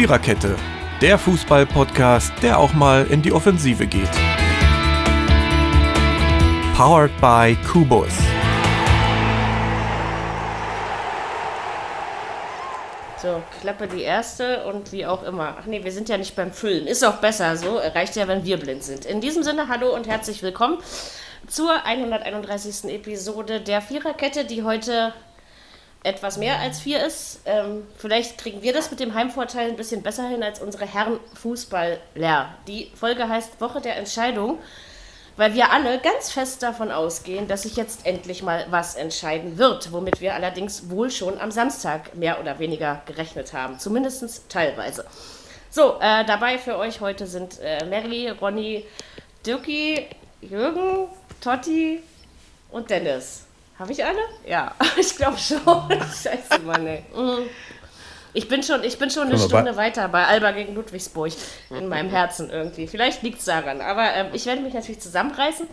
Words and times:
Viererkette, 0.00 0.56
der 1.02 1.18
Fußball-Podcast, 1.18 2.32
der 2.40 2.58
auch 2.58 2.72
mal 2.72 3.06
in 3.08 3.20
die 3.20 3.32
Offensive 3.32 3.86
geht. 3.86 4.08
Powered 6.74 7.10
by 7.20 7.54
Kubus. 7.70 8.08
So, 13.20 13.42
Klappe 13.60 13.88
die 13.88 14.00
erste 14.00 14.64
und 14.64 14.90
wie 14.90 15.04
auch 15.04 15.22
immer. 15.22 15.58
Ach 15.60 15.66
nee, 15.66 15.84
wir 15.84 15.92
sind 15.92 16.08
ja 16.08 16.16
nicht 16.16 16.34
beim 16.34 16.50
Füllen. 16.50 16.86
Ist 16.86 17.04
auch 17.04 17.16
besser 17.16 17.58
so. 17.58 17.76
Reicht 17.76 18.16
ja, 18.16 18.26
wenn 18.26 18.46
wir 18.46 18.56
blind 18.56 18.82
sind. 18.82 19.04
In 19.04 19.20
diesem 19.20 19.42
Sinne, 19.42 19.68
hallo 19.68 19.94
und 19.94 20.08
herzlich 20.08 20.42
willkommen 20.42 20.78
zur 21.46 21.84
131. 21.84 22.84
Episode 22.84 23.60
der 23.60 23.82
Viererkette, 23.82 24.46
die 24.46 24.62
heute 24.62 25.12
etwas 26.02 26.38
mehr 26.38 26.58
als 26.58 26.80
vier 26.80 27.04
ist. 27.04 27.40
Ähm, 27.44 27.86
vielleicht 27.96 28.38
kriegen 28.38 28.62
wir 28.62 28.72
das 28.72 28.90
mit 28.90 29.00
dem 29.00 29.14
Heimvorteil 29.14 29.68
ein 29.68 29.76
bisschen 29.76 30.02
besser 30.02 30.28
hin 30.28 30.42
als 30.42 30.60
unsere 30.60 30.86
Herren 30.86 31.20
Fußballer. 31.34 32.54
Die 32.66 32.90
Folge 32.94 33.28
heißt 33.28 33.60
Woche 33.60 33.80
der 33.80 33.96
Entscheidung, 33.96 34.58
weil 35.36 35.54
wir 35.54 35.70
alle 35.70 35.98
ganz 35.98 36.32
fest 36.32 36.62
davon 36.62 36.90
ausgehen, 36.90 37.48
dass 37.48 37.62
sich 37.62 37.76
jetzt 37.76 38.06
endlich 38.06 38.42
mal 38.42 38.66
was 38.70 38.94
entscheiden 38.94 39.58
wird, 39.58 39.92
womit 39.92 40.20
wir 40.20 40.34
allerdings 40.34 40.88
wohl 40.90 41.10
schon 41.10 41.38
am 41.38 41.50
Samstag 41.50 42.14
mehr 42.14 42.40
oder 42.40 42.58
weniger 42.58 43.02
gerechnet 43.06 43.52
haben, 43.52 43.78
zumindest 43.78 44.48
teilweise. 44.48 45.04
So, 45.70 46.00
äh, 46.00 46.24
dabei 46.24 46.58
für 46.58 46.76
euch 46.78 47.00
heute 47.00 47.26
sind 47.26 47.60
äh, 47.60 47.84
Mary, 47.84 48.28
Ronny, 48.30 48.86
Dirki, 49.46 50.06
Jürgen, 50.40 51.08
Totti 51.40 52.02
und 52.70 52.90
Dennis. 52.90 53.46
Habe 53.80 53.92
ich 53.92 54.04
alle? 54.04 54.20
Ja, 54.46 54.74
ich 54.98 55.16
glaube 55.16 55.38
schon. 55.38 55.88
Scheiße, 55.90 56.60
Mann, 56.64 56.86
ey. 56.86 57.02
Mhm. 57.16 57.48
Ich 58.34 58.46
bin 58.46 58.62
schon, 58.62 58.84
ich 58.84 58.98
bin 58.98 59.10
schon 59.10 59.28
eine 59.28 59.38
Stunde 59.38 59.74
weiter 59.74 60.06
bei 60.08 60.24
Alba 60.24 60.52
gegen 60.52 60.74
Ludwigsburg 60.74 61.32
in 61.70 61.88
meinem 61.88 62.10
Herzen 62.10 62.50
irgendwie. 62.50 62.86
Vielleicht 62.86 63.22
liegt 63.22 63.40
es 63.40 63.46
daran, 63.46 63.80
aber 63.80 64.14
ähm, 64.14 64.28
ich 64.34 64.46
werde 64.46 64.60
mich 64.60 64.74
natürlich 64.74 65.00
zusammenreißen. 65.00 65.66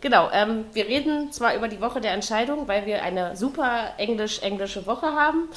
Genau, 0.00 0.28
ähm, 0.32 0.64
wir 0.72 0.86
reden 0.86 1.30
zwar 1.30 1.54
über 1.54 1.68
die 1.68 1.80
Woche 1.80 2.00
der 2.00 2.12
Entscheidung, 2.12 2.66
weil 2.66 2.86
wir 2.86 3.04
eine 3.04 3.36
super 3.36 3.92
englisch-englische 3.98 4.86
Woche 4.86 5.12
haben. 5.12 5.48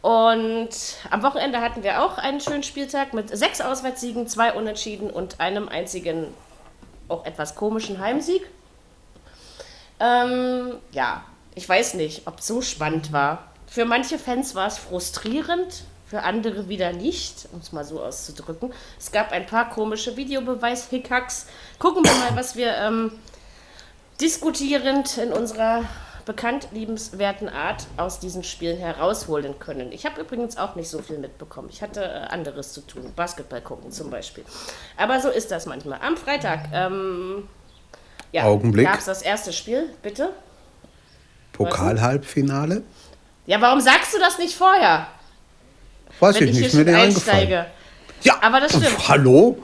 Und 0.00 0.70
am 1.10 1.22
Wochenende 1.22 1.60
hatten 1.60 1.82
wir 1.82 2.02
auch 2.02 2.16
einen 2.16 2.40
schönen 2.40 2.62
Spieltag 2.62 3.12
mit 3.12 3.36
sechs 3.36 3.60
Auswärtssiegen, 3.60 4.28
zwei 4.28 4.52
Unentschieden 4.52 5.10
und 5.10 5.40
einem 5.40 5.68
einzigen, 5.68 6.28
auch 7.08 7.26
etwas 7.26 7.56
komischen 7.56 7.98
Heimsieg. 7.98 8.46
Ähm, 10.00 10.74
ja, 10.92 11.24
ich 11.54 11.68
weiß 11.68 11.94
nicht, 11.94 12.26
ob 12.26 12.38
es 12.38 12.46
so 12.46 12.62
spannend 12.62 13.12
war. 13.12 13.44
Für 13.66 13.84
manche 13.84 14.18
Fans 14.18 14.54
war 14.54 14.66
es 14.66 14.78
frustrierend, 14.78 15.82
für 16.06 16.22
andere 16.22 16.68
wieder 16.68 16.92
nicht, 16.92 17.48
um 17.52 17.60
es 17.60 17.72
mal 17.72 17.84
so 17.84 18.00
auszudrücken. 18.02 18.72
Es 18.98 19.12
gab 19.12 19.32
ein 19.32 19.46
paar 19.46 19.68
komische 19.68 20.16
Videobeweis-Hickhacks. 20.16 21.46
Gucken 21.78 22.04
wir 22.04 22.12
mal, 22.14 22.34
was 22.34 22.56
wir 22.56 22.74
ähm, 22.76 23.12
diskutierend 24.20 25.18
in 25.18 25.32
unserer 25.32 25.82
bekannt 26.24 26.68
liebenswerten 26.72 27.48
Art 27.48 27.86
aus 27.96 28.20
diesen 28.20 28.44
Spielen 28.44 28.76
herausholen 28.76 29.58
können. 29.58 29.92
Ich 29.92 30.04
habe 30.04 30.20
übrigens 30.20 30.58
auch 30.58 30.76
nicht 30.76 30.90
so 30.90 31.00
viel 31.00 31.18
mitbekommen. 31.18 31.70
Ich 31.70 31.82
hatte 31.82 32.04
äh, 32.04 32.28
anderes 32.28 32.74
zu 32.74 32.82
tun, 32.82 33.12
Basketball 33.16 33.62
gucken 33.62 33.90
zum 33.90 34.10
Beispiel. 34.10 34.44
Aber 34.96 35.20
so 35.20 35.30
ist 35.30 35.50
das 35.50 35.64
manchmal. 35.66 36.00
Am 36.02 36.18
Freitag 36.18 36.68
ähm, 36.72 37.48
ja, 38.32 38.44
Augenblick. 38.44 38.86
Gab 38.86 38.98
es 38.98 39.06
das 39.06 39.22
erste 39.22 39.52
Spiel, 39.52 39.88
bitte? 40.02 40.30
Pokalhalbfinale? 41.52 42.82
Ja, 43.46 43.60
warum 43.60 43.80
sagst 43.80 44.14
du 44.14 44.18
das 44.18 44.38
nicht 44.38 44.54
vorher? 44.54 45.08
Weiß 46.20 46.36
ich, 46.36 46.50
ich 46.50 46.60
nicht, 46.60 46.74
mir 46.74 46.96
eingefallen. 46.96 47.66
Ja, 48.22 48.38
aber 48.42 48.60
das 48.60 48.72
stimmt. 48.72 49.08
Hallo? 49.08 49.58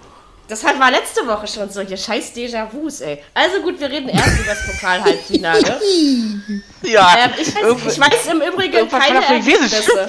Das 0.46 0.62
war 0.62 0.90
letzte 0.90 1.26
Woche 1.26 1.46
schon 1.46 1.70
solche 1.70 1.96
scheiß 1.96 2.34
Déjà-vus, 2.34 3.00
ey. 3.00 3.22
Also 3.32 3.62
gut, 3.62 3.80
wir 3.80 3.90
reden 3.90 4.10
erst 4.10 4.38
über 4.38 4.50
das 4.50 4.66
Pokalhalbfinale. 4.66 5.62
ja. 6.82 7.16
Ähm, 7.18 7.30
ich, 7.40 7.54
weiß, 7.54 7.92
ich, 7.92 8.00
weiß, 8.00 8.26
im 8.32 8.42
Übrigen 8.42 8.88
keine 8.88 9.24
Ergebnisse. 9.24 10.08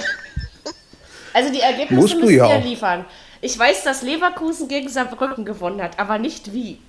Also 1.32 1.52
die 1.52 1.60
Ergebnisse 1.60 1.94
Musst 1.94 2.16
müssen 2.16 2.34
ja 2.34 2.48
wir 2.48 2.58
liefern. 2.58 3.06
Ich 3.40 3.58
weiß, 3.58 3.84
dass 3.84 4.02
Leverkusen 4.02 4.68
gegen 4.68 4.88
Saarbrücken 4.88 5.44
gewonnen 5.44 5.82
hat, 5.82 5.98
aber 5.98 6.18
nicht 6.18 6.52
wie. 6.52 6.80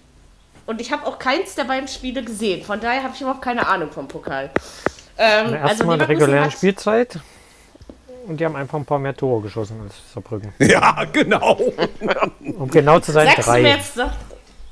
Und 0.67 0.81
ich 0.81 0.91
habe 0.91 1.07
auch 1.07 1.17
keins 1.17 1.55
der 1.55 1.63
beiden 1.63 1.87
Spiele 1.87 2.21
gesehen. 2.23 2.63
Von 2.63 2.79
daher 2.79 3.01
habe 3.03 3.13
ich 3.15 3.21
überhaupt 3.21 3.41
keine 3.41 3.65
Ahnung 3.65 3.89
vom 3.89 4.07
Pokal. 4.07 4.51
Ähm, 5.17 5.45
also 5.45 5.55
erstmal 5.55 5.95
in 5.95 5.99
der 5.99 6.09
regulären 6.09 6.51
Spielzeit. 6.51 7.19
Und 8.27 8.37
die 8.37 8.45
haben 8.45 8.57
einfach 8.57 8.77
ein 8.77 8.85
paar 8.85 8.99
mehr 8.99 9.15
Tore 9.15 9.41
geschossen 9.41 9.79
als 9.81 9.95
Saarbrücken. 10.13 10.53
Ja, 10.59 11.05
genau. 11.05 11.57
um 12.59 12.69
genau 12.69 12.99
zu 12.99 13.13
sein, 13.13 13.27
Sagst 13.27 13.47
drei. 13.47 13.61
Du 13.61 13.63
mir 13.63 13.75
jetzt 13.77 13.97
doch, 13.97 14.11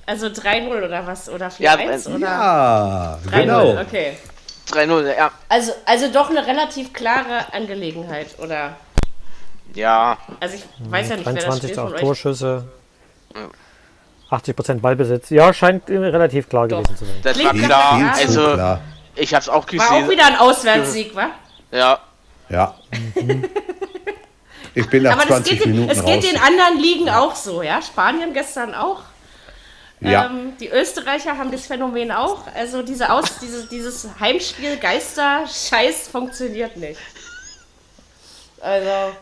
also 0.05 0.27
3-0 0.27 0.85
oder 0.85 1.07
was? 1.07 1.29
Oder 1.29 1.47
4-1? 1.47 1.59
Ja, 1.59 2.15
oder? 2.15 2.19
ja 2.19 3.19
genau. 3.31 3.79
okay. 3.79 4.17
3-0, 4.71 5.15
ja. 5.15 5.31
Also, 5.47 5.71
also 5.85 6.11
doch 6.11 6.29
eine 6.29 6.45
relativ 6.45 6.91
klare 6.91 7.53
Angelegenheit, 7.53 8.37
oder? 8.39 8.75
Ja. 9.73 10.17
Also 10.41 10.55
ich 10.55 10.65
weiß 10.91 11.09
ja 11.09 11.15
nicht, 11.15 11.25
wer 11.25 11.33
das 11.33 11.57
Spiel 11.57 11.73
von 11.73 11.93
euch... 11.93 12.01
Torschüsse. 12.01 12.65
80% 14.31 14.79
Ballbesitz. 14.79 15.29
Ja, 15.29 15.53
scheint 15.53 15.89
relativ 15.89 16.49
klar 16.49 16.67
Doch. 16.67 16.83
gewesen 16.83 16.97
zu 16.97 17.05
sein. 17.05 17.15
Das 17.23 17.33
Klingt 17.33 17.61
war 17.61 17.67
klar. 17.67 18.13
Also, 18.15 18.53
klar. 18.53 18.81
ich 19.15 19.33
hab's 19.33 19.49
auch 19.49 19.65
gesehen. 19.65 19.79
War 19.79 20.05
auch 20.05 20.09
wieder 20.09 20.25
ein 20.25 20.37
Auswärtssieg, 20.37 21.15
wa? 21.15 21.29
Ja. 21.71 21.99
Ja. 22.49 22.75
ich 24.75 24.89
bin 24.89 25.03
nach 25.03 25.13
Aber 25.13 25.27
20 25.27 25.57
geht 25.57 25.67
Minuten 25.67 25.89
Es 25.89 26.03
geht 26.03 26.23
den 26.23 26.37
anderen 26.37 26.79
Ligen 26.79 27.09
auch 27.09 27.35
so, 27.35 27.61
ja? 27.61 27.81
Spanien 27.81 28.33
gestern 28.33 28.73
auch. 28.73 29.01
Ja. 30.01 30.25
Ähm, 30.25 30.53
die 30.59 30.69
Österreicher 30.69 31.37
haben 31.37 31.51
das 31.51 31.65
Phänomen 31.65 32.11
auch. 32.11 32.47
Also 32.53 32.81
diese 32.81 33.11
Aus, 33.11 33.37
dieses, 33.41 33.69
dieses 33.69 34.07
Heimspiel 34.19 34.77
Geister-Scheiß 34.77 36.07
funktioniert 36.07 36.77
nicht. 36.77 36.99
Also 38.61 39.15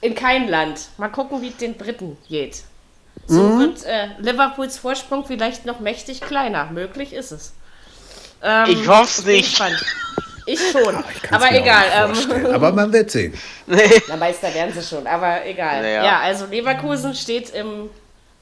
in 0.00 0.14
keinem 0.14 0.48
Land. 0.48 0.88
Mal 0.96 1.08
gucken, 1.08 1.42
wie 1.42 1.48
es 1.48 1.56
den 1.56 1.76
Briten 1.76 2.16
geht. 2.28 2.62
So 3.28 3.42
mhm. 3.42 3.60
wird 3.60 3.84
äh, 3.84 4.08
Liverpools 4.18 4.78
Vorsprung 4.78 5.24
vielleicht 5.26 5.66
noch 5.66 5.80
mächtig 5.80 6.22
kleiner. 6.22 6.70
Möglich 6.72 7.12
ist 7.12 7.30
es. 7.30 7.52
Ähm, 8.42 8.70
ich 8.70 8.88
hoffe 8.88 9.20
es 9.20 9.24
nicht. 9.24 9.50
Ich 9.50 9.56
schon. 9.56 9.74
Ich 10.46 11.30
aber 11.30 11.52
egal. 11.52 11.84
Ähm, 11.94 12.46
aber 12.54 12.72
man 12.72 12.90
wird 12.90 13.10
sehen. 13.10 13.34
Nee. 13.66 14.00
Na, 14.08 14.16
Meister 14.16 14.52
werden 14.54 14.72
sie 14.72 14.82
schon, 14.82 15.06
aber 15.06 15.44
egal. 15.44 15.82
Naja. 15.82 16.04
Ja, 16.04 16.20
also 16.20 16.46
Leverkusen 16.46 17.14
steht 17.14 17.50
im 17.50 17.90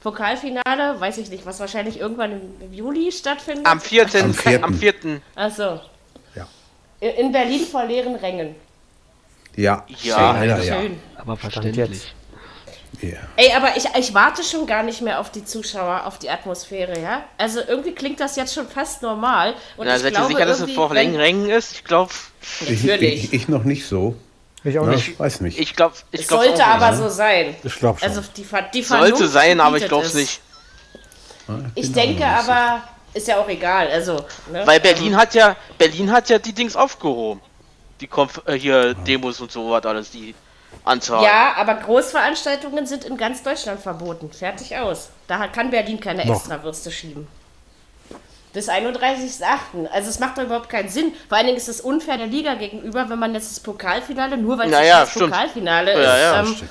Pokalfinale, 0.01 0.97
weiß 0.97 1.17
ich 1.17 1.29
nicht, 1.29 1.45
was 1.45 1.59
wahrscheinlich 1.59 1.99
irgendwann 1.99 2.31
im, 2.61 2.73
Juli 2.73 3.11
stattfindet. 3.11 3.65
Am 3.65 3.81
4. 3.81 4.07
Am 4.23 4.33
4. 4.33 4.63
Am 4.63 4.73
4. 4.73 4.93
Achso. 5.35 5.81
Ja. 6.33 6.47
In 7.01 7.33
Berlin 7.33 7.65
vor 7.69 7.83
leeren 7.83 8.15
Rängen. 8.15 8.55
Ja, 9.57 9.83
ja, 10.01 10.39
schön. 10.39 10.49
ja. 10.49 10.63
schön. 10.63 10.99
Aber 11.17 11.35
verständlich. 11.35 12.13
Yeah. 13.01 13.17
Ey, 13.35 13.53
aber 13.53 13.77
ich, 13.77 13.85
ich 13.97 14.13
warte 14.13 14.43
schon 14.43 14.65
gar 14.65 14.81
nicht 14.81 15.01
mehr 15.01 15.19
auf 15.19 15.31
die 15.31 15.45
Zuschauer, 15.45 16.05
auf 16.05 16.17
die 16.17 16.29
Atmosphäre, 16.29 16.99
ja? 16.99 17.23
Also 17.37 17.59
irgendwie 17.59 17.93
klingt 17.93 18.19
das 18.19 18.35
jetzt 18.35 18.53
schon 18.53 18.67
fast 18.67 19.03
normal. 19.03 19.53
Und 19.75 19.85
Na, 19.85 19.95
ich 19.95 20.01
seid 20.01 20.13
glaube, 20.13 20.31
ihr 20.31 20.37
sicher, 20.37 20.45
dass 20.47 20.59
es 20.61 20.71
vor 20.71 20.93
Längen 20.93 21.15
Rängen 21.15 21.49
ist? 21.49 21.73
Ich 21.73 21.83
glaube. 21.83 22.11
Ich, 22.61 22.85
ich, 22.85 23.33
ich, 23.33 23.47
noch 23.47 23.63
nicht 23.63 23.85
so. 23.85 24.15
Ich 24.63 24.79
auch 24.79 24.85
ja, 24.85 24.93
nicht. 24.93 25.09
Ich 25.09 25.19
weiß 25.19 25.41
nicht. 25.41 25.59
Ich 25.59 25.75
glaube, 25.75 25.95
ich 26.11 26.21
es 26.21 26.27
glaub 26.27 26.43
sollte 26.43 26.63
auch 26.63 26.67
aber 26.67 26.95
so 26.95 27.09
sein. 27.09 27.55
Ich 27.63 27.75
glaube 27.75 27.99
schon. 27.99 28.09
Also 28.09 28.21
die, 28.35 28.45
die 28.73 28.83
sollte 28.83 29.27
sein, 29.27 29.59
aber 29.59 29.77
ich 29.77 29.87
glaube 29.87 30.05
es 30.05 30.13
nicht. 30.15 30.41
ich, 31.75 31.85
ich 31.85 31.93
denke 31.93 32.25
aber, 32.25 32.81
ist 33.13 33.27
ja 33.27 33.37
auch 33.37 33.49
egal. 33.49 33.89
Also, 33.89 34.25
ne? 34.51 34.65
Weil 34.65 34.79
Berlin 34.79 35.15
hat 35.15 35.35
ja, 35.35 35.55
Berlin 35.77 36.11
hat 36.11 36.29
ja 36.29 36.39
die 36.39 36.53
Dings 36.53 36.75
aufgehoben. 36.75 37.41
Die 38.01 38.07
Konf 38.07 38.41
äh, 38.45 38.53
hier 38.53 38.93
Demos 38.93 39.39
und 39.39 39.51
so 39.51 39.69
was 39.69 39.85
alles, 39.85 40.11
die 40.11 40.35
Anzahl. 40.83 41.23
Ja, 41.23 41.53
aber 41.57 41.75
Großveranstaltungen 41.75 42.85
sind 42.85 43.03
in 43.03 43.17
ganz 43.17 43.43
Deutschland 43.43 43.79
verboten. 43.81 44.31
Fertig 44.31 44.75
aus. 44.77 45.09
Da 45.27 45.47
kann 45.47 45.69
Berlin 45.69 45.99
keine 45.99 46.25
Noch. 46.25 46.35
Extrawürste 46.37 46.91
schieben. 46.91 47.27
Bis 48.53 48.69
31.08. 48.69 49.87
Also 49.91 50.09
es 50.09 50.19
macht 50.19 50.37
doch 50.37 50.43
überhaupt 50.43 50.69
keinen 50.69 50.89
Sinn. 50.89 51.11
Vor 51.27 51.37
allen 51.37 51.47
Dingen 51.47 51.57
ist 51.57 51.67
es 51.67 51.81
unfair 51.81 52.17
der 52.17 52.27
Liga 52.27 52.55
gegenüber, 52.55 53.09
wenn 53.09 53.19
man 53.19 53.33
jetzt 53.33 53.51
das 53.51 53.59
Pokalfinale, 53.59 54.37
nur 54.37 54.57
weil 54.57 54.67
es 54.67 54.71
naja, 54.71 55.01
das 55.01 55.11
stimmt. 55.11 55.31
Pokalfinale 55.31 55.91
ja, 55.93 55.99
ist. 55.99 56.21
Ja, 56.21 56.39
ähm, 56.39 56.69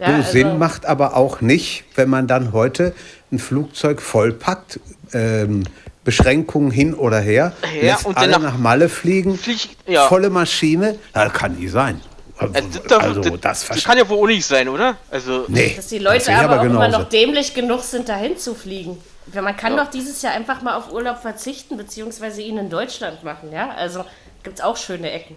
ja, 0.00 0.06
du, 0.08 0.12
also 0.14 0.30
Sinn 0.32 0.58
macht 0.58 0.86
aber 0.86 1.16
auch 1.16 1.40
nicht, 1.40 1.84
wenn 1.94 2.08
man 2.10 2.26
dann 2.26 2.52
heute 2.52 2.94
ein 3.32 3.38
Flugzeug 3.38 4.02
vollpackt, 4.02 4.80
ähm, 5.14 5.64
Beschränkungen 6.04 6.70
hin 6.70 6.94
oder 6.94 7.20
her, 7.20 7.52
Ja, 7.80 7.92
lässt 7.92 8.06
und 8.06 8.16
alle 8.16 8.32
dann 8.32 8.42
nach 8.42 8.58
Malle 8.58 8.88
fliegen, 8.88 9.36
Flieg- 9.38 9.76
ja. 9.86 10.08
volle 10.08 10.30
Maschine, 10.30 10.98
das 11.12 11.32
kann 11.32 11.56
nie 11.56 11.68
sein. 11.68 12.00
Also, 12.38 12.54
Also, 12.54 12.80
das, 12.88 12.98
also, 12.98 13.36
das, 13.36 13.66
das, 13.66 13.84
kann 13.84 13.98
ja 13.98 14.08
wohl 14.08 14.18
auch 14.18 14.26
nicht 14.26 14.46
sein, 14.46 14.68
oder? 14.68 14.96
Also, 15.10 15.44
Nee, 15.48 15.74
Dass 15.76 15.88
die 15.88 15.98
Leute 15.98 16.34
aber, 16.34 16.60
auch 16.60 16.64
immer 16.64 16.88
noch 16.88 17.08
dämlich 17.08 17.52
genug 17.52 17.82
sind, 17.82 18.08
dahin 18.08 18.38
zu 18.38 18.54
fliegen. 18.54 19.02
Man 19.34 19.56
kann 19.56 19.76
Ja. 19.76 19.84
doch 19.84 19.90
dieses 19.90 20.22
Jahr 20.22 20.32
einfach 20.32 20.62
mal 20.62 20.76
auf 20.76 20.92
Urlaub 20.92 21.20
verzichten, 21.20 21.76
beziehungsweise 21.76 22.40
ihn 22.40 22.56
in 22.56 22.70
Deutschland 22.70 23.24
machen, 23.24 23.52
ja? 23.52 23.70
Also 23.74 24.04
gibt 24.42 24.58
es 24.58 24.64
auch 24.64 24.76
schöne 24.76 25.10
Ecken. 25.10 25.36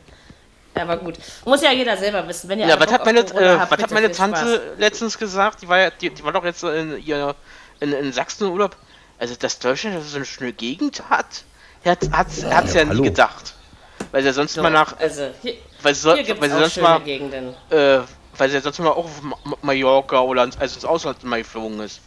Aber 0.75 0.97
gut, 0.97 1.15
muss 1.45 1.61
ja 1.61 1.71
jeder 1.71 1.97
selber 1.97 2.25
wissen. 2.27 2.47
Wenn 2.47 2.59
ihr 2.59 2.67
ja, 2.67 2.79
was 2.79 2.91
hat 2.91 3.03
meine, 3.05 3.19
äh, 3.19 3.57
habt, 3.59 3.71
was 3.71 3.83
hat 3.83 3.91
meine 3.91 4.11
Tante 4.11 4.39
Spaß. 4.39 4.59
letztens 4.77 5.17
gesagt? 5.17 5.61
Die 5.61 5.67
war 5.67 5.79
ja, 5.79 5.89
die, 5.89 6.09
die 6.09 6.23
war 6.23 6.31
doch 6.31 6.45
jetzt 6.45 6.63
in, 6.63 6.93
in, 6.93 7.33
in, 7.81 7.91
in 7.93 8.13
Sachsen 8.13 8.47
Urlaub. 8.47 8.77
Also, 9.19 9.35
dass 9.35 9.59
Deutschland 9.59 10.01
so 10.03 10.15
eine 10.15 10.25
schöne 10.25 10.53
Gegend 10.53 11.09
hat, 11.09 11.43
hat 11.83 11.99
hat's, 12.11 12.41
ja, 12.41 12.61
ja, 12.61 12.73
ja 12.73 12.85
nie 12.85 13.01
gedacht. 13.01 13.53
Weil 14.11 14.23
sie 14.23 14.31
sonst 14.31 14.53
so, 14.53 14.61
mal 14.63 14.69
nach. 14.69 14.97
Also, 14.97 15.29
hier, 15.41 15.55
weil 15.81 15.95
sie, 15.95 16.23
hier 16.23 16.39
weil 16.39 16.49
sie 16.49 16.59
sonst 16.59 16.81
mal. 16.81 16.99
Gegenden. 17.01 17.55
Äh, 17.69 17.99
weil 18.37 18.49
sie 18.49 18.59
sonst 18.59 18.79
mal 18.79 18.89
auch 18.89 19.05
auf 19.05 19.21
Mallorca 19.61 20.21
oder 20.21 20.41
also 20.41 20.75
ins 20.75 20.85
Ausland 20.85 21.23
mal 21.23 21.39
geflogen 21.39 21.79
ist. 21.81 22.01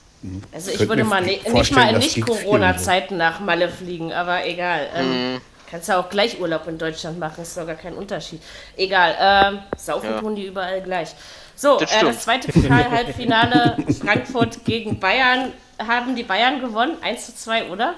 Also 0.53 0.71
ich 0.71 0.88
würde 0.88 1.05
mal 1.05 1.21
ne, 1.21 1.38
nicht 1.53 1.73
mal 1.73 1.91
in 1.91 1.99
Nicht-Corona-Zeiten 1.99 3.17
nach 3.17 3.41
Malle 3.41 3.69
fliegen, 3.69 4.12
aber 4.12 4.47
egal. 4.47 4.88
Ähm, 4.94 5.35
mhm. 5.35 5.41
Kannst 5.71 5.88
du 5.88 5.99
auch 5.99 6.09
gleich 6.09 6.41
Urlaub 6.41 6.67
in 6.67 6.79
Deutschland 6.79 7.19
machen, 7.19 7.43
ist 7.43 7.56
doch 7.56 7.67
gar 7.67 7.75
kein 7.75 7.94
Unterschied. 7.94 8.41
Egal, 8.76 9.17
ähm, 9.21 9.59
saufen 9.77 10.11
ja. 10.11 10.20
tun 10.20 10.35
die 10.35 10.47
überall 10.47 10.81
gleich. 10.81 11.11
So, 11.56 11.79
das, 11.79 11.93
äh, 11.93 12.05
das 12.05 12.20
zweite 12.20 12.49
Halbfinale 12.70 13.77
Frankfurt 14.00 14.65
gegen 14.65 14.99
Bayern. 14.99 15.53
Haben 15.79 16.15
die 16.15 16.23
Bayern 16.23 16.61
gewonnen? 16.61 16.97
1 17.03 17.27
zu 17.27 17.35
2, 17.35 17.70
oder? 17.70 17.94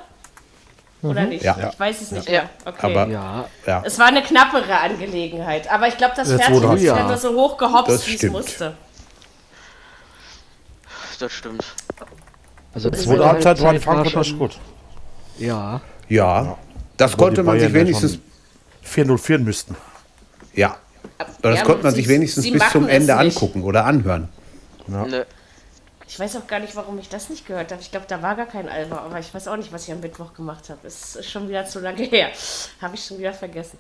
Oder 1.02 1.22
mhm. 1.22 1.28
nicht? 1.28 1.44
Ja. 1.44 1.70
Ich 1.72 1.78
weiß 1.78 2.00
es 2.00 2.10
nicht 2.10 2.28
ja. 2.28 2.42
mehr. 2.42 2.50
Okay. 2.64 2.86
Aber, 2.86 3.08
ja. 3.08 3.82
Es 3.84 3.98
war 3.98 4.06
eine 4.06 4.22
knappere 4.22 4.78
Angelegenheit. 4.78 5.70
Aber 5.70 5.88
ich 5.88 5.96
glaube, 5.96 6.14
das 6.16 6.28
Pferd 6.28 6.50
ist 6.50 6.82
ja. 6.82 7.06
nur 7.06 7.16
so 7.16 7.34
hoch 7.34 7.56
gehopst, 7.56 8.06
wie 8.08 8.14
es 8.14 8.22
musste. 8.24 8.74
Das 11.18 11.32
stimmt. 11.32 11.64
Also, 12.74 12.90
das 12.90 13.04
zweite 13.04 13.24
Halbzeit 13.24 13.62
war 13.62 13.74
in 13.74 13.80
Frankfurt 13.80 14.26
schon 14.26 14.38
gut. 14.38 14.58
Ja. 15.38 15.80
Ja. 16.08 16.58
Das 16.96 17.14
Aber 17.14 17.24
konnte 17.24 17.42
man 17.42 17.58
sich 17.58 17.72
wenigstens. 17.72 18.18
4-0 18.86 19.18
führen 19.18 19.44
müssten. 19.44 19.76
Ja. 20.54 20.76
Aber 21.18 21.50
das 21.50 21.60
ja, 21.60 21.64
konnte 21.64 21.82
man 21.82 21.94
sich 21.94 22.08
wenigstens 22.08 22.50
bis 22.50 22.70
zum 22.70 22.88
Ende 22.88 23.16
angucken 23.16 23.62
oder 23.64 23.84
anhören. 23.84 24.28
Ja. 24.88 25.06
Ne. 25.06 25.26
Ich 26.08 26.18
weiß 26.18 26.36
auch 26.36 26.46
gar 26.46 26.60
nicht, 26.60 26.76
warum 26.76 26.98
ich 26.98 27.08
das 27.08 27.30
nicht 27.30 27.46
gehört 27.46 27.72
habe. 27.72 27.82
Ich 27.82 27.90
glaube, 27.90 28.06
da 28.08 28.22
war 28.22 28.36
gar 28.36 28.46
kein 28.46 28.68
Alba, 28.68 28.98
aber 28.98 29.18
ich 29.18 29.34
weiß 29.34 29.48
auch 29.48 29.56
nicht, 29.56 29.72
was 29.72 29.88
ich 29.88 29.92
am 29.92 30.00
Mittwoch 30.00 30.34
gemacht 30.34 30.70
habe. 30.70 30.86
Es 30.86 31.16
ist 31.16 31.30
schon 31.30 31.48
wieder 31.48 31.66
zu 31.66 31.80
lange 31.80 32.02
her. 32.10 32.30
habe 32.80 32.94
ich 32.94 33.04
schon 33.04 33.18
wieder 33.18 33.32
vergessen. 33.32 33.78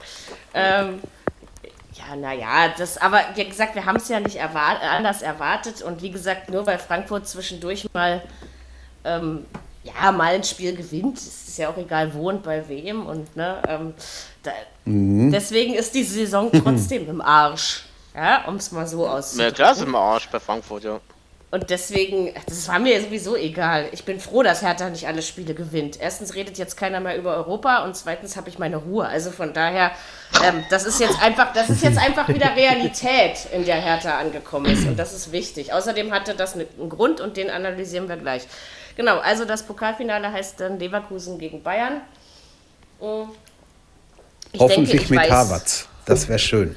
Ähm, 0.52 1.00
ja, 1.92 2.16
naja, 2.16 2.74
das, 2.76 2.98
aber 2.98 3.20
wie 3.34 3.48
gesagt, 3.48 3.74
wir 3.74 3.86
haben 3.86 3.96
es 3.96 4.08
ja 4.08 4.20
nicht 4.20 4.36
erwart 4.36 4.82
anders 4.82 5.22
erwartet 5.22 5.82
und 5.82 6.02
wie 6.02 6.10
gesagt, 6.10 6.50
nur 6.50 6.66
weil 6.66 6.78
Frankfurt 6.78 7.26
zwischendurch 7.26 7.86
mal 7.94 8.22
ähm, 9.04 9.46
ja, 9.86 10.12
mal 10.12 10.34
ein 10.34 10.44
Spiel 10.44 10.74
gewinnt, 10.74 11.18
ist 11.18 11.58
ja 11.58 11.68
auch 11.68 11.76
egal 11.76 12.12
wo 12.12 12.28
und 12.28 12.42
bei 12.42 12.68
wem. 12.68 13.06
Und 13.06 13.36
ne, 13.36 13.62
ähm, 13.68 13.94
da, 14.42 14.50
mhm. 14.84 15.30
deswegen 15.30 15.74
ist 15.74 15.94
die 15.94 16.02
Saison 16.02 16.50
trotzdem 16.52 17.08
im 17.08 17.20
Arsch. 17.20 17.84
Ja, 18.14 18.46
um 18.46 18.56
es 18.56 18.72
mal 18.72 18.86
so 18.86 19.06
auszudrücken. 19.06 19.50
Ja, 19.50 19.54
klar 19.54 19.72
ist 19.72 19.82
im 19.82 19.94
Arsch 19.94 20.28
bei 20.28 20.40
Frankfurt, 20.40 20.84
ja. 20.84 21.00
Und 21.56 21.70
deswegen, 21.70 22.34
das 22.44 22.68
war 22.68 22.78
mir 22.78 23.00
sowieso 23.00 23.34
egal. 23.34 23.88
Ich 23.92 24.04
bin 24.04 24.20
froh, 24.20 24.42
dass 24.42 24.60
Hertha 24.60 24.90
nicht 24.90 25.08
alle 25.08 25.22
Spiele 25.22 25.54
gewinnt. 25.54 25.98
Erstens 25.98 26.34
redet 26.34 26.58
jetzt 26.58 26.76
keiner 26.76 27.00
mehr 27.00 27.16
über 27.16 27.34
Europa 27.34 27.82
und 27.82 27.96
zweitens 27.96 28.36
habe 28.36 28.50
ich 28.50 28.58
meine 28.58 28.76
Ruhe. 28.76 29.06
Also 29.06 29.30
von 29.30 29.54
daher, 29.54 29.90
ähm, 30.44 30.62
das 30.68 30.84
ist 30.84 31.00
jetzt 31.00 31.18
einfach, 31.22 31.54
das 31.54 31.70
ist 31.70 31.82
jetzt 31.82 31.96
einfach 31.96 32.28
wieder 32.28 32.54
Realität, 32.54 33.46
in 33.54 33.64
der 33.64 33.76
Hertha 33.76 34.18
angekommen 34.18 34.66
ist. 34.66 34.86
Und 34.86 34.98
das 34.98 35.14
ist 35.14 35.32
wichtig. 35.32 35.72
Außerdem 35.72 36.12
hatte 36.12 36.34
das 36.34 36.56
einen 36.56 36.90
Grund 36.90 37.22
und 37.22 37.38
den 37.38 37.48
analysieren 37.48 38.06
wir 38.06 38.18
gleich. 38.18 38.46
Genau, 38.94 39.16
also 39.20 39.46
das 39.46 39.62
Pokalfinale 39.62 40.30
heißt 40.30 40.60
dann 40.60 40.78
Leverkusen 40.78 41.38
gegen 41.38 41.62
Bayern. 41.62 42.02
Hm. 43.00 43.30
Ich 44.52 44.60
Hoffentlich 44.60 45.08
denke, 45.08 45.14
mit 45.22 45.30
Havertz. 45.30 45.88
Das 46.04 46.28
wäre 46.28 46.38
schön. 46.38 46.76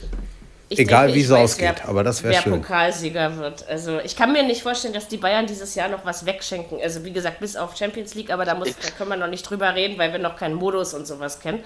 Egal 0.69 1.07
denke, 1.07 1.19
wie 1.19 1.23
es 1.23 1.31
ausgeht, 1.31 1.75
wer, 1.77 1.89
aber 1.89 2.03
das 2.03 2.21
wäre 2.23 2.35
schön. 2.35 2.53
Wer 2.53 2.59
Pokalsieger 2.59 3.37
wird. 3.37 3.67
Also 3.67 3.99
ich 3.99 4.15
kann 4.15 4.31
mir 4.31 4.43
nicht 4.43 4.61
vorstellen, 4.61 4.93
dass 4.93 5.07
die 5.07 5.17
Bayern 5.17 5.47
dieses 5.47 5.73
Jahr 5.73 5.89
noch 5.89 6.05
was 6.05 6.25
wegschenken. 6.25 6.79
Also 6.81 7.03
wie 7.03 7.11
gesagt, 7.11 7.39
bis 7.39 7.55
auf 7.55 7.75
Champions 7.75 8.13
League, 8.13 8.29
aber 8.29 8.45
da, 8.45 8.53
muss, 8.53 8.69
da 8.75 8.91
können 8.91 9.09
wir 9.09 9.17
noch 9.17 9.27
nicht 9.27 9.49
drüber 9.49 9.73
reden, 9.73 9.97
weil 9.97 10.11
wir 10.11 10.19
noch 10.19 10.35
keinen 10.35 10.55
Modus 10.55 10.93
und 10.93 11.07
sowas 11.07 11.39
kennen. 11.39 11.63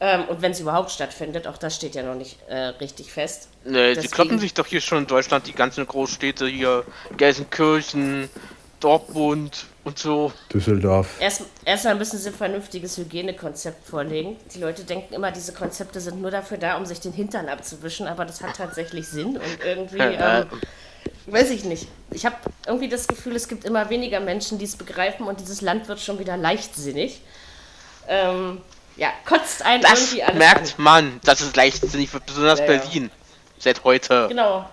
Ähm, 0.00 0.24
und 0.28 0.42
wenn 0.42 0.52
es 0.52 0.60
überhaupt 0.60 0.90
stattfindet, 0.90 1.46
auch 1.46 1.58
das 1.58 1.76
steht 1.76 1.94
ja 1.94 2.02
noch 2.02 2.14
nicht 2.14 2.38
äh, 2.48 2.56
richtig 2.56 3.12
fest. 3.12 3.48
Nee, 3.64 3.94
Deswegen, 3.94 4.00
die 4.00 4.08
kloppen 4.08 4.38
sich 4.38 4.54
doch 4.54 4.66
hier 4.66 4.80
schon 4.80 4.98
in 4.98 5.06
Deutschland, 5.06 5.46
die 5.46 5.52
ganzen 5.52 5.86
Großstädte 5.86 6.48
hier, 6.48 6.84
Gelsenkirchen, 7.16 8.30
Dortmund 8.80 9.66
und 9.84 9.98
so. 9.98 10.32
Düsseldorf. 10.52 11.08
Erst, 11.20 11.42
erstmal 11.64 11.94
müssen 11.94 12.18
sie 12.18 12.28
ein 12.28 12.34
vernünftiges 12.34 12.96
Hygienekonzept 12.98 13.86
vorlegen. 13.86 14.36
Die 14.54 14.58
Leute 14.58 14.84
denken 14.84 15.14
immer, 15.14 15.32
diese 15.32 15.52
Konzepte 15.52 16.00
sind 16.00 16.20
nur 16.20 16.30
dafür 16.30 16.58
da, 16.58 16.76
um 16.76 16.86
sich 16.86 17.00
den 17.00 17.12
Hintern 17.12 17.48
abzuwischen, 17.48 18.06
aber 18.06 18.24
das 18.24 18.42
hat 18.42 18.56
tatsächlich 18.56 19.08
Sinn 19.08 19.36
und 19.36 19.58
irgendwie. 19.64 19.98
Ähm, 19.98 20.46
weiß 21.26 21.50
ich 21.50 21.64
nicht. 21.64 21.88
Ich 22.10 22.26
habe 22.26 22.36
irgendwie 22.66 22.88
das 22.88 23.06
Gefühl, 23.06 23.36
es 23.36 23.48
gibt 23.48 23.64
immer 23.64 23.88
weniger 23.90 24.20
Menschen, 24.20 24.58
die 24.58 24.64
es 24.64 24.76
begreifen 24.76 25.26
und 25.26 25.40
dieses 25.40 25.60
Land 25.60 25.88
wird 25.88 26.00
schon 26.00 26.18
wieder 26.18 26.36
leichtsinnig. 26.36 27.22
Ähm, 28.08 28.60
ja, 28.96 29.08
kotzt 29.24 29.64
einen 29.64 29.82
das 29.82 30.12
irgendwie 30.12 30.22
alles 30.24 30.38
merkt 30.38 30.78
an. 30.78 30.84
man, 30.84 31.20
dass 31.24 31.40
es 31.40 31.54
leichtsinnig 31.54 32.12
wird, 32.12 32.26
besonders 32.26 32.58
ja, 32.60 32.66
Berlin. 32.66 33.10
Seit 33.58 33.84
heute. 33.84 34.28
Genau. 34.28 34.68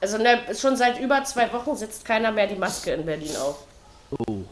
Also 0.00 0.18
ne, 0.18 0.40
schon 0.58 0.76
seit 0.76 0.98
über 1.00 1.24
zwei 1.24 1.50
Wochen 1.52 1.76
setzt 1.76 2.04
keiner 2.04 2.30
mehr 2.30 2.46
die 2.46 2.56
Maske 2.56 2.92
in 2.92 3.06
Berlin 3.06 3.34
auf. 3.36 3.66
Oh. 4.10 4.42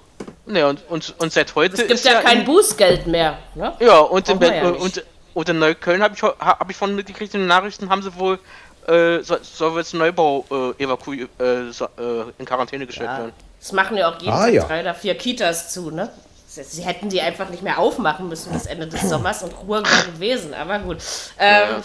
Ne, 0.46 0.66
und, 0.66 0.81
und, 0.88 1.14
und 1.19 1.32
seit 1.32 1.54
heute. 1.54 1.75
Es 1.75 1.87
gibt 1.87 2.04
ja, 2.04 2.12
ja 2.14 2.20
kein 2.20 2.44
Bußgeld 2.44 3.06
mehr. 3.06 3.38
Ne? 3.54 3.72
Ja, 3.81 4.00
und 4.00 4.28
in, 4.28 4.40
ja 4.40 4.69
und, 4.69 5.04
und 5.34 5.49
in 5.49 5.58
Neukölln 5.58 6.02
habe 6.02 6.14
ich, 6.14 6.22
hab 6.22 6.70
ich 6.70 6.76
von 6.76 6.94
mitgekriegt, 6.94 7.34
in 7.34 7.40
den 7.40 7.49
Nachrichten 7.49 7.88
haben 7.88 8.02
sie 8.02 8.14
wohl. 8.16 8.38
Äh, 8.87 9.22
soll, 9.22 9.38
soll 9.43 9.78
jetzt 9.78 9.94
Neubau 9.94 10.44
äh, 10.50 10.82
evakuiert, 10.82 11.31
äh, 11.40 11.70
so, 11.70 11.84
äh, 11.84 12.25
in 12.37 12.44
Quarantäne 12.44 12.84
gestellt 12.84 13.10
ja. 13.10 13.19
werden. 13.19 13.32
Das 13.60 13.70
machen 13.70 13.96
ja 13.96 14.10
auch 14.10 14.20
jeden 14.20 14.32
ah, 14.32 14.50
Tag 14.50 14.66
drei 14.66 14.81
oder 14.81 14.94
vier 14.94 15.14
Kitas 15.14 15.72
zu, 15.72 15.93
ne? 15.93 16.10
Sie 16.49 16.82
hätten 16.82 17.08
die 17.08 17.20
einfach 17.20 17.49
nicht 17.49 17.62
mehr 17.62 17.78
aufmachen 17.78 18.28
müssen 18.28 18.52
bis 18.52 18.66
Ende 18.66 18.87
des 18.88 19.08
Sommers 19.08 19.43
und 19.44 19.52
Ruhe 19.52 19.82
gewesen, 20.14 20.52
aber 20.52 20.81
gut. 20.81 20.99
Ähm, 21.38 21.69
ja. 21.70 21.82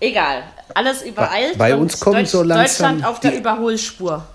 Egal, 0.00 0.42
alles 0.74 1.02
übereilt. 1.02 1.56
Bei, 1.56 1.70
bei 1.70 1.76
uns 1.76 1.98
kommt 2.00 2.16
Deutsch, 2.16 2.30
so 2.30 2.42
langsam 2.42 2.98
Deutschland 2.98 3.06
auf 3.06 3.20
der 3.20 3.36
Überholspur. 3.36 4.26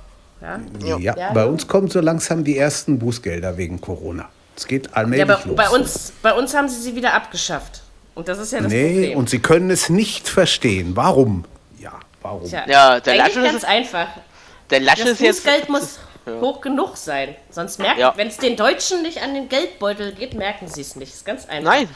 Ja? 0.41 0.59
Ja, 0.97 1.15
ja, 1.15 1.31
bei 1.33 1.45
uns 1.45 1.67
kommen 1.67 1.89
so 1.89 1.99
langsam 1.99 2.43
die 2.43 2.57
ersten 2.57 2.99
Bußgelder 2.99 3.57
wegen 3.57 3.81
Corona. 3.81 4.29
Es 4.55 4.67
geht 4.67 4.95
allmählich 4.95 5.27
ja, 5.27 5.35
bei, 5.35 5.43
los. 5.43 5.55
Bei 5.55 5.69
uns, 5.69 6.13
bei 6.21 6.33
uns 6.33 6.55
haben 6.55 6.67
sie 6.67 6.81
sie 6.81 6.95
wieder 6.95 7.13
abgeschafft. 7.13 7.81
Und 8.15 8.27
das 8.27 8.39
ist 8.39 8.51
ja 8.51 8.61
das 8.61 8.71
nee, 8.71 8.93
Problem. 8.93 9.17
und 9.19 9.29
sie 9.29 9.39
können 9.39 9.69
es 9.69 9.89
nicht 9.89 10.27
verstehen. 10.27 10.95
Warum? 10.95 11.45
Ja, 11.79 11.93
warum? 12.21 12.49
Tja, 12.49 12.63
ja, 12.67 12.99
der 12.99 13.17
Laschet 13.17 13.37
ist 13.37 13.51
ganz 13.51 13.63
einfach. 13.63 14.07
Der 14.71 14.79
Laschet 14.79 15.05
das 15.05 15.11
ist 15.13 15.19
jetzt 15.21 15.43
Bußgeld 15.43 15.69
muss 15.69 15.99
ja. 16.25 16.41
hoch 16.41 16.61
genug 16.61 16.97
sein. 16.97 17.35
Sonst 17.51 17.79
merken, 17.79 17.99
ja. 17.99 18.13
wenn 18.15 18.27
es 18.27 18.37
den 18.37 18.55
Deutschen 18.55 19.03
nicht 19.03 19.21
an 19.21 19.35
den 19.35 19.49
Geldbeutel 19.49 20.13
geht, 20.13 20.33
merken 20.33 20.67
sie 20.67 20.81
es 20.81 20.95
nicht. 20.95 21.11
Das 21.11 21.19
ist 21.19 21.25
ganz 21.25 21.45
einfach. 21.47 21.71
Nein, 21.71 21.89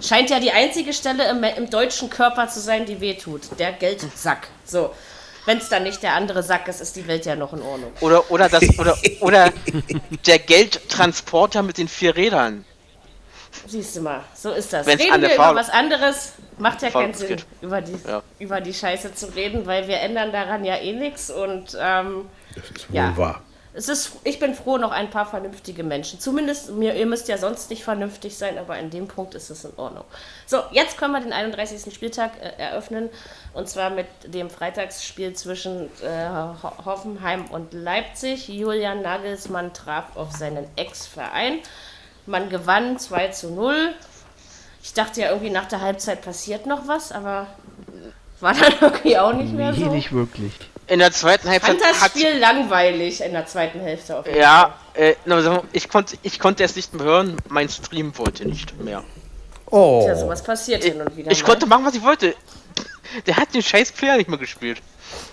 scheint 0.00 0.30
ja 0.30 0.38
die 0.38 0.52
einzige 0.52 0.92
Stelle 0.92 1.28
im, 1.30 1.42
im 1.42 1.70
deutschen 1.70 2.10
Körper 2.10 2.48
zu 2.48 2.60
sein, 2.60 2.84
die 2.86 3.00
wehtut. 3.00 3.42
Der 3.58 3.72
Geldsack. 3.72 4.48
So. 4.64 4.90
Wenn 5.48 5.56
es 5.56 5.70
dann 5.70 5.82
nicht 5.82 6.02
der 6.02 6.12
andere 6.12 6.42
Sack 6.42 6.68
ist, 6.68 6.82
ist 6.82 6.94
die 6.94 7.06
Welt 7.06 7.24
ja 7.24 7.34
noch 7.34 7.54
in 7.54 7.62
Ordnung. 7.62 7.90
Oder, 8.02 8.30
oder, 8.30 8.50
das, 8.50 8.62
oder, 8.78 8.94
oder 9.20 9.50
der 10.26 10.38
Geldtransporter 10.40 11.62
mit 11.62 11.78
den 11.78 11.88
vier 11.88 12.14
Rädern. 12.14 12.66
Siehst 13.66 13.96
du 13.96 14.02
mal, 14.02 14.20
so 14.34 14.50
ist 14.50 14.74
das. 14.74 14.86
Wenn's 14.86 15.02
reden 15.02 15.22
wir 15.22 15.34
über 15.34 15.54
was 15.54 15.70
anderes, 15.70 16.34
macht 16.58 16.82
ja 16.82 16.90
keinen 16.90 17.14
Sinn, 17.14 17.40
über 17.62 17.80
die, 17.80 17.96
ja. 18.06 18.22
über 18.38 18.60
die 18.60 18.74
Scheiße 18.74 19.14
zu 19.14 19.34
reden, 19.34 19.64
weil 19.64 19.88
wir 19.88 20.00
ändern 20.00 20.32
daran 20.32 20.66
ja 20.66 20.76
eh 20.76 20.92
nichts 20.92 21.30
und 21.30 21.74
ähm, 21.80 22.26
das 22.54 22.64
ist 22.64 22.90
wohl 22.90 22.96
ja. 22.96 23.16
wahr 23.16 23.40
es 23.74 23.88
ist, 23.88 24.12
ich 24.24 24.38
bin 24.38 24.54
froh, 24.54 24.78
noch 24.78 24.92
ein 24.92 25.10
paar 25.10 25.26
vernünftige 25.26 25.84
Menschen. 25.84 26.18
Zumindest, 26.18 26.70
mir, 26.70 26.94
ihr 26.94 27.06
müsst 27.06 27.28
ja 27.28 27.36
sonst 27.36 27.70
nicht 27.70 27.84
vernünftig 27.84 28.36
sein, 28.36 28.58
aber 28.58 28.78
in 28.78 28.90
dem 28.90 29.08
Punkt 29.08 29.34
ist 29.34 29.50
es 29.50 29.64
in 29.64 29.72
Ordnung. 29.76 30.04
So, 30.46 30.62
jetzt 30.72 30.96
können 30.96 31.12
wir 31.12 31.20
den 31.20 31.32
31. 31.32 31.94
Spieltag 31.94 32.32
äh, 32.40 32.60
eröffnen. 32.60 33.10
Und 33.52 33.68
zwar 33.68 33.90
mit 33.90 34.06
dem 34.24 34.48
Freitagsspiel 34.48 35.34
zwischen 35.34 35.86
äh, 36.02 36.28
Hoffenheim 36.84 37.44
und 37.46 37.74
Leipzig. 37.74 38.48
Julian 38.48 39.02
Nagelsmann 39.02 39.74
traf 39.74 40.16
auf 40.16 40.32
seinen 40.32 40.66
Ex-Verein. 40.76 41.58
Man 42.26 42.48
gewann 42.48 42.98
2 42.98 43.28
zu 43.28 43.50
0. 43.50 43.94
Ich 44.82 44.94
dachte 44.94 45.20
ja 45.20 45.28
irgendwie 45.28 45.50
nach 45.50 45.66
der 45.66 45.82
Halbzeit 45.82 46.22
passiert 46.22 46.66
noch 46.66 46.88
was, 46.88 47.12
aber 47.12 47.46
war 48.40 48.54
dann 48.54 48.72
irgendwie 48.80 49.18
auch 49.18 49.34
nicht 49.34 49.52
mehr 49.52 49.74
so. 49.74 49.84
Nee, 49.84 49.96
nicht 49.96 50.12
wirklich 50.12 50.67
in 50.88 50.98
der 50.98 51.12
zweiten 51.12 51.48
Halbzeit. 51.48 51.74
Ich 51.74 51.80
fand 51.80 51.96
das 51.96 52.10
Spiel 52.10 52.34
hat, 52.34 52.40
langweilig 52.40 53.20
in 53.22 53.32
der 53.32 53.46
zweiten 53.46 53.80
Hälfte 53.80 54.18
auf 54.18 54.26
jeden 54.26 54.38
Ja, 54.38 54.74
äh, 54.94 55.14
ich, 55.72 55.88
konnte, 55.88 56.16
ich 56.22 56.40
konnte 56.40 56.64
es 56.64 56.76
nicht 56.76 56.94
mehr 56.94 57.04
hören, 57.04 57.36
mein 57.48 57.68
Stream 57.68 58.16
wollte 58.18 58.46
nicht 58.46 58.78
mehr. 58.82 59.04
Oh. 59.70 60.02
Tja, 60.04 60.16
sowas 60.16 60.42
passiert 60.42 60.82
hin 60.82 61.00
und 61.00 61.16
wieder. 61.16 61.30
Ich 61.30 61.42
mal. 61.42 61.50
konnte 61.50 61.66
machen, 61.66 61.84
was 61.84 61.94
ich 61.94 62.02
wollte. 62.02 62.34
Der 63.26 63.36
hat 63.36 63.54
den 63.54 63.62
scheiß 63.62 63.92
Player 63.92 64.16
nicht 64.16 64.28
mehr 64.28 64.38
gespielt. 64.38 64.82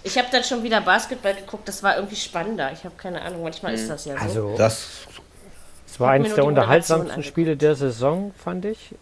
Ich 0.04 0.18
habe 0.18 0.28
dann 0.32 0.44
schon 0.44 0.64
wieder 0.64 0.82
Basketball 0.82 1.34
geguckt, 1.34 1.68
das 1.68 1.84
war 1.84 1.96
irgendwie 1.96 2.16
spannender. 2.16 2.72
Ich 2.72 2.84
habe 2.84 2.96
keine 2.98 3.22
Ahnung, 3.22 3.44
manchmal 3.44 3.74
hm. 3.74 3.82
ist 3.82 3.90
das 3.90 4.06
ja 4.06 4.16
so. 4.16 4.24
Also, 4.24 4.56
das, 4.58 4.88
das 5.88 6.00
war 6.00 6.12
eines 6.12 6.36
der 6.36 6.46
unterhaltsamsten 6.46 7.24
Spiele 7.24 7.58
der 7.58 7.76
Saison, 7.76 8.34
fand 8.38 8.66
ich. 8.66 8.96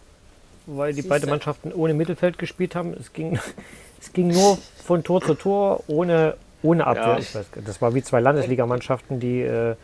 weil 0.66 0.92
die 0.92 1.02
beiden 1.02 1.28
Mannschaften 1.28 1.72
ohne 1.72 1.94
Mittelfeld 1.94 2.38
gespielt 2.38 2.74
haben. 2.74 2.94
Es 2.94 3.12
ging, 3.12 3.38
es 4.00 4.12
ging 4.12 4.28
nur 4.28 4.58
von 4.84 5.04
Tor 5.04 5.22
zu 5.22 5.34
Tor 5.34 5.84
ohne, 5.86 6.36
ohne 6.64 6.86
Abwehr. 6.86 7.04
Ja. 7.04 7.18
Weiß, 7.18 7.38
das 7.64 7.82
war 7.82 7.94
wie 7.94 8.02
zwei 8.02 8.20
Landesligamannschaften, 8.20 9.20
die 9.20 9.42
äh, 9.42 9.76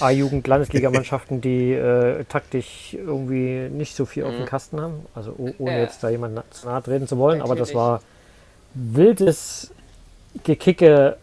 A-Jugend-Landesligamannschaften, 0.00 1.40
die 1.40 1.72
äh, 1.72 2.24
taktisch 2.24 2.94
irgendwie 2.94 3.68
nicht 3.70 3.94
so 3.94 4.04
viel 4.04 4.24
mhm. 4.24 4.28
auf 4.28 4.34
dem 4.36 4.42
mhm. 4.42 4.48
Kasten 4.48 4.80
haben. 4.80 5.06
Also 5.14 5.34
ohne 5.58 5.80
jetzt 5.80 6.02
da 6.02 6.08
jemand 6.08 6.42
zu 6.50 6.66
nahe 6.66 6.82
treten 6.82 7.06
zu 7.06 7.18
wollen, 7.18 7.38
Natürlich. 7.38 7.50
aber 7.50 7.58
das 7.58 7.74
war 7.74 8.00
wildes 8.74 9.70
Gekicke 10.44 11.16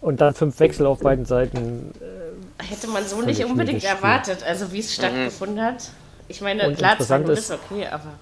und 0.00 0.20
dann 0.20 0.34
fünf 0.34 0.58
Wechsel 0.60 0.86
auf 0.86 1.00
beiden 1.00 1.24
Seiten. 1.24 1.92
Äh, 2.00 2.64
Hätte 2.64 2.88
man 2.88 3.04
so 3.04 3.22
nicht 3.22 3.44
unbedingt 3.44 3.84
erwartet, 3.84 4.44
also 4.46 4.72
wie 4.72 4.80
es 4.80 4.94
stattgefunden 4.94 5.56
mhm. 5.56 5.62
hat. 5.62 5.90
Ich 6.28 6.40
meine, 6.40 6.68
und 6.68 6.76
klar, 6.76 6.98
zwei 6.98 7.20
ist, 7.20 7.38
ist 7.38 7.50
okay, 7.52 7.86
aber. 7.86 8.12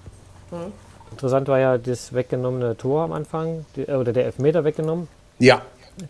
Hm. 0.49 0.71
Interessant 1.11 1.47
war 1.47 1.59
ja 1.59 1.77
das 1.77 2.13
weggenommene 2.13 2.75
Tor 2.77 3.03
am 3.03 3.11
Anfang, 3.11 3.65
die, 3.75 3.81
äh, 3.81 3.93
oder 3.93 4.13
der 4.13 4.25
Elfmeter 4.25 4.63
weggenommen. 4.63 5.07
Ja, 5.41 5.63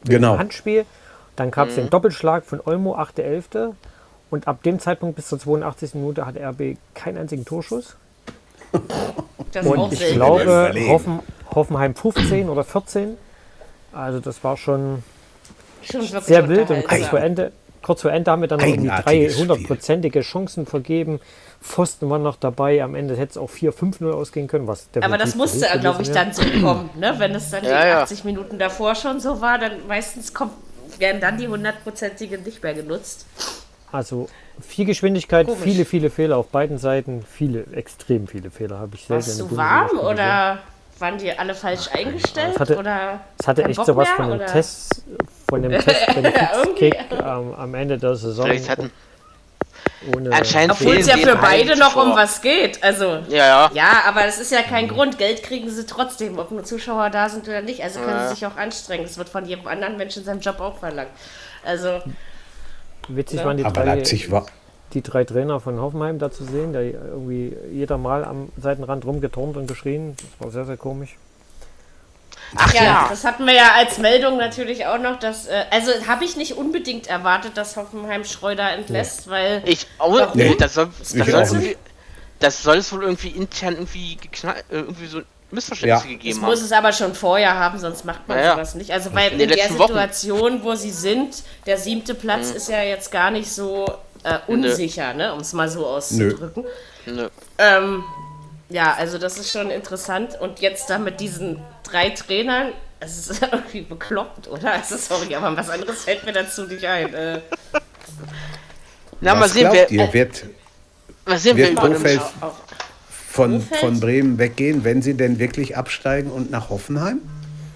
genau. 0.03 0.38
Handspiel. 0.38 0.85
Dann 1.35 1.51
gab 1.51 1.69
es 1.69 1.77
mhm. 1.77 1.81
den 1.81 1.89
Doppelschlag 1.89 2.45
von 2.45 2.61
Olmo, 2.63 2.95
8.11. 2.95 3.73
Und 4.29 4.47
ab 4.47 4.61
dem 4.63 4.79
Zeitpunkt 4.79 5.15
bis 5.15 5.27
zur 5.27 5.39
82. 5.39 5.95
Minute 5.95 6.25
hat 6.25 6.38
RB 6.38 6.77
keinen 6.93 7.17
einzigen 7.17 7.45
Torschuss. 7.45 7.95
und 8.71 9.93
ich 9.93 10.13
glaube, 10.13 10.73
Hoffen, 10.88 11.19
Hoffenheim 11.53 11.95
15 11.95 12.50
oder 12.50 12.63
14. 12.63 13.17
Also 13.93 14.19
das 14.19 14.43
war 14.43 14.55
schon, 14.55 15.03
schon 15.81 16.01
sehr 16.01 16.47
wild 16.47 16.69
und 16.69 16.88
kurz 16.88 17.07
vor, 17.07 17.19
Ende, 17.19 17.51
kurz 17.81 18.01
vor 18.01 18.11
Ende 18.11 18.31
haben 18.31 18.41
wir 18.41 18.47
dann 18.47 18.59
noch 18.59 18.67
irgendwie 18.67 18.88
drei 18.89 19.29
hundertprozentige 19.29 20.21
Chancen 20.21 20.65
vergeben. 20.65 21.19
Pfosten 21.62 22.10
waren 22.10 22.24
noch 22.24 22.38
dabei. 22.38 22.84
Am 22.84 22.96
Ende 22.96 23.15
hätte 23.15 23.32
es 23.32 23.38
auch 23.38 23.50
4-5-0 23.50 24.12
ausgehen 24.12 24.48
können. 24.48 24.68
Was 24.68 24.88
Aber 25.00 25.18
das 25.18 25.36
musste, 25.36 25.68
glaube 25.80 26.01
ich, 26.01 26.12
dann 26.12 26.34
so 26.34 26.44
kommen. 26.62 26.89
Ne? 26.96 27.13
Wenn 27.18 27.36
es 27.36 27.51
dann 27.51 27.63
ja, 27.63 27.84
die 27.84 27.91
80 28.01 28.20
ja. 28.20 28.25
Minuten 28.25 28.58
davor 28.58 28.96
schon 28.96 29.20
so 29.20 29.41
war, 29.41 29.60
dann 29.60 29.74
meistens 29.88 30.34
kommt, 30.34 30.53
werden 30.98 31.22
dann 31.22 31.38
die 31.38 31.48
hundertprozentigen 31.48 32.44
nicht 32.44 32.63
mehr 32.63 32.74
genutzt. 32.74 33.25
Also 33.91 34.27
viel 34.60 34.86
Geschwindigkeit, 34.86 35.46
Komisch. 35.46 35.63
viele, 35.63 35.86
viele 35.86 36.10
Fehler 36.10 36.38
auf 36.38 36.48
beiden 36.48 36.77
Seiten. 36.77 37.24
Viele, 37.30 37.65
extrem 37.74 38.27
viele 38.27 38.50
Fehler 38.50 38.80
habe 38.80 38.96
ich 38.96 39.06
selten. 39.06 39.27
Warst 39.27 39.39
du 39.39 39.58
warm 39.58 40.00
oder 40.00 40.60
waren 40.98 41.18
die 41.18 41.32
alle 41.32 41.53
falsch 41.53 41.89
eingestellt? 41.94 42.53
Es 42.56 42.60
hatte, 42.60 42.77
oder 42.77 43.20
es 43.38 43.48
hatte 43.48 43.65
echt 43.65 43.86
sowas 43.86 44.10
von 44.10 44.32
einem 44.32 44.48
Test, 44.48 45.03
von 45.50 45.62
dem 45.62 45.72
Test 45.72 46.08
Kick 46.75 46.96
ähm, 47.12 47.53
am 47.56 47.74
Ende 47.75 47.98
der 47.98 48.15
Saison. 48.15 48.46
Vielleicht 48.46 48.70
hatten 48.70 48.91
ohne 50.13 50.31
Anscheinend 50.31 50.72
Obwohl 50.72 50.98
es 50.98 51.08
ja 51.08 51.17
für 51.17 51.36
beide 51.36 51.77
noch 51.77 51.93
vor. 51.93 52.03
um 52.03 52.15
was 52.15 52.41
geht. 52.41 52.84
Also, 52.84 53.20
ja, 53.29 53.38
ja. 53.38 53.72
ja, 53.74 54.03
aber 54.08 54.25
es 54.25 54.39
ist 54.39 54.51
ja 54.51 54.62
kein 54.62 54.86
mhm. 54.86 54.89
Grund. 54.89 55.17
Geld 55.17 55.43
kriegen 55.43 55.70
sie 55.70 55.86
trotzdem, 55.86 56.39
ob 56.39 56.51
nur 56.51 56.63
Zuschauer 56.63 57.10
da 57.10 57.29
sind 57.29 57.48
oder 57.48 57.62
nicht. 57.62 57.84
Also 57.84 58.00
können 58.00 58.17
ja. 58.17 58.29
sie 58.29 58.36
sich 58.36 58.46
auch 58.46 58.58
anstrengen. 58.58 59.03
Das 59.03 59.17
wird 59.17 59.29
von 59.29 59.46
jedem 59.46 59.67
anderen 59.67 59.98
Menschen 59.98 60.20
in 60.20 60.25
seinem 60.25 60.39
Job 60.39 60.60
auch 60.60 60.79
verlangt. 60.79 61.12
Also. 61.63 62.01
Witzig 63.08 63.39
ja. 63.39 63.46
waren 63.46 63.58
die 63.58 63.65
aber 63.65 63.74
drei, 63.74 63.96
Leipzig 63.96 64.31
war. 64.31 64.46
die 64.93 65.01
drei 65.01 65.24
Trainer 65.24 65.60
von 65.60 65.79
Hoffenheim 65.79 66.17
da 66.20 66.31
zu 66.31 66.46
sehen, 66.46 66.74
der 66.74 66.84
irgendwie 66.84 67.55
jeder 67.72 67.98
Mal 67.98 68.25
am 68.25 68.50
Seitenrand 68.58 69.05
rumgeturnt 69.05 69.58
und 69.58 69.67
geschrien. 69.67 70.15
Das 70.17 70.46
war 70.46 70.51
sehr, 70.51 70.65
sehr 70.65 70.77
komisch. 70.77 71.17
Ach 72.55 72.74
ja, 72.74 72.84
ja, 72.84 73.08
das 73.10 73.24
hatten 73.24 73.46
wir 73.46 73.53
ja 73.53 73.74
als 73.75 73.98
Meldung 73.98 74.38
natürlich 74.38 74.86
auch 74.86 74.98
noch. 74.98 75.20
Dass, 75.20 75.48
äh, 75.48 75.65
also 75.72 75.91
habe 76.08 76.25
ich 76.25 76.36
nicht 76.36 76.58
unbedingt 76.58 77.08
erwartet, 77.08 77.55
dass 77.55 77.77
Hoffenheim 77.77 78.25
Schreuder 78.25 78.72
entlässt, 78.72 79.27
nee. 79.27 79.31
weil. 79.31 79.63
Ich 79.65 79.88
auch 79.98 80.36
nee, 80.36 80.55
das 80.58 80.74
soll, 80.74 80.89
das, 81.00 81.50
soll 81.50 81.75
das 82.39 82.63
soll 82.63 82.77
es 82.77 82.91
wohl 82.91 83.03
irgendwie 83.03 83.29
intern 83.29 83.75
irgendwie, 83.75 84.15
geknall, 84.15 84.58
äh, 84.70 84.77
irgendwie 84.77 85.08
so 85.08 85.22
Missverständnisse 85.51 86.05
ja. 86.05 86.12
gegeben 86.12 86.36
das 86.36 86.41
haben. 86.41 86.50
muss 86.50 86.62
es 86.62 86.72
aber 86.72 86.93
schon 86.93 87.13
vorher 87.13 87.58
haben, 87.58 87.77
sonst 87.77 88.05
macht 88.05 88.27
man 88.27 88.38
ja, 88.38 88.53
sowas 88.53 88.75
nicht. 88.75 88.91
Also 88.91 89.13
weil 89.13 89.34
in, 89.34 89.39
in 89.41 89.50
der 89.50 89.70
Situation, 89.70 90.53
Wochen. 90.53 90.63
wo 90.63 90.75
sie 90.75 90.91
sind, 90.91 91.43
der 91.65 91.77
siebte 91.77 92.15
Platz 92.15 92.50
mhm. 92.50 92.55
ist 92.55 92.70
ja 92.70 92.84
jetzt 92.84 93.12
gar 93.12 93.31
nicht 93.31 93.51
so 93.51 93.86
äh, 94.24 94.39
unsicher, 94.48 95.13
ne? 95.13 95.34
um 95.34 95.39
es 95.39 95.53
mal 95.53 95.70
so 95.70 95.86
auszudrücken. 95.86 96.63
Nö. 97.05 97.13
Nö. 97.13 97.29
Ähm, 97.58 98.03
ja, 98.72 98.94
also 98.94 99.18
das 99.18 99.38
ist 99.38 99.51
schon 99.51 99.70
interessant. 99.70 100.40
Und 100.40 100.60
jetzt 100.60 100.90
da 100.90 100.98
mit 100.98 101.20
diesen 101.20 101.62
drei 101.84 102.10
Trainern, 102.10 102.72
es 103.00 103.28
ist 103.28 103.42
irgendwie 103.51 103.82
bekloppt, 103.82 104.48
oder? 104.48 104.74
Also 104.74 104.98
sorry, 104.98 105.36
aber 105.36 105.56
was 105.56 105.70
anderes 105.70 106.04
fällt 106.04 106.25
mir 106.25 106.34
dazu 106.34 106.63
nicht 106.66 106.86
ein. 106.86 107.13
Äh. 107.13 107.42
Na, 109.20 109.34
was 109.34 109.40
mal 109.40 109.50
sehen, 109.50 109.70
wer, 109.72 109.92
ihr, 109.92 110.13
wird, 110.13 110.46
was 111.25 111.44
sehen 111.44 111.58
wird 111.58 111.75
Kofeld 111.75 112.22
von, 113.30 113.62
von 113.62 114.00
Bremen 114.00 114.40
weggehen, 114.40 114.84
wenn 114.84 115.01
sie 115.01 115.13
denn 115.13 115.38
wirklich 115.38 115.78
absteigen 115.78 116.32
und 116.32 116.50
nach 116.50 116.70
Hoffenheim? 116.70 117.20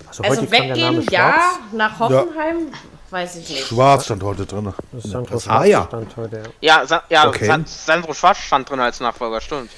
Also, 0.07 0.23
also 0.23 0.51
weggehen, 0.51 1.05
ja, 1.11 1.59
nach 1.71 1.99
Hoffenheim. 1.99 2.67
Ja. 2.71 2.77
Weiß 3.11 3.35
ich 3.35 3.49
nicht. 3.49 3.65
Schwarz 3.67 4.05
stand 4.05 4.23
heute 4.23 4.45
drin. 4.45 4.73
Sandro 4.97 5.39
Schwarz 5.39 5.47
ah, 5.47 5.63
ja. 5.63 5.85
stand 5.87 6.17
heute, 6.17 6.37
ja. 6.59 6.79
Ja, 6.79 6.85
Sa 6.87 7.03
ja 7.09 7.27
okay. 7.27 7.63
Sandro 7.65 8.13
Schwarz 8.13 8.39
stand 8.39 8.69
drin 8.69 8.79
als 8.79 8.99
Nachfolger, 8.99 9.39
stimmt. 9.41 9.69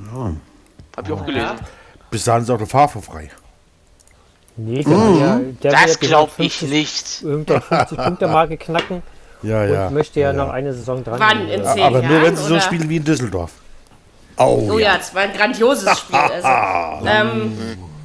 Ja. 0.00 0.32
Hab 0.96 1.06
ich 1.06 1.12
auch 1.12 1.26
gelesen. 1.26 1.56
Bis 2.10 2.24
dahin 2.24 2.42
ist 2.42 2.50
auch 2.50 2.58
der 2.58 2.66
Fahrer 2.66 3.02
frei. 3.02 3.30
Nee, 4.56 4.82
mhm. 4.84 5.20
ja, 5.20 5.40
der 5.62 5.72
das 5.72 6.00
glaube 6.00 6.32
ich 6.38 6.62
nicht. 6.62 7.22
Irgendeine 7.22 7.60
50-Punkte-Marke 7.60 8.56
knacken. 8.56 9.02
Ja, 9.42 9.64
ja. 9.64 9.86
Und 9.86 9.94
möchte 9.94 10.18
ja, 10.18 10.32
ja, 10.32 10.32
noch 10.32 10.50
eine 10.50 10.72
Saison 10.74 11.04
dran. 11.04 11.20
Wann? 11.20 11.48
In 11.48 11.64
zehn 11.64 11.82
Aber 11.82 12.02
Jahren, 12.02 12.12
nur, 12.12 12.22
wenn 12.22 12.36
sie 12.36 12.42
so 12.42 12.58
spielen 12.60 12.88
wie 12.88 12.96
in 12.96 13.04
Düsseldorf. 13.04 13.52
Oh, 14.36 14.68
oh 14.72 14.78
ja, 14.78 14.96
es 14.96 15.14
war 15.14 15.22
ein 15.22 15.32
grandioses 15.32 15.98
Spiel. 15.98 16.18
Also, 16.18 17.06
ähm, 17.06 17.56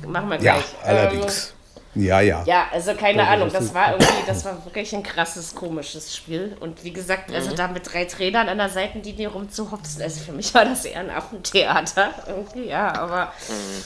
machen 0.07 0.29
wir 0.29 0.37
gleich. 0.37 0.43
Ja, 0.43 0.87
allerdings. 0.87 1.49
Ähm, 1.49 1.52
ja, 1.95 2.21
ja. 2.21 2.43
Ja, 2.45 2.65
also 2.71 2.93
keine 2.95 3.27
Ahnung, 3.27 3.49
das 3.51 3.73
war 3.73 3.91
irgendwie, 3.91 4.25
das 4.25 4.45
war 4.45 4.63
wirklich 4.65 4.93
ein 4.95 5.03
krasses, 5.03 5.53
komisches 5.53 6.15
Spiel. 6.15 6.57
Und 6.59 6.83
wie 6.83 6.91
gesagt, 6.91 7.31
also 7.31 7.51
mhm. 7.51 7.55
da 7.55 7.67
mit 7.67 7.91
drei 7.91 8.05
Trainern 8.05 8.49
an 8.49 8.57
der 8.57 8.69
Seitenlinie 8.69 9.29
rumzuhopsen, 9.29 10.01
also 10.01 10.19
für 10.21 10.31
mich 10.31 10.53
war 10.53 10.65
das 10.65 10.85
eher 10.85 11.01
ein 11.01 11.09
Affentheater. 11.09 12.09
Irgendwie, 12.27 12.69
ja, 12.69 12.95
aber 12.95 13.25
mhm. 13.47 13.83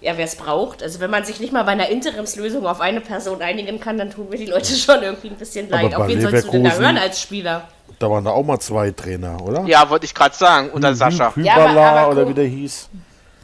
ja, 0.00 0.16
wer 0.16 0.24
es 0.24 0.36
braucht, 0.36 0.82
also 0.82 1.00
wenn 1.00 1.10
man 1.10 1.24
sich 1.24 1.40
nicht 1.40 1.52
mal 1.52 1.64
bei 1.64 1.72
einer 1.72 1.88
Interimslösung 1.88 2.66
auf 2.66 2.80
eine 2.80 3.00
Person 3.00 3.42
einigen 3.42 3.80
kann, 3.80 3.98
dann 3.98 4.10
tun 4.10 4.28
mir 4.30 4.38
die 4.38 4.46
Leute 4.46 4.72
schon 4.74 5.02
irgendwie 5.02 5.28
ein 5.28 5.36
bisschen 5.36 5.68
leid. 5.68 5.94
Auf 5.94 6.06
wen 6.06 6.20
sollst 6.20 6.46
du 6.46 6.52
denn 6.52 6.64
da 6.64 6.74
hören 6.74 6.98
als 6.98 7.20
Spieler? 7.20 7.68
Da 7.98 8.08
waren 8.08 8.24
da 8.24 8.30
auch 8.30 8.44
mal 8.44 8.60
zwei 8.60 8.92
Trainer, 8.92 9.42
oder? 9.42 9.64
Ja, 9.64 9.90
wollte 9.90 10.04
ich 10.06 10.14
gerade 10.14 10.36
sagen, 10.36 10.70
unter 10.70 10.94
Sascha. 10.94 11.34
Hübala 11.34 11.74
ja, 11.74 11.90
aber, 11.90 12.00
aber, 12.00 12.10
oder 12.12 12.28
wie 12.28 12.34
der 12.34 12.44
hieß. 12.44 12.88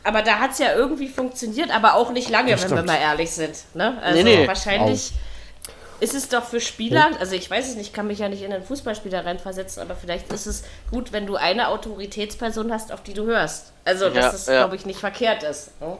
Aber 0.04 0.20
da 0.20 0.38
hat 0.38 0.52
es 0.52 0.58
ja 0.58 0.74
irgendwie 0.74 1.08
funktioniert, 1.08 1.74
aber 1.74 1.94
auch 1.94 2.12
nicht 2.12 2.28
lange, 2.28 2.50
wenn 2.60 2.70
wir 2.70 2.82
mal 2.82 2.98
ehrlich 2.98 3.30
sind. 3.30 3.56
Ne? 3.74 3.96
Also 4.02 4.22
nee, 4.22 4.36
nee. 4.36 4.46
wahrscheinlich 4.46 5.12
auch. 5.12 6.02
ist 6.02 6.14
es 6.14 6.28
doch 6.28 6.44
für 6.44 6.60
Spieler, 6.60 7.08
also 7.20 7.34
ich 7.34 7.50
weiß 7.50 7.70
es 7.70 7.76
nicht, 7.76 7.94
kann 7.94 8.06
mich 8.06 8.18
ja 8.18 8.28
nicht 8.28 8.42
in 8.42 8.52
einen 8.52 8.64
Fußballspieler 8.64 9.24
reinversetzen, 9.24 9.82
aber 9.82 9.96
vielleicht 9.96 10.30
ist 10.30 10.44
es 10.44 10.64
gut, 10.90 11.12
wenn 11.12 11.26
du 11.26 11.36
eine 11.36 11.68
Autoritätsperson 11.68 12.70
hast, 12.70 12.92
auf 12.92 13.02
die 13.02 13.14
du 13.14 13.24
hörst. 13.24 13.72
Also, 13.86 14.10
dass 14.10 14.16
ja, 14.16 14.30
das, 14.30 14.46
ja. 14.46 14.58
glaube 14.58 14.76
ich, 14.76 14.84
nicht 14.84 15.00
verkehrt 15.00 15.42
ist. 15.42 15.80
Ne? 15.80 15.96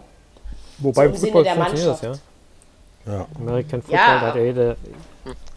Wobei 0.78 1.08
so 1.08 1.14
im 1.14 1.20
Fußball 1.20 1.44
funktioniert 1.44 1.88
das, 1.88 2.02
ja. 2.02 2.12
Ja. 3.06 3.26
American 3.38 3.82
Football, 3.82 3.98
ja. 3.98 4.20
da 4.20 4.26
hat 4.28 4.36
ja 4.36 4.42
jede, 4.42 4.76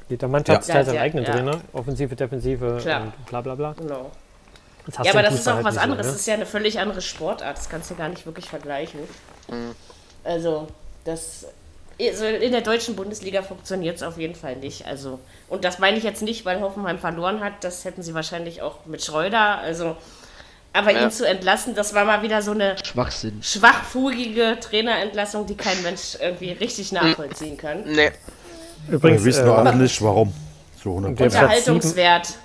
jede 0.09 0.27
Mannschaft 0.27 0.67
ja. 0.69 0.83
seinen 0.83 0.97
eigenen 0.97 1.25
Trainer, 1.25 1.61
Offensive, 1.73 2.15
Defensive 2.15 2.77
Klar. 2.81 3.01
und 3.01 3.25
bla 3.25 3.41
bla 3.41 3.55
bla. 3.55 3.73
Genau. 3.73 4.11
Ja, 5.03 5.11
aber 5.11 5.21
das 5.21 5.35
ist 5.35 5.47
auch 5.47 5.55
halt 5.55 5.65
was 5.65 5.77
anderes. 5.77 6.05
So, 6.05 6.09
ne? 6.09 6.13
Das 6.13 6.21
ist 6.21 6.27
ja 6.27 6.33
eine 6.33 6.45
völlig 6.45 6.79
andere 6.79 7.01
Sportart. 7.01 7.57
Das 7.57 7.69
kannst 7.69 7.91
du 7.91 7.95
gar 7.95 8.09
nicht 8.09 8.25
wirklich 8.25 8.45
vergleichen. 8.45 9.01
Mhm. 9.49 9.75
Also, 10.23 10.67
das. 11.03 11.45
Also 11.99 12.25
in 12.25 12.51
der 12.51 12.61
deutschen 12.61 12.95
Bundesliga 12.95 13.41
funktioniert 13.41 13.95
es 13.95 14.03
auf 14.03 14.19
jeden 14.19 14.35
Fall 14.35 14.55
nicht. 14.57 14.85
Also, 14.85 15.19
und 15.49 15.65
das 15.65 15.79
meine 15.79 15.97
ich 15.97 16.03
jetzt 16.03 16.21
nicht, 16.21 16.45
weil 16.45 16.61
Hoffenheim 16.61 16.99
verloren 16.99 17.43
hat. 17.43 17.63
Das 17.63 17.85
hätten 17.85 18.03
sie 18.03 18.13
wahrscheinlich 18.13 18.61
auch 18.61 18.85
mit 18.85 19.03
Schreuder. 19.03 19.57
Also, 19.57 19.97
aber 20.73 20.91
ja. 20.91 21.03
ihn 21.03 21.11
zu 21.11 21.27
entlassen, 21.27 21.73
das 21.73 21.95
war 21.95 22.05
mal 22.05 22.21
wieder 22.21 22.43
so 22.43 22.51
eine 22.51 22.75
Schwachsinn. 22.85 23.41
schwachfugige 23.41 24.59
Trainerentlassung, 24.59 25.47
die 25.47 25.55
kein 25.55 25.81
Mensch 25.81 26.17
irgendwie 26.19 26.51
richtig 26.51 26.91
nachvollziehen 26.91 27.57
kann. 27.57 27.83
Nee. 27.85 28.11
Übrigens, 28.87 29.21
wir 29.21 29.25
wissen 29.25 29.47
äh, 29.47 29.51
alle 29.51 29.75
nicht, 29.75 29.99
warum. 30.03 30.33
So 30.83 30.93
Unterhaltungswert. 30.93 32.35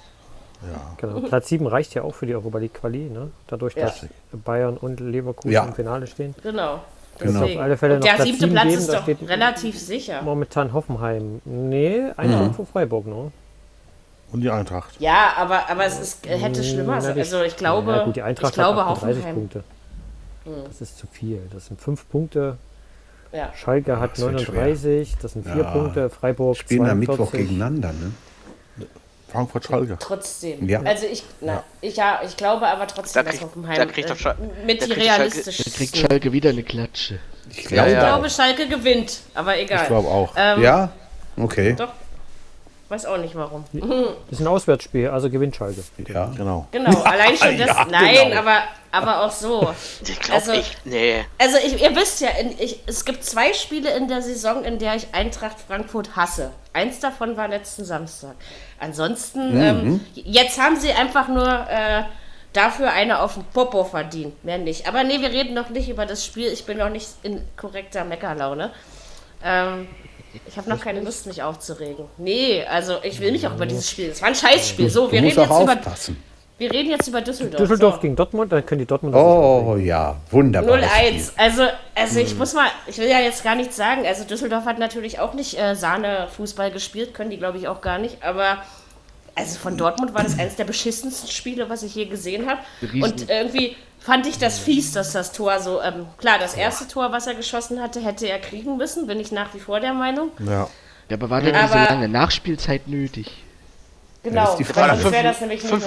Ja. 0.70 0.94
Genau. 0.96 1.20
Platz 1.20 1.48
7 1.48 1.66
reicht 1.66 1.94
ja 1.94 2.02
auch 2.02 2.14
für 2.14 2.26
die 2.26 2.34
Europa 2.34 2.58
League 2.58 2.74
Quali, 2.74 3.10
ne? 3.10 3.30
dadurch, 3.46 3.74
ja. 3.74 3.86
dass 3.86 4.06
Bayern 4.32 4.76
und 4.76 5.00
Leverkusen 5.00 5.52
ja. 5.52 5.64
im 5.64 5.74
Finale 5.74 6.06
stehen. 6.06 6.34
Genau. 6.42 6.80
Genau. 7.18 7.44
Auf 7.44 7.56
alle 7.58 7.76
Fälle 7.76 7.94
noch 7.96 8.04
der 8.04 8.14
Platz 8.14 8.26
siebte 8.26 8.48
Platz 8.48 8.64
geben, 8.64 8.78
ist 8.78 8.92
doch 8.92 9.28
relativ 9.28 9.78
sicher. 9.78 10.22
Momentan 10.22 10.72
Hoffenheim. 10.72 11.40
Nee, 11.44 12.04
ein 12.16 12.30
mhm. 12.30 12.38
Punkt 12.38 12.56
vor 12.56 12.66
Freiburg 12.66 13.06
noch. 13.06 13.32
Und 14.32 14.40
die 14.40 14.50
Eintracht. 14.50 14.98
Ja, 14.98 15.34
aber, 15.36 15.68
aber 15.68 15.84
es 15.84 16.00
ist, 16.00 16.26
hätte 16.26 16.64
schlimmer 16.64 17.00
sein. 17.00 17.18
Also 17.18 17.42
ich 17.42 17.56
glaube, 17.56 17.92
ja, 17.92 18.04
gut, 18.04 18.16
die 18.16 18.22
Eintracht 18.22 18.50
ich 18.50 18.54
glaube, 18.54 18.86
hat 18.86 19.02
30 19.02 19.24
Punkte. 19.24 19.64
Mhm. 20.46 20.50
Das 20.66 20.80
ist 20.80 20.98
zu 20.98 21.06
viel. 21.06 21.40
Das 21.52 21.66
sind 21.66 21.80
5 21.80 22.08
Punkte. 22.08 22.56
Ja. 23.32 23.50
Schalke 23.54 23.98
hat 24.00 24.18
39, 24.18 25.16
das 25.20 25.32
sind 25.32 25.46
4 25.46 25.56
ja. 25.56 25.70
Punkte. 25.70 26.10
Freiburg 26.10 26.56
Spielen 26.56 26.86
42. 26.86 26.92
am 26.92 26.98
Mittwoch 26.98 27.32
gegeneinander, 27.32 27.92
ne? 27.92 28.12
Frankfurt-Schalke. 29.32 29.96
Trotzdem. 29.98 30.68
Ja. 30.68 30.82
Also 30.82 31.06
ich, 31.06 31.24
na, 31.40 31.52
ja. 31.52 31.64
ich, 31.80 31.96
ja, 31.96 32.20
ich 32.24 32.36
glaube 32.36 32.66
aber 32.66 32.86
trotzdem, 32.86 33.24
da 33.24 33.30
kriegt, 33.30 33.42
dass 33.42 33.48
Hoffenheim 33.48 33.76
da 33.76 33.86
kriegt 33.86 34.10
äh, 34.10 34.34
mit 34.66 34.86
die 34.86 34.92
realistischsten... 34.92 35.72
Da 35.72 35.78
kriegt 35.78 35.96
Schalke 35.96 36.32
wieder 36.32 36.50
eine 36.50 36.62
Klatsche. 36.62 37.18
Ich, 37.50 37.64
glaub, 37.64 37.86
ja, 37.86 37.92
ich 37.92 37.98
glaube, 37.98 38.30
Schalke 38.30 38.68
gewinnt, 38.68 39.20
aber 39.34 39.58
egal. 39.58 39.82
Ich 39.82 39.88
glaube 39.88 40.08
auch. 40.08 40.34
Ähm, 40.36 40.62
ja? 40.62 40.92
Okay. 41.36 41.74
Doch. 41.76 41.92
Weiß 42.92 43.06
auch 43.06 43.16
nicht 43.16 43.34
warum. 43.34 43.64
Ist 44.30 44.40
ein 44.40 44.46
Auswärtsspiel, 44.46 45.08
also 45.08 45.30
gewinnt 45.30 45.56
Schalke. 45.56 45.82
Ja, 46.08 46.26
genau. 46.36 46.66
Genau, 46.72 47.00
allein 47.04 47.34
schon 47.38 47.56
das. 47.56 47.68
ja, 47.68 47.86
nein, 47.90 48.28
genau. 48.28 48.40
aber, 48.40 48.64
aber 48.90 49.24
auch 49.24 49.30
so. 49.30 49.72
Ich 50.06 50.20
glaube 50.20 50.34
also, 50.34 50.52
ich, 50.52 50.76
nee. 50.84 51.24
Also 51.38 51.56
ich, 51.56 51.80
ihr 51.80 51.96
wisst 51.96 52.20
ja, 52.20 52.28
ich, 52.58 52.80
es 52.84 53.06
gibt 53.06 53.24
zwei 53.24 53.54
Spiele 53.54 53.96
in 53.96 54.08
der 54.08 54.20
Saison, 54.20 54.62
in 54.62 54.78
der 54.78 54.94
ich 54.96 55.06
Eintracht 55.12 55.56
Frankfurt 55.66 56.16
hasse. 56.16 56.50
Eins 56.74 57.00
davon 57.00 57.38
war 57.38 57.48
letzten 57.48 57.86
Samstag. 57.86 58.34
Ansonsten, 58.78 59.54
mhm. 59.54 59.62
ähm, 59.62 60.00
jetzt 60.12 60.60
haben 60.60 60.76
sie 60.76 60.92
einfach 60.92 61.28
nur 61.28 61.48
äh, 61.48 62.02
dafür 62.52 62.92
eine 62.92 63.22
auf 63.22 63.32
den 63.36 63.44
Popo 63.54 63.84
verdient. 63.84 64.44
Mehr 64.44 64.58
nicht. 64.58 64.86
Aber 64.86 65.02
nee, 65.02 65.22
wir 65.22 65.30
reden 65.30 65.54
noch 65.54 65.70
nicht 65.70 65.88
über 65.88 66.04
das 66.04 66.26
Spiel. 66.26 66.48
Ich 66.48 66.66
bin 66.66 66.76
noch 66.76 66.90
nicht 66.90 67.08
in 67.22 67.40
korrekter 67.56 68.04
Meckerlaune. 68.04 68.70
Ähm, 69.42 69.88
ich 70.46 70.56
habe 70.56 70.68
noch 70.68 70.80
keine 70.80 71.00
Lust, 71.00 71.26
mich 71.26 71.42
aufzuregen. 71.42 72.06
Nee, 72.18 72.64
also 72.64 72.96
ich 73.02 73.20
will 73.20 73.32
mich 73.32 73.46
auch 73.46 73.54
über 73.54 73.66
dieses 73.66 73.90
Spiel. 73.90 74.10
Es 74.10 74.20
war 74.20 74.28
ein 74.28 74.34
Scheißspiel. 74.34 74.88
So, 74.88 75.10
wir 75.10 75.22
reden 75.22 75.28
jetzt 75.28 75.50
aufpassen. 75.50 76.12
über. 76.14 76.32
Wir 76.58 76.70
reden 76.70 76.90
jetzt 76.90 77.08
über 77.08 77.20
Düsseldorf. 77.20 77.60
Düsseldorf 77.60 77.94
so. 77.96 78.00
gegen 78.02 78.14
Dortmund, 78.14 78.52
dann 78.52 78.64
können 78.64 78.78
die 78.78 78.86
Dortmund. 78.86 79.16
Oh 79.16 79.76
ja, 79.76 80.16
wunderbar. 80.30 80.78
0-1. 80.78 81.32
Also, 81.36 81.66
also 81.94 82.20
ich 82.20 82.30
hm. 82.30 82.38
muss 82.38 82.54
mal, 82.54 82.68
ich 82.86 82.98
will 82.98 83.08
ja 83.08 83.18
jetzt 83.18 83.42
gar 83.42 83.56
nichts 83.56 83.76
sagen. 83.76 84.06
Also 84.06 84.24
Düsseldorf 84.24 84.64
hat 84.64 84.78
natürlich 84.78 85.18
auch 85.18 85.34
nicht 85.34 85.58
äh, 85.58 85.74
Sahne-Fußball 85.74 86.70
gespielt, 86.70 87.14
können 87.14 87.30
die 87.30 87.38
glaube 87.38 87.58
ich 87.58 87.66
auch 87.66 87.80
gar 87.80 87.98
nicht. 87.98 88.22
Aber 88.22 88.58
also 89.34 89.58
von 89.58 89.76
Dortmund 89.76 90.14
war 90.14 90.22
das 90.22 90.38
eines 90.38 90.56
der 90.56 90.64
beschissensten 90.64 91.28
Spiele, 91.28 91.68
was 91.68 91.82
ich 91.82 91.94
je 91.94 92.04
gesehen 92.04 92.48
habe. 92.48 92.60
Und 93.02 93.28
irgendwie 93.28 93.76
fand 94.04 94.26
ich 94.26 94.38
das 94.38 94.58
fies, 94.58 94.92
dass 94.92 95.12
das 95.12 95.32
Tor 95.32 95.60
so, 95.60 95.80
ähm, 95.80 96.06
klar, 96.18 96.38
das 96.38 96.54
erste 96.54 96.88
Tor, 96.88 97.12
was 97.12 97.26
er 97.26 97.34
geschossen 97.34 97.80
hatte, 97.80 98.00
hätte 98.00 98.28
er 98.28 98.38
kriegen 98.38 98.76
müssen, 98.76 99.06
bin 99.06 99.20
ich 99.20 99.32
nach 99.32 99.54
wie 99.54 99.60
vor 99.60 99.80
der 99.80 99.94
Meinung. 99.94 100.30
Ja. 100.38 100.68
Ja, 101.08 101.16
aber 101.16 101.30
war 101.30 101.40
denn 101.40 101.54
aber, 101.54 101.66
diese 101.66 101.92
lange 101.92 102.08
Nachspielzeit 102.08 102.88
nötig? 102.88 103.44
Genau, 104.22 104.56
ja. 104.58 104.64
Fünf, 104.64 104.76
wäre 105.12 105.24
das 105.24 105.40
nämlich 105.40 105.60
fünf, 105.60 105.84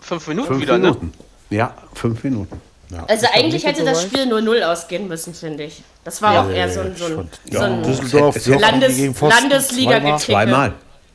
fünf 0.00 0.28
Minuten 0.28 0.48
fünf 0.48 0.62
wieder, 0.62 0.78
ne? 0.78 0.90
Minuten. 0.90 1.12
ne? 1.50 1.56
Ja, 1.56 1.74
fünf 1.94 2.22
Minuten. 2.22 2.60
Ja. 2.90 3.04
Also 3.08 3.26
eigentlich 3.32 3.64
hätte 3.64 3.84
das 3.84 4.02
Spiel 4.02 4.32
0-0 4.32 4.62
ausgehen 4.62 5.08
müssen, 5.08 5.34
finde 5.34 5.64
ich. 5.64 5.82
Das 6.04 6.20
war 6.20 6.34
ja, 6.34 6.42
auch 6.42 6.50
eher 6.50 6.70
so 6.70 6.80
ein, 6.80 6.94
so 6.94 7.06
ein, 7.06 7.28
so 7.50 7.58
ein 7.58 7.82
Düsseldorf, 7.82 8.46
Landes, 8.46 9.20
Landesliga-Geticke. 9.20 10.18
Zweimal. 10.18 10.74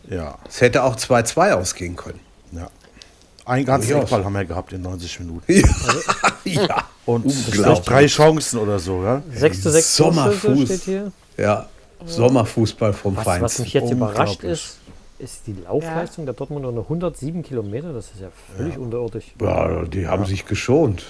Ja. 0.10 0.40
Es 0.48 0.60
hätte 0.62 0.84
auch 0.84 0.96
2-2 0.96 1.54
ausgehen 1.54 1.96
können. 1.96 2.20
Ein 3.48 3.64
ganzes 3.64 3.92
Eckball 3.92 4.26
haben 4.26 4.34
wir 4.34 4.46
gehabt 4.46 4.74
in 4.74 4.82
90 4.82 5.20
Minuten. 5.22 5.44
Ja. 6.44 6.62
ja. 6.64 6.84
Und 7.06 7.30
vielleicht 7.30 7.90
drei 7.90 8.06
Chancen 8.06 8.60
oder 8.60 8.80
so, 8.80 9.04
ja? 9.04 9.22
6 9.34 9.64
zu 9.64 9.70
6 9.70 9.96
Sommerfuß. 9.98 10.64
steht 10.64 10.82
hier. 10.84 11.12
Ja, 11.36 11.68
Sommerfußball 12.06 12.94
vom 12.94 13.18
was, 13.18 13.26
Feind. 13.26 13.42
Was 13.44 13.60
mich 13.60 13.74
jetzt 13.74 13.92
überrascht 13.92 14.44
ist, 14.44 14.78
ist 15.20 15.42
die 15.46 15.56
Laufleistung 15.66 16.24
ja. 16.24 16.28
der 16.28 16.36
Dortmunder 16.36 16.72
nur 16.72 16.84
107 16.84 17.44
Kilometer. 17.44 17.92
Das 17.92 18.06
ist 18.06 18.22
ja 18.22 18.30
völlig 18.56 18.76
ja. 18.76 18.80
unterirdisch. 18.80 19.26
Ja, 19.42 19.84
die 19.84 20.08
haben 20.08 20.26
sich 20.26 20.46
geschont. 20.46 21.04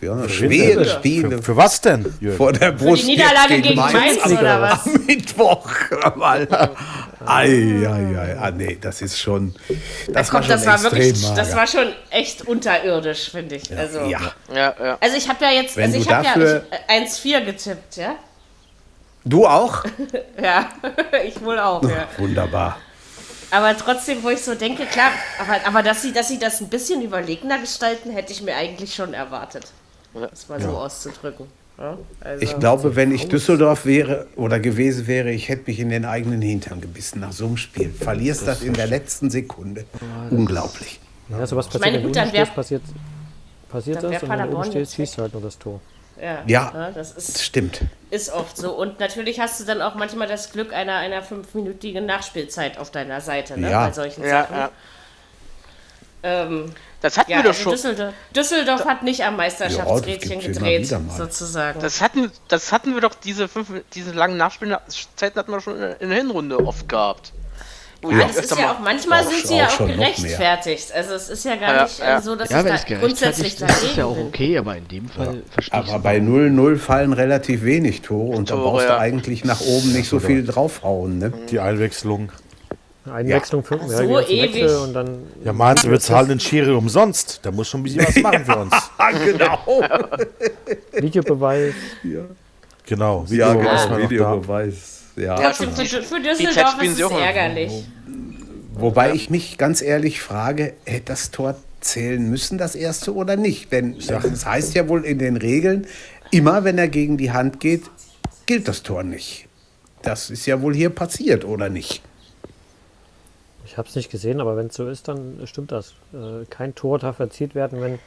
Ja, 0.00 0.28
schwere 0.28 0.84
Spiele. 0.84 1.38
Für, 1.38 1.42
für, 1.42 1.56
was 1.56 1.80
denn? 1.80 2.04
Vor 2.36 2.52
der 2.52 2.72
Brust. 2.72 3.02
Für 3.02 3.06
die 3.06 3.16
Niederlage 3.16 3.54
gegen, 3.54 3.62
gegen 3.62 3.80
Mainz, 3.80 3.94
Mainz 3.94 4.26
oder 4.26 4.60
was? 4.60 4.86
Mittwoch. 5.06 5.68
Mal. 6.14 6.46
Ei, 7.26 7.84
ei, 7.84 8.18
ei. 8.18 8.36
Ah, 8.38 8.50
nee, 8.52 8.78
das 8.80 9.02
ist 9.02 9.18
schon. 9.18 9.54
Das, 10.08 10.30
Komm, 10.30 10.36
war, 10.36 10.42
schon 10.42 10.50
das 10.50 10.66
war 10.66 10.82
wirklich. 10.84 11.22
Mager. 11.22 11.34
Das 11.34 11.56
war 11.56 11.66
schon 11.66 11.92
echt 12.10 12.46
unterirdisch, 12.46 13.30
finde 13.30 13.56
ich. 13.56 13.68
Ja. 13.68 13.76
Also, 13.76 14.00
ja. 14.02 14.20
Ja, 14.54 14.74
ja. 14.80 14.98
also 15.00 15.16
ich 15.16 15.28
habe 15.28 15.44
ja 15.44 15.50
jetzt. 15.50 15.76
Wenn 15.76 15.92
also 15.92 15.98
ich 15.98 16.08
habe 16.08 16.64
ja 16.88 16.96
1-4 16.96 17.44
getippt, 17.44 17.96
ja? 17.96 18.14
Du 19.24 19.46
auch? 19.46 19.84
ja, 20.42 20.68
ich 21.26 21.40
wohl 21.42 21.58
auch, 21.58 21.82
ja. 21.82 22.08
Wunderbar. 22.16 22.78
Aber 23.50 23.76
trotzdem, 23.76 24.22
wo 24.22 24.30
ich 24.30 24.42
so 24.42 24.54
denke, 24.54 24.84
klar, 24.86 25.10
aber, 25.40 25.66
aber 25.66 25.82
dass, 25.82 26.02
sie, 26.02 26.12
dass 26.12 26.28
sie 26.28 26.38
das 26.38 26.60
ein 26.60 26.68
bisschen 26.68 27.02
überlegener 27.02 27.58
gestalten, 27.58 28.10
hätte 28.10 28.32
ich 28.32 28.42
mir 28.42 28.54
eigentlich 28.54 28.94
schon 28.94 29.14
erwartet. 29.14 29.64
Das 30.14 30.48
mal 30.48 30.60
so 30.60 30.70
auszudrücken. 30.70 31.46
Ja, 31.78 31.96
also 32.20 32.42
ich 32.42 32.58
glaube, 32.58 32.96
wenn 32.96 33.14
ich 33.14 33.28
Düsseldorf 33.28 33.86
wäre 33.86 34.26
oder 34.34 34.58
gewesen 34.58 35.06
wäre, 35.06 35.30
ich 35.30 35.48
hätte 35.48 35.64
mich 35.70 35.78
in 35.78 35.90
den 35.90 36.04
eigenen 36.04 36.42
Hintern 36.42 36.80
gebissen 36.80 37.20
nach 37.20 37.30
so 37.30 37.46
einem 37.46 37.56
Spiel. 37.56 37.90
Verlierst 37.92 38.42
das, 38.42 38.58
das 38.58 38.66
in 38.66 38.74
der 38.74 38.88
letzten 38.88 39.30
Sekunde. 39.30 39.84
Unglaublich. 40.30 40.98
Ja, 41.28 41.46
sowas 41.46 41.66
passiert, 41.66 41.84
meine, 41.84 42.02
gut, 42.02 42.16
dann 42.16 42.32
wär, 42.32 42.46
passiert, 42.46 42.82
passiert 43.68 44.02
das 44.02 44.22
und 44.22 44.28
wenn 44.28 44.50
du 44.50 44.56
oben 44.56 44.64
stehst, 44.64 44.94
schießt 44.94 45.18
du 45.18 45.22
halt 45.22 45.32
nur 45.34 45.42
das 45.42 45.58
Tor. 45.58 45.80
Ja, 46.20 46.42
ja, 46.46 46.72
ja 46.74 46.90
das 46.90 47.12
ist, 47.12 47.42
stimmt. 47.42 47.82
Ist 48.10 48.32
oft 48.32 48.56
so. 48.56 48.72
Und 48.72 48.98
natürlich 48.98 49.38
hast 49.38 49.60
du 49.60 49.64
dann 49.64 49.80
auch 49.80 49.94
manchmal 49.94 50.26
das 50.26 50.50
Glück 50.50 50.72
einer, 50.72 50.96
einer 50.96 51.22
fünfminütigen 51.22 52.06
Nachspielzeit 52.06 52.78
auf 52.78 52.90
deiner 52.90 53.20
Seite 53.20 53.60
ne, 53.60 53.70
ja. 53.70 53.86
bei 53.86 53.92
solchen 53.92 54.24
ja, 54.24 54.42
Sachen. 54.42 54.56
Ja. 54.56 54.70
Ähm, 56.22 56.66
das 57.00 57.16
hatten 57.16 57.30
ja, 57.30 57.38
wir 57.38 57.44
doch 57.44 57.50
also 57.50 57.62
schon. 57.62 57.72
Düsseldorf, 57.72 58.14
Düsseldorf 58.34 58.84
hat 58.84 59.02
nicht 59.02 59.24
am 59.24 59.36
Meisterschaftsrädchen 59.36 60.40
ja, 60.40 60.48
gedreht, 60.48 60.86
sozusagen. 61.16 61.80
Das 61.80 62.00
hatten, 62.00 62.30
das 62.48 62.72
hatten 62.72 62.94
wir 62.94 63.00
doch, 63.00 63.14
diese, 63.14 63.46
fünf, 63.46 63.70
diese 63.94 64.12
langen 64.12 64.36
Nachspielzeiten 64.36 65.36
hatten 65.36 65.52
wir 65.52 65.60
schon 65.60 65.76
in 66.00 66.08
der 66.08 66.18
Hinrunde 66.18 66.58
oft 66.58 66.88
gehabt. 66.88 67.32
Ja, 68.02 68.28
das 68.28 68.36
ist 68.36 68.56
ja 68.56 68.72
auch, 68.72 68.78
manchmal 68.78 69.26
sind 69.26 69.46
sie 69.46 69.56
ja 69.56 69.66
auch 69.66 69.78
gerechtfertigt. 69.78 70.92
Also 70.92 71.14
es 71.14 71.28
ist 71.28 71.44
ja 71.44 71.56
gar 71.56 71.82
nicht 71.82 71.98
ja, 71.98 72.20
so, 72.20 72.36
dass 72.36 72.48
ja, 72.48 72.60
ich 72.60 72.84
da 72.84 72.98
grundsätzlich 72.98 73.56
dagegen 73.56 73.76
Das 73.80 73.90
ist 73.90 73.96
ja 73.96 74.04
auch 74.04 74.16
okay, 74.16 74.56
aber 74.56 74.76
in 74.76 74.86
dem 74.86 75.08
Fall 75.08 75.26
ja. 75.26 75.40
verstehe 75.50 75.80
ich 75.80 75.88
Aber 75.88 75.98
bei 75.98 76.18
0-0 76.18 76.78
fallen 76.78 77.12
relativ 77.12 77.64
wenig 77.64 78.02
Tore 78.02 78.36
und 78.36 78.48
Tore, 78.48 78.60
da 78.60 78.70
brauchst 78.70 78.88
du 78.88 78.98
eigentlich 78.98 79.44
nach 79.44 79.60
oben 79.60 79.92
nicht 79.92 80.08
so 80.08 80.20
viel 80.20 80.44
draufhauen. 80.44 81.18
Ne? 81.18 81.32
Die 81.50 81.58
Einwechslung. 81.58 82.30
Einwechslung 83.10 83.62
ja. 83.62 83.68
fünf, 83.68 83.82
ja, 83.90 83.98
so 83.98 84.20
ewig. 84.20 84.64
und 84.82 84.92
dann. 84.92 85.18
Ja, 85.44 85.52
meinst 85.52 85.84
du, 85.84 85.90
wir 85.90 86.00
zahlen 86.00 86.28
den 86.28 86.40
Schiri 86.40 86.72
umsonst? 86.72 87.40
Da 87.42 87.50
muss 87.50 87.68
schon 87.68 87.80
ein 87.80 87.84
bisschen 87.84 88.06
was 88.06 88.16
machen 88.16 88.44
für 88.44 88.56
uns. 88.56 88.74
genau. 89.24 89.58
Videobeweis. 90.92 91.74
Ja. 92.02 92.20
Genau, 92.86 93.28
Videobeweis. 93.28 93.84
Ja, 93.84 93.96
genau. 93.96 94.10
Videobeweis. 94.10 95.02
Ja. 95.16 95.40
ja. 95.40 95.52
Für, 95.52 95.66
für, 95.66 95.84
für 95.84 96.20
Düsseldorf 96.20 96.82
ist 96.82 97.00
es 97.00 97.10
ärgerlich. 97.10 97.84
Wobei 98.74 99.12
ich 99.12 99.28
mich 99.28 99.58
ganz 99.58 99.82
ehrlich 99.82 100.20
frage, 100.20 100.74
hätte 100.84 101.06
das 101.06 101.32
Tor 101.32 101.56
zählen 101.80 102.30
müssen, 102.30 102.58
das 102.58 102.76
erste 102.76 103.14
oder 103.14 103.36
nicht? 103.36 103.72
Denn 103.72 103.96
das 104.06 104.46
heißt 104.46 104.74
ja 104.74 104.88
wohl 104.88 105.04
in 105.04 105.18
den 105.18 105.36
Regeln, 105.36 105.86
immer 106.30 106.64
wenn 106.64 106.78
er 106.78 106.88
gegen 106.88 107.16
die 107.16 107.32
Hand 107.32 107.58
geht, 107.60 107.82
gilt 108.46 108.68
das 108.68 108.82
Tor 108.82 109.02
nicht. 109.02 109.48
Das 110.02 110.30
ist 110.30 110.46
ja 110.46 110.62
wohl 110.62 110.74
hier 110.74 110.90
passiert, 110.90 111.44
oder 111.44 111.68
nicht? 111.68 112.02
Ich 113.78 113.80
habe 113.80 113.90
es 113.90 113.94
nicht 113.94 114.10
gesehen, 114.10 114.40
aber 114.40 114.56
wenn 114.56 114.66
es 114.66 114.74
so 114.74 114.88
ist, 114.88 115.06
dann 115.06 115.40
stimmt 115.44 115.70
das. 115.70 115.94
Äh, 116.12 116.46
kein 116.50 116.74
Tor 116.74 116.98
darf 116.98 117.20
erzielt 117.20 117.54
werden, 117.54 117.80
wenn 117.80 118.00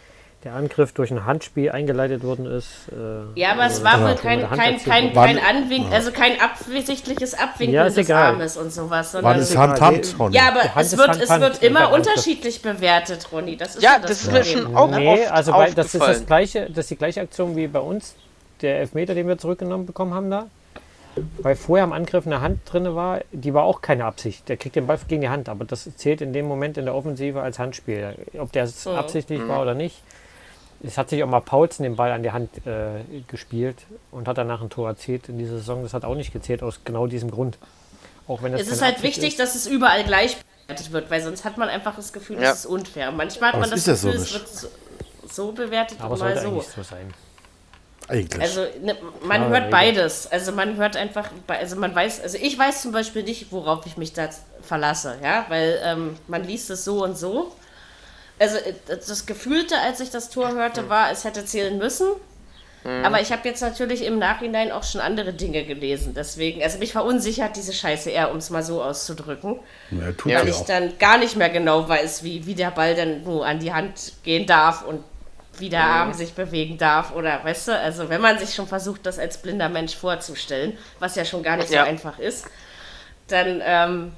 der 0.43 0.53
Angriff 0.53 0.91
durch 0.91 1.11
ein 1.11 1.25
Handspiel 1.25 1.71
eingeleitet 1.71 2.23
worden 2.23 2.45
ist. 2.45 2.89
Äh, 2.91 3.39
ja, 3.39 3.53
aber 3.53 3.61
also 3.61 3.77
es 3.77 3.83
war 3.85 4.01
wohl 4.01 4.15
kein, 4.15 4.41
kein, 4.49 4.83
kein, 4.83 5.13
kein 5.13 5.39
Anwink, 5.39 5.89
also 5.89 6.11
kein 6.11 6.41
absichtliches 6.41 7.35
Abwinken 7.35 7.73
ja, 7.73 7.85
des 7.85 7.95
egal. 7.95 8.33
Armes 8.33 8.57
und 8.57 8.73
sowas. 8.73 9.13
War 9.13 9.33
das 9.33 9.55
Hand, 9.55 9.79
Hand, 9.79 10.13
Ronny. 10.19 10.35
Ja, 10.35 10.49
aber 10.49 10.81
es 10.81 10.97
wird, 10.97 11.07
Hand, 11.07 11.21
es 11.21 11.29
wird 11.29 11.63
immer 11.63 11.93
unterschiedlich 11.93 12.61
bewertet, 12.61 13.29
Ronny. 13.31 13.55
Das 13.55 13.77
ist 13.77 13.81
ja, 13.81 13.97
das, 13.97 14.09
das 14.09 14.23
ist 14.23 14.31
mir 14.33 14.43
schon 14.43 14.75
auch 14.75 14.91
Nee, 14.91 15.25
also 15.27 15.53
bei, 15.53 15.71
das 15.71 15.95
ist 15.95 16.03
das 16.03 16.25
gleiche, 16.25 16.67
das 16.67 16.79
ist 16.79 16.91
die 16.91 16.97
gleiche 16.97 17.21
Aktion 17.21 17.55
wie 17.55 17.67
bei 17.67 17.79
uns, 17.79 18.15
der 18.59 18.79
Elfmeter, 18.79 19.15
den 19.15 19.25
wir 19.25 19.37
zurückgenommen 19.37 19.85
bekommen 19.85 20.13
haben 20.13 20.29
da. 20.29 20.47
Weil 21.39 21.55
vorher 21.55 21.83
am 21.83 21.93
Angriff 21.93 22.25
eine 22.25 22.41
Hand 22.41 22.61
drin 22.65 22.95
war, 22.95 23.21
die 23.31 23.53
war 23.53 23.63
auch 23.63 23.81
keine 23.81 24.05
Absicht. 24.05 24.47
Der 24.47 24.57
kriegt 24.57 24.75
den 24.75 24.87
Ball 24.87 24.99
gegen 25.07 25.21
die 25.21 25.29
Hand, 25.29 25.49
aber 25.49 25.65
das 25.65 25.89
zählt 25.97 26.21
in 26.21 26.31
dem 26.33 26.47
Moment 26.47 26.77
in 26.77 26.85
der 26.85 26.95
Offensive 26.95 27.41
als 27.41 27.59
Handspiel. 27.59 28.15
Ob 28.37 28.51
der 28.51 28.65
mhm. 28.65 28.91
absichtlich 28.95 29.39
mhm. 29.39 29.47
war 29.49 29.61
oder 29.61 29.73
nicht. 29.73 30.01
Es 30.83 30.97
hat 30.97 31.09
sich 31.09 31.23
auch 31.23 31.27
mal 31.27 31.41
Paulsen 31.41 31.83
den 31.83 31.95
Ball 31.95 32.11
an 32.11 32.23
die 32.23 32.31
Hand 32.31 32.65
äh, 32.65 33.01
gespielt 33.27 33.85
und 34.11 34.27
hat 34.27 34.37
danach 34.37 34.61
ein 34.61 34.69
Tor 34.69 34.87
erzielt 34.87 35.29
in 35.29 35.37
dieser 35.37 35.57
Saison. 35.57 35.83
Das 35.83 35.93
hat 35.93 36.05
auch 36.05 36.15
nicht 36.15 36.33
gezählt 36.33 36.63
aus 36.63 36.81
genau 36.85 37.07
diesem 37.07 37.29
Grund. 37.29 37.57
Auch 38.27 38.41
wenn 38.41 38.53
es 38.53 38.61
ist 38.67 38.81
halt 38.81 38.95
Absicht 38.95 39.17
wichtig, 39.17 39.29
ist. 39.33 39.39
dass 39.39 39.55
es 39.55 39.67
überall 39.67 40.03
gleich 40.03 40.37
bewertet 40.67 40.91
wird, 40.91 41.11
weil 41.11 41.21
sonst 41.21 41.43
hat 41.45 41.57
man 41.57 41.69
einfach 41.69 41.95
das 41.95 42.13
Gefühl, 42.13 42.41
ja. 42.41 42.51
es 42.51 42.59
ist 42.59 42.65
unfair. 42.65 43.11
Manchmal 43.11 43.49
hat 43.49 43.55
aber 43.55 43.61
man 43.61 43.71
das 43.71 43.85
Gefühl, 43.85 44.17
so 44.17 44.23
es 44.23 44.33
wird 44.33 44.47
so, 44.47 44.67
so 45.29 45.51
bewertet 45.51 45.99
aber 45.99 46.13
und 46.13 46.19
mal 46.19 46.37
so. 46.37 46.61
so 46.61 46.83
sein. 46.83 47.13
Eigentlich. 48.07 48.41
Also 48.41 48.65
ne, 48.81 48.95
man 49.23 49.43
ja, 49.43 49.47
hört 49.49 49.71
beides. 49.71 50.27
Also 50.31 50.51
man 50.51 50.75
hört 50.75 50.97
einfach, 50.97 51.29
also 51.47 51.75
man 51.75 51.95
weiß, 51.95 52.21
also 52.21 52.37
ich 52.41 52.57
weiß 52.57 52.81
zum 52.81 52.91
Beispiel 52.91 53.23
nicht, 53.23 53.51
worauf 53.51 53.85
ich 53.85 53.97
mich 53.97 54.13
da 54.13 54.29
verlasse, 54.61 55.17
ja, 55.23 55.45
weil 55.49 55.79
ähm, 55.83 56.15
man 56.27 56.43
liest 56.43 56.69
es 56.69 56.83
so 56.83 57.03
und 57.03 57.17
so. 57.17 57.53
Also 58.39 58.57
äh, 58.57 58.73
das 58.87 59.25
Gefühlte, 59.25 59.77
als 59.77 59.99
ich 59.99 60.09
das 60.09 60.29
Tor 60.29 60.51
hörte, 60.53 60.89
war, 60.89 61.11
es 61.11 61.23
hätte 61.23 61.45
zählen 61.45 61.77
müssen. 61.77 62.07
Mhm. 62.83 63.05
Aber 63.05 63.21
ich 63.21 63.31
habe 63.31 63.47
jetzt 63.47 63.61
natürlich 63.61 64.03
im 64.03 64.17
Nachhinein 64.17 64.71
auch 64.71 64.83
schon 64.83 65.01
andere 65.01 65.33
Dinge 65.33 65.63
gelesen. 65.63 66.13
Deswegen, 66.15 66.63
also 66.63 66.79
mich 66.79 66.91
verunsichert 66.93 67.55
diese 67.55 67.73
Scheiße 67.73 68.09
eher, 68.09 68.31
um 68.31 68.37
es 68.37 68.49
mal 68.49 68.63
so 68.63 68.81
auszudrücken. 68.81 69.59
Ja, 69.91 70.11
tut 70.13 70.33
weil 70.33 70.47
ich 70.47 70.55
auch. 70.55 70.65
dann 70.65 70.97
gar 70.97 71.17
nicht 71.17 71.35
mehr 71.35 71.49
genau 71.49 71.87
weiß, 71.87 72.23
wie, 72.23 72.45
wie 72.45 72.55
der 72.55 72.71
Ball 72.71 72.95
dann 72.95 73.23
nur 73.23 73.45
an 73.45 73.59
die 73.59 73.71
Hand 73.71 74.13
gehen 74.23 74.47
darf 74.47 74.83
und 74.83 75.03
wie 75.61 75.69
der 75.69 75.83
mhm. 75.83 75.91
Arm 75.91 76.13
sich 76.13 76.33
bewegen 76.33 76.77
darf. 76.77 77.15
Oder 77.15 77.43
weißt 77.43 77.69
du, 77.69 77.79
also 77.79 78.09
wenn 78.09 78.19
man 78.19 78.37
sich 78.37 78.53
schon 78.53 78.67
versucht, 78.67 79.05
das 79.05 79.17
als 79.17 79.37
blinder 79.37 79.69
Mensch 79.69 79.95
vorzustellen, 79.95 80.77
was 80.99 81.15
ja 81.15 81.23
schon 81.23 81.43
gar 81.43 81.55
nicht 81.55 81.69
ja. 81.69 81.83
so 81.83 81.89
einfach 81.89 82.19
ist, 82.19 82.45
dann 83.27 83.61
ähm, 83.63 84.11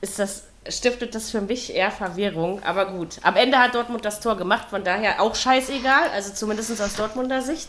ist 0.00 0.18
das 0.18 0.42
stiftet 0.68 1.14
das 1.14 1.30
für 1.30 1.40
mich 1.40 1.74
eher 1.74 1.90
Verwirrung. 1.90 2.62
Aber 2.62 2.86
gut, 2.86 3.16
am 3.22 3.36
Ende 3.36 3.58
hat 3.58 3.74
Dortmund 3.74 4.04
das 4.04 4.20
Tor 4.20 4.36
gemacht, 4.36 4.68
von 4.70 4.84
daher 4.84 5.20
auch 5.20 5.34
scheißegal, 5.34 6.10
also 6.12 6.32
zumindest 6.32 6.80
aus 6.80 6.94
Dortmunder 6.94 7.42
Sicht. 7.42 7.68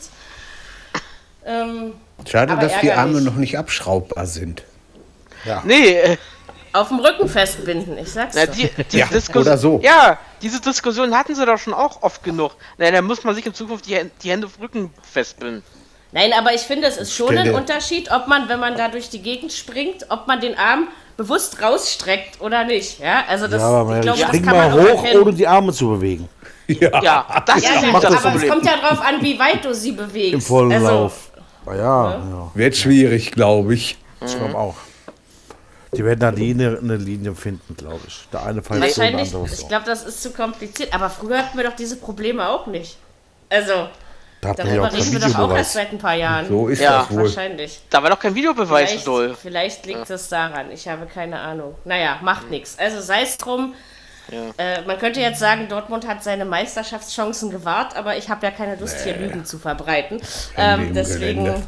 Ähm, 1.46 1.94
Schade, 2.28 2.56
dass 2.56 2.74
ärgerlich. 2.74 2.82
die 2.82 2.92
Arme 2.92 3.22
noch 3.22 3.36
nicht 3.36 3.58
abschraubbar 3.58 4.26
sind. 4.26 4.64
Ja. 5.46 5.64
Nee. 5.66 6.18
Auf 6.74 6.90
dem 6.90 7.00
Rücken 7.00 7.28
festbinden, 7.28 7.98
ich 7.98 8.12
sag's 8.12 8.36
na, 8.36 8.46
die, 8.46 8.70
die 8.92 8.98
ja, 8.98 9.08
oder 9.36 9.58
so. 9.58 9.80
Ja, 9.84 10.18
diese 10.42 10.62
Diskussion 10.62 11.16
hatten 11.16 11.34
sie 11.34 11.46
doch 11.46 11.58
schon 11.58 11.74
auch 11.74 12.02
oft 12.04 12.24
genug. 12.24 12.52
Na, 12.78 12.92
da 12.92 13.02
muss 13.02 13.24
man 13.24 13.36
sich 13.36 13.46
in 13.46 13.54
Zukunft 13.54 13.88
die, 13.88 14.00
die 14.22 14.30
Hände 14.30 14.48
auf 14.48 14.56
dem 14.56 14.62
Rücken 14.62 14.94
festbinden. 15.02 15.64
Nein, 16.12 16.32
aber 16.34 16.54
ich 16.54 16.62
finde, 16.62 16.88
es 16.88 16.98
ist 16.98 17.14
schon 17.14 17.38
ein 17.38 17.54
Unterschied, 17.54 18.12
ob 18.12 18.28
man, 18.28 18.50
wenn 18.50 18.60
man 18.60 18.76
da 18.76 18.88
durch 18.88 19.10
die 19.10 19.22
Gegend 19.22 19.54
springt, 19.54 20.08
ob 20.10 20.28
man 20.28 20.40
den 20.40 20.58
Arm 20.58 20.88
bewusst 21.18 21.62
rausstreckt 21.62 22.42
oder 22.42 22.64
nicht. 22.64 23.00
Ja, 23.00 23.26
also 23.28 23.48
das, 23.48 23.62
ja, 23.62 23.68
aber 23.68 23.98
ich 23.98 24.02
glaube, 24.02 24.20
spring 24.20 24.46
mal 24.46 24.74
hoch, 24.74 25.04
ohne 25.14 25.34
die 25.34 25.46
Arme 25.46 25.72
zu 25.72 25.90
bewegen. 25.90 26.28
Ja, 26.68 27.02
ja 27.04 27.44
das 27.46 27.64
ja, 27.64 27.70
ist 27.72 27.84
ja, 27.84 28.00
das 28.00 28.26
aber 28.26 28.36
es 28.36 28.50
kommt 28.50 28.66
ja 28.66 28.78
darauf 28.82 29.02
an, 29.02 29.22
wie 29.22 29.38
weit 29.38 29.66
du 29.66 29.74
sie 29.74 29.92
bewegst. 29.92 30.34
Im 30.34 30.42
vollen 30.42 30.72
also, 30.72 30.88
Lauf. 30.88 31.32
Ja, 31.68 31.74
ja. 32.12 32.52
Wird 32.54 32.76
schwierig, 32.76 33.32
glaube 33.32 33.74
ich. 33.76 33.98
Ich 34.26 34.36
glaube 34.36 34.58
auch. 34.58 34.76
Die 35.94 36.06
werden 36.06 36.20
da 36.20 36.32
nie 36.32 36.52
eine, 36.52 36.78
eine 36.78 36.98
Linie 36.98 37.34
finden, 37.34 37.76
glaube 37.76 38.02
ich. 38.08 38.28
Der 38.32 38.44
eine 38.44 38.62
Fall 38.62 38.84
ist 38.84 38.96
so, 39.32 39.48
Ich 39.52 39.68
glaube, 39.68 39.86
das 39.86 40.04
ist 40.04 40.22
zu 40.22 40.32
kompliziert. 40.32 40.94
Aber 40.94 41.10
früher 41.10 41.40
hatten 41.40 41.58
wir 41.58 41.66
doch 41.66 41.76
diese 41.76 41.96
Probleme 41.96 42.48
auch 42.48 42.68
nicht. 42.68 42.98
Also, 43.50 43.90
da 44.42 44.54
darüber 44.54 44.94
reden 44.94 45.12
wir 45.12 45.20
doch 45.20 45.38
auch 45.38 45.56
erst 45.56 45.74
seit 45.74 45.92
ein 45.92 45.98
paar 45.98 46.14
Jahren. 46.14 46.48
So 46.48 46.68
ist 46.68 46.80
ja, 46.80 47.00
das 47.00 47.12
wohl. 47.12 47.24
wahrscheinlich. 47.24 47.82
Da 47.90 48.04
war 48.04 48.12
doch 48.12 48.20
kein 48.20 48.36
Videobeweis, 48.36 48.90
vielleicht, 48.90 49.08
doll. 49.08 49.36
Vielleicht 49.42 49.86
liegt 49.86 50.10
es 50.10 50.30
ja. 50.30 50.50
daran. 50.50 50.72
Ich 50.72 50.88
habe 50.88 51.08
keine 51.08 51.40
Ahnung. 51.40 51.76
Naja, 51.86 52.20
macht 52.22 52.46
mhm. 52.46 52.52
nichts. 52.52 52.78
Also 52.78 53.02
sei 53.02 53.24
es 53.24 53.38
drum. 53.38 53.74
Ja. 54.32 54.52
Äh, 54.64 54.82
man 54.86 55.00
könnte 55.00 55.20
jetzt 55.20 55.40
sagen, 55.40 55.68
Dortmund 55.70 56.08
hat 56.08 56.24
seine 56.24 56.46
Meisterschaftschancen 56.46 57.50
gewahrt, 57.50 57.98
aber 57.98 58.16
ich 58.16 58.30
habe 58.30 58.46
ja 58.46 58.52
keine 58.52 58.76
Lust, 58.76 58.98
nee. 58.98 59.14
hier 59.14 59.22
Lügen 59.22 59.44
zu 59.44 59.58
verbreiten. 59.58 60.22
Ähm, 60.56 60.94
deswegen 60.94 61.64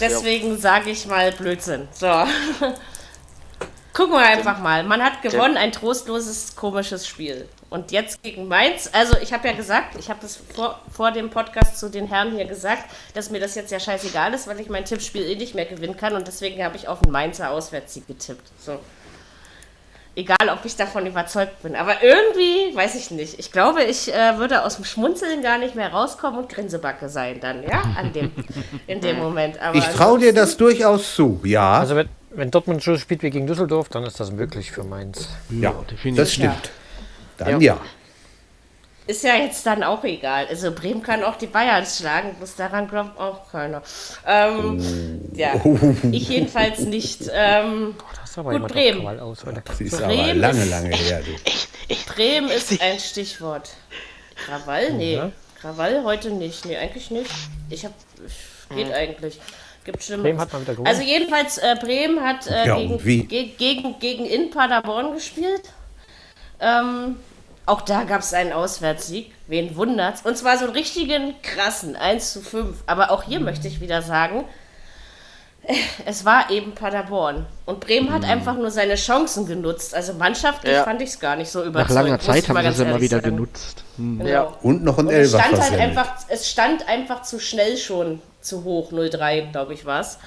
deswegen 0.00 0.58
sage 0.58 0.90
ich 0.90 1.06
mal 1.06 1.32
Blödsinn. 1.32 1.88
So. 1.92 2.06
Gucken 3.92 4.14
wir 4.14 4.20
einfach 4.20 4.58
mal. 4.58 4.84
Man 4.84 5.02
hat 5.02 5.20
gewonnen, 5.20 5.58
ein 5.58 5.70
trostloses, 5.70 6.56
komisches 6.56 7.06
Spiel. 7.06 7.46
Und 7.68 7.92
jetzt 7.92 8.22
gegen 8.22 8.48
Mainz. 8.48 8.88
Also, 8.92 9.18
ich 9.18 9.34
habe 9.34 9.48
ja 9.48 9.54
gesagt, 9.54 9.96
ich 9.98 10.08
habe 10.08 10.20
das 10.22 10.36
vor, 10.36 10.80
vor 10.90 11.10
dem 11.10 11.28
Podcast 11.28 11.78
zu 11.78 11.90
den 11.90 12.06
Herren 12.06 12.32
hier 12.32 12.46
gesagt, 12.46 12.84
dass 13.12 13.28
mir 13.30 13.40
das 13.40 13.54
jetzt 13.54 13.70
ja 13.70 13.78
scheißegal 13.78 14.32
ist, 14.32 14.46
weil 14.46 14.60
ich 14.60 14.70
mein 14.70 14.86
Tippspiel 14.86 15.22
eh 15.22 15.36
nicht 15.36 15.54
mehr 15.54 15.66
gewinnen 15.66 15.96
kann. 15.96 16.14
Und 16.14 16.26
deswegen 16.26 16.62
habe 16.64 16.76
ich 16.76 16.88
auf 16.88 17.02
einen 17.02 17.12
Mainzer 17.12 17.50
Auswärtssieg 17.50 18.06
getippt. 18.06 18.50
So. 18.58 18.78
Egal, 20.14 20.50
ob 20.50 20.64
ich 20.64 20.76
davon 20.76 21.06
überzeugt 21.06 21.62
bin. 21.62 21.74
Aber 21.74 22.02
irgendwie, 22.02 22.76
weiß 22.76 22.96
ich 22.96 23.10
nicht. 23.10 23.38
Ich 23.38 23.50
glaube, 23.50 23.82
ich 23.82 24.12
äh, 24.12 24.36
würde 24.36 24.62
aus 24.64 24.76
dem 24.76 24.84
Schmunzeln 24.84 25.42
gar 25.42 25.56
nicht 25.56 25.74
mehr 25.74 25.90
rauskommen 25.90 26.40
und 26.40 26.48
Grinsebacke 26.50 27.08
sein 27.08 27.40
dann, 27.40 27.62
ja, 27.62 27.82
an 27.96 28.12
dem, 28.12 28.30
in 28.86 29.00
dem 29.00 29.18
Moment. 29.18 29.60
Aber 29.60 29.76
ich 29.76 29.86
traue 29.86 30.18
dir 30.18 30.34
das 30.34 30.58
durchaus 30.58 31.14
zu, 31.14 31.40
ja. 31.44 31.78
Also 31.78 31.96
wenn, 31.96 32.10
wenn 32.30 32.50
Dortmund 32.50 32.82
so 32.82 32.98
spielt 32.98 33.22
wie 33.22 33.30
gegen 33.30 33.46
Düsseldorf, 33.46 33.88
dann 33.88 34.04
ist 34.04 34.20
das 34.20 34.30
möglich 34.32 34.70
für 34.70 34.84
Mainz. 34.84 35.30
Ja, 35.48 35.70
ja 35.70 35.74
definitiv. 35.90 36.16
das 36.16 36.32
stimmt. 36.34 36.70
Dann 37.38 37.60
ja. 37.62 37.74
ja. 37.74 37.80
Ist 39.06 39.24
ja 39.24 39.34
jetzt 39.34 39.66
dann 39.66 39.82
auch 39.82 40.04
egal. 40.04 40.46
Also 40.46 40.70
Bremen 40.70 41.02
kann 41.02 41.24
auch 41.24 41.36
die 41.36 41.48
Bayern 41.48 41.84
schlagen, 41.84 42.34
bloß 42.36 42.54
daran 42.54 42.86
glaubt 42.86 43.18
auch 43.18 43.50
keiner. 43.50 43.82
Ähm, 44.26 44.80
oh. 44.80 45.36
Ja, 45.36 45.54
ich 46.12 46.28
jedenfalls 46.28 46.80
nicht. 46.80 47.28
Ähm, 47.32 47.96
aber 48.36 48.58
gut, 48.58 48.68
Bremen. 48.68 49.20
Aus, 49.20 49.44
Sie 49.76 49.84
ist 49.84 49.98
Bremen 49.98 50.20
aber 50.20 50.34
lange, 50.34 50.64
lange 50.66 50.88
her. 50.90 51.20
Du. 51.20 51.94
Bremen 52.14 52.48
ist 52.48 52.80
ein 52.80 52.98
Stichwort. 53.00 53.70
Krawall? 54.46 54.92
Nee. 54.92 55.16
Ja. 55.16 55.32
Krawall 55.60 56.04
heute 56.04 56.30
nicht. 56.30 56.64
Nee, 56.64 56.76
eigentlich 56.76 57.10
nicht. 57.10 57.30
Ich 57.70 57.84
hab. 57.84 57.92
Geht 58.74 58.86
hm. 58.86 58.94
eigentlich. 58.94 59.40
Gibt 59.84 60.02
Schlimmeres. 60.02 60.24
Bremen 60.28 60.40
hat 60.40 60.52
mal 60.52 60.62
wieder 60.62 60.72
gewonnen. 60.72 60.88
Also 60.88 61.02
jedenfalls, 61.02 61.58
äh, 61.58 61.76
Bremen 61.80 62.22
hat 62.22 62.46
äh, 62.46 62.66
ja, 62.66 62.76
gegen, 62.76 63.28
ge 63.28 63.46
gegen, 63.58 63.98
gegen 63.98 64.24
in 64.26 64.50
Paderborn 64.50 65.12
gespielt. 65.14 65.62
Ähm, 66.60 67.16
auch 67.66 67.82
da 67.82 68.04
gab 68.04 68.20
es 68.20 68.34
einen 68.34 68.52
Auswärtssieg. 68.52 69.32
Wen 69.46 69.76
wundert's? 69.76 70.22
Und 70.22 70.36
zwar 70.36 70.58
so 70.58 70.64
einen 70.64 70.74
richtigen 70.74 71.34
krassen 71.42 71.94
1 71.96 72.32
zu 72.32 72.40
5. 72.40 72.76
Aber 72.86 73.10
auch 73.10 73.22
hier 73.22 73.38
mhm. 73.38 73.46
möchte 73.46 73.68
ich 73.68 73.80
wieder 73.80 74.02
sagen, 74.02 74.44
es 76.06 76.24
war 76.24 76.50
eben 76.50 76.74
Paderborn. 76.74 77.46
Und 77.66 77.78
Bremen 77.78 78.12
hat 78.12 78.22
mhm. 78.22 78.30
einfach 78.30 78.56
nur 78.56 78.70
seine 78.70 78.96
Chancen 78.96 79.46
genutzt. 79.46 79.94
Also 79.94 80.14
mannschaftlich 80.14 80.74
ja. 80.74 80.82
fand 80.82 81.00
ich 81.02 81.10
es 81.10 81.20
gar 81.20 81.36
nicht 81.36 81.50
so 81.50 81.62
überzeugend. 81.62 81.94
Nach 81.94 82.02
langer 82.02 82.18
Zeit 82.18 82.48
haben 82.48 82.62
sie 82.62 82.72
sie 82.72 82.84
mal 82.84 83.00
wieder 83.00 83.20
sagen. 83.20 83.36
genutzt. 83.36 83.84
Mhm. 83.96 84.18
Genau. 84.18 84.30
Ja. 84.30 84.42
Und 84.62 84.82
noch 84.82 84.98
ein 84.98 85.06
Und 85.06 85.14
es 85.14 85.30
stand 85.30 85.60
halt 85.60 85.78
einfach, 85.78 86.14
Es 86.28 86.50
stand 86.50 86.88
einfach 86.88 87.22
zu 87.22 87.38
schnell 87.38 87.76
schon 87.76 88.20
zu 88.40 88.64
hoch, 88.64 88.90
0-3, 88.90 89.52
glaube 89.52 89.74
ich, 89.74 89.84
war 89.86 90.00
es. 90.00 90.18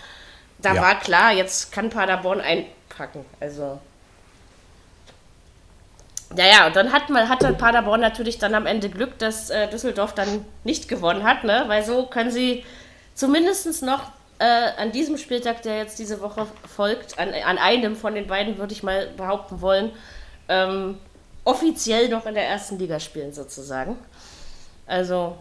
Da 0.60 0.74
ja. 0.74 0.82
war 0.82 1.00
klar, 1.00 1.34
jetzt 1.34 1.74
kann 1.74 1.90
Paderborn 1.90 2.40
einpacken. 2.40 3.26
Also 3.42 3.80
ja, 6.38 6.46
ja, 6.46 6.68
und 6.68 6.76
dann 6.76 6.92
hat 6.92 7.10
man, 7.10 7.30
hatte 7.30 7.54
Paderborn 7.54 8.02
natürlich 8.02 8.38
dann 8.38 8.56
am 8.56 8.66
Ende 8.66 8.90
Glück, 8.90 9.18
dass 9.20 9.50
äh, 9.50 9.68
Düsseldorf 9.70 10.14
dann 10.14 10.46
nicht 10.64 10.88
gewonnen 10.88 11.24
hat, 11.24 11.44
ne? 11.44 11.66
Weil 11.68 11.84
so 11.84 12.06
können 12.06 12.32
sie 12.32 12.64
zumindest 13.14 13.84
noch 13.84 14.12
äh, 14.40 14.72
an 14.78 14.92
diesem 14.92 15.18
Spieltag, 15.18 15.62
der 15.62 15.78
jetzt 15.78 16.00
diese 16.00 16.22
Woche 16.22 16.48
folgt, 16.76 17.18
an, 17.20 17.30
an 17.34 17.58
einem 17.58 17.96
von 17.96 18.16
den 18.16 18.28
beiden, 18.28 18.58
würde 18.58 18.74
ich 18.74 18.84
mal 18.84 19.08
behaupten 19.16 19.62
wollen, 19.62 19.92
ähm, 20.50 20.98
offiziell 21.44 22.10
noch 22.10 22.26
in 22.26 22.34
der 22.34 22.48
ersten 22.48 22.78
Liga 22.78 23.00
spielen, 23.00 23.34
sozusagen. 23.34 23.98
Also, 24.88 25.38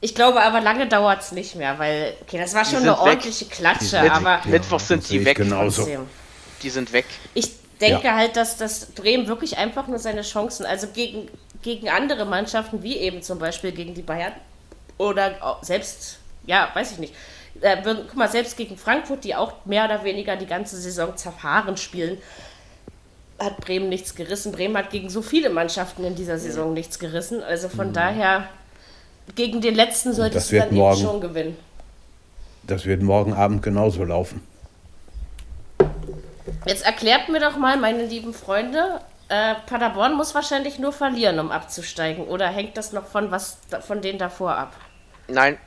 ich 0.00 0.14
glaube 0.14 0.42
aber, 0.42 0.60
lange 0.60 0.86
dauert 0.88 1.20
es 1.22 1.32
nicht 1.32 1.54
mehr, 1.54 1.78
weil, 1.78 2.14
okay, 2.22 2.38
das 2.38 2.54
war 2.54 2.64
schon 2.64 2.78
eine 2.78 2.98
ordentliche 2.98 3.44
weg. 3.46 3.52
Klatsche, 3.52 4.12
aber. 4.12 4.40
Mittwoch 4.44 4.80
sind 4.80 5.04
sie 5.04 5.24
weg. 5.24 5.36
Genauso. 5.36 5.88
Die 6.62 6.70
sind 6.70 6.92
weg. 6.92 7.06
Ich 7.34 7.52
denke 7.80 8.06
ja. 8.06 8.16
halt, 8.16 8.36
dass 8.36 8.56
das 8.56 8.86
Bremen 8.86 9.26
wirklich 9.26 9.58
einfach 9.58 9.86
nur 9.86 9.98
seine 9.98 10.22
Chancen, 10.22 10.66
also 10.66 10.88
gegen, 10.88 11.28
gegen 11.62 11.88
andere 11.88 12.24
Mannschaften, 12.24 12.82
wie 12.82 12.96
eben 12.96 13.22
zum 13.22 13.38
Beispiel 13.38 13.72
gegen 13.72 13.94
die 13.94 14.02
Bayern 14.02 14.32
oder 14.96 15.58
selbst, 15.62 16.18
ja, 16.46 16.68
weiß 16.74 16.92
ich 16.92 16.98
nicht. 16.98 17.14
Äh, 17.60 17.76
guck 17.82 18.16
mal, 18.16 18.28
selbst 18.28 18.56
gegen 18.56 18.76
Frankfurt, 18.76 19.24
die 19.24 19.34
auch 19.34 19.64
mehr 19.64 19.84
oder 19.84 20.04
weniger 20.04 20.36
die 20.36 20.46
ganze 20.46 20.76
Saison 20.76 21.16
zerfahren 21.16 21.76
spielen, 21.76 22.18
hat 23.38 23.58
Bremen 23.58 23.88
nichts 23.88 24.14
gerissen. 24.14 24.52
Bremen 24.52 24.76
hat 24.76 24.90
gegen 24.90 25.10
so 25.10 25.22
viele 25.22 25.50
Mannschaften 25.50 26.04
in 26.04 26.14
dieser 26.14 26.38
Saison 26.38 26.72
nichts 26.72 26.98
gerissen. 26.98 27.42
Also 27.42 27.68
von 27.68 27.88
mhm. 27.88 27.92
daher, 27.92 28.48
gegen 29.34 29.60
den 29.60 29.74
letzten 29.74 30.12
solltest 30.12 30.52
du 30.52 30.58
dann 30.58 30.74
morgen, 30.74 30.98
eben 30.98 31.08
schon 31.08 31.20
gewinnen. 31.20 31.56
Das 32.64 32.84
wird 32.84 33.02
morgen 33.02 33.32
Abend 33.32 33.62
genauso 33.62 34.04
laufen. 34.04 34.42
Jetzt 36.66 36.84
erklärt 36.84 37.28
mir 37.28 37.40
doch 37.40 37.56
mal, 37.56 37.76
meine 37.76 38.04
lieben 38.04 38.34
Freunde, 38.34 39.00
äh, 39.28 39.54
Paderborn 39.66 40.14
muss 40.14 40.34
wahrscheinlich 40.34 40.78
nur 40.78 40.92
verlieren, 40.92 41.38
um 41.38 41.50
abzusteigen. 41.50 42.26
Oder 42.26 42.48
hängt 42.48 42.76
das 42.76 42.92
noch 42.92 43.06
von 43.06 43.30
was 43.30 43.58
von 43.86 44.00
denen 44.00 44.18
davor 44.18 44.56
ab? 44.56 44.72
Nein. 45.28 45.58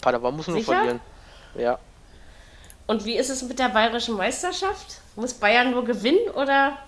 Paderborn 0.00 0.36
muss 0.36 0.46
nur 0.46 0.62
verlieren. 0.62 1.00
Ja. 1.56 1.78
Und 2.86 3.04
wie 3.04 3.16
ist 3.16 3.28
es 3.28 3.42
mit 3.42 3.58
der 3.58 3.68
bayerischen 3.68 4.16
Meisterschaft? 4.16 5.00
Muss 5.16 5.34
Bayern 5.34 5.72
nur 5.72 5.84
gewinnen 5.84 6.30
oder? 6.34 6.78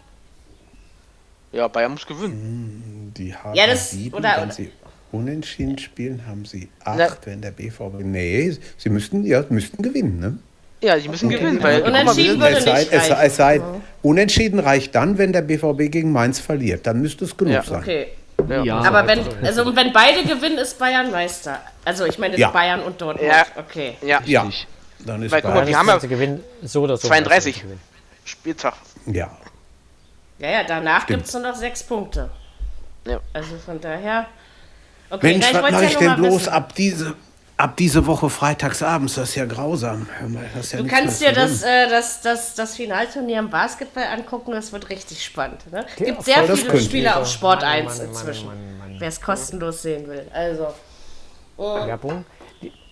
Ja, 1.52 1.66
Bayern 1.68 1.92
muss 1.92 2.06
gewinnen. 2.06 3.12
Die 3.16 3.35
haben 3.35 3.54
ja, 3.54 3.66
das, 3.66 3.90
sieben, 3.90 4.16
oder, 4.16 4.37
wenn 4.40 4.50
sie 4.52 4.72
unentschieden 5.11 5.76
spielen, 5.78 6.24
haben 6.26 6.44
sie 6.44 6.68
acht, 6.85 6.96
Na, 6.96 7.16
wenn 7.24 7.42
der 7.42 7.50
BVB. 7.50 8.00
Nee, 8.00 8.56
sie 8.76 8.88
müssten, 8.88 9.24
ja, 9.24 9.44
müssten 9.48 9.83
gewinnen, 9.83 10.20
ne? 10.20 10.38
Ja, 10.82 10.96
die 10.96 11.08
müssen 11.08 11.28
gewinnen, 11.28 11.62
weil 11.62 11.82
unentschieden 11.82 12.40
würde 12.40 12.56
es 12.56 12.64
sei, 12.64 12.78
nicht 12.80 12.92
es, 12.92 13.36
sei, 13.36 13.60
Unentschieden 14.02 14.58
reicht 14.60 14.94
dann, 14.94 15.18
wenn 15.18 15.32
der 15.32 15.42
BVB 15.42 15.90
gegen 15.90 16.10
Mainz 16.10 16.40
verliert. 16.40 16.86
Dann 16.86 17.02
müsste 17.02 17.26
es 17.26 17.36
genug 17.36 17.52
ja. 17.52 17.62
sein. 17.62 17.80
Okay. 17.80 18.06
Ja. 18.48 18.78
Aber 18.78 19.06
wenn, 19.06 19.20
also 19.44 19.76
wenn 19.76 19.92
beide 19.92 20.22
gewinnen, 20.22 20.56
ist 20.56 20.78
Bayern 20.78 21.10
Meister. 21.10 21.60
Also 21.84 22.06
ich 22.06 22.18
meine 22.18 22.38
ja. 22.38 22.48
Bayern 22.50 22.80
und 22.80 23.00
Dortmund. 23.00 23.30
Ja. 23.30 23.44
Okay. 23.56 23.96
Ja. 24.00 24.22
ja. 24.24 24.48
Dann 25.00 25.22
ist 25.22 25.32
Weil, 25.32 25.42
guck 25.42 25.54
mal, 25.54 25.66
wir 25.66 25.78
haben 25.78 25.88
ja 25.88 25.98
gewinnen, 25.98 26.42
so 26.62 26.82
oder 26.82 26.96
so 26.96 27.08
32 27.08 27.64
Spieltag. 28.24 28.74
Ja. 29.06 29.30
Ja, 30.38 30.50
ja, 30.50 30.64
danach 30.64 31.06
gibt 31.06 31.26
es 31.26 31.32
nur 31.34 31.42
noch 31.42 31.54
sechs 31.54 31.82
Punkte. 31.82 32.30
Ja. 33.06 33.20
Also 33.32 33.56
von 33.64 33.80
daher. 33.80 34.26
Okay, 35.10 35.32
Mensch, 35.32 35.52
was 35.52 35.70
mache 35.72 35.84
ich 35.84 35.96
denn 35.96 36.16
bloß 36.16 36.48
ab 36.48 36.74
diese, 36.74 37.14
ab 37.61 37.77
diese 37.77 38.07
Woche 38.07 38.31
freitagsabends? 38.31 39.14
Das 39.14 39.31
ist 39.31 39.35
ja 39.35 39.44
grausam. 39.44 40.09
Das 40.55 40.66
ist 40.66 40.73
ja 40.73 40.83
du 40.83 40.87
kannst 40.87 41.20
dir 41.20 41.33
das, 41.33 41.62
äh, 41.62 41.88
das, 41.88 42.20
das, 42.23 42.55
das 42.55 42.77
Finalturnier 42.77 43.38
im 43.38 43.51
Basketball 43.51 44.05
angucken, 44.05 44.53
das 44.53 44.73
wird 44.73 44.88
richtig 44.90 45.25
spannend. 45.25 45.70
Ne? 45.70 45.87
Es 45.88 46.05
gibt 46.05 46.25
sehr 46.25 46.44
viele 46.44 46.81
Spiele 46.81 47.16
auf 47.16 47.29
Sport 47.29 47.62
1 47.62 47.99
inzwischen, 48.01 48.51
wer 48.99 49.09
es 49.09 49.20
kostenlos 49.20 49.83
sehen 49.83 50.09
will. 50.09 50.27
Also. 50.33 50.68
Oh. 51.57 51.87
Werbung. 51.87 52.25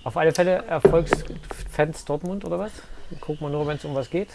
Auf 0.05 0.17
alle 0.17 0.33
Fälle 0.33 0.65
Erfolgsfans 0.67 2.05
Dortmund 2.05 2.45
oder 2.45 2.59
was? 2.59 2.73
Gucken 3.21 3.47
wir 3.47 3.51
nur, 3.51 3.67
wenn 3.67 3.77
es 3.77 3.85
um 3.85 3.95
was 3.95 4.09
geht. 4.09 4.29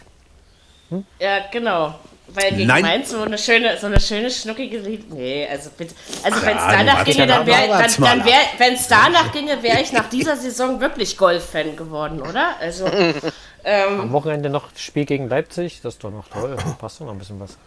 Hm? 0.90 1.06
Ja, 1.20 1.48
genau. 1.52 1.96
Weil 2.28 2.52
gegen 2.52 2.68
Nein. 2.68 2.82
Mainz 2.82 3.10
so 3.12 3.22
eine 3.22 3.38
schöne, 3.38 3.78
so 3.78 3.88
eine 3.88 4.00
schöne 4.00 4.32
schnuckige 4.32 4.80
Lied. 4.80 5.12
Nee, 5.12 5.48
also 5.50 5.70
bitte. 5.78 5.94
Also 6.24 6.42
wenn 6.42 6.58
es 6.58 6.64
danach 6.64 7.04
ginge, 7.04 7.28
dann 7.28 7.46
wäre 7.46 7.68
dann, 7.68 7.92
dann 8.00 8.26
wär, 8.26 8.34
wenn 8.58 8.74
es 8.74 8.88
danach 8.88 9.32
ginge, 9.32 9.62
wäre 9.62 9.82
ich 9.82 9.92
nach 9.92 10.10
dieser 10.10 10.38
Saison 10.38 10.80
wirklich 10.80 11.18
Golf-Fan 11.18 11.76
geworden, 11.76 12.22
oder? 12.22 12.56
Also. 12.60 12.86
ähm, 13.64 14.00
Am 14.00 14.12
Wochenende 14.14 14.50
noch 14.50 14.70
Spiel 14.76 15.06
gegen 15.06 15.28
Leipzig, 15.28 15.82
das 15.84 15.96
ist 15.96 16.04
doch 16.04 16.12
noch 16.12 16.28
toll. 16.30 16.56
Passt 16.80 17.02
doch 17.02 17.06
noch 17.06 17.14
ein 17.14 17.20
bisschen 17.20 17.40
was. 17.40 17.58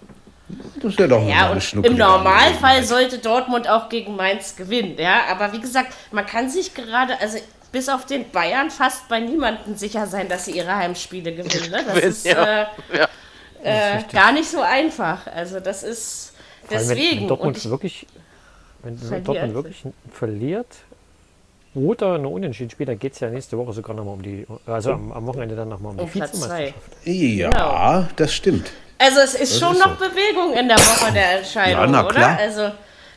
Das 0.77 0.92
ist 0.92 0.99
ja 0.99 1.09
doch 1.09 1.27
ja, 1.27 1.51
und 1.51 1.85
Im 1.85 1.97
Normalfall 1.97 2.85
sollte 2.85 3.19
Dortmund 3.19 3.69
auch 3.69 3.88
gegen 3.88 4.14
Mainz 4.14 4.55
gewinnen, 4.57 4.97
ja. 4.97 5.25
Aber 5.29 5.53
wie 5.53 5.61
gesagt, 5.61 5.92
man 6.12 6.25
kann 6.25 6.49
sich 6.49 6.73
gerade, 6.73 7.21
also 7.21 7.38
bis 7.73 7.88
auf 7.88 8.07
den 8.07 8.31
Bayern 8.31 8.71
fast 8.71 9.09
bei 9.09 9.21
niemandem 9.21 9.77
sicher 9.77 10.07
sein, 10.07 10.29
dass 10.29 10.45
sie 10.45 10.53
ihre 10.53 10.75
Heimspiele 10.75 11.35
gewinnen. 11.35 11.71
Ne? 11.71 11.85
Das 11.87 11.99
ist 12.03 12.27
ja. 12.27 12.62
Äh, 12.62 12.66
ja. 12.97 13.09
Äh, 13.67 14.03
gar 14.13 14.33
nicht 14.33 14.51
so 14.51 14.61
einfach. 14.61 15.27
Also 15.27 15.61
das 15.61 15.83
ist 15.83 16.33
deswegen. 16.71 17.11
Wenn, 17.11 17.21
wenn 17.21 17.29
Dortmund 17.29 17.71
wirklich, 17.71 18.07
wenn 18.83 18.99
verliert. 18.99 19.29
Dortmund 19.29 19.55
wirklich 19.55 19.83
verliert 20.13 20.77
oder 21.75 22.15
eine 22.15 22.29
Unentschieden 22.29 22.71
spielt, 22.71 22.89
dann 22.89 22.99
geht 22.99 23.13
es 23.13 23.21
ja 23.21 23.29
nächste 23.29 23.59
Woche 23.59 23.73
sogar 23.73 23.95
nochmal 23.95 24.15
um 24.15 24.23
die, 24.23 24.47
also 24.67 24.93
am, 24.93 25.13
am 25.13 25.27
Wochenende 25.27 25.55
dann 25.55 25.69
nochmal 25.69 25.93
um 25.93 25.99
die 25.99 26.05
um 26.05 26.15
Vizemeisterschaft. 26.15 26.75
Ja, 27.05 27.51
genau. 27.51 28.09
das 28.17 28.33
stimmt. 28.33 28.71
Also 28.99 29.21
es 29.21 29.35
ist 29.35 29.53
das 29.53 29.61
schon 29.61 29.77
ist 29.77 29.85
noch 29.85 29.99
so. 29.99 30.09
Bewegung 30.09 30.55
in 30.55 30.69
der 30.69 30.79
Woche 30.79 31.13
der 31.13 31.39
Entscheidung, 31.39 31.93
ja, 31.93 32.07
oder? 32.07 32.39
Also 32.39 32.71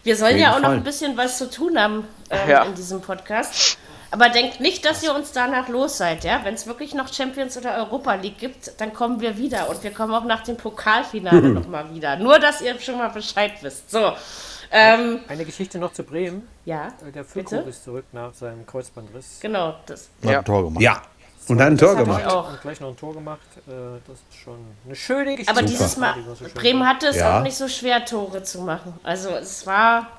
wir 0.04 0.16
sollen 0.16 0.38
ja 0.38 0.50
auch 0.50 0.54
Fall. 0.54 0.62
noch 0.62 0.70
ein 0.72 0.84
bisschen 0.84 1.16
was 1.16 1.38
zu 1.38 1.50
tun 1.50 1.80
haben 1.80 2.06
ähm, 2.30 2.50
ja. 2.50 2.64
in 2.64 2.76
diesem 2.76 3.00
Podcast. 3.00 3.78
Aber 4.12 4.30
denkt 4.30 4.60
nicht, 4.60 4.86
dass 4.86 5.04
ihr 5.04 5.14
uns 5.14 5.32
danach 5.32 5.70
los 5.70 5.98
seid, 5.98 6.24
ja? 6.24 6.42
Wenn 6.44 6.56
es 6.56 6.66
wirklich 6.66 6.94
noch 6.94 7.14
Champions 7.14 7.58
oder 7.58 7.78
Europa 7.78 8.16
League 8.16 8.40
gibt, 8.40 8.80
dann 8.80 8.94
kommen 8.94 9.22
wir 9.22 9.38
wieder 9.38 9.70
und 9.70 9.84
wir 9.84 9.92
kommen 9.92 10.14
auch 10.14 10.24
nach 10.24 10.44
dem 10.44 10.58
Pokalfinale 10.58 11.42
mhm. 11.42 11.54
nochmal 11.54 11.94
wieder. 11.94 12.16
Nur, 12.16 12.40
dass 12.40 12.62
ihr 12.62 12.80
schon 12.80 12.98
mal 12.98 13.10
Bescheid 13.10 13.54
wisst. 13.62 13.92
So. 13.92 14.14
Ähm, 14.72 15.20
Eine 15.28 15.46
Geschichte 15.46 15.80
noch 15.80 15.94
zu 15.94 16.04
Bremen. 16.04 16.48
Ja. 16.66 16.90
Äh, 17.08 17.12
der 17.12 17.24
Füllkrug 17.24 17.68
ist 17.68 17.84
zurück 17.84 18.06
nach 18.12 18.34
seinem 18.34 18.66
Kreuzbandriss. 18.66 19.40
Genau, 19.42 19.76
das. 19.86 20.10
Ja. 20.22 20.40
Ein 20.40 20.46
Tor 20.46 20.64
gemacht. 20.64 20.82
Ja. 20.82 21.02
Und 21.48 21.58
dann 21.58 21.74
ein 21.74 21.78
Tor 21.78 21.96
gemacht. 21.96 22.26
Auch. 22.28 22.52
Und 22.52 22.62
gleich 22.62 22.80
noch 22.80 22.90
ein 22.90 22.98
Tor 22.98 23.14
gemacht. 23.14 23.40
Äh, 23.68 23.72
das 24.08 24.20
ist 24.30 24.40
schon 24.44 24.60
eine 24.86 24.96
schöne 24.96 25.32
Geschichte. 25.32 25.52
Aber 25.52 25.64
dieses 25.64 25.98
Mal, 25.98 26.16
Bremen 26.54 26.88
hatte 26.88 27.08
es 27.08 27.16
ja. 27.16 27.40
auch 27.40 27.44
nicht 27.44 27.58
so 27.58 27.68
schwer, 27.68 28.06
Tore 28.06 28.44
zu 28.44 28.62
machen. 28.62 28.94
Also 29.02 29.30
es 29.30 29.66
war 29.66 30.19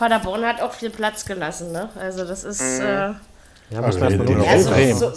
Paderborn 0.00 0.46
hat 0.46 0.62
auch 0.62 0.72
viel 0.72 0.88
Platz 0.88 1.26
gelassen, 1.26 1.72
ne? 1.72 1.90
Also 1.94 2.24
das 2.24 2.44
ist. 2.44 2.62
Mhm. 2.62 2.86
Äh, 2.86 3.12
ja, 3.70 3.80
also 3.82 4.00
den, 4.00 4.24
den 4.24 4.42
ja, 4.42 4.58
so, 4.94 5.10
so, 5.10 5.12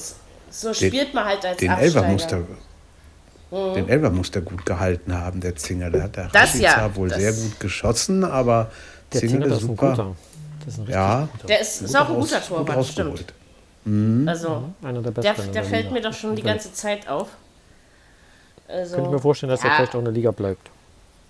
so, 0.51 0.73
spielt 0.73 1.13
man 1.13 1.23
halt 1.23 1.45
als 1.45 1.57
den 1.57 1.71
Elfer 1.71 2.03
muss 2.03 2.27
der, 2.27 2.39
mhm. 2.39 3.73
Den 3.75 3.87
Elfer 3.87 4.09
muss 4.09 4.29
der 4.29 4.41
gut 4.41 4.65
gehalten 4.65 5.17
haben, 5.17 5.39
der 5.39 5.55
Zinger. 5.55 5.89
Der 5.89 6.03
hat 6.03 6.17
der 6.17 6.27
das 6.33 6.59
ja, 6.59 6.93
wohl 6.95 7.09
sehr 7.11 7.31
gut 7.31 7.59
geschossen, 7.61 8.25
aber 8.25 8.71
der 9.13 9.21
Zinger, 9.21 9.45
ist 9.45 9.61
super. 9.61 9.97
Ein 9.97 10.15
das 10.65 10.73
ist 10.73 10.79
ein 10.81 10.87
ja, 10.87 11.29
guter. 11.31 11.47
Der 11.47 11.61
ist, 11.61 11.81
ist 11.81 11.95
auch 11.95 12.09
ein 12.09 12.15
guter 12.15 12.43
Torwart, 12.43 12.85
stimmt. 12.85 13.33
Mhm. 13.85 14.27
Also, 14.27 14.63
mhm. 14.81 15.01
der, 15.01 15.11
der, 15.13 15.33
der 15.33 15.63
fällt 15.63 15.91
mir 15.91 16.01
doch 16.01 16.13
schon 16.13 16.35
die 16.35 16.43
ganze 16.43 16.73
Zeit 16.73 17.07
auf. 17.07 17.29
Also, 18.67 18.95
Könnte 18.95 19.09
ich 19.09 19.13
mir 19.13 19.21
vorstellen, 19.21 19.49
dass 19.49 19.63
ja. 19.63 19.69
er 19.69 19.75
vielleicht 19.77 19.95
auch 19.95 19.99
in 19.99 20.05
der 20.05 20.13
Liga 20.13 20.31
bleibt. 20.31 20.72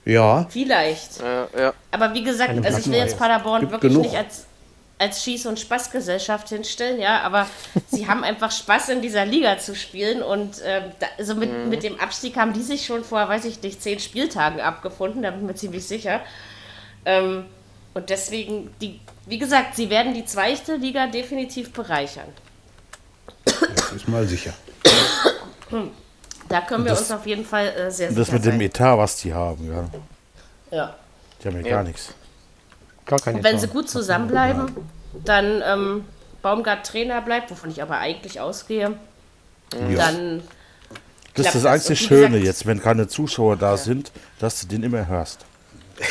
Ja. 0.05 0.45
Vielleicht. 0.49 1.19
Ja, 1.21 1.47
ja. 1.57 1.73
Aber 1.91 2.13
wie 2.13 2.23
gesagt, 2.23 2.65
also 2.65 2.77
ich 2.77 2.87
will 2.87 2.97
jetzt 2.97 3.17
Paderborn 3.17 3.61
Gibt 3.61 3.71
wirklich 3.71 3.93
genug. 3.93 4.05
nicht 4.05 4.17
als, 4.17 4.45
als 4.99 5.23
Schieß- 5.23 5.47
und 5.47 5.59
Spaßgesellschaft 5.59 6.49
hinstellen, 6.49 6.99
ja, 6.99 7.21
aber 7.21 7.47
sie 7.87 8.07
haben 8.07 8.23
einfach 8.23 8.51
Spaß 8.51 8.89
in 8.89 9.01
dieser 9.01 9.25
Liga 9.25 9.57
zu 9.57 9.75
spielen 9.75 10.21
und 10.21 10.61
ähm, 10.65 10.83
da, 10.99 11.07
also 11.17 11.35
mit, 11.35 11.51
mhm. 11.51 11.69
mit 11.69 11.83
dem 11.83 11.99
Abstieg 11.99 12.35
haben 12.35 12.53
die 12.53 12.61
sich 12.61 12.85
schon 12.85 13.03
vor, 13.03 13.27
weiß 13.27 13.45
ich 13.45 13.61
nicht, 13.61 13.81
zehn 13.81 13.99
Spieltagen 13.99 14.59
abgefunden, 14.59 15.23
da 15.23 15.31
bin 15.31 15.41
ich 15.41 15.47
mir 15.47 15.55
ziemlich 15.55 15.85
sicher. 15.85 16.21
Ähm, 17.05 17.45
und 17.93 18.09
deswegen, 18.09 18.71
die, 18.81 18.99
wie 19.25 19.37
gesagt, 19.37 19.75
sie 19.75 19.89
werden 19.89 20.13
die 20.13 20.25
zweite 20.25 20.75
Liga 20.75 21.07
definitiv 21.07 21.71
bereichern. 21.71 22.27
Das 23.45 23.91
ist 23.93 24.07
mal 24.07 24.27
sicher. 24.27 24.53
Da 26.49 26.61
können 26.61 26.83
wir 26.83 26.91
das, 26.91 27.01
uns 27.01 27.11
auf 27.11 27.25
jeden 27.25 27.45
Fall 27.45 27.67
äh, 27.67 27.91
sehr 27.91 28.09
sicher 28.09 28.19
Das 28.19 28.31
mit 28.31 28.43
sein. 28.43 28.53
dem 28.53 28.61
Etat, 28.61 28.97
was 28.97 29.17
die 29.17 29.33
haben, 29.33 29.71
ja. 29.71 30.77
Ja. 30.77 30.95
Die 31.41 31.47
haben 31.47 31.59
ja, 31.61 31.65
ja. 31.65 31.75
gar 31.77 31.83
nichts. 31.83 32.13
Gar 33.05 33.19
keine 33.19 33.37
Und 33.37 33.43
wenn 33.43 33.59
sie 33.59 33.67
gut 33.67 33.89
zusammenbleiben, 33.89 34.71
dann 35.25 35.61
ähm, 35.65 36.05
Baumgart 36.41 36.85
Trainer 36.85 37.21
bleibt, 37.21 37.51
wovon 37.51 37.69
ich 37.69 37.81
aber 37.81 37.97
eigentlich 37.97 38.39
ausgehe, 38.39 38.97
ja. 39.73 39.95
dann. 39.95 40.43
Das 41.35 41.47
ist 41.47 41.55
das 41.55 41.65
einzige 41.65 41.95
Schöne 41.95 42.27
gesagt, 42.27 42.45
jetzt, 42.45 42.65
wenn 42.67 42.81
keine 42.81 43.07
Zuschauer 43.07 43.55
da 43.55 43.71
ja. 43.71 43.77
sind, 43.77 44.11
dass 44.39 44.61
du 44.61 44.67
den 44.67 44.83
immer 44.83 45.07
hörst. 45.07 45.45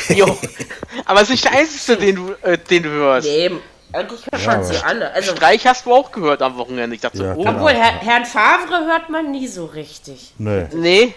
Jo, 0.09 0.37
aber 1.05 1.21
es 1.21 1.23
ist 1.23 1.31
nicht 1.31 1.45
der 1.45 1.53
einzige, 1.53 1.97
den 1.97 2.15
du, 2.15 2.33
äh, 2.41 2.57
den 2.57 2.83
du 2.83 2.89
hörst. 2.89 3.27
Nee, 3.27 3.51
eigentlich 3.93 4.21
hört 4.31 4.45
man 4.45 4.63
sie 4.63 4.77
alle. 4.83 5.11
Also, 5.11 5.35
Streich 5.35 5.65
hast 5.65 5.85
du 5.85 5.93
auch 5.93 6.11
gehört 6.11 6.41
am 6.41 6.57
Wochenende. 6.57 6.95
Ich 6.95 7.01
dachte 7.01 7.19
ja, 7.19 7.35
so, 7.35 7.41
oh. 7.41 7.47
Obwohl, 7.47 7.73
Herr, 7.73 7.99
Herrn 7.99 8.25
Favre 8.25 8.85
hört 8.85 9.09
man 9.09 9.31
nie 9.31 9.47
so 9.47 9.65
richtig. 9.65 10.33
Nee. 10.37 10.65
Nee. 10.73 11.13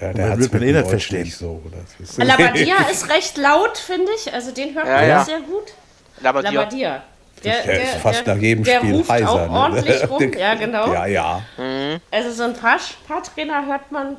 Ja, 0.00 0.12
der 0.12 0.38
wird 0.38 0.52
man 0.52 0.62
eh 0.62 0.72
nicht 0.72 0.88
verstehen. 0.88 1.30
So, 1.30 1.62
ist 1.98 2.16
Labadia 2.16 2.76
ist 2.90 3.08
recht 3.08 3.36
laut, 3.36 3.76
finde 3.76 4.10
ich. 4.16 4.32
Also 4.32 4.52
den 4.52 4.74
hört 4.74 4.86
man 4.86 5.08
ja. 5.08 5.24
sehr 5.24 5.40
gut. 5.40 5.72
Labadia. 6.20 6.50
Labadia. 6.50 7.02
Der, 7.42 7.62
der, 7.62 7.82
ist 7.82 7.94
fast 7.96 8.26
nach 8.26 8.36
jedem 8.36 8.64
der 8.64 8.80
Spiel 8.80 8.96
ruft 8.96 9.10
heiser. 9.10 9.30
Auch 9.30 9.48
ne? 9.48 9.58
ordentlich 9.58 10.10
rum, 10.10 10.32
ja 10.32 10.54
genau. 10.54 10.92
Ja, 10.92 11.06
ja. 11.06 11.42
Mhm. 11.56 12.00
Also 12.10 12.32
so 12.32 12.42
ein 12.44 12.54
paar, 12.54 12.78
paar 13.08 13.22
Trainer 13.22 13.66
hört 13.66 13.90
man. 13.90 14.18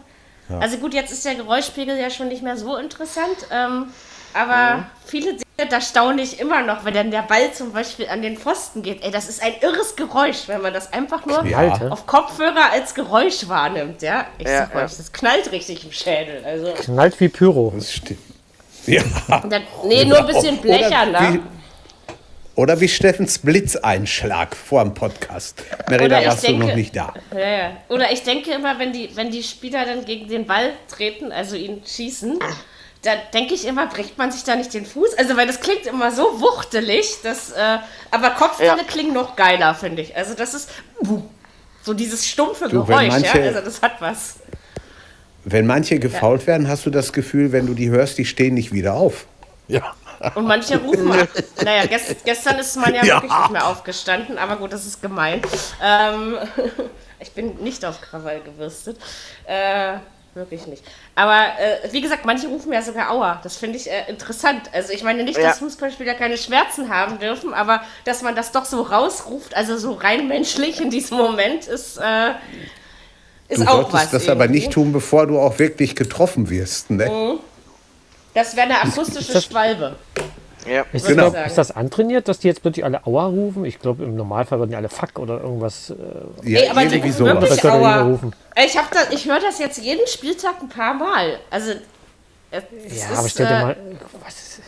Ja. 0.50 0.60
Also 0.60 0.78
gut, 0.78 0.94
jetzt 0.94 1.12
ist 1.12 1.24
der 1.24 1.36
Geräuschpegel 1.36 1.98
ja 1.98 2.10
schon 2.10 2.30
nicht 2.30 2.42
mehr 2.42 2.58
so 2.58 2.78
interessant. 2.78 3.38
Ähm, 3.52 3.88
aber 4.34 4.78
mhm. 4.78 4.86
viele 5.06 5.38
da 5.66 5.82
staune 5.82 6.22
ich 6.22 6.40
immer 6.40 6.62
noch, 6.62 6.86
wenn 6.86 6.94
dann 6.94 7.12
der 7.12 7.24
Ball 7.24 7.52
zum 7.54 7.74
Beispiel 7.74 8.08
an 8.08 8.22
den 8.22 8.38
Pfosten 8.38 8.82
geht. 8.82 9.04
Ey, 9.04 9.12
das 9.12 9.30
ist 9.30 9.42
ein 9.42 9.54
irres 9.62 9.96
Geräusch, 9.96 10.48
wenn 10.48 10.62
man 10.62 10.74
das 10.74 10.94
einfach 10.94 11.26
nur 11.26 11.46
ja. 11.46 11.90
auf 11.90 12.06
Kopfhörer 12.06 12.72
als 12.72 12.94
Geräusch 12.94 13.48
wahrnimmt, 13.48 14.02
ja. 14.02 14.28
Ich 14.38 14.48
ja, 14.48 14.68
sag 14.68 14.76
euch, 14.76 14.96
das 14.98 15.12
knallt 15.12 15.52
richtig 15.52 15.86
im 15.86 15.92
Schädel. 15.92 16.44
Also. 16.46 16.74
Knallt 16.74 17.20
wie 17.20 17.30
Pyro. 17.30 17.74
Das 17.76 17.92
stimmt. 17.92 18.20
Ja. 18.88 19.04
Dann, 19.28 19.64
nee, 19.86 20.06
nur 20.06 20.20
ein 20.20 20.26
bisschen 20.26 20.58
blechern, 20.58 21.10
oder, 21.10 21.34
wie, 21.34 21.40
oder 22.56 22.82
wie 22.82 22.88
Steffens 22.88 23.40
Blitzeinschlag 23.40 24.56
vor 24.56 24.84
dem 24.84 24.94
Podcast. 24.94 25.64
Merida, 25.90 26.26
warst 26.26 26.48
denke, 26.48 26.62
du 26.62 26.68
noch 26.68 26.76
nicht 26.76 26.96
da. 26.96 27.14
Ja, 27.34 27.50
ja. 27.50 27.72
Oder 27.90 28.12
ich 28.12 28.24
denke 28.24 28.52
immer, 28.52 28.80
wenn 28.80 28.92
die, 28.92 29.10
wenn 29.16 29.32
die 29.32 29.44
Spieler 29.44 29.86
dann 29.86 30.06
gegen 30.06 30.28
den 30.28 30.46
Ball 30.46 30.72
treten, 30.88 31.32
also 31.32 31.56
ihn 31.56 31.84
schießen, 31.86 32.40
da 33.02 33.12
denke 33.34 33.56
ich 33.56 33.66
immer, 33.66 33.88
bricht 33.88 34.18
man 34.18 34.32
sich 34.32 34.44
da 34.44 34.56
nicht 34.56 34.74
den 34.74 34.86
Fuß? 34.86 35.18
Also, 35.18 35.36
weil 35.36 35.48
das 35.48 35.60
klingt 35.60 35.88
immer 35.88 36.12
so 36.12 36.40
wuchtelig, 36.40 37.22
dass, 37.24 37.52
äh, 37.52 37.78
aber 38.12 38.32
Kopfteile 38.32 38.78
ja. 38.78 38.84
klingen 38.84 39.14
noch 39.14 39.36
geiler, 39.36 39.74
finde 39.74 40.04
ich. 40.04 40.16
Also, 40.16 40.36
das 40.36 40.54
ist 40.54 40.70
so 41.84 41.94
dieses 41.94 42.28
stumpfe 42.28 42.70
du, 42.70 42.86
Geräusch, 42.86 43.08
manche, 43.08 43.40
ja? 43.40 43.46
Also, 43.46 43.62
das 43.62 43.82
hat 43.82 44.00
was. 44.00 44.36
Wenn 45.44 45.66
manche 45.66 45.98
gefault 45.98 46.42
ja. 46.42 46.48
werden, 46.48 46.68
hast 46.68 46.86
du 46.86 46.92
das 46.92 47.12
Gefühl, 47.14 47.52
wenn 47.52 47.66
du 47.66 47.74
die 47.74 47.90
hörst, 47.90 48.20
die 48.20 48.26
stehen 48.26 48.54
nicht 48.54 48.72
wieder 48.72 48.94
auf. 48.94 49.26
Ja. 49.68 49.96
Und 50.36 50.46
manche 50.46 50.78
rufen, 50.78 51.08
naja, 51.64 51.88
gest, 51.88 52.24
gestern 52.24 52.60
ist 52.60 52.76
man 52.76 52.94
ja, 52.94 53.04
ja, 53.04 53.16
wirklich 53.16 53.40
nicht 53.40 53.52
mehr 53.52 53.68
aufgestanden, 53.68 54.38
aber 54.38 54.58
gut, 54.58 54.72
das 54.72 54.86
ist 54.86 55.02
gemein. 55.02 55.42
Ähm, 55.84 56.38
ich 57.20 57.32
bin 57.32 57.56
nicht 57.64 57.84
auf 57.84 58.00
Krawall 58.02 58.42
gewürstet. 58.42 58.98
Äh, 59.46 59.96
Wirklich 60.34 60.66
nicht. 60.66 60.84
Aber 61.14 61.42
äh, 61.60 61.92
wie 61.92 62.00
gesagt, 62.00 62.26
manche 62.26 62.48
rufen 62.48 62.72
ja 62.72 62.82
sogar 62.82 63.12
Aua. 63.12 63.42
Das 63.44 63.58
finde 63.58 63.78
ich 63.78 63.92
äh, 63.92 64.10
interessant. 64.10 64.70
Also 64.72 64.94
ich 64.94 65.04
meine 65.04 65.24
nicht, 65.24 65.38
ja. 65.38 65.50
dass 65.50 65.60
Fußballspieler 65.60 66.14
keine 66.14 66.38
Schmerzen 66.38 66.90
haben 66.90 67.20
dürfen, 67.20 67.54
aber 67.54 67.82
dass 68.06 68.22
man 68.22 68.34
das 68.34 68.54
doch 68.54 68.64
so 68.64 68.82
rausruft, 68.82 69.56
also 69.56 69.78
so 69.78 69.92
rein 69.92 70.30
menschlich 70.30 70.80
in 70.80 70.90
diesem 70.90 71.18
Moment, 71.18 71.68
ist, 71.68 71.98
äh, 71.98 72.32
ist 73.50 73.62
du 73.62 73.68
auch 73.68 73.92
was. 73.92 74.12
Du 74.12 74.18
das 74.18 74.30
aber 74.30 74.48
nicht 74.48 74.72
tun, 74.72 74.94
bevor 74.94 75.28
du 75.28 75.38
auch 75.38 75.60
wirklich 75.60 75.98
getroffen 75.98 76.50
wirst. 76.50 76.92
Ne? 76.92 77.10
Mhm. 77.10 77.40
Das 78.34 78.56
wäre 78.56 78.68
eine 78.68 78.82
akustische 78.82 79.42
Schwalbe. 79.42 79.98
Ja. 80.68 80.86
Ist, 80.94 81.08
genau. 81.08 81.30
das, 81.30 81.48
ist, 81.48 81.58
das, 81.58 81.72
antrainiert, 81.72 82.28
dass 82.28 82.40
die 82.40 82.48
jetzt 82.48 82.62
plötzlich 82.62 82.86
alle 82.86 83.06
Aua 83.06 83.26
rufen? 83.26 83.66
Ich 83.66 83.80
glaube, 83.80 84.04
im 84.04 84.16
Normalfall 84.16 84.60
würden 84.60 84.72
die 84.72 84.76
alle 84.76 84.90
Fuck 84.90 85.20
oder 85.20 85.42
irgendwas. 85.42 85.92
Äh, 85.92 86.50
ja, 86.50 86.60
Ey, 86.60 86.70
aber 86.70 86.86
die 86.86 86.98
rufen 86.98 87.12
so. 87.14 87.26
wirklich 87.26 87.66
Aua. 87.66 88.02
Rufen. 88.04 88.36
Ich, 88.56 88.78
ich 89.12 89.26
höre 89.26 89.40
das 89.40 89.60
jetzt 89.60 89.80
jeden 89.80 90.06
Spieltag 90.08 90.62
ein 90.62 90.70
paar 90.70 90.94
Mal. 90.94 91.40
Also. 91.50 91.72
ja, 92.52 92.60
aber 93.18 93.30
stell 93.30 93.48
dir 93.48 93.54
äh, 93.54 93.62
mal. 93.62 93.78
Was 94.24 94.36
ist, 94.36 94.62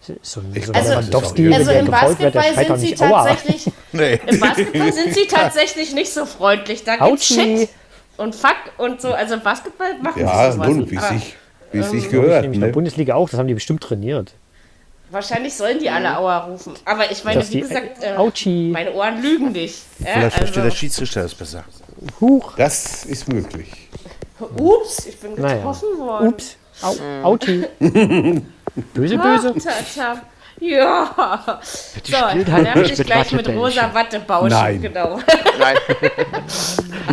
So, 0.00 0.14
so 0.22 0.40
also, 0.72 0.90
Lewandowski, 0.90 1.54
also 1.54 1.70
im 1.70 1.86
Basketball 1.86 2.56
wird, 2.56 2.66
sind 2.66 2.78
sie 2.80 2.94
tatsächlich 2.94 3.72
nee. 3.92 4.20
im 4.26 4.40
Basketball 4.40 4.92
sind 4.92 5.14
sie 5.14 5.26
tatsächlich 5.26 5.94
nicht 5.94 6.12
so 6.12 6.26
freundlich. 6.26 6.82
Da 6.82 6.96
gibt's 6.96 7.26
Shit 7.26 7.68
und 8.16 8.34
Fuck 8.34 8.56
und 8.78 9.00
so. 9.00 9.12
Also 9.12 9.38
Basketball 9.38 9.98
machen 10.00 10.22
ja, 10.22 10.50
sie 10.50 10.56
sowas. 10.56 10.68
Nun, 10.68 10.90
wie 10.90 10.98
sich, 10.98 11.36
wie 11.70 11.78
ähm, 11.78 11.84
sich 11.84 12.10
gehört. 12.10 12.44
In 12.44 12.52
der 12.52 12.68
ne? 12.68 12.72
Bundesliga 12.72 13.14
auch, 13.14 13.30
das 13.30 13.38
haben 13.38 13.46
die 13.46 13.54
bestimmt 13.54 13.82
trainiert. 13.82 14.34
Wahrscheinlich 15.12 15.54
sollen 15.54 15.78
die 15.78 15.90
alle 15.90 16.16
Aua 16.16 16.38
rufen. 16.38 16.72
Aber 16.86 17.10
ich 17.10 17.22
meine, 17.22 17.46
wie 17.50 17.60
gesagt, 17.60 18.02
äh, 18.02 18.70
meine 18.70 18.94
Ohren 18.94 19.20
lügen 19.20 19.52
nicht. 19.52 19.82
Ja, 19.98 20.06
Vielleicht 20.06 20.24
also. 20.24 20.36
versteht 20.38 20.64
der 20.64 20.70
Schiedsrichter 20.70 21.24
es 21.24 21.34
besser. 21.34 21.64
Huch. 22.18 22.54
Das 22.56 23.04
ist 23.04 23.28
möglich. 23.28 23.70
Ups, 24.40 25.06
ich 25.06 25.18
bin 25.18 25.36
getroffen 25.36 25.88
naja. 25.98 26.06
worden. 26.06 26.28
Ups. 26.28 26.56
Au, 26.80 26.94
Auti. 27.22 27.64
böse, 28.94 29.18
böse. 29.18 29.54
Ach, 29.68 30.16
ja. 30.58 31.60
So, 32.02 32.16
dann 32.46 32.62
nerv 32.62 32.90
ich 32.90 33.04
gleich 33.04 33.32
mit 33.32 33.48
rosa 33.50 33.92
Wattebauschen. 33.92 34.48
Nein. 34.48 34.80
Genau. 34.80 35.20
Nein. 35.58 35.76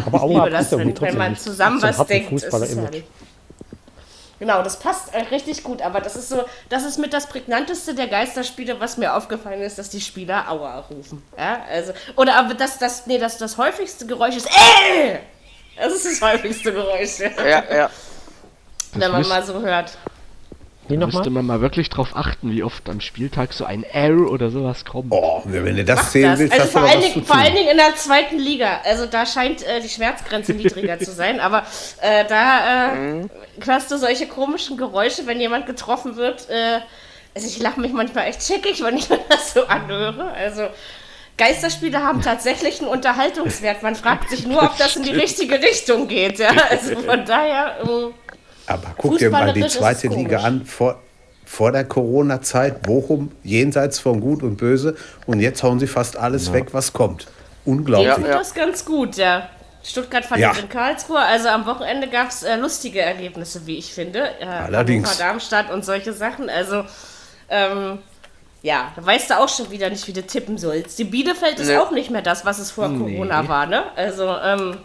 Aber 0.05 0.17
ich 0.17 0.29
liebe 0.29 0.49
das, 0.49 0.71
wenn, 0.71 1.01
wenn 1.01 1.17
man 1.17 1.35
zusammen 1.35 1.81
was 1.81 1.97
denkt. 2.07 2.31
Ist 2.31 2.53
es 2.53 2.79
Genau, 4.39 4.63
das 4.63 4.79
passt 4.79 5.13
äh, 5.13 5.19
richtig 5.19 5.63
gut, 5.63 5.81
aber 5.81 5.99
das 5.99 6.15
ist 6.15 6.29
so, 6.29 6.45
das 6.69 6.83
ist 6.83 6.97
mit 6.97 7.13
das 7.13 7.27
prägnanteste 7.27 7.93
der 7.93 8.07
Geisterspiele, 8.07 8.79
was 8.79 8.97
mir 8.97 9.13
aufgefallen 9.13 9.61
ist, 9.61 9.77
dass 9.77 9.89
die 9.89 9.99
Spieler 9.99 10.49
Aua 10.49 10.79
rufen. 10.89 11.21
Ja, 11.37 11.61
also, 11.69 11.91
oder 12.15 12.35
aber 12.35 12.53
das, 12.53 12.77
das, 12.77 13.05
nee, 13.05 13.17
das, 13.17 13.37
das 13.37 13.57
häufigste 13.57 14.05
Geräusch 14.05 14.37
ist 14.37 14.47
äh! 14.47 15.19
Das 15.77 15.93
ist 15.93 16.05
das 16.05 16.21
häufigste 16.21 16.73
Geräusch. 16.73 17.19
Ja, 17.19 17.63
ja. 17.73 17.89
Wenn 18.93 19.11
man 19.11 19.27
mal 19.27 19.43
so 19.43 19.61
hört. 19.61 19.97
Wie 20.89 20.97
da 20.97 21.05
müsste 21.05 21.29
man 21.29 21.45
mal 21.45 21.61
wirklich 21.61 21.89
drauf 21.89 22.15
achten, 22.15 22.51
wie 22.51 22.63
oft 22.63 22.89
am 22.89 22.99
Spieltag 22.99 23.53
so 23.53 23.63
ein 23.63 23.83
R 23.83 24.29
oder 24.29 24.49
sowas 24.49 24.85
kommt. 24.85 25.11
Oh, 25.11 25.41
wenn 25.45 25.75
du 25.75 25.85
das 25.85 26.11
sehen 26.11 26.37
willst, 26.37 26.53
also 26.53 26.79
vor 26.79 26.81
allen, 26.81 27.01
Dingen, 27.01 27.25
vor 27.25 27.35
allen 27.35 27.55
Dingen 27.55 27.69
in 27.69 27.77
der 27.77 27.95
zweiten 27.95 28.39
Liga. 28.39 28.81
Also 28.83 29.05
da 29.05 29.25
scheint 29.25 29.63
äh, 29.63 29.81
die 29.81 29.89
Schmerzgrenze 29.89 30.53
niedriger 30.53 30.99
zu 30.99 31.11
sein, 31.11 31.39
aber 31.39 31.63
äh, 32.01 32.25
da 32.25 32.91
äh, 32.91 32.95
mhm. 32.95 33.29
hörst 33.63 33.91
du 33.91 33.97
solche 33.97 34.27
komischen 34.27 34.77
Geräusche, 34.77 35.27
wenn 35.27 35.39
jemand 35.39 35.67
getroffen 35.67 36.15
wird. 36.15 36.49
Äh, 36.49 36.79
also 37.35 37.47
ich 37.47 37.59
lache 37.59 37.79
mich 37.79 37.93
manchmal 37.93 38.27
echt 38.27 38.43
schickig, 38.43 38.83
wenn 38.83 38.97
ich 38.97 39.09
mir 39.09 39.19
das 39.29 39.53
so 39.53 39.65
anhöre. 39.65 40.31
Also 40.33 40.67
Geisterspiele 41.37 42.03
haben 42.03 42.21
tatsächlich 42.21 42.81
einen 42.81 42.89
Unterhaltungswert. 42.89 43.81
Man 43.81 43.95
fragt 43.95 44.29
sich 44.29 44.45
nur, 44.45 44.61
ob 44.61 44.77
das 44.77 44.95
in 44.97 45.03
die 45.03 45.11
richtige 45.11 45.61
Richtung 45.61 46.07
geht. 46.07 46.39
Ja? 46.39 46.51
Also 46.69 46.95
von 46.97 47.25
daher. 47.25 47.77
Aber 48.69 48.93
guck 48.97 49.17
dir 49.17 49.29
mal 49.29 49.51
die 49.51 49.67
zweite 49.67 50.07
Liga 50.07 50.39
an. 50.39 50.65
Vor, 50.65 50.99
vor 51.45 51.71
der 51.71 51.83
Corona-Zeit, 51.83 52.83
Bochum 52.83 53.31
jenseits 53.43 53.99
von 53.99 54.21
Gut 54.21 54.43
und 54.43 54.57
Böse. 54.57 54.95
Und 55.25 55.39
jetzt 55.39 55.63
hauen 55.63 55.79
sie 55.79 55.87
fast 55.87 56.15
alles 56.15 56.47
ja. 56.47 56.53
weg, 56.53 56.67
was 56.73 56.93
kommt. 56.93 57.27
Unglaublich. 57.65 58.07
Ja, 58.07 58.19
ja. 58.19 58.37
das 58.37 58.53
ganz 58.53 58.85
gut, 58.85 59.17
ja. 59.17 59.49
Stuttgart 59.83 60.25
verliert 60.25 60.55
ja. 60.55 60.61
in 60.61 60.69
Karlsruhe. 60.69 61.19
Also 61.19 61.47
am 61.49 61.65
Wochenende 61.65 62.07
gab 62.07 62.29
es 62.29 62.43
äh, 62.43 62.55
lustige 62.57 63.01
Ergebnisse, 63.01 63.65
wie 63.65 63.77
ich 63.77 63.93
finde. 63.93 64.29
Äh, 64.39 64.45
Allerdings. 64.45 65.17
Darmstadt 65.17 65.71
und 65.71 65.83
solche 65.83 66.13
Sachen. 66.13 66.49
Also, 66.49 66.83
ähm, 67.49 67.99
ja, 68.61 68.91
da 68.95 69.05
weißt 69.05 69.31
du 69.31 69.39
auch 69.39 69.49
schon 69.49 69.71
wieder 69.71 69.89
nicht, 69.89 70.07
wie 70.07 70.13
du 70.13 70.21
tippen 70.21 70.57
sollst. 70.57 70.99
Die 70.99 71.05
Bielefeld 71.05 71.59
ist 71.59 71.69
nee. 71.69 71.77
auch 71.77 71.91
nicht 71.91 72.11
mehr 72.11 72.21
das, 72.21 72.45
was 72.45 72.59
es 72.59 72.71
vor 72.71 72.89
nee. 72.89 73.15
Corona 73.15 73.47
war, 73.47 73.65
ne? 73.65 73.85
Also, 73.95 74.27
ähm, 74.37 74.77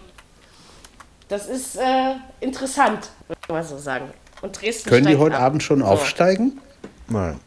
das 1.29 1.47
ist 1.47 1.77
äh, 1.77 2.14
interessant, 2.40 3.11
ich 3.44 3.52
mal 3.52 3.62
so 3.62 3.78
sagen. 3.78 4.11
Und 4.42 4.61
Dresden 4.61 4.88
Können 4.88 5.07
die 5.07 5.16
heute 5.16 5.37
ab. 5.37 5.42
Abend 5.42 5.62
schon 5.62 5.80
so. 5.80 5.87
aufsteigen? 5.87 6.61
Nein, 7.09 7.38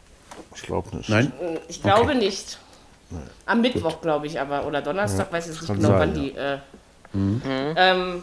ich 0.54 0.62
glaube 0.62 0.96
nicht. 0.96 1.08
Nein? 1.08 1.32
Ich 1.68 1.82
glaube 1.82 2.10
okay. 2.10 2.18
nicht. 2.18 2.58
Nein. 3.10 3.22
Am 3.46 3.60
Mittwoch, 3.60 4.00
glaube 4.00 4.26
ich, 4.26 4.40
aber. 4.40 4.66
Oder 4.66 4.82
Donnerstag, 4.82 5.28
ja, 5.28 5.32
weiß 5.32 5.48
ich 5.48 5.60
nicht 5.60 5.74
genau, 5.74 5.88
sein, 5.88 5.98
wann 5.98 6.16
ja. 6.16 6.22
die. 6.22 6.36
Äh, 6.36 6.58
mhm. 7.12 7.42
ähm, 7.76 8.22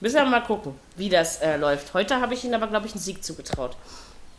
müssen 0.00 0.16
wir 0.16 0.24
mal 0.26 0.40
gucken, 0.40 0.74
wie 0.96 1.08
das 1.08 1.40
äh, 1.40 1.56
läuft. 1.56 1.94
Heute 1.94 2.20
habe 2.20 2.34
ich 2.34 2.44
ihnen 2.44 2.54
aber, 2.54 2.66
glaube 2.66 2.86
ich, 2.86 2.92
einen 2.92 3.02
Sieg 3.02 3.24
zugetraut. 3.24 3.76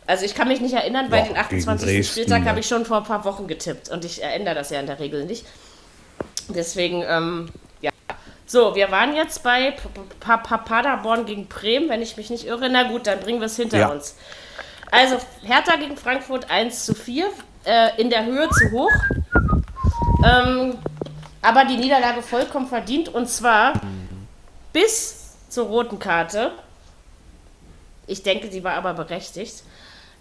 Also 0.06 0.24
ich 0.24 0.34
kann 0.34 0.48
mich 0.48 0.60
nicht 0.62 0.72
erinnern, 0.72 1.10
weil 1.10 1.24
Boah, 1.24 1.28
den 1.28 1.36
28. 1.36 2.08
Spieltag 2.08 2.46
habe 2.46 2.60
ich 2.60 2.66
schon 2.66 2.86
vor 2.86 2.96
ein 2.96 3.04
paar 3.04 3.26
Wochen 3.26 3.46
getippt 3.46 3.90
und 3.90 4.06
ich 4.06 4.22
ändere 4.22 4.54
das 4.54 4.70
ja 4.70 4.80
in 4.80 4.86
der 4.86 4.98
Regel 4.98 5.26
nicht. 5.26 5.44
Deswegen 6.48 7.04
ähm, 7.06 7.50
so, 8.48 8.74
wir 8.74 8.90
waren 8.90 9.14
jetzt 9.14 9.42
bei 9.42 9.72
P 9.72 9.88
P 10.20 10.58
Paderborn 10.64 11.26
gegen 11.26 11.46
Bremen, 11.48 11.90
wenn 11.90 12.00
ich 12.00 12.16
mich 12.16 12.30
nicht 12.30 12.46
irre. 12.46 12.70
Na 12.70 12.84
gut, 12.84 13.06
dann 13.06 13.20
bringen 13.20 13.40
wir 13.40 13.46
es 13.46 13.56
hinter 13.56 13.78
ja. 13.78 13.88
uns. 13.88 14.16
Also, 14.90 15.18
Hertha 15.42 15.76
gegen 15.76 15.98
Frankfurt 15.98 16.50
1 16.50 16.86
zu 16.86 16.94
4. 16.94 17.30
Äh, 17.66 18.00
in 18.00 18.08
der 18.08 18.24
Höhe 18.24 18.48
zu 18.48 18.70
hoch. 18.70 18.90
Ähm, 20.24 20.78
aber 21.42 21.66
die 21.66 21.76
Niederlage 21.76 22.22
vollkommen 22.22 22.68
verdient. 22.68 23.10
Und 23.10 23.28
zwar 23.28 23.74
bis 24.72 25.34
zur 25.50 25.66
roten 25.66 25.98
Karte. 25.98 26.52
Ich 28.06 28.22
denke, 28.22 28.50
sie 28.50 28.64
war 28.64 28.72
aber 28.72 28.94
berechtigt. 28.94 29.62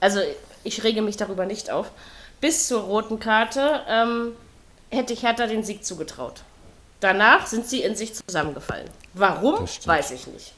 Also, 0.01 0.19
ich 0.65 0.83
rege 0.83 1.01
mich 1.01 1.15
darüber 1.15 1.45
nicht 1.45 1.69
auf. 1.69 1.91
Bis 2.41 2.67
zur 2.67 2.81
roten 2.81 3.21
Karte 3.21 3.83
ähm, 3.87 4.33
hätte 4.89 5.13
ich 5.13 5.23
Hertha 5.23 5.47
den 5.47 5.63
Sieg 5.63 5.85
zugetraut. 5.85 6.43
Danach 6.99 7.45
sind 7.45 7.67
sie 7.67 7.83
in 7.83 7.95
sich 7.95 8.13
zusammengefallen. 8.15 8.89
Warum, 9.13 9.67
weiß 9.85 10.11
ich 10.11 10.27
nicht. 10.27 10.53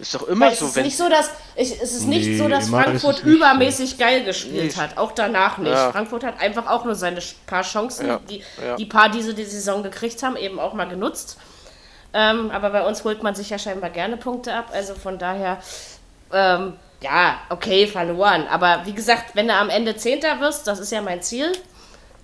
Ist 0.00 0.14
doch 0.14 0.26
immer 0.28 0.46
Weil 0.46 0.54
so, 0.54 0.64
es 0.64 0.76
ist 0.76 0.82
Nicht 0.82 0.96
so 0.96 1.08
dass, 1.10 1.30
ich, 1.56 1.80
es 1.80 1.92
ist 1.92 2.06
nicht 2.06 2.38
so, 2.38 2.48
dass 2.48 2.70
Frankfurt 2.70 3.22
übermäßig 3.22 3.98
geil 3.98 4.24
gespielt 4.24 4.64
nicht. 4.64 4.76
hat. 4.78 4.96
Auch 4.96 5.12
danach 5.12 5.58
nicht. 5.58 5.72
Ja. 5.72 5.92
Frankfurt 5.92 6.24
hat 6.24 6.40
einfach 6.40 6.66
auch 6.68 6.86
nur 6.86 6.94
seine 6.94 7.20
paar 7.46 7.62
Chancen, 7.62 8.06
ja. 8.06 8.20
Die, 8.28 8.42
ja. 8.64 8.76
die 8.76 8.86
paar, 8.86 9.10
die 9.10 9.20
sie 9.20 9.34
die 9.34 9.44
Saison 9.44 9.82
gekriegt 9.82 10.22
haben, 10.22 10.36
eben 10.36 10.58
auch 10.58 10.72
mal 10.72 10.88
genutzt. 10.88 11.36
Ähm, 12.14 12.50
aber 12.50 12.70
bei 12.70 12.86
uns 12.86 13.04
holt 13.04 13.22
man 13.22 13.34
sich 13.34 13.50
ja 13.50 13.58
scheinbar 13.58 13.90
gerne 13.90 14.16
Punkte 14.16 14.54
ab. 14.54 14.70
Also 14.72 14.94
von 14.94 15.18
daher, 15.18 15.58
ähm, 16.32 16.74
ja, 17.02 17.38
okay, 17.50 17.86
verloren. 17.86 18.46
Aber 18.50 18.86
wie 18.86 18.94
gesagt, 18.94 19.34
wenn 19.34 19.48
du 19.48 19.54
am 19.54 19.68
Ende 19.68 19.96
Zehnter 19.96 20.40
wirst, 20.40 20.66
das 20.66 20.80
ist 20.80 20.92
ja 20.92 21.02
mein 21.02 21.20
Ziel, 21.22 21.52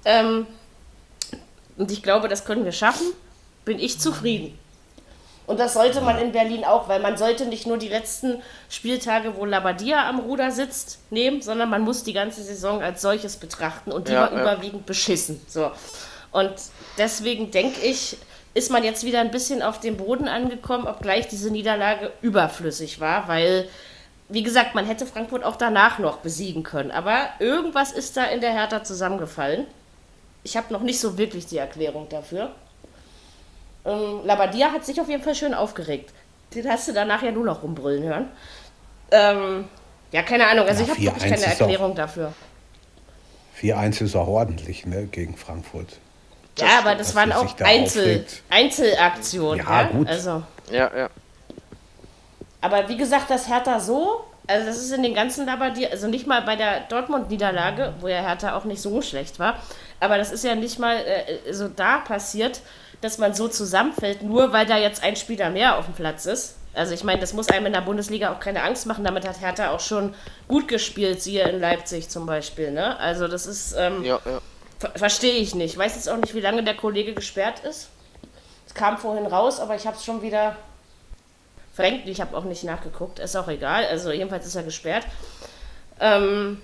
ähm, 0.06 0.46
und 1.76 1.90
ich 1.90 2.02
glaube, 2.02 2.28
das 2.28 2.44
können 2.44 2.64
wir 2.64 2.72
schaffen, 2.72 3.06
bin 3.64 3.78
ich 3.78 3.98
zufrieden. 3.98 4.58
Und 5.46 5.60
das 5.60 5.74
sollte 5.74 6.00
man 6.00 6.18
in 6.18 6.32
Berlin 6.32 6.64
auch, 6.64 6.88
weil 6.88 7.00
man 7.00 7.16
sollte 7.16 7.46
nicht 7.46 7.66
nur 7.66 7.78
die 7.78 7.88
letzten 7.88 8.42
Spieltage, 8.68 9.36
wo 9.36 9.44
Labadia 9.44 10.08
am 10.08 10.18
Ruder 10.18 10.50
sitzt, 10.50 10.98
nehmen, 11.10 11.40
sondern 11.40 11.70
man 11.70 11.82
muss 11.82 12.02
die 12.02 12.12
ganze 12.12 12.42
Saison 12.42 12.82
als 12.82 13.00
solches 13.00 13.36
betrachten 13.36 13.92
und 13.92 14.08
die 14.08 14.12
ja, 14.12 14.22
war 14.22 14.32
ja. 14.32 14.42
überwiegend 14.42 14.86
beschissen. 14.86 15.40
So. 15.46 15.70
Und 16.32 16.52
deswegen 16.98 17.52
denke 17.52 17.80
ich, 17.80 18.18
ist 18.54 18.70
man 18.70 18.82
jetzt 18.82 19.04
wieder 19.04 19.20
ein 19.20 19.30
bisschen 19.30 19.62
auf 19.62 19.78
den 19.78 19.96
Boden 19.96 20.28
angekommen, 20.28 20.86
obgleich 20.86 21.28
diese 21.28 21.50
Niederlage 21.50 22.10
überflüssig 22.22 23.00
war, 23.00 23.28
weil, 23.28 23.68
wie 24.28 24.42
gesagt, 24.42 24.74
man 24.74 24.86
hätte 24.86 25.06
Frankfurt 25.06 25.44
auch 25.44 25.56
danach 25.56 25.98
noch 25.98 26.18
besiegen 26.18 26.64
können. 26.64 26.90
Aber 26.90 27.28
irgendwas 27.38 27.92
ist 27.92 28.16
da 28.16 28.24
in 28.24 28.40
der 28.40 28.52
Hertha 28.52 28.82
zusammengefallen. 28.82 29.66
Ich 30.46 30.56
habe 30.56 30.72
noch 30.72 30.82
nicht 30.82 31.00
so 31.00 31.18
wirklich 31.18 31.46
die 31.46 31.58
Erklärung 31.58 32.08
dafür. 32.08 32.52
Ähm, 33.84 34.20
Labadia 34.24 34.70
hat 34.70 34.86
sich 34.86 35.00
auf 35.00 35.08
jeden 35.08 35.24
Fall 35.24 35.34
schön 35.34 35.54
aufgeregt. 35.54 36.12
Den 36.54 36.70
hast 36.70 36.86
du 36.86 36.92
danach 36.92 37.20
ja 37.24 37.32
nur 37.32 37.44
noch 37.44 37.64
rumbrüllen 37.64 38.04
hören. 38.04 38.28
Ähm, 39.10 39.64
ja, 40.12 40.22
keine 40.22 40.46
Ahnung. 40.46 40.68
Also 40.68 40.84
ja, 40.84 40.84
ich 40.84 40.90
habe 40.90 41.18
wirklich 41.18 41.32
keine 41.32 41.46
Erklärung 41.46 41.90
auch, 41.90 41.96
dafür. 41.96 42.32
4-1 43.60 44.04
ist 44.04 44.14
auch 44.14 44.28
ordentlich, 44.28 44.86
ne, 44.86 45.06
gegen 45.06 45.36
Frankfurt. 45.36 45.98
Das 46.54 46.68
ja, 46.68 46.78
aber 46.78 46.94
das 46.94 47.16
waren 47.16 47.32
auch 47.32 47.58
Einzel, 47.58 48.24
Einzelaktionen. 48.48 49.66
Ja, 49.66 49.82
ja, 49.82 49.88
gut. 49.88 50.08
Also. 50.08 50.44
Ja, 50.70 50.96
ja. 50.96 51.10
Aber 52.60 52.88
wie 52.88 52.96
gesagt, 52.96 53.30
das 53.30 53.48
Hertha 53.48 53.80
so, 53.80 54.24
also 54.46 54.66
das 54.66 54.78
ist 54.78 54.92
in 54.92 55.02
den 55.02 55.14
ganzen 55.14 55.46
Labadia, 55.46 55.88
also 55.90 56.06
nicht 56.06 56.26
mal 56.26 56.42
bei 56.42 56.56
der 56.56 56.80
Dortmund-Niederlage, 56.80 57.94
wo 58.00 58.08
ja 58.08 58.20
Hertha 58.20 58.56
auch 58.56 58.64
nicht 58.64 58.80
so 58.80 59.02
schlecht 59.02 59.38
war, 59.38 59.60
aber 60.00 60.18
das 60.18 60.30
ist 60.30 60.44
ja 60.44 60.54
nicht 60.54 60.78
mal 60.78 60.96
äh, 60.96 61.52
so 61.52 61.68
da 61.68 61.98
passiert, 61.98 62.60
dass 63.00 63.18
man 63.18 63.34
so 63.34 63.48
zusammenfällt, 63.48 64.22
nur 64.22 64.52
weil 64.52 64.66
da 64.66 64.78
jetzt 64.78 65.02
ein 65.02 65.16
Spieler 65.16 65.50
mehr 65.50 65.78
auf 65.78 65.86
dem 65.86 65.94
Platz 65.94 66.26
ist. 66.26 66.56
Also 66.74 66.92
ich 66.92 67.04
meine, 67.04 67.20
das 67.20 67.32
muss 67.32 67.48
einem 67.48 67.66
in 67.66 67.72
der 67.72 67.80
Bundesliga 67.80 68.32
auch 68.32 68.40
keine 68.40 68.62
Angst 68.62 68.86
machen. 68.86 69.02
Damit 69.02 69.26
hat 69.26 69.40
Hertha 69.40 69.70
auch 69.70 69.80
schon 69.80 70.14
gut 70.46 70.68
gespielt, 70.68 71.22
siehe 71.22 71.48
in 71.48 71.58
Leipzig 71.58 72.10
zum 72.10 72.26
Beispiel. 72.26 72.70
Ne? 72.70 72.98
Also 72.98 73.28
das 73.28 73.46
ist, 73.46 73.74
ähm, 73.78 74.04
ja, 74.04 74.20
ja. 74.24 74.40
Ver 74.78 74.90
verstehe 74.94 75.36
ich 75.36 75.54
nicht. 75.54 75.72
Ich 75.72 75.78
weiß 75.78 75.94
jetzt 75.94 76.08
auch 76.08 76.18
nicht, 76.18 76.34
wie 76.34 76.40
lange 76.40 76.62
der 76.62 76.74
Kollege 76.74 77.14
gesperrt 77.14 77.60
ist. 77.60 77.88
Es 78.66 78.74
kam 78.74 78.98
vorhin 78.98 79.24
raus, 79.26 79.58
aber 79.58 79.74
ich 79.74 79.86
habe 79.86 79.96
es 79.96 80.04
schon 80.04 80.20
wieder 80.20 80.56
verrenkt. 81.76 82.08
Ich 82.08 82.20
habe 82.20 82.36
auch 82.36 82.44
nicht 82.44 82.64
nachgeguckt. 82.64 83.18
Ist 83.18 83.36
auch 83.36 83.48
egal. 83.48 83.84
Also 83.84 84.10
jedenfalls 84.10 84.46
ist 84.46 84.56
er 84.56 84.62
gesperrt. 84.62 85.06
Ähm, 86.00 86.60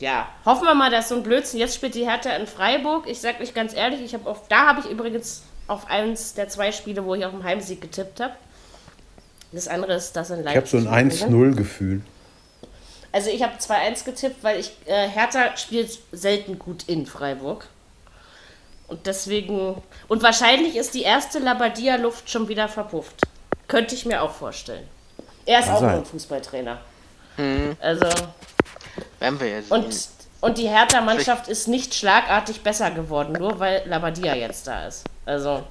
ja, 0.00 0.28
hoffen 0.44 0.64
wir 0.64 0.74
mal, 0.74 0.90
dass 0.90 1.08
so 1.08 1.14
ein 1.14 1.22
Blödsinn. 1.22 1.60
Jetzt 1.60 1.76
spielt 1.76 1.94
die 1.94 2.06
Hertha 2.06 2.30
in 2.30 2.46
Freiburg. 2.46 3.06
Ich 3.08 3.20
sag 3.20 3.40
euch 3.40 3.54
ganz 3.54 3.74
ehrlich, 3.74 4.02
ich 4.02 4.12
habe 4.12 4.28
auf, 4.28 4.48
da 4.48 4.66
habe 4.66 4.80
ich 4.80 4.90
übrigens 4.90 5.42
auf 5.68 5.88
eins 5.88 6.34
der 6.34 6.48
zwei 6.48 6.72
Spiele, 6.72 7.04
wo 7.04 7.14
ich 7.14 7.24
auf 7.24 7.32
den 7.32 7.44
Heimsieg 7.44 7.80
getippt 7.80 8.20
habe. 8.20 8.34
Das 9.52 9.68
andere 9.68 9.94
ist 9.94 10.14
das 10.14 10.30
in 10.30 10.42
Leipzig. 10.42 10.80
Ich 10.80 10.84
habe 10.84 10.84
so 10.84 10.90
ein 10.90 11.10
1-0-Gefühl. 11.10 12.02
Also 13.12 13.30
ich 13.30 13.42
habe 13.42 13.54
2-1 13.56 14.04
getippt, 14.04 14.42
weil 14.42 14.60
ich 14.60 14.72
äh, 14.86 15.08
Hertha 15.08 15.56
spielt 15.56 15.98
selten 16.12 16.58
gut 16.58 16.84
in 16.88 17.06
Freiburg. 17.06 17.68
Und 18.88 19.06
deswegen. 19.06 19.76
Und 20.08 20.22
wahrscheinlich 20.22 20.76
ist 20.76 20.94
die 20.94 21.02
erste 21.02 21.38
Labadia-Luft 21.38 22.28
schon 22.28 22.48
wieder 22.48 22.68
verpufft. 22.68 23.22
Könnte 23.68 23.94
ich 23.94 24.06
mir 24.06 24.22
auch 24.22 24.32
vorstellen. 24.32 24.86
Er 25.44 25.60
ist 25.60 25.68
auch 25.68 25.80
nur 25.80 25.90
ein 25.90 26.04
Fußballtrainer. 26.04 26.78
Mhm. 27.36 27.76
Also. 27.80 28.06
Werden 29.18 29.40
wir 29.40 29.48
jetzt. 29.48 29.70
Und, 29.70 29.86
und 30.40 30.58
die 30.58 30.68
Hertha-Mannschaft 30.68 31.48
ist 31.48 31.68
nicht 31.68 31.94
schlagartig 31.94 32.62
besser 32.62 32.90
geworden, 32.90 33.34
nur 33.38 33.58
weil 33.58 33.82
Labadia 33.86 34.34
jetzt 34.34 34.66
da 34.66 34.86
ist. 34.86 35.04
Also. 35.24 35.62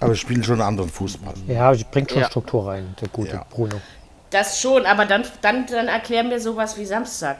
Aber 0.00 0.10
wir 0.10 0.16
spielen 0.16 0.42
schon 0.42 0.54
einen 0.54 0.68
anderen 0.68 0.90
Fußball. 0.90 1.34
Ja, 1.46 1.72
bringt 1.90 2.10
schon 2.10 2.20
ja. 2.20 2.28
Struktur 2.28 2.66
rein, 2.66 2.94
der 3.00 3.08
gute 3.08 3.32
ja. 3.32 3.46
Bruno. 3.48 3.80
Das 4.30 4.60
schon, 4.60 4.84
aber 4.86 5.06
dann, 5.06 5.24
dann, 5.42 5.66
dann 5.66 5.88
erklär 5.88 6.24
mir 6.24 6.40
sowas 6.40 6.76
wie 6.76 6.84
Samstag. 6.84 7.38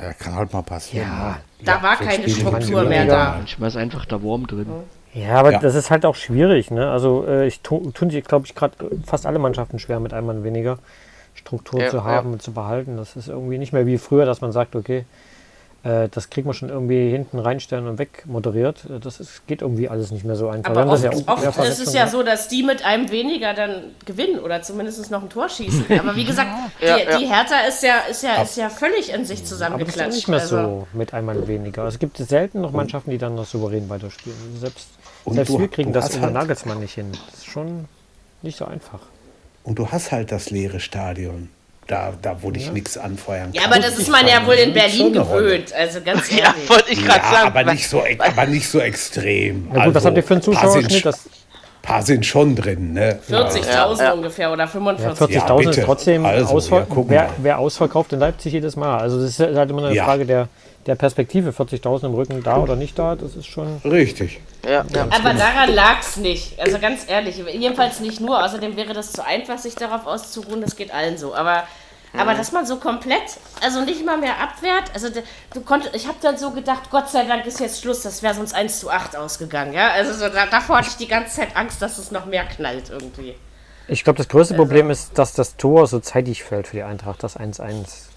Ja, 0.00 0.12
kann 0.12 0.34
halt 0.36 0.52
mal 0.52 0.62
passieren. 0.62 1.08
Ja, 1.08 1.40
da 1.64 1.76
ja, 1.76 1.82
war 1.82 1.96
keine 1.96 2.28
Struktur 2.28 2.84
mehr 2.84 3.06
da. 3.06 3.34
Manchmal 3.38 3.68
ist 3.68 3.76
einfach 3.76 4.04
der 4.04 4.22
Wurm 4.22 4.46
drin. 4.46 4.84
Ja, 5.18 5.34
aber 5.34 5.52
ja. 5.52 5.58
das 5.58 5.74
ist 5.74 5.90
halt 5.90 6.04
auch 6.06 6.14
schwierig. 6.14 6.70
Ne? 6.70 6.90
Also 6.90 7.24
äh, 7.26 7.46
ich 7.46 7.60
tu, 7.60 7.90
tun 7.92 8.10
sich, 8.10 8.24
glaube 8.24 8.46
ich, 8.46 8.54
gerade 8.54 8.74
fast 9.04 9.26
alle 9.26 9.38
Mannschaften 9.38 9.78
schwer, 9.78 10.00
mit 10.00 10.12
einem 10.12 10.26
Mann 10.26 10.44
weniger 10.44 10.78
Struktur 11.34 11.80
ja, 11.80 11.90
zu 11.90 12.04
haben 12.04 12.32
und 12.32 12.42
zu 12.42 12.52
behalten. 12.52 12.96
Das 12.96 13.16
ist 13.16 13.28
irgendwie 13.28 13.58
nicht 13.58 13.72
mehr 13.72 13.86
wie 13.86 13.98
früher, 13.98 14.26
dass 14.26 14.40
man 14.40 14.52
sagt, 14.52 14.76
okay, 14.76 15.04
äh, 15.84 16.08
das 16.08 16.28
kriegt 16.28 16.44
man 16.44 16.54
schon 16.54 16.70
irgendwie 16.70 17.08
hinten 17.10 17.38
reinstellen 17.38 17.86
und 17.86 17.98
weg 17.98 18.24
moderiert. 18.26 18.84
Äh, 18.90 18.98
das 18.98 19.20
ist, 19.20 19.46
geht 19.46 19.62
irgendwie 19.62 19.88
alles 19.88 20.10
nicht 20.10 20.24
mehr 20.24 20.34
so 20.34 20.48
einfach. 20.48 20.76
Aber 20.76 20.92
oft, 20.92 21.04
ja 21.04 21.12
oft 21.26 21.64
ist 21.64 21.80
es 21.80 21.94
ja 21.94 22.08
so, 22.08 22.24
dass 22.24 22.48
die 22.48 22.64
mit 22.64 22.84
einem 22.84 23.10
weniger 23.10 23.54
dann 23.54 23.84
gewinnen 24.04 24.40
oder 24.40 24.60
zumindest 24.62 25.10
noch 25.10 25.22
ein 25.22 25.28
Tor 25.28 25.48
schießen. 25.48 25.86
Aber 26.00 26.16
wie 26.16 26.24
gesagt, 26.24 26.50
ja, 26.80 26.96
die, 26.96 27.04
ja. 27.04 27.18
die, 27.18 27.26
Hertha 27.26 27.60
ist 27.68 27.82
ja, 27.84 27.98
ist, 28.10 28.22
ja, 28.24 28.42
ist 28.42 28.56
ja 28.56 28.70
völlig 28.70 29.12
in 29.12 29.24
sich 29.24 29.44
zusammengeklatscht. 29.44 30.00
Aber 30.00 30.08
ist 30.08 30.16
nicht 30.16 30.28
mehr 30.28 30.40
also. 30.40 30.56
so 30.56 30.88
mit 30.92 31.14
einem 31.14 31.26
Mann 31.26 31.46
weniger. 31.46 31.86
Es 31.86 32.00
gibt 32.00 32.16
selten 32.16 32.60
noch 32.60 32.72
Mannschaften, 32.72 33.10
die 33.12 33.18
dann 33.18 33.36
noch 33.36 33.46
souverän 33.46 33.88
weiterspielen. 33.88 34.36
Selbst, 34.58 34.88
selbst 35.26 35.58
wir 35.58 35.68
kriegen 35.68 35.92
das 35.92 36.10
unter 36.10 36.22
halt 36.22 36.34
Nagelsmann 36.34 36.80
nicht 36.80 36.94
hin. 36.94 37.12
Das 37.12 37.38
ist 37.38 37.46
schon 37.46 37.86
nicht 38.42 38.58
so 38.58 38.64
einfach. 38.64 39.00
Und 39.64 39.78
du 39.78 39.90
hast 39.90 40.12
halt 40.12 40.32
das 40.32 40.50
leere 40.50 40.80
Stadion. 40.80 41.50
Da, 41.88 42.12
da 42.20 42.42
wurde 42.42 42.58
ich 42.58 42.66
ja. 42.66 42.72
nichts 42.72 42.98
anfeuern 42.98 43.50
Ja, 43.54 43.64
aber 43.64 43.78
das 43.78 43.98
ist 43.98 44.10
man 44.10 44.26
ja 44.26 44.46
wohl 44.46 44.54
in 44.56 44.74
Berlin 44.74 45.10
gewöhnt. 45.10 45.72
Also 45.72 46.02
ganz 46.02 46.30
ehrlich. 46.30 46.44
Ja, 46.44 46.68
wollte 46.68 46.92
ich 46.92 47.02
gerade 47.02 47.20
ja, 47.20 47.30
sagen. 47.30 47.46
Aber 47.46 47.72
nicht, 47.72 47.88
so, 47.88 48.02
aber 48.18 48.46
nicht 48.46 48.68
so 48.68 48.78
extrem. 48.78 49.68
Na 49.68 49.74
gut, 49.74 49.80
also, 49.80 49.94
was 49.94 50.04
habt 50.04 50.16
ihr 50.18 50.22
für 50.22 50.34
einen 50.34 50.42
Zuschauerschnitt? 50.42 51.06
Ein 51.06 51.12
paar 51.80 52.02
sind 52.02 52.26
schon 52.26 52.54
drin. 52.54 52.92
Ne? 52.92 53.18
40.000 53.26 54.02
ja. 54.02 54.12
ungefähr 54.12 54.52
oder 54.52 54.64
45.000. 54.64 55.30
Ja, 55.30 55.44
40.000 55.46 55.70
ist 55.70 55.84
trotzdem 55.84 56.26
also, 56.26 56.54
ausver 56.54 56.86
wer, 57.06 57.30
wer, 57.38 57.58
ausverkauft 57.58 58.12
in 58.12 58.18
Leipzig 58.18 58.52
jedes 58.52 58.76
Mal. 58.76 58.98
Also 58.98 59.18
das 59.18 59.40
ist 59.40 59.56
halt 59.56 59.70
immer 59.70 59.86
eine 59.86 59.98
Frage 59.98 60.26
der, 60.26 60.48
der 60.88 60.96
Perspektive. 60.96 61.50
40.000 61.50 62.06
im 62.06 62.14
Rücken 62.14 62.42
da 62.42 62.56
oder 62.58 62.74
nicht 62.74 62.98
da, 62.98 63.14
das 63.14 63.36
ist 63.36 63.46
schon... 63.46 63.80
Richtig. 63.84 64.40
Ja, 64.68 64.80
Aber 64.80 65.34
daran 65.34 65.72
lag 65.72 66.00
es 66.00 66.16
nicht. 66.16 66.58
Also 66.58 66.78
ganz 66.78 67.08
ehrlich, 67.08 67.36
jedenfalls 67.36 68.00
nicht 68.00 68.20
nur. 68.20 68.44
Außerdem 68.44 68.76
wäre 68.76 68.94
das 68.94 69.12
zu 69.12 69.24
einfach, 69.24 69.58
sich 69.58 69.74
darauf 69.74 70.06
auszuruhen. 70.06 70.60
Das 70.60 70.74
geht 70.74 70.92
allen 70.92 71.16
so. 71.16 71.34
Aber 71.34 71.64
aber 72.16 72.34
dass 72.34 72.52
man 72.52 72.64
so 72.64 72.76
komplett, 72.76 73.36
also 73.60 73.82
nicht 73.82 74.04
mal 74.04 74.16
mehr 74.16 74.40
abwehrt, 74.40 74.90
also 74.94 75.08
du 75.52 75.60
konntest, 75.60 75.94
ich 75.94 76.06
habe 76.06 76.16
dann 76.22 76.38
so 76.38 76.52
gedacht, 76.52 76.90
Gott 76.90 77.08
sei 77.10 77.24
Dank 77.24 77.44
ist 77.44 77.60
jetzt 77.60 77.82
Schluss, 77.82 78.02
das 78.02 78.22
wäre 78.22 78.34
sonst 78.34 78.54
1 78.54 78.80
zu 78.80 78.90
8 78.90 79.14
ausgegangen, 79.16 79.74
ja. 79.74 79.90
Also 79.90 80.14
so, 80.14 80.28
da, 80.28 80.46
davor 80.46 80.78
hatte 80.78 80.88
ich 80.88 80.96
die 80.96 81.06
ganze 81.06 81.36
Zeit 81.36 81.54
Angst, 81.54 81.82
dass 81.82 81.98
es 81.98 82.10
noch 82.10 82.24
mehr 82.24 82.44
knallt 82.44 82.90
irgendwie. 82.90 83.34
Ich 83.88 84.04
glaube, 84.04 84.16
das 84.16 84.28
größte 84.28 84.54
also. 84.54 84.64
Problem 84.64 84.90
ist, 84.90 85.18
dass 85.18 85.32
das 85.34 85.56
Tor 85.56 85.86
so 85.86 86.00
zeitig 86.00 86.44
fällt 86.44 86.68
für 86.68 86.76
die 86.76 86.82
Eintracht, 86.82 87.22
das 87.22 87.38
1-1. 87.38 88.08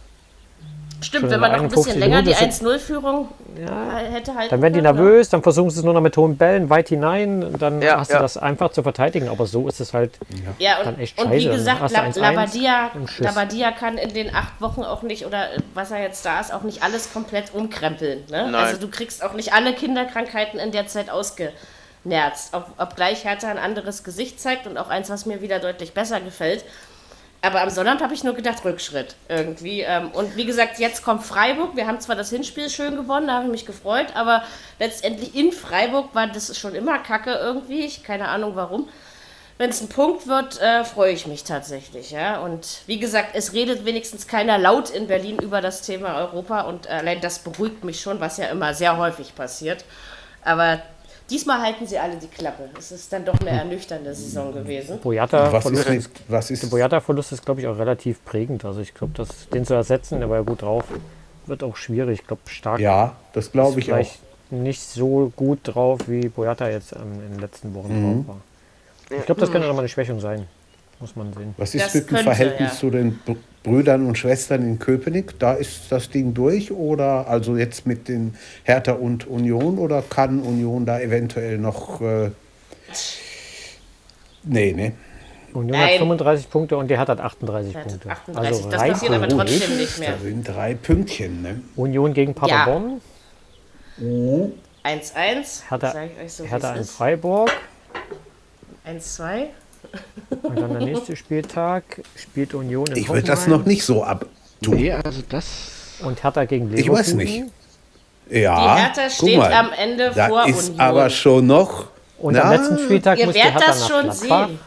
Stimmt, 1.03 1.29
wenn 1.29 1.39
man 1.39 1.51
noch 1.51 1.61
ein 1.61 1.69
bisschen 1.69 1.99
länger 1.99 2.21
die 2.21 2.35
1-0-Führung 2.35 3.27
ja, 3.59 3.97
hätte 3.97 4.35
halt. 4.35 4.51
Dann 4.51 4.61
werden 4.61 4.73
die 4.73 4.81
nervös, 4.81 5.29
dann 5.29 5.41
versuchen 5.41 5.69
sie 5.69 5.79
es 5.79 5.85
nur 5.85 5.93
noch 5.93 6.01
mit 6.01 6.15
hohen 6.15 6.37
Bällen 6.37 6.69
weit 6.69 6.89
hinein 6.89 7.43
und 7.43 7.61
dann 7.61 7.81
ja, 7.81 7.99
hast 7.99 8.13
du 8.13 8.17
das 8.17 8.37
einfach 8.37 8.71
zu 8.71 8.83
verteidigen. 8.83 9.27
Aber 9.29 9.45
so 9.45 9.67
ist 9.67 9.79
es 9.79 9.93
halt 9.93 10.17
ja. 10.59 10.77
und, 10.79 10.85
dann 10.85 10.99
echt 10.99 11.17
scheiße. 11.17 11.27
Und 11.27 11.35
wie 11.35 11.45
gesagt, 11.45 11.91
La 11.91 12.07
Labadia, 12.15 12.91
Labadia 13.17 13.71
kann 13.71 13.97
in 13.97 14.13
den 14.13 14.33
acht 14.33 14.61
Wochen 14.61 14.83
auch 14.83 15.01
nicht, 15.01 15.25
oder 15.25 15.47
was 15.73 15.91
er 15.91 16.01
jetzt 16.01 16.25
da 16.25 16.39
ist, 16.39 16.53
auch 16.53 16.63
nicht 16.63 16.83
alles 16.83 17.11
komplett 17.11 17.53
umkrempeln. 17.53 18.23
Ne? 18.29 18.57
Also 18.57 18.77
du 18.77 18.87
kriegst 18.87 19.23
auch 19.23 19.33
nicht 19.33 19.53
alle 19.53 19.73
Kinderkrankheiten 19.73 20.59
in 20.59 20.71
der 20.71 20.87
Zeit 20.87 21.09
ausgenerzt. 21.09 22.53
Ob, 22.53 22.67
obgleich 22.77 23.25
Hertha 23.25 23.49
ein 23.49 23.57
anderes 23.57 24.03
Gesicht 24.03 24.39
zeigt 24.39 24.67
und 24.67 24.77
auch 24.77 24.89
eins, 24.89 25.09
was 25.09 25.25
mir 25.25 25.41
wieder 25.41 25.59
deutlich 25.59 25.93
besser 25.93 26.21
gefällt. 26.21 26.63
Aber 27.43 27.61
am 27.61 27.71
Sonnabend 27.71 28.03
habe 28.03 28.13
ich 28.13 28.23
nur 28.23 28.35
gedacht, 28.35 28.63
Rückschritt 28.63 29.15
irgendwie. 29.27 29.81
Ähm, 29.81 30.11
und 30.11 30.35
wie 30.35 30.45
gesagt, 30.45 30.77
jetzt 30.77 31.03
kommt 31.03 31.23
Freiburg. 31.23 31.75
Wir 31.75 31.87
haben 31.87 31.99
zwar 31.99 32.15
das 32.15 32.29
Hinspiel 32.29 32.69
schön 32.69 32.95
gewonnen, 32.95 33.27
da 33.27 33.33
habe 33.33 33.45
ich 33.45 33.51
mich 33.51 33.65
gefreut, 33.65 34.07
aber 34.13 34.43
letztendlich 34.77 35.35
in 35.35 35.51
Freiburg 35.51 36.13
war 36.13 36.27
das 36.27 36.55
schon 36.57 36.75
immer 36.75 36.99
kacke 36.99 37.31
irgendwie. 37.31 37.81
Ich 37.81 38.03
keine 38.03 38.27
Ahnung 38.27 38.55
warum. 38.55 38.89
Wenn 39.57 39.71
es 39.71 39.81
ein 39.81 39.89
Punkt 39.89 40.27
wird, 40.27 40.59
äh, 40.61 40.83
freue 40.83 41.13
ich 41.13 41.25
mich 41.25 41.43
tatsächlich. 41.43 42.11
Ja? 42.11 42.39
Und 42.39 42.81
wie 42.85 42.99
gesagt, 42.99 43.29
es 43.33 43.53
redet 43.53 43.85
wenigstens 43.85 44.27
keiner 44.27 44.59
laut 44.59 44.91
in 44.91 45.07
Berlin 45.07 45.37
über 45.39 45.61
das 45.61 45.81
Thema 45.81 46.15
Europa 46.17 46.61
und 46.61 46.87
allein 46.87 47.21
das 47.21 47.39
beruhigt 47.39 47.83
mich 47.83 48.01
schon, 48.01 48.19
was 48.19 48.37
ja 48.37 48.47
immer 48.47 48.73
sehr 48.75 48.97
häufig 48.97 49.35
passiert. 49.35 49.83
Aber 50.43 50.81
Diesmal 51.31 51.61
halten 51.61 51.87
sie 51.87 51.97
alle 51.97 52.17
die 52.17 52.27
Klappe. 52.27 52.69
Es 52.77 52.91
ist 52.91 53.11
dann 53.13 53.23
doch 53.23 53.39
eine 53.39 53.51
ernüchternde 53.51 54.13
Saison 54.13 54.53
gewesen. 54.53 54.99
Boyata-Verlust 54.99 55.89
ist, 55.89 56.11
was 56.27 56.51
ist? 56.51 56.63
Der 56.63 56.67
Boyata-Verlust 56.67 57.31
ist, 57.31 57.45
glaube 57.45 57.61
ich, 57.61 57.67
auch 57.67 57.77
relativ 57.77 58.23
prägend. 58.25 58.65
Also 58.65 58.81
ich 58.81 58.93
glaube, 58.93 59.25
den 59.53 59.65
zu 59.65 59.73
ersetzen, 59.73 60.19
der 60.19 60.29
war 60.29 60.37
ja 60.37 60.43
gut 60.43 60.61
drauf, 60.61 60.83
wird 61.45 61.63
auch 61.63 61.77
schwierig. 61.77 62.19
Ich 62.19 62.27
glaube, 62.27 62.41
stark. 62.47 62.81
Ja, 62.81 63.15
das 63.31 63.51
glaube 63.51 63.79
ich 63.79 63.85
vielleicht 63.85 64.15
auch. 64.15 64.31
Nicht 64.53 64.81
so 64.81 65.31
gut 65.37 65.59
drauf, 65.63 65.99
wie 66.07 66.27
Boyata 66.27 66.69
jetzt 66.69 66.91
ähm, 66.91 67.21
in 67.25 67.31
den 67.31 67.39
letzten 67.39 67.73
Wochen 67.73 67.93
mhm. 67.93 68.25
drauf 68.25 68.35
war. 68.35 69.17
Ich 69.17 69.25
glaube, 69.25 69.39
das 69.39 69.49
könnte 69.49 69.67
nochmal 69.67 69.83
eine 69.83 69.89
Schwächung 69.89 70.19
sein. 70.19 70.45
Muss 70.99 71.15
man 71.15 71.33
sehen. 71.33 71.55
Was 71.57 71.73
ist 71.73 71.85
das 71.85 71.93
mit 71.95 72.11
dem 72.11 72.17
Verhältnis 72.17 72.73
ja. 72.73 72.77
zu 72.77 72.89
den 72.89 73.19
Brüdern 73.63 74.07
und 74.07 74.17
Schwestern 74.17 74.63
in 74.63 74.79
Köpenick? 74.79 75.37
Da 75.39 75.53
ist 75.53 75.91
das 75.91 76.09
Ding 76.09 76.33
durch 76.33 76.71
oder 76.71 77.27
also 77.27 77.57
jetzt 77.57 77.85
mit 77.85 78.07
den 78.07 78.35
Hertha 78.63 78.93
und 78.93 79.27
Union 79.27 79.77
oder 79.77 80.01
kann 80.01 80.41
Union 80.41 80.85
da 80.85 80.99
eventuell 80.99 81.57
noch. 81.57 82.01
Äh, 82.01 82.31
nee, 84.43 84.73
ne? 84.73 84.93
Union 85.53 85.77
Nein. 85.77 85.89
hat 85.89 85.97
35 85.97 86.49
Punkte 86.49 86.77
und 86.77 86.87
die 86.89 86.97
Hertha 86.97 87.11
hat 87.11 87.21
38 87.21 87.75
hat 87.75 87.87
Punkte. 87.87 88.09
38. 88.09 88.51
Also 88.51 88.69
das 88.69 88.81
passiert 88.81 89.13
aber 89.13 89.27
trotzdem 89.27 89.77
nicht 89.77 89.99
mehr. 89.99 90.11
Da 90.13 90.17
sind 90.19 90.47
drei 90.47 90.73
Pünktchen, 90.75 91.41
ne? 91.41 91.61
Union 91.75 92.13
gegen 92.13 92.33
Paderborn. 92.33 93.01
1-1. 93.99 94.61
Ja. 94.83 95.33
Hertha, 95.69 95.93
so, 96.27 96.45
Hertha 96.45 96.75
in 96.75 96.85
Freiburg. 96.85 97.51
1-2. 98.87 99.47
Und 100.43 100.59
dann 100.59 100.71
der 100.71 100.81
nächste 100.81 101.15
Spieltag 101.15 101.83
spielt 102.15 102.53
Union 102.53 102.87
in 102.87 102.97
Ich 102.97 103.09
würde 103.09 103.23
das 103.23 103.47
noch 103.47 103.65
nicht 103.65 103.83
so 103.83 104.03
ab. 104.03 104.25
Nee, 104.61 104.91
also 104.91 105.21
das. 105.27 105.45
Und 106.03 106.23
Hertha 106.23 106.45
gegen 106.45 106.69
Leverkusen. 106.71 106.91
Ich 106.91 106.99
weiß 106.99 107.13
nicht. 107.13 107.43
Ja, 108.29 108.75
die 108.75 108.81
Hertha 108.81 109.09
steht 109.09 109.37
mal, 109.37 109.51
am 109.51 109.71
Ende 109.77 110.11
da 110.15 110.27
vor 110.29 110.47
ist 110.47 110.69
Union. 110.69 110.79
aber 110.79 111.09
schon 111.09 111.47
noch. 111.47 111.87
Und 112.17 112.35
na, 112.35 112.43
am 112.43 112.51
letzten 112.51 112.77
Spieltag 112.79 113.19
ihr 113.19 113.25
muss 113.25 113.35
die 113.35 113.41
Hertha 113.41 113.59
das 113.59 113.87
schon 113.87 114.03
Gladbach. 114.03 114.47
sehen. 114.47 114.59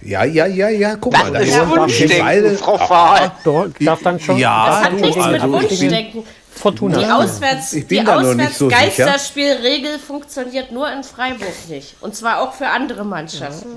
Ja, 0.00 0.24
ja, 0.24 0.46
ja, 0.46 0.68
ja, 0.68 0.96
guck 0.96 1.12
mal, 1.14 1.32
da 1.32 1.38
ist 1.38 1.58
Wunschdenken, 1.68 2.58
Frau 2.58 2.78
Fahl. 2.78 3.32
Darf 3.80 4.02
dann 4.02 4.20
schon. 4.20 4.36
Ja, 4.38 4.66
das 4.66 4.84
hat 4.84 4.92
nichts 4.92 5.16
also, 5.16 5.30
mit 5.30 5.42
Wunschdenken. 5.62 6.24
Fortuna. 6.50 6.98
Die 6.98 7.06
Auswärts, 7.06 7.70
die 7.72 8.00
Auswärtsgeisterspielregel 8.00 9.98
so 9.98 10.06
funktioniert 10.06 10.72
nur 10.72 10.90
in 10.90 11.02
Freiburg 11.02 11.52
nicht. 11.68 11.96
Und 12.00 12.14
zwar 12.14 12.40
auch 12.42 12.52
für 12.52 12.68
andere 12.68 13.04
Mannschaften. 13.04 13.68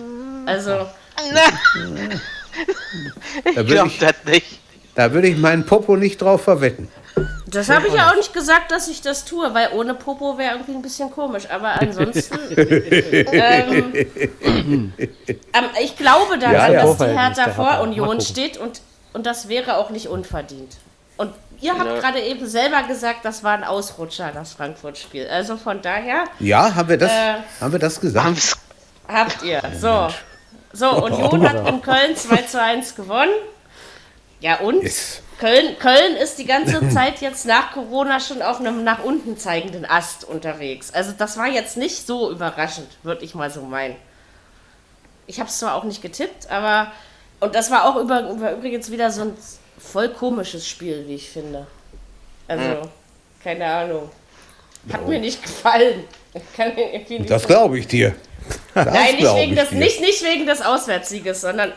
Also. 0.47 0.87
ich 3.45 3.67
glaube 3.67 3.91
das 3.99 4.15
nicht. 4.25 4.59
Da 4.95 5.11
würde 5.11 5.27
ich 5.27 5.37
meinen 5.37 5.65
Popo 5.65 5.95
nicht 5.95 6.21
drauf 6.21 6.43
verwetten. 6.43 6.87
Das 7.47 7.69
habe 7.69 7.87
ich 7.87 7.93
ja 7.93 8.09
auch 8.09 8.15
nicht 8.15 8.33
gesagt, 8.33 8.71
dass 8.71 8.87
ich 8.87 9.01
das 9.01 9.25
tue, 9.25 9.53
weil 9.53 9.69
ohne 9.73 9.93
Popo 9.93 10.37
wäre 10.37 10.53
irgendwie 10.53 10.73
ein 10.73 10.81
bisschen 10.81 11.11
komisch. 11.11 11.49
Aber 11.49 11.81
ansonsten. 11.81 12.39
ähm, 12.57 14.05
ähm, 14.41 14.93
ich 15.81 15.97
glaube 15.97 16.37
daran, 16.37 16.55
ja, 16.55 16.71
ja. 16.71 16.83
dass 16.83 16.97
die 16.97 17.05
Hertha 17.05 17.49
vor 17.51 17.81
Union 17.81 18.21
steht 18.21 18.57
und, 18.57 18.81
und 19.13 19.25
das 19.25 19.47
wäre 19.47 19.77
auch 19.77 19.89
nicht 19.89 20.07
unverdient. 20.07 20.75
Und 21.15 21.33
ihr 21.61 21.77
habt 21.77 21.85
ja. 21.85 21.99
gerade 21.99 22.21
eben 22.21 22.47
selber 22.47 22.83
gesagt, 22.83 23.23
das 23.23 23.43
war 23.43 23.53
ein 23.53 23.63
Ausrutscher, 23.63 24.31
das 24.33 24.53
Frankfurt-Spiel. 24.53 25.27
Also 25.27 25.57
von 25.57 25.81
daher. 25.81 26.25
Ja, 26.39 26.75
haben 26.75 26.89
wir 26.89 26.97
das, 26.97 27.11
äh, 27.11 27.35
haben 27.61 27.71
wir 27.71 27.79
das 27.79 27.99
gesagt? 27.99 28.57
Habt 29.07 29.41
ihr. 29.43 29.61
So. 29.79 30.09
So, 30.78 30.91
Union 31.03 31.49
hat 31.49 31.67
in 31.67 31.82
Köln 31.82 32.15
2 32.15 32.36
zu 32.43 32.61
1 32.61 32.95
gewonnen. 32.95 33.34
Ja, 34.39 34.59
und? 34.59 34.84
Yes. 34.84 35.23
Köln, 35.39 35.75
Köln 35.80 36.15
ist 36.15 36.38
die 36.38 36.45
ganze 36.45 36.88
Zeit 36.93 37.19
jetzt 37.21 37.47
nach 37.47 37.71
Corona 37.71 38.19
schon 38.19 38.43
auf 38.43 38.59
einem 38.59 38.84
nach 38.84 39.03
unten 39.03 39.38
zeigenden 39.38 39.86
Ast 39.86 40.23
unterwegs. 40.23 40.93
Also 40.93 41.13
das 41.17 41.36
war 41.36 41.47
jetzt 41.47 41.78
nicht 41.78 42.05
so 42.05 42.30
überraschend, 42.30 42.89
würde 43.01 43.25
ich 43.25 43.34
mal 43.34 43.49
so 43.49 43.61
meinen. 43.61 43.95
Ich 45.25 45.39
habe 45.39 45.49
es 45.49 45.57
zwar 45.57 45.73
auch 45.73 45.84
nicht 45.84 46.03
getippt, 46.03 46.49
aber 46.51 46.91
und 47.39 47.55
das 47.55 47.71
war 47.71 47.86
auch 47.86 47.95
über, 47.97 48.30
über, 48.30 48.51
übrigens 48.53 48.91
wieder 48.91 49.09
so 49.09 49.21
ein 49.21 49.34
voll 49.80 50.09
komisches 50.09 50.67
Spiel, 50.67 51.05
wie 51.07 51.15
ich 51.15 51.30
finde. 51.30 51.65
Also, 52.47 52.82
hm. 52.82 52.89
keine 53.43 53.65
Ahnung. 53.65 54.09
Hat 54.93 55.07
mir 55.07 55.19
nicht 55.19 55.41
gefallen. 55.41 56.03
Das 57.28 57.47
glaube 57.47 57.80
ich 57.80 57.88
dir. 57.88 58.15
Das 58.86 58.93
Nein, 58.93 59.15
nicht 59.15 59.36
wegen, 59.36 59.55
des, 59.55 59.71
nicht, 59.71 60.01
nicht 60.01 60.23
wegen 60.23 60.45
des 60.45 60.61
Auswärtssieges, 60.61 61.41
sondern 61.41 61.73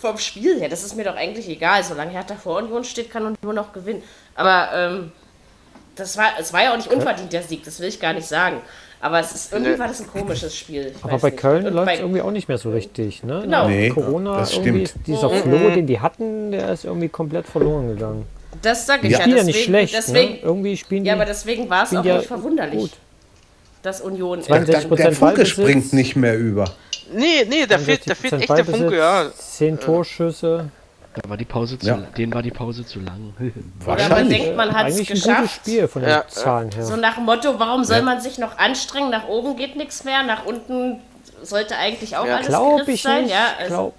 vom 0.00 0.18
Spiel 0.18 0.58
her. 0.58 0.68
Das 0.68 0.82
ist 0.82 0.96
mir 0.96 1.04
doch 1.04 1.16
eigentlich 1.16 1.48
egal. 1.48 1.84
Solange 1.84 2.12
Hertha 2.12 2.34
vor 2.34 2.56
Union 2.58 2.84
steht, 2.84 3.10
kann 3.10 3.26
und 3.26 3.42
nur 3.42 3.52
noch 3.52 3.72
gewinnen. 3.72 4.02
Aber 4.34 4.70
ähm, 4.74 5.12
das 5.96 6.16
war, 6.16 6.30
es 6.38 6.52
war 6.52 6.62
ja 6.62 6.72
auch 6.72 6.76
nicht 6.76 6.90
unverdient, 6.90 7.32
der 7.32 7.42
Sieg. 7.42 7.64
Das 7.64 7.80
will 7.80 7.88
ich 7.88 8.00
gar 8.00 8.12
nicht 8.12 8.26
sagen. 8.26 8.58
Aber 9.02 9.20
es 9.20 9.32
ist, 9.32 9.52
irgendwie 9.52 9.78
war 9.78 9.88
das 9.88 10.00
ein 10.00 10.08
komisches 10.08 10.54
Spiel. 10.54 10.92
Ich 10.94 11.04
aber 11.04 11.18
bei 11.18 11.30
nicht. 11.30 11.40
Köln 11.40 11.64
läuft 11.72 11.92
es 11.92 12.00
irgendwie 12.00 12.20
auch 12.20 12.30
nicht 12.30 12.48
mehr 12.48 12.58
so 12.58 12.70
richtig. 12.70 13.22
Ne? 13.22 13.40
Genau. 13.42 13.66
Nee, 13.66 13.88
Corona, 13.88 14.46
irgendwie 14.52 14.88
dieser 15.06 15.30
mhm. 15.30 15.42
Floh, 15.42 15.70
den 15.70 15.86
die 15.86 16.00
hatten, 16.00 16.50
der 16.52 16.72
ist 16.72 16.84
irgendwie 16.84 17.08
komplett 17.08 17.46
verloren 17.46 17.88
gegangen. 17.88 18.26
Das 18.60 18.86
sage 18.86 19.06
ich 19.06 19.12
ja. 19.12 19.20
ja. 19.20 19.24
Deswegen, 19.24 19.38
ja 19.38 19.44
nicht 19.44 19.64
schlecht. 19.64 19.94
Ne? 19.94 20.00
Deswegen, 20.00 20.32
ne? 20.32 20.38
Irgendwie 20.42 20.76
spielen 20.76 21.04
die, 21.04 21.08
ja, 21.08 21.14
aber 21.14 21.24
deswegen 21.24 21.70
war 21.70 21.84
es 21.84 21.96
auch 21.96 22.04
nicht 22.04 22.26
verwunderlich, 22.26 22.80
gut. 22.80 22.90
Dass 23.82 24.00
Union... 24.00 24.42
62 24.42 24.88
der, 24.88 24.96
der 24.96 25.12
Funke 25.12 25.46
springt 25.46 25.92
nicht 25.92 26.16
mehr 26.16 26.38
über. 26.38 26.70
Nee, 27.12 27.44
nee, 27.48 27.66
da 27.66 27.78
fehlt, 27.78 28.08
da 28.08 28.14
fehlt 28.14 28.34
echt 28.34 28.48
der 28.48 28.64
Funke, 28.64 28.96
ja. 28.96 29.30
10 29.32 29.80
Torschüsse. 29.80 30.70
Da 31.14 31.28
war 31.28 31.36
die 31.36 31.44
Pause 31.44 31.76
zu, 31.76 31.88
ja. 31.88 31.96
denen 31.96 32.32
war 32.32 32.42
die 32.42 32.52
Pause 32.52 32.86
zu 32.86 33.00
lang. 33.00 33.34
Oder 33.86 34.08
man 34.08 34.28
denkt, 34.28 34.56
man 34.56 34.72
hat 34.72 34.88
es 34.88 34.98
geschafft. 34.98 35.28
Ein 35.28 35.36
gutes 35.36 35.54
Spiel 35.54 35.88
von 35.88 36.02
den 36.02 36.10
ja. 36.10 36.28
Zahlen 36.28 36.70
her. 36.70 36.84
So 36.84 36.94
nach 36.94 37.16
dem 37.16 37.24
Motto, 37.24 37.58
warum 37.58 37.82
soll 37.82 37.98
ja. 37.98 38.02
man 38.04 38.20
sich 38.20 38.38
noch 38.38 38.58
anstrengen? 38.58 39.10
Nach 39.10 39.26
oben 39.26 39.56
geht 39.56 39.74
nichts 39.74 40.04
mehr, 40.04 40.22
nach 40.22 40.46
unten 40.46 41.00
sollte 41.42 41.76
eigentlich 41.76 42.16
auch 42.16 42.26
ja. 42.26 42.36
alles 42.36 42.48
Glaub 42.48 42.86
ich 42.86 43.02
sein. 43.02 43.24
Nicht. 43.24 43.32
Ja, 43.32 43.46
also 43.58 43.74
Glaube 43.74 43.94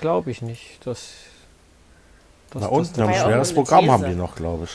glaub 0.00 0.26
ich 0.26 0.42
nicht. 0.42 0.84
Das, 0.84 1.10
das, 2.50 2.62
Na 2.62 2.68
unten 2.68 3.00
ein 3.02 3.14
schweres 3.14 3.54
Programm 3.54 3.90
haben 3.90 4.04
die 4.04 4.14
noch, 4.14 4.34
glaube 4.34 4.64
ich. 4.64 4.70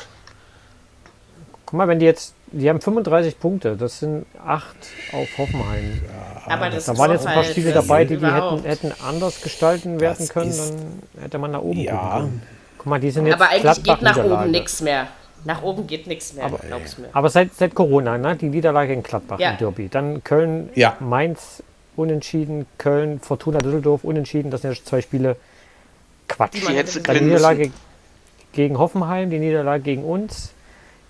Guck 1.65 1.77
mal, 1.77 1.87
wenn 1.87 1.99
die 1.99 2.05
jetzt 2.05 2.34
die 2.51 2.69
haben 2.69 2.79
35 2.79 3.39
Punkte, 3.39 3.75
das 3.75 3.99
sind 3.99 4.25
8 4.45 4.75
auf 5.13 5.37
Hoffenheim. 5.37 6.01
Ja, 6.47 6.53
aber 6.53 6.69
das 6.69 6.85
da 6.85 6.97
waren 6.97 7.11
jetzt 7.11 7.25
ein 7.25 7.33
paar 7.33 7.43
Spiele 7.43 7.71
dabei, 7.71 8.05
die 8.05 8.17
die 8.17 8.25
hätten, 8.25 8.63
hätten 8.63 8.91
anders 9.05 9.41
gestalten 9.41 9.99
werden 9.99 10.27
können, 10.27 10.53
dann 11.15 11.23
hätte 11.23 11.37
man 11.37 11.51
nach 11.51 11.61
oben 11.61 11.79
ja. 11.79 11.93
gucken 11.93 12.09
können. 12.11 12.41
Guck 12.77 12.87
mal, 12.87 12.99
die 12.99 13.11
sind 13.11 13.25
jetzt 13.25 13.35
Aber 13.35 13.49
eigentlich 13.49 13.83
geht 13.83 14.01
nach 14.01 14.17
oben 14.17 14.51
nichts 14.51 14.81
mehr. 14.81 15.07
Nach 15.43 15.61
oben 15.61 15.85
geht 15.85 16.07
nichts 16.07 16.33
mehr, 16.33 16.45
aber, 16.45 16.57
glaub's 16.57 16.97
mir. 16.97 17.07
Aber 17.13 17.29
seit, 17.29 17.53
seit 17.53 17.75
Corona, 17.75 18.17
ne? 18.17 18.35
die 18.35 18.49
Niederlage 18.49 18.93
in 18.93 19.03
Gladbach 19.03 19.39
ja. 19.39 19.51
im 19.51 19.57
Derby. 19.57 19.89
Dann 19.89 20.23
Köln, 20.23 20.69
ja. 20.73 20.97
Mainz 20.99 21.61
unentschieden, 21.95 22.65
Köln, 22.79 23.19
Fortuna 23.19 23.59
Düsseldorf 23.59 24.03
unentschieden. 24.03 24.49
Das 24.49 24.61
sind 24.61 24.75
ja 24.75 24.83
zwei 24.83 25.01
Spiele 25.01 25.35
Quatsch. 26.27 26.55
Die, 26.55 27.13
die 27.13 27.23
Niederlage 27.23 27.71
gegen 28.53 28.79
Hoffenheim, 28.79 29.29
die 29.29 29.39
Niederlage 29.39 29.83
gegen 29.83 30.03
uns, 30.03 30.51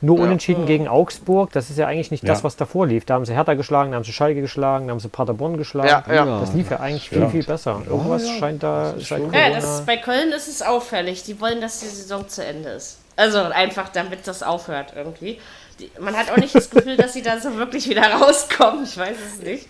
nur 0.01 0.17
ja. 0.17 0.23
unentschieden 0.23 0.65
gegen 0.65 0.87
Augsburg, 0.87 1.51
das 1.53 1.69
ist 1.69 1.77
ja 1.77 1.87
eigentlich 1.87 2.11
nicht 2.11 2.23
ja. 2.23 2.29
das, 2.29 2.43
was 2.43 2.55
davor 2.55 2.85
lief. 2.85 3.05
Da 3.05 3.15
haben 3.15 3.25
sie 3.25 3.33
Hertha 3.33 3.53
geschlagen, 3.53 3.91
da 3.91 3.97
haben 3.97 4.03
sie 4.03 4.13
Schalke 4.13 4.41
geschlagen, 4.41 4.87
da 4.87 4.91
haben 4.91 4.99
sie 4.99 5.07
Paderborn 5.07 5.57
geschlagen. 5.57 5.87
Ja, 6.07 6.39
das 6.39 6.53
lief 6.53 6.69
ja 6.69 6.79
eigentlich 6.79 7.09
viel, 7.09 7.27
viel 7.29 7.43
besser. 7.43 7.81
Irgendwas 7.87 8.29
scheint 8.29 8.61
da. 8.63 8.93
Das 8.93 9.09
ja, 9.09 9.49
das 9.49 9.85
bei 9.85 9.97
Köln 9.97 10.31
ist 10.31 10.47
es 10.47 10.61
auffällig. 10.61 11.23
Die 11.23 11.39
wollen, 11.39 11.61
dass 11.61 11.79
die 11.79 11.87
Saison 11.87 12.27
zu 12.27 12.45
Ende 12.45 12.69
ist. 12.69 12.99
Also 13.15 13.39
einfach, 13.39 13.89
damit 13.89 14.27
das 14.27 14.43
aufhört 14.43 14.93
irgendwie. 14.95 15.39
Die, 15.79 15.89
man 15.99 16.15
hat 16.15 16.31
auch 16.31 16.37
nicht 16.37 16.53
das 16.53 16.69
Gefühl, 16.69 16.97
dass 16.97 17.13
sie 17.13 17.21
da 17.21 17.39
so 17.39 17.55
wirklich 17.55 17.89
wieder 17.89 18.03
rauskommen. 18.11 18.83
Ich 18.83 18.97
weiß 18.97 19.17
es 19.33 19.41
nicht. 19.41 19.67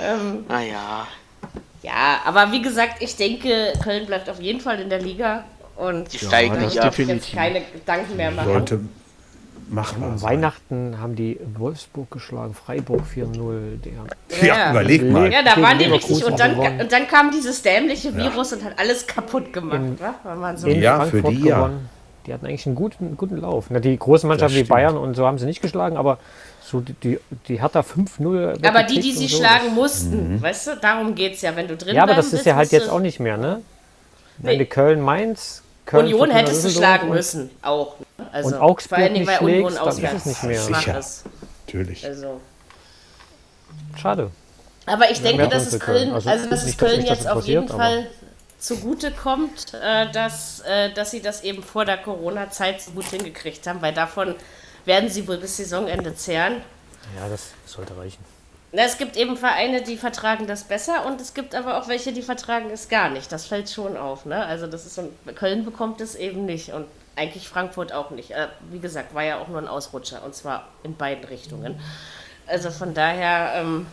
Ähm, 0.00 0.44
naja. 0.48 1.06
Ja, 1.82 2.20
aber 2.24 2.52
wie 2.52 2.62
gesagt, 2.62 3.02
ich 3.02 3.16
denke, 3.16 3.72
Köln 3.82 4.06
bleibt 4.06 4.30
auf 4.30 4.40
jeden 4.40 4.60
Fall 4.60 4.80
in 4.80 4.88
der 4.88 5.00
Liga. 5.00 5.44
Und 5.76 6.12
die 6.12 6.18
steigen 6.18 6.60
nicht 6.60 6.78
ab. 6.78 6.96
jetzt 6.96 7.32
keine 7.32 7.62
Gedanken 7.62 8.16
mehr 8.16 8.30
machen. 8.30 8.52
Sollte, 8.52 8.80
machbar 9.72 10.10
Am 10.10 10.22
Weihnachten 10.22 10.98
haben 11.00 11.16
die 11.16 11.38
Wolfsburg 11.56 12.10
geschlagen, 12.10 12.54
Freiburg 12.54 13.02
4-0. 13.14 13.78
Ja, 14.40 14.46
ja, 14.46 14.70
überleg 14.70 15.10
mal. 15.10 15.32
Ja, 15.32 15.42
da 15.42 15.60
waren 15.60 15.78
die 15.78 15.86
richtig. 15.86 16.24
Und 16.24 16.38
dann, 16.38 16.56
und 16.58 16.92
dann 16.92 17.08
kam 17.08 17.30
dieses 17.30 17.62
dämliche 17.62 18.14
Virus 18.14 18.50
ja. 18.50 18.58
und 18.58 18.64
hat 18.64 18.78
alles 18.78 19.06
kaputt 19.06 19.52
gemacht. 19.52 19.80
In, 19.80 20.56
so 20.56 20.68
in 20.68 20.80
ja, 20.80 20.96
Frankfurt 20.96 21.20
für 21.22 21.30
die 21.32 21.42
gewonnen. 21.42 21.80
ja. 21.82 21.90
Die 22.26 22.32
hatten 22.32 22.46
eigentlich 22.46 22.66
einen 22.66 22.76
guten, 22.76 23.16
guten 23.16 23.36
Lauf. 23.36 23.66
Na, 23.70 23.80
die 23.80 23.98
großen 23.98 24.28
Mannschaften 24.28 24.56
wie 24.56 24.62
Bayern 24.62 24.96
und 24.96 25.14
so 25.14 25.26
haben 25.26 25.38
sie 25.38 25.46
nicht 25.46 25.60
geschlagen, 25.60 25.96
aber 25.96 26.18
so 26.62 26.80
die, 26.80 26.94
die, 26.94 27.18
die 27.48 27.60
hat 27.60 27.74
da 27.74 27.80
5-0. 27.80 28.64
Aber 28.64 28.84
die, 28.84 29.00
die 29.00 29.12
sie 29.12 29.26
so, 29.26 29.38
schlagen 29.38 29.74
mussten, 29.74 30.34
mhm. 30.34 30.42
weißt 30.42 30.68
du, 30.68 30.76
darum 30.76 31.16
geht 31.16 31.34
es 31.34 31.42
ja, 31.42 31.56
wenn 31.56 31.66
du 31.66 31.76
drin 31.76 31.96
Ja, 31.96 32.04
aber 32.04 32.14
das 32.14 32.32
ist 32.32 32.46
ja 32.46 32.54
halt 32.54 32.70
jetzt 32.70 32.88
auch 32.88 33.00
nicht 33.00 33.18
mehr, 33.18 33.36
ne? 33.36 33.62
Wenn 34.38 34.52
nee. 34.52 34.64
die 34.64 34.66
Köln-Mainz 34.66 35.61
Köln, 35.84 36.06
Union 36.06 36.30
hättest 36.30 36.64
du 36.64 36.70
schlagen 36.70 37.08
müssen, 37.08 37.50
auch. 37.60 37.96
Also, 38.32 38.48
und 38.48 38.54
Augsburg 38.54 38.98
vor 39.00 39.08
allem, 39.08 39.26
weil 39.26 39.38
Union 39.40 39.70
schlägst, 39.70 39.80
auswärts 39.80 40.14
ist 40.14 40.26
es 40.26 40.42
nicht 40.42 40.42
mehr. 40.44 40.60
Sicher. 40.60 41.00
Natürlich. 41.66 42.06
Also. 42.06 42.40
Schade. 43.96 44.30
Aber 44.86 45.10
ich 45.10 45.22
denke, 45.22 45.48
dass 45.48 45.72
es 45.72 45.80
Köln, 45.80 46.12
also, 46.12 46.28
also 46.28 46.50
dass 46.50 46.64
es 46.64 46.76
Köln 46.76 47.04
jetzt 47.04 47.28
auf 47.28 47.44
jeden 47.46 47.68
Fall 47.68 48.06
zugute 48.58 49.10
kommt, 49.10 49.74
äh, 49.74 50.10
dass, 50.12 50.60
äh, 50.60 50.92
dass 50.92 51.10
sie 51.10 51.20
das 51.20 51.42
eben 51.42 51.62
vor 51.62 51.84
der 51.84 51.98
Corona-Zeit 51.98 52.80
so 52.80 52.92
gut 52.92 53.06
hingekriegt 53.06 53.66
haben, 53.66 53.82
weil 53.82 53.92
davon 53.92 54.34
werden 54.84 55.08
sie 55.08 55.26
wohl 55.26 55.38
bis 55.38 55.56
Saisonende 55.56 56.14
zehren. 56.14 56.62
Ja, 57.16 57.28
das 57.28 57.50
sollte 57.66 57.96
reichen. 57.96 58.24
Es 58.74 58.96
gibt 58.96 59.18
eben 59.18 59.36
Vereine, 59.36 59.82
die 59.82 59.98
vertragen 59.98 60.46
das 60.46 60.64
besser 60.64 61.04
und 61.04 61.20
es 61.20 61.34
gibt 61.34 61.54
aber 61.54 61.78
auch 61.78 61.88
welche, 61.88 62.12
die 62.12 62.22
vertragen 62.22 62.70
es 62.70 62.88
gar 62.88 63.10
nicht. 63.10 63.30
Das 63.30 63.46
fällt 63.46 63.68
schon 63.68 63.98
auf. 63.98 64.24
Ne? 64.24 64.44
Also 64.46 64.66
das 64.66 64.86
ist 64.86 64.94
so, 64.94 65.12
Köln 65.34 65.64
bekommt 65.66 66.00
es 66.00 66.14
eben 66.14 66.46
nicht 66.46 66.72
und 66.72 66.86
eigentlich 67.14 67.48
Frankfurt 67.48 67.92
auch 67.92 68.10
nicht. 68.10 68.30
Äh, 68.30 68.48
wie 68.70 68.78
gesagt, 68.78 69.14
war 69.14 69.24
ja 69.24 69.38
auch 69.38 69.48
nur 69.48 69.58
ein 69.58 69.68
Ausrutscher 69.68 70.24
und 70.24 70.34
zwar 70.34 70.68
in 70.84 70.96
beiden 70.96 71.24
Richtungen. 71.24 71.78
Also 72.46 72.70
von 72.70 72.94
daher 72.94 73.60
ähm, 73.60 73.86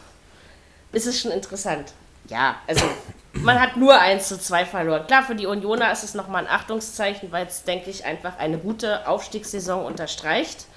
ist 0.93 1.07
es 1.07 1.19
schon 1.19 1.31
interessant. 1.31 1.91
Ja, 2.29 2.55
also 2.65 2.85
man 3.33 3.59
hat 3.59 3.75
nur 3.75 3.99
1 3.99 4.29
zu 4.29 4.39
2 4.39 4.65
verloren. 4.65 5.05
Klar, 5.07 5.23
für 5.23 5.35
die 5.35 5.45
Unioner 5.45 5.91
ist 5.91 6.03
es 6.03 6.13
nochmal 6.13 6.45
ein 6.45 6.51
Achtungszeichen, 6.51 7.31
weil 7.31 7.47
es, 7.47 7.63
denke 7.63 7.89
ich, 7.89 8.05
einfach 8.05 8.37
eine 8.37 8.57
gute 8.57 9.07
Aufstiegssaison 9.07 9.83
unterstreicht. 9.83 10.67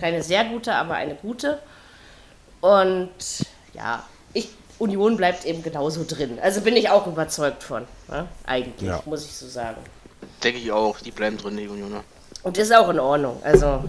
Keine 0.00 0.22
sehr 0.22 0.44
gute, 0.44 0.74
aber 0.74 0.94
eine 0.94 1.16
gute. 1.16 1.58
Und 2.60 3.10
ja, 3.78 4.04
ich, 4.32 4.50
Union 4.78 5.16
bleibt 5.16 5.44
eben 5.44 5.62
genauso 5.62 6.04
drin. 6.06 6.38
Also 6.42 6.60
bin 6.60 6.76
ich 6.76 6.90
auch 6.90 7.06
überzeugt 7.06 7.62
von. 7.62 7.84
Ne? 8.08 8.26
Eigentlich, 8.44 8.88
ja. 8.88 9.02
muss 9.06 9.24
ich 9.24 9.32
so 9.32 9.46
sagen. 9.46 9.78
Denke 10.42 10.58
ich 10.58 10.72
auch, 10.72 10.98
die 11.00 11.10
bleiben 11.10 11.38
drin, 11.38 11.56
die 11.56 11.68
Unioner. 11.68 12.02
Und 12.42 12.58
ist 12.58 12.74
auch 12.74 12.88
in 12.88 13.00
Ordnung. 13.00 13.40
Also, 13.42 13.84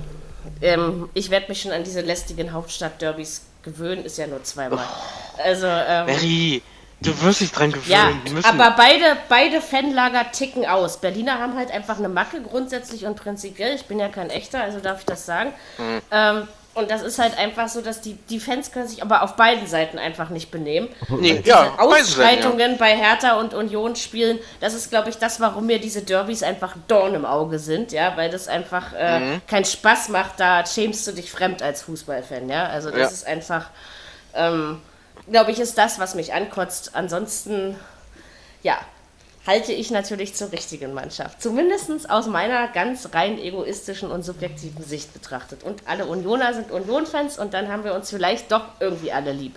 ähm, 0.62 1.10
ich 1.14 1.30
werde 1.30 1.48
mich 1.50 1.62
schon 1.62 1.72
an 1.72 1.84
diese 1.84 2.02
lästigen 2.02 2.54
Hauptstadt-Derbys 2.54 3.42
gewöhnen, 3.64 4.06
ist 4.06 4.18
ja 4.18 4.28
nur 4.28 4.44
zweimal. 4.44 4.80
Oh, 4.80 5.42
also, 5.44 5.68
ähm, 5.68 6.06
Mary, 6.06 6.62
du 7.02 7.22
wirst 7.22 7.42
dich 7.42 7.52
dran 7.52 7.72
gewöhnen. 7.72 7.90
Ja, 7.90 8.50
aber 8.50 8.76
beide, 8.76 9.18
beide 9.28 9.62
Fanlager 9.62 10.32
ticken 10.32 10.66
aus. 10.66 10.98
Berliner 10.98 11.40
haben 11.40 11.56
halt 11.56 11.72
einfach 11.72 11.98
eine 11.98 12.10
Macke 12.10 12.42
grundsätzlich 12.42 13.06
und 13.06 13.16
prinzipiell. 13.16 13.76
Ich 13.76 13.86
bin 13.86 14.00
ja 14.00 14.08
kein 14.08 14.30
echter, 14.30 14.62
also 14.62 14.80
darf 14.80 15.00
ich 15.00 15.06
das 15.06 15.26
sagen. 15.26 15.52
Mhm. 15.78 16.02
Ähm, 16.12 16.48
und 16.80 16.90
das 16.90 17.04
ist 17.04 17.20
halt 17.20 17.38
einfach 17.38 17.68
so, 17.68 17.82
dass 17.82 18.02
die, 18.02 18.14
die 18.14 18.40
Fans 18.40 18.72
können 18.72 18.88
sich 18.88 19.04
aber 19.04 19.22
auf 19.22 19.36
beiden 19.36 19.68
Seiten 19.68 20.00
einfach 20.00 20.30
nicht 20.30 20.50
benehmen. 20.50 20.90
Nee, 21.10 21.42
ja, 21.46 21.74
Ausschreitungen 21.78 22.60
Seiten, 22.60 22.72
ja. 22.72 22.78
bei 22.78 22.96
Hertha 22.96 23.40
und 23.40 23.54
Union 23.54 23.96
spielen, 23.96 24.40
das 24.60 24.74
ist, 24.74 24.90
glaube 24.90 25.10
ich, 25.10 25.18
das, 25.18 25.40
warum 25.40 25.66
mir 25.66 25.80
diese 25.80 26.02
Derbys 26.02 26.44
einfach 26.44 26.76
Dorn 26.88 27.14
im 27.14 27.26
Auge 27.26 27.60
sind, 27.60 27.92
ja, 27.92 28.16
weil 28.16 28.30
das 28.30 28.48
einfach 28.48 28.94
äh, 28.98 29.20
mhm. 29.20 29.42
keinen 29.48 29.66
Spaß 29.66 30.10
macht, 30.10 30.40
da 30.40 30.66
schämst 30.66 31.06
du 31.08 31.12
dich 31.12 31.32
fremd 31.32 31.62
als 31.62 31.82
Fußballfan, 31.84 32.50
ja. 32.50 32.68
Also 32.68 32.90
das 32.90 33.00
ja. 33.00 33.08
ist 33.08 33.28
einfach, 33.28 33.70
ähm, 34.34 34.82
glaube 35.30 35.52
ich, 35.52 35.60
ist 35.60 35.78
das, 35.78 36.00
was 36.00 36.16
mich 36.16 36.34
ankotzt. 36.34 36.92
Ansonsten, 36.94 37.76
ja, 38.64 38.78
halte 39.50 39.74
ich 39.74 39.90
natürlich 39.90 40.36
zur 40.36 40.52
richtigen 40.52 40.94
Mannschaft. 40.94 41.42
Zumindest 41.42 42.08
aus 42.08 42.28
meiner 42.28 42.68
ganz 42.68 43.10
rein 43.14 43.40
egoistischen 43.40 44.12
und 44.12 44.22
subjektiven 44.22 44.86
Sicht 44.86 45.12
betrachtet. 45.12 45.64
Und 45.64 45.82
alle 45.88 46.06
Unioner 46.06 46.54
sind 46.54 46.70
Union-Fans 46.70 47.40
und 47.40 47.56
dann 47.56 47.68
haben 47.68 47.84
wir 47.84 47.96
uns 47.96 48.12
vielleicht 48.12 48.52
doch 48.52 48.62
irgendwie 48.80 49.12
alle 49.12 49.32
lieb. 49.32 49.56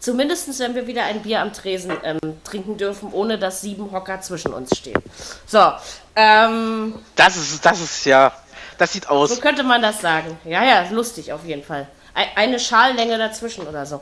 Zumindest 0.00 0.58
wenn 0.60 0.74
wir 0.74 0.86
wieder 0.86 1.04
ein 1.04 1.22
Bier 1.22 1.42
am 1.42 1.52
Tresen 1.52 1.92
ähm, 2.04 2.18
trinken 2.42 2.78
dürfen, 2.78 3.12
ohne 3.12 3.38
dass 3.38 3.60
sieben 3.60 3.92
Hocker 3.92 4.22
zwischen 4.22 4.54
uns 4.54 4.76
stehen. 4.76 5.02
So. 5.46 5.72
Ähm, 6.16 6.94
das 7.14 7.36
ist, 7.36 7.64
das 7.64 7.80
ist 7.82 8.06
ja, 8.06 8.32
das 8.78 8.94
sieht 8.94 9.10
aus. 9.10 9.28
So 9.28 9.40
könnte 9.42 9.62
man 9.62 9.82
das 9.82 10.00
sagen. 10.00 10.38
Ja, 10.44 10.64
ja, 10.64 10.88
lustig 10.90 11.32
auf 11.34 11.44
jeden 11.44 11.62
Fall. 11.62 11.86
Eine 12.36 12.58
Schallänge 12.60 13.18
dazwischen 13.18 13.66
oder 13.66 13.84
so. 13.84 14.00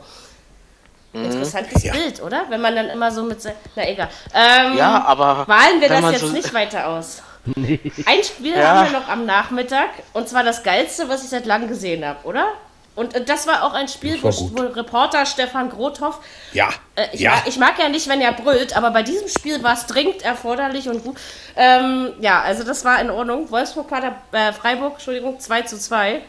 Mhm. 1.13 1.25
Interessantes 1.25 1.83
ja. 1.83 1.93
Bild, 1.93 2.21
oder? 2.21 2.45
Wenn 2.49 2.61
man 2.61 2.75
dann 2.75 2.89
immer 2.89 3.11
so 3.11 3.23
mit. 3.23 3.37
Na 3.75 3.87
egal. 3.87 4.09
Ähm, 4.33 4.77
ja, 4.77 5.03
aber. 5.05 5.45
Malen 5.47 5.79
wir 5.79 5.89
das 5.89 6.11
jetzt 6.11 6.21
so 6.21 6.27
nicht 6.27 6.53
weiter 6.53 6.87
aus. 6.87 7.21
Nee. 7.55 7.77
Ein 8.05 8.23
Spiel 8.23 8.55
ja. 8.55 8.67
haben 8.67 8.89
wir 8.89 8.99
noch 9.01 9.09
am 9.09 9.25
Nachmittag 9.25 9.89
und 10.13 10.29
zwar 10.29 10.45
das 10.45 10.63
geilste, 10.63 11.09
was 11.09 11.25
ich 11.25 11.29
seit 11.29 11.45
langem 11.45 11.67
gesehen 11.67 12.05
habe, 12.05 12.25
oder? 12.25 12.47
Und 12.95 13.27
das 13.27 13.47
war 13.47 13.63
auch 13.63 13.73
ein 13.73 13.87
Spiel, 13.87 14.21
wo, 14.21 14.29
wo, 14.29 14.61
Reporter 14.61 15.25
Stefan 15.25 15.69
Grothoff. 15.69 16.19
Ja. 16.53 16.69
Äh, 16.95 17.07
ich, 17.11 17.21
ja. 17.21 17.31
Mag, 17.31 17.47
ich 17.47 17.57
mag 17.57 17.79
ja 17.79 17.89
nicht, 17.89 18.07
wenn 18.07 18.21
er 18.21 18.33
brüllt, 18.33 18.77
aber 18.77 18.91
bei 18.91 19.01
diesem 19.01 19.27
Spiel 19.27 19.63
war 19.63 19.73
es 19.73 19.87
dringend 19.87 20.21
erforderlich 20.21 20.87
und 20.87 21.03
gut. 21.03 21.17
Ähm, 21.55 22.13
ja, 22.19 22.41
also 22.41 22.63
das 22.63 22.85
war 22.85 23.01
in 23.01 23.09
Ordnung. 23.09 23.49
Wolfsburg 23.49 23.89
da, 23.89 24.15
äh, 24.37 24.53
Freiburg, 24.53 24.93
Entschuldigung, 24.93 25.39
2 25.39 25.63
zu 25.63 25.79
2. 25.79 26.21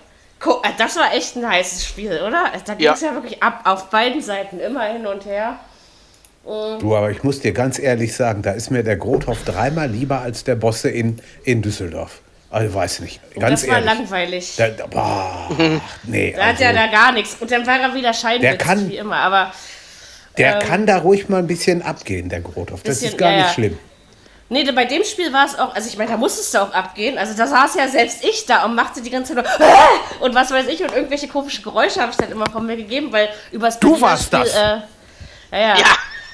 Äh, 0.47 0.71
das 0.79 0.97
war 0.97 1.15
echt 1.15 1.37
ein 1.37 1.49
heißes 1.49 1.87
Spiel, 1.87 2.21
oder? 2.27 2.53
Also 2.53 2.65
da 2.67 2.75
ging 2.75 2.89
es 2.91 3.01
ja. 3.01 3.09
ja 3.09 3.15
wirklich 3.15 3.43
ab, 3.43 3.61
auf 3.65 3.91
beiden 3.91 4.21
Seiten, 4.21 4.61
immer 4.61 4.85
hin 4.85 5.07
und 5.07 5.25
her. 5.25 5.59
Und 6.45 6.83
du, 6.83 6.95
aber 6.95 7.11
ich 7.11 7.23
muss 7.23 7.41
dir 7.41 7.53
ganz 7.53 7.79
ehrlich 7.79 8.15
sagen, 8.15 8.43
da 8.43 8.53
ist 8.53 8.71
mir 8.71 8.83
der 8.83 8.97
Grothoff 8.97 9.45
dreimal 9.45 9.89
lieber 9.89 10.21
als 10.21 10.45
der 10.45 10.57
Bosse 10.57 10.91
in, 10.91 11.19
in 11.45 11.63
Düsseldorf. 11.63 12.21
Also 12.51 12.73
weiß 12.73 13.01
nicht. 13.01 13.21
Ganz 13.39 13.63
das 13.63 13.71
war 13.71 13.79
ehrlich. 13.79 13.99
langweilig. 13.99 14.55
Da, 14.57 14.69
boah, 14.87 15.51
nee, 16.05 16.35
da 16.37 16.47
hat 16.47 16.61
ja 16.61 16.69
also 16.69 16.81
da 16.81 16.87
gar 16.87 17.13
nichts. 17.13 17.37
Und 17.41 17.51
dann 17.51 17.67
war 17.67 17.81
er 17.81 17.95
wieder 17.95 18.13
scheinwitzig 18.13 18.89
wie 18.91 18.97
immer. 18.99 19.17
Aber 19.17 19.53
der 20.37 20.61
ähm, 20.61 20.69
kann 20.69 20.87
da 20.87 20.99
ruhig 20.99 21.29
mal 21.29 21.39
ein 21.39 21.47
bisschen 21.47 21.83
abgehen, 21.83 22.29
der 22.29 22.41
Grothoff. 22.41 22.83
Das 22.83 23.03
ist 23.03 23.19
gar 23.19 23.33
ja, 23.33 23.39
nicht 23.39 23.55
schlimm. 23.55 23.79
Nee, 24.51 24.71
bei 24.73 24.85
dem 24.85 25.05
Spiel 25.05 25.33
war 25.33 25.47
es 25.47 25.59
auch, 25.59 25.75
also 25.75 25.89
ich 25.89 25.97
meine, 25.97 26.11
da 26.11 26.17
musstest 26.17 26.53
du 26.55 26.59
auch 26.59 26.73
abgehen. 26.73 27.17
Also 27.17 27.35
da 27.35 27.47
saß 27.47 27.75
ja 27.77 27.89
selbst 27.89 28.23
ich 28.23 28.45
da 28.45 28.65
und 28.65 28.75
machte 28.75 29.01
die 29.01 29.11
ganze 29.11 29.35
Zeit 29.35 29.45
nur 29.59 30.27
und 30.27 30.35
was 30.35 30.51
weiß 30.51 30.67
ich 30.69 30.83
und 30.83 30.93
irgendwelche 30.93 31.29
komischen 31.29 31.65
Geräusche 31.65 32.01
habe 32.01 32.13
ich 32.13 32.19
dann 32.19 32.31
immer 32.31 32.49
von 32.51 32.67
mir 32.67 32.77
gegeben, 32.77 33.11
weil 33.11 33.31
übers 33.53 33.81
Du 33.81 33.99
warst 34.01 34.27
Spiel, 34.27 34.41
das. 34.41 34.55
Äh, 34.55 34.59
ja, 34.59 35.59
ja. 35.59 35.79
ja. 35.79 35.85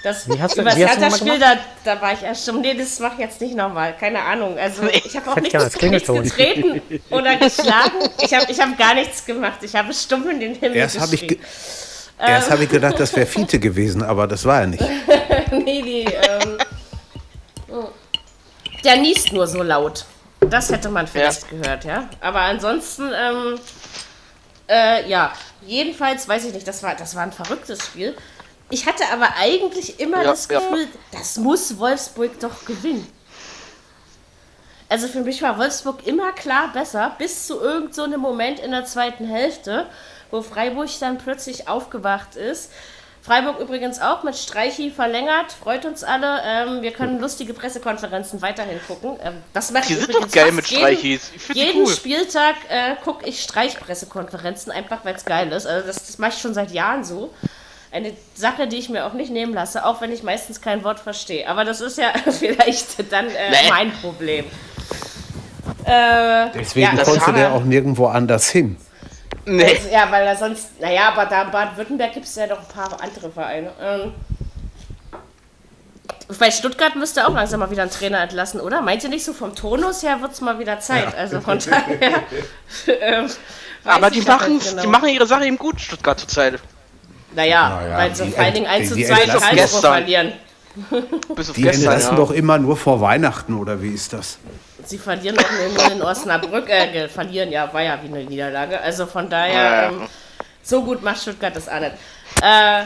Das, 0.03 0.27
wie 0.29 0.41
hast 0.41 0.57
du, 0.57 0.63
über 0.63 0.71
das 0.71 1.19
Spiel, 1.19 1.39
da, 1.39 1.57
da 1.85 2.01
war 2.01 2.15
ich 2.15 2.23
erst 2.23 2.47
schon. 2.47 2.63
Nee, 2.63 2.75
das 2.75 2.99
mache 3.01 3.15
ich 3.15 3.21
jetzt 3.21 3.41
nicht 3.41 3.55
nochmal. 3.55 3.95
Keine 3.99 4.23
Ahnung. 4.23 4.57
Also, 4.59 4.85
ich 4.85 5.15
habe 5.15 5.31
auch 5.31 5.37
nichts, 5.37 5.83
nichts 5.83 6.07
getreten 6.07 6.81
oder 7.11 7.37
geschlagen. 7.37 8.09
Ich 8.23 8.33
habe 8.33 8.51
ich 8.51 8.59
hab 8.59 8.79
gar 8.79 8.95
nichts 8.95 9.27
gemacht. 9.27 9.59
Ich 9.61 9.75
habe 9.75 9.93
stumm 9.93 10.29
in 10.31 10.41
den 10.41 10.55
Himmel 10.55 10.77
Erst 10.77 10.99
habe 11.01 11.15
ich, 11.15 11.29
ge 11.29 11.39
ähm. 12.19 12.51
hab 12.51 12.61
ich 12.61 12.69
gedacht, 12.71 12.99
das 12.99 13.15
wäre 13.15 13.27
Fiete 13.27 13.59
gewesen, 13.59 14.03
aber 14.03 14.27
das 14.27 14.47
war 14.47 14.63
er 14.63 14.67
nicht. 14.69 14.85
nee, 15.53 15.83
die. 15.83 16.05
Ähm, 16.05 16.59
der 18.85 18.97
niest 18.97 19.33
nur 19.33 19.47
so 19.47 19.63
laut. 19.63 20.05
Das 20.41 20.71
hätte 20.71 20.89
man 20.89 21.07
vielleicht 21.07 21.43
ja. 21.43 21.59
gehört, 21.59 21.85
ja. 21.85 22.09
Aber 22.21 22.41
ansonsten, 22.41 23.11
ähm, 23.15 23.59
äh, 24.69 25.09
ja. 25.09 25.33
Jedenfalls, 25.67 26.27
weiß 26.27 26.47
ich 26.47 26.55
nicht, 26.55 26.67
das 26.67 26.83
war, 26.83 26.95
das 26.95 27.15
war 27.15 27.23
ein 27.23 27.33
verrücktes 27.33 27.85
Spiel. 27.85 28.17
Ich 28.71 28.87
hatte 28.87 29.05
aber 29.13 29.35
eigentlich 29.39 30.01
immer 30.01 30.19
ja, 30.19 30.31
das 30.31 30.49
Gefühl, 30.49 30.85
ja. 30.85 31.19
das 31.19 31.37
muss 31.37 31.79
Wolfsburg 31.79 32.41
doch 32.41 32.65
gewinnen. 32.65 33.07
Also 34.89 35.07
für 35.07 35.21
mich 35.21 35.43
war 35.43 35.59
Wolfsburg 35.59 36.07
immer 36.07 36.33
klar 36.33 36.73
besser, 36.73 37.15
bis 37.19 37.47
zu 37.47 37.61
irgendeinem 37.61 38.13
so 38.13 38.19
Moment 38.19 38.59
in 38.59 38.71
der 38.71 38.85
zweiten 38.87 39.25
Hälfte, 39.25 39.87
wo 40.31 40.43
Freiburg 40.43 40.89
dann 40.99 41.19
plötzlich 41.19 41.69
aufgewacht 41.69 42.37
ist. 42.37 42.73
Freiburg 43.23 43.61
übrigens 43.61 44.01
auch 44.01 44.23
mit 44.23 44.35
Streichi 44.35 44.91
verlängert, 44.91 45.53
freut 45.53 45.85
uns 45.85 46.03
alle. 46.03 46.41
Ähm, 46.45 46.83
wir 46.83 46.91
können 46.91 47.21
lustige 47.21 47.53
Pressekonferenzen 47.53 48.41
weiterhin 48.41 48.81
gucken. 48.87 49.17
Ähm, 49.23 49.35
das 49.53 49.71
mache 49.71 49.89
die 49.89 49.95
sind 49.95 50.15
doch 50.15 50.31
geil 50.31 50.53
mit 50.53 50.67
Streichis. 50.67 51.31
jeden 51.53 51.83
cool. 51.83 51.93
Spieltag 51.93 52.57
äh, 52.71 52.97
gucke 53.05 53.29
ich 53.29 53.43
Streichpressekonferenzen, 53.43 54.73
einfach 54.73 55.05
weil 55.05 55.15
es 55.15 55.25
geil 55.27 55.53
ist. 55.53 55.67
Also 55.67 55.87
das, 55.87 55.97
das 56.07 56.19
mache 56.19 56.33
ich 56.35 56.41
schon 56.41 56.55
seit 56.55 56.71
Jahren 56.71 57.05
so 57.05 57.33
eine 57.93 58.13
Sache, 58.35 58.67
die 58.69 58.77
ich 58.77 58.89
mir 58.89 59.05
auch 59.05 59.13
nicht 59.13 59.31
nehmen 59.31 59.53
lasse, 59.53 59.85
auch 59.85 60.01
wenn 60.01 60.13
ich 60.13 60.23
meistens 60.23 60.61
kein 60.61 60.83
Wort 60.85 61.01
verstehe. 61.01 61.47
Aber 61.49 61.65
das 61.65 61.81
ist 61.81 61.99
ja 61.99 62.13
vielleicht 62.31 63.13
dann 63.13 63.27
äh, 63.29 63.51
nee. 63.51 63.69
mein 63.69 63.93
Problem. 63.93 64.47
Äh, 65.85 66.51
Deswegen 66.55 66.97
ja, 66.97 67.05
konnte 67.05 67.33
der 67.33 67.53
auch 67.53 67.65
nirgendwo 67.65 68.07
anders 68.07 68.49
hin. 68.49 68.77
Nee. 69.51 69.65
Also, 69.65 69.89
ja, 69.89 70.07
weil 70.13 70.27
er 70.29 70.37
sonst, 70.37 70.81
naja, 70.81 71.09
aber 71.09 71.27
da 71.27 71.43
in 71.43 71.51
Baden-Württemberg 71.51 72.13
gibt 72.13 72.27
es 72.27 72.37
ja 72.37 72.47
noch 72.47 72.61
ein 72.61 72.69
paar 72.69 73.03
andere 73.03 73.33
Vereine. 73.33 73.73
Ähm, 73.81 74.13
bei 76.39 76.53
Stuttgart 76.53 76.95
müsste 76.95 77.27
auch 77.27 77.35
langsam 77.35 77.59
mal 77.59 77.69
wieder 77.73 77.83
einen 77.83 77.91
Trainer 77.91 78.21
entlassen, 78.21 78.61
oder? 78.61 78.81
Meint 78.81 79.03
ihr 79.03 79.11
nicht 79.11 79.25
so 79.25 79.33
vom 79.33 79.57
Tonus 79.57 80.05
her 80.05 80.21
wird 80.21 80.33
es 80.33 80.41
mal 80.41 80.61
wieder 80.61 80.79
Zeit? 80.79 81.13
Ja. 81.13 81.19
Also 81.19 81.41
von 81.41 81.59
daher. 81.59 82.23
äh, 82.87 83.29
aber 83.85 84.11
die 84.11 84.21
machen, 84.21 84.61
genau. 84.61 84.83
die 84.83 84.89
machen 84.89 85.09
ihre 85.09 85.27
Sache 85.27 85.47
eben 85.47 85.59
gut, 85.59 85.81
Stuttgart 85.81 86.21
zurzeit. 86.21 86.61
Naja, 87.35 87.71
naja 87.71 87.99
weil 87.99 88.15
sie 88.15 88.31
vor 88.31 88.45
allen 88.45 88.55
Dingen 88.55 88.67
1 88.67 88.89
zu 88.89 88.95
2 88.95 89.01
in 89.01 89.31
Karlsruhe 89.31 89.81
verlieren. 89.81 90.33
Bis 91.35 91.51
auf 91.51 91.57
die 91.57 91.63
gestern, 91.63 91.93
entlassen 91.93 92.13
ja. 92.13 92.17
doch 92.17 92.31
immer 92.31 92.59
nur 92.59 92.77
vor 92.77 93.01
Weihnachten, 93.01 93.59
oder 93.59 93.83
wie 93.83 93.91
ist 93.91 94.13
das? 94.13 94.39
Sie 94.91 94.99
verlieren 94.99 95.37
doch 95.37 95.91
in 95.93 96.03
Osnabrück, 96.03 96.69
äh, 96.69 97.09
verlieren, 97.09 97.53
ja, 97.53 97.73
war 97.73 97.81
ja 97.81 97.97
wie 98.03 98.09
eine 98.09 98.25
Niederlage. 98.25 98.81
Also 98.81 99.07
von 99.07 99.31
daher, 99.31 99.91
ähm, 99.93 100.09
so 100.65 100.83
gut 100.83 101.01
macht 101.01 101.23
Stuttgart 101.23 101.55
das 101.55 101.69
auch 101.69 101.79
nicht. 101.79 101.93
Äh, 102.43 102.83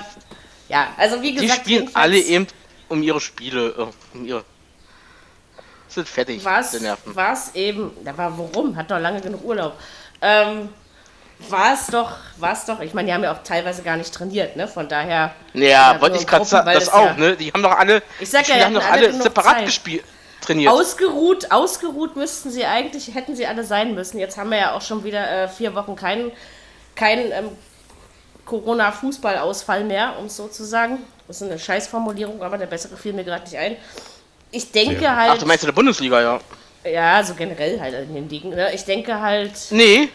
ja, 0.69 0.89
also 0.99 1.23
wie 1.23 1.33
gesagt. 1.33 1.67
Die 1.67 1.77
spielen 1.77 1.91
alle 1.95 2.19
eben 2.19 2.47
um 2.91 3.03
ihre 3.03 3.23
Spiele, 3.23 3.69
äh, 3.69 4.17
um 4.17 4.27
ihre. 4.27 4.45
Sind 5.89 6.07
fertig. 6.07 6.45
Was? 6.45 6.77
Was 7.07 7.55
eben, 7.55 7.91
aber 8.05 8.35
warum? 8.37 8.77
Hat 8.77 8.91
doch 8.91 8.99
lange 8.99 9.23
genug 9.23 9.43
Urlaub. 9.43 9.73
Ähm, 10.21 10.69
war 11.49 11.73
es 11.73 11.87
doch, 11.87 12.19
war 12.37 12.53
es 12.53 12.67
doch, 12.67 12.81
ich 12.81 12.93
meine, 12.93 13.09
die 13.09 13.15
haben 13.15 13.25
ja 13.25 13.33
auch 13.33 13.43
teilweise 13.43 13.83
gar 13.83 13.97
nicht 13.97 14.13
trainiert, 14.13 14.57
ne? 14.57 14.69
Von 14.69 14.91
daher. 14.91 15.35
Ja, 15.55 15.99
wollte 16.03 16.19
ich 16.19 16.27
gerade 16.27 16.45
sagen, 16.45 16.71
das 16.71 16.91
auch, 16.91 17.07
ja, 17.07 17.15
ne? 17.15 17.37
Die 17.37 17.51
haben 17.51 17.63
doch 17.63 17.79
alle, 17.79 18.03
ich 18.21 18.29
sag 18.29 18.47
ja, 18.47 18.57
die 18.57 18.65
haben 18.65 18.75
doch 18.75 18.85
alle, 18.85 19.09
alle 19.09 19.23
separat 19.23 19.65
gespielt. 19.65 20.05
Trainiert. 20.45 20.73
Ausgeruht, 20.73 21.51
ausgeruht 21.51 22.17
müssten 22.17 22.51
sie 22.51 22.65
eigentlich, 22.65 23.15
hätten 23.15 23.37
sie 23.37 23.47
alle 23.47 23.65
sein 23.65 23.95
müssen. 23.95 24.19
Jetzt 24.19 24.37
haben 24.37 24.51
wir 24.51 24.59
ja 24.59 24.73
auch 24.75 24.83
schon 24.83 25.05
wieder 25.05 25.45
äh, 25.45 25.49
vier 25.49 25.75
Wochen 25.75 25.97
keinen 25.97 26.33
kein, 26.95 27.33
ähm, 27.33 27.51
Corona-Fußballausfall 28.45 29.85
mehr, 29.85 30.17
um 30.19 30.27
es 30.27 30.37
so 30.37 30.49
zu 30.49 30.65
sagen. 30.65 30.99
Das 31.27 31.41
ist 31.41 31.51
eine 31.51 31.59
Scheißformulierung, 31.59 32.43
aber 32.43 32.59
der 32.59 32.67
bessere 32.67 32.97
fiel 32.97 33.13
mir 33.13 33.25
gerade 33.25 33.45
nicht 33.45 33.57
ein. 33.57 33.77
Ich 34.51 34.71
denke 34.71 35.03
ja. 35.03 35.17
halt. 35.17 35.33
Ach, 35.33 35.39
du 35.39 35.47
meinst 35.47 35.65
in 35.65 35.69
der 35.69 35.75
Bundesliga, 35.75 36.21
ja? 36.21 36.41
Ja, 36.85 37.25
so 37.25 37.35
generell 37.35 37.81
halt 37.81 37.95
in 37.95 38.15
den 38.15 38.29
Ligen. 38.29 38.51
Ne? 38.51 38.75
Ich 38.75 38.85
denke 38.85 39.21
halt. 39.21 39.53
Nee, 39.71 40.11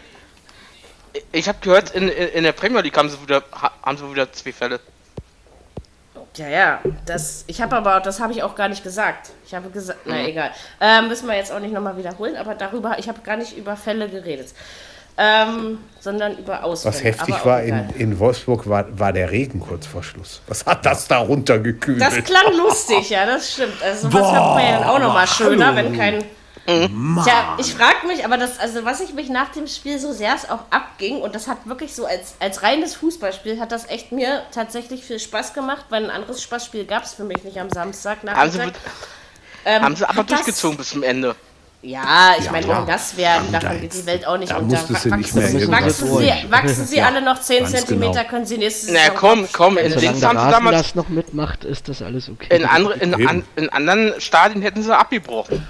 ich 1.32 1.48
habe 1.48 1.58
gehört, 1.60 1.90
in, 1.90 2.08
in 2.08 2.44
der 2.44 2.52
Premier 2.52 2.80
League 2.80 2.96
haben 2.96 3.10
sie 3.10 3.20
wieder, 3.20 3.42
haben 3.82 3.98
sie 3.98 4.10
wieder 4.10 4.32
zwei 4.32 4.52
Fälle. 4.52 4.80
Ja, 6.36 6.48
ja, 6.48 6.80
das, 7.06 7.44
ich 7.48 7.60
habe 7.60 7.76
aber, 7.76 8.00
das 8.00 8.20
habe 8.20 8.32
ich 8.32 8.42
auch 8.42 8.54
gar 8.54 8.68
nicht 8.68 8.84
gesagt. 8.84 9.30
Ich 9.44 9.54
habe 9.54 9.68
gesagt, 9.70 10.06
mhm. 10.06 10.12
na 10.12 10.26
egal. 10.26 10.50
Ähm, 10.80 11.08
müssen 11.08 11.26
wir 11.26 11.34
jetzt 11.34 11.52
auch 11.52 11.58
nicht 11.58 11.74
nochmal 11.74 11.96
wiederholen, 11.96 12.36
aber 12.36 12.54
darüber, 12.54 12.98
ich 12.98 13.08
habe 13.08 13.20
gar 13.22 13.36
nicht 13.36 13.56
über 13.56 13.76
Fälle 13.76 14.08
geredet. 14.08 14.54
Ähm, 15.18 15.78
sondern 15.98 16.38
über 16.38 16.64
Ausfälle. 16.64 16.94
Was 16.94 17.04
heftig 17.04 17.44
war 17.44 17.62
in, 17.62 17.90
in 17.98 18.18
Wolfsburg, 18.18 18.68
war, 18.68 18.86
war 18.98 19.12
der 19.12 19.30
Regen 19.30 19.60
kurz 19.60 19.86
vor 19.86 20.02
Schluss. 20.02 20.40
Was 20.46 20.64
hat 20.64 20.86
das 20.86 21.08
da 21.08 21.18
runtergekühlt? 21.18 22.00
Das 22.00 22.14
klang 22.24 22.52
lustig, 22.56 23.10
ja, 23.10 23.26
das 23.26 23.52
stimmt. 23.52 23.82
Also 23.82 24.08
sowas 24.08 24.32
hat 24.32 24.54
man 24.54 24.64
ja 24.64 24.78
dann 24.78 24.88
auch 24.88 24.98
nochmal 24.98 25.26
schöner, 25.26 25.74
wenn 25.76 25.96
kein 25.96 26.24
Mhm. 26.78 27.20
Tja, 27.24 27.56
ich 27.58 27.74
frage 27.74 28.06
mich, 28.06 28.24
aber 28.24 28.36
das, 28.36 28.58
also 28.58 28.84
was 28.84 29.00
ich 29.00 29.14
mich 29.14 29.28
nach 29.28 29.50
dem 29.50 29.66
Spiel 29.66 29.98
so 29.98 30.12
sehr 30.12 30.34
es 30.34 30.48
auch 30.48 30.60
abging, 30.70 31.20
und 31.20 31.34
das 31.34 31.48
hat 31.48 31.66
wirklich 31.66 31.94
so 31.94 32.06
als, 32.06 32.34
als 32.40 32.62
reines 32.62 32.94
Fußballspiel, 32.94 33.60
hat 33.60 33.72
das 33.72 33.88
echt 33.88 34.12
mir 34.12 34.42
tatsächlich 34.52 35.04
viel 35.04 35.18
Spaß 35.18 35.54
gemacht, 35.54 35.86
weil 35.90 36.04
ein 36.04 36.10
anderes 36.10 36.42
Spaßspiel 36.42 36.84
gab 36.84 37.04
es 37.04 37.14
für 37.14 37.24
mich 37.24 37.44
nicht 37.44 37.58
am 37.58 37.70
Samstag. 37.70 38.18
Haben 38.26 38.50
sie, 38.50 38.60
ähm, 39.64 39.82
haben 39.82 39.96
sie 39.96 40.08
aber 40.08 40.24
durchgezogen 40.24 40.76
bis 40.76 40.90
zum 40.90 41.02
Ende. 41.02 41.34
Ja, 41.82 42.34
ich 42.38 42.44
ja, 42.44 42.52
meine, 42.52 42.68
wenn 42.68 42.86
das 42.86 43.16
werden, 43.16 43.50
davon 43.52 43.80
geht 43.80 43.94
die 43.94 44.04
Welt 44.04 44.26
auch 44.26 44.36
nicht 44.36 44.52
da 44.52 44.58
unter. 44.58 44.76
Wachsen, 44.76 44.96
sie, 44.96 45.16
nicht 45.16 45.34
mehr 45.34 45.80
wachsen, 45.80 46.18
sie, 46.18 46.50
wachsen 46.50 46.86
sie 46.86 46.96
ja, 46.98 47.06
alle 47.06 47.22
noch 47.22 47.40
10 47.40 47.66
cm, 47.66 48.00
genau. 48.00 48.24
können 48.24 48.44
sie 48.44 48.58
nächstes 48.58 48.90
Jahr. 48.90 49.04
Na 49.06 49.14
komm, 49.14 49.48
komm, 49.50 49.78
in 49.78 49.90
Links 49.92 50.22
haben 50.22 50.38
sie 50.38 50.50
damals. 50.50 50.76
das 50.76 50.94
noch 50.94 51.08
mitmacht, 51.08 51.64
ist 51.64 51.88
das 51.88 52.02
alles 52.02 52.28
okay. 52.28 52.54
In, 52.54 52.66
andere, 52.66 52.94
in, 52.98 53.26
an, 53.26 53.44
in 53.56 53.70
anderen 53.70 54.20
Stadien 54.20 54.60
hätten 54.60 54.82
sie 54.82 54.94
abgebrochen. 54.94 55.66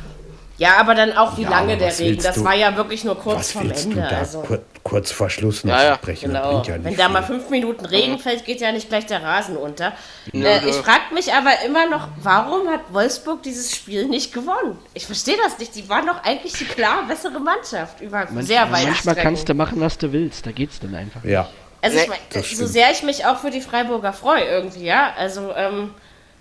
Ja, 0.60 0.76
aber 0.76 0.94
dann 0.94 1.16
auch 1.16 1.38
wie 1.38 1.42
ja, 1.44 1.48
lange 1.48 1.78
der 1.78 1.98
Regen. 1.98 2.22
Das 2.22 2.34
du, 2.34 2.44
war 2.44 2.54
ja 2.54 2.76
wirklich 2.76 3.02
nur 3.02 3.18
kurz 3.18 3.52
vorm 3.52 3.70
Ende. 3.70 4.06
also. 4.06 4.42
kur 4.42 4.60
kurz 4.82 5.10
vor 5.10 5.30
Schluss 5.30 5.64
noch 5.64 5.74
ja, 5.74 5.94
sprechen. 5.94 6.32
Genau. 6.32 6.62
Ja 6.62 6.84
Wenn 6.84 6.96
da 6.96 7.08
mal 7.08 7.22
fünf 7.22 7.48
Minuten 7.48 7.86
Regen 7.86 8.18
fällt, 8.18 8.44
geht 8.44 8.60
ja 8.60 8.70
nicht 8.70 8.90
gleich 8.90 9.06
der 9.06 9.22
Rasen 9.22 9.56
unter. 9.56 9.94
Äh, 10.34 10.68
ich 10.68 10.76
frage 10.76 11.14
mich 11.14 11.32
aber 11.32 11.50
immer 11.64 11.88
noch, 11.88 12.08
warum 12.22 12.68
hat 12.68 12.80
Wolfsburg 12.92 13.42
dieses 13.42 13.74
Spiel 13.74 14.06
nicht 14.06 14.34
gewonnen? 14.34 14.78
Ich 14.92 15.06
verstehe 15.06 15.36
das 15.42 15.58
nicht. 15.58 15.74
Die 15.76 15.88
waren 15.88 16.06
doch 16.06 16.22
eigentlich 16.24 16.52
die 16.52 16.66
klar 16.66 17.06
bessere 17.08 17.40
Mannschaft 17.40 18.02
über 18.02 18.26
Man, 18.30 18.44
sehr 18.44 18.70
weit. 18.70 18.84
Manchmal 18.84 19.14
kannst 19.14 19.48
du 19.48 19.54
machen, 19.54 19.80
was 19.80 19.96
du 19.96 20.12
willst. 20.12 20.44
Da 20.44 20.52
geht's 20.52 20.78
dann 20.78 20.94
einfach. 20.94 21.24
Ja. 21.24 21.48
Also 21.80 21.98
ich 21.98 22.08
meine, 22.08 22.44
so 22.44 22.66
sehr 22.66 22.90
ich 22.90 23.02
mich 23.02 23.24
auch 23.24 23.38
für 23.38 23.50
die 23.50 23.62
Freiburger 23.62 24.12
freue 24.12 24.44
irgendwie, 24.44 24.84
ja. 24.84 25.14
Also 25.16 25.54
ähm, 25.56 25.94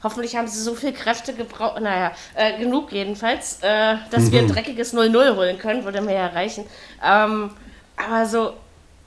Hoffentlich 0.04 0.36
haben 0.36 0.48
sie 0.48 0.62
so 0.62 0.76
viel 0.76 0.94
Kräfte 0.94 1.34
gebraucht, 1.34 1.82
naja, 1.82 2.12
äh, 2.36 2.58
genug 2.58 2.92
jedenfalls, 2.92 3.60
äh, 3.62 3.96
dass 4.12 4.26
mhm. 4.26 4.32
wir 4.32 4.40
ein 4.40 4.48
mhm. 4.48 4.54
dreckiges 4.54 4.94
0-0 4.94 5.36
holen 5.36 5.58
können, 5.60 5.84
würde 5.84 6.02
mir 6.02 6.14
ja 6.14 6.28
reichen. 6.28 6.66
Ähm, 7.06 7.52
aber 7.98 8.26
so, 8.26 8.54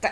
da, 0.01 0.09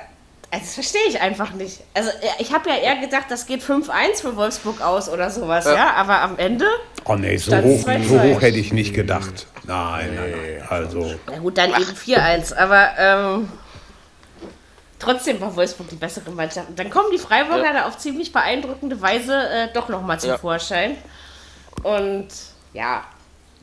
also 0.49 0.63
das 0.65 0.73
verstehe 0.73 1.01
ich 1.07 1.21
einfach 1.21 1.53
nicht. 1.53 1.81
Also 1.93 2.09
ich 2.39 2.51
habe 2.51 2.69
ja 2.69 2.77
eher 2.77 2.95
gedacht, 2.97 3.25
das 3.29 3.45
geht 3.45 3.61
5-1 3.61 4.21
für 4.21 4.35
Wolfsburg 4.35 4.81
aus 4.81 5.07
oder 5.07 5.29
sowas, 5.29 5.65
ja, 5.65 5.75
ja? 5.75 5.93
aber 5.93 6.21
am 6.21 6.37
Ende... 6.37 6.65
Oh 7.05 7.15
nee, 7.15 7.37
so 7.37 7.55
hoch, 7.57 7.81
so 7.81 8.21
hoch 8.21 8.41
hätte 8.41 8.57
ich 8.57 8.73
nicht 8.73 8.93
gedacht. 8.93 9.45
Nein, 9.65 10.15
nein, 10.15 10.31
nein, 10.31 10.67
also... 10.67 11.13
Na 11.27 11.37
gut, 11.37 11.57
dann 11.57 11.69
eben 11.69 11.91
4-1, 11.91 12.55
aber... 12.55 12.89
Ähm, 12.97 13.49
trotzdem 15.01 15.41
war 15.41 15.55
Wolfsburg 15.55 15.89
die 15.89 15.95
bessere 15.95 16.31
Mannschaft. 16.31 16.69
Und 16.69 16.79
dann 16.79 16.89
kommen 16.89 17.09
die 17.11 17.17
Freiburger 17.17 17.65
ja. 17.65 17.73
da 17.73 17.87
auf 17.87 17.97
ziemlich 17.97 18.31
beeindruckende 18.31 19.01
Weise 19.01 19.35
äh, 19.49 19.67
doch 19.73 19.89
nochmal 19.89 20.19
zum 20.19 20.31
ja. 20.31 20.37
Vorschein. 20.37 20.95
Und 21.83 22.27
ja, 22.73 23.03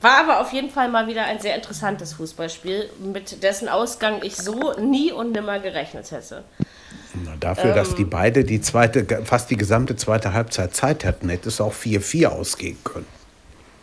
war 0.01 0.20
aber 0.20 0.41
auf 0.41 0.53
jeden 0.53 0.70
Fall 0.70 0.89
mal 0.89 1.07
wieder 1.07 1.24
ein 1.24 1.41
sehr 1.41 1.57
interessantes 1.57 2.14
Fußballspiel, 2.14 2.91
mit 3.01 3.43
dessen 3.43 3.68
Ausgang 3.68 4.20
ich 4.22 4.36
so 4.36 4.74
nie 4.78 5.12
und 5.12 5.32
nimmer 5.32 5.59
gerechnet 5.59 6.11
hätte. 6.11 6.45
Na, 7.24 7.34
dafür, 7.41 7.70
ähm, 7.70 7.76
dass 7.76 7.95
die 7.95 8.05
beide 8.05 8.45
die 8.45 8.61
zweite, 8.61 9.24
fast 9.24 9.51
die 9.51 9.57
gesamte 9.57 9.97
zweite 9.97 10.32
Halbzeit 10.32 10.74
Zeit 10.74 11.05
hatten, 11.05 11.28
hätte 11.28 11.49
es 11.49 11.61
auch 11.61 11.74
4-4 11.74 12.26
ausgehen 12.26 12.78
können. 12.84 13.07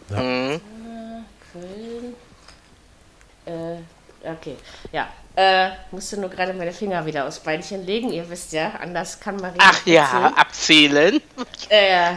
Ja. 0.09 0.21
Mhm. 0.21 0.61
Köln. 1.51 2.13
Äh, 3.45 4.29
okay, 4.29 4.55
ja. 4.91 5.07
Äh, 5.35 5.71
musste 5.91 6.17
nur 6.19 6.29
gerade 6.29 6.53
meine 6.53 6.71
Finger 6.71 7.05
wieder 7.05 7.27
aufs 7.27 7.39
Beinchen 7.39 7.85
legen. 7.85 8.11
Ihr 8.11 8.29
wisst 8.29 8.53
ja, 8.53 8.71
anders 8.81 9.19
kann 9.19 9.35
Maria. 9.35 9.59
Ach 9.59 9.85
ja, 9.85 10.33
abzählen. 10.35 11.21
Äh, 11.67 12.13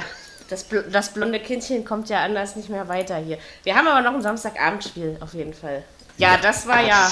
das, 0.49 0.65
Bl 0.65 0.85
das 0.91 1.13
blonde 1.13 1.41
Kindchen 1.41 1.85
kommt 1.85 2.09
ja 2.09 2.23
anders 2.23 2.55
nicht 2.55 2.69
mehr 2.69 2.87
weiter 2.89 3.17
hier. 3.17 3.39
Wir 3.65 3.75
haben 3.75 3.89
aber 3.89 4.03
noch 4.03 4.15
ein 4.15 4.23
Samstagabendspiel 4.23 5.17
auf 5.21 5.35
jeden 5.35 5.53
Fall. 5.53 5.83
Ja, 6.17 6.37
das 6.37 6.67
war 6.67 6.81
ja 6.81 7.11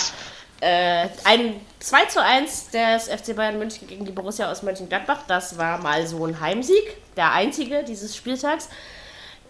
äh, 0.61 1.09
ein 1.25 1.61
2 1.81 2.05
zu 2.07 2.23
1 2.23 2.71
des 2.71 3.09
FC 3.09 3.35
Bayern 3.35 3.59
München 3.59 3.87
gegen 3.89 4.05
die 4.05 4.13
Borussia 4.13 4.51
aus 4.51 4.63
Mönchengladbach. 4.63 5.23
Das 5.27 5.59
war 5.59 5.79
mal 5.79 6.07
so 6.07 6.25
ein 6.25 6.41
Heimsieg, 6.41 6.97
der 7.17 7.33
einzige 7.33 7.83
dieses 7.83 8.17
Spieltags. 8.17 8.69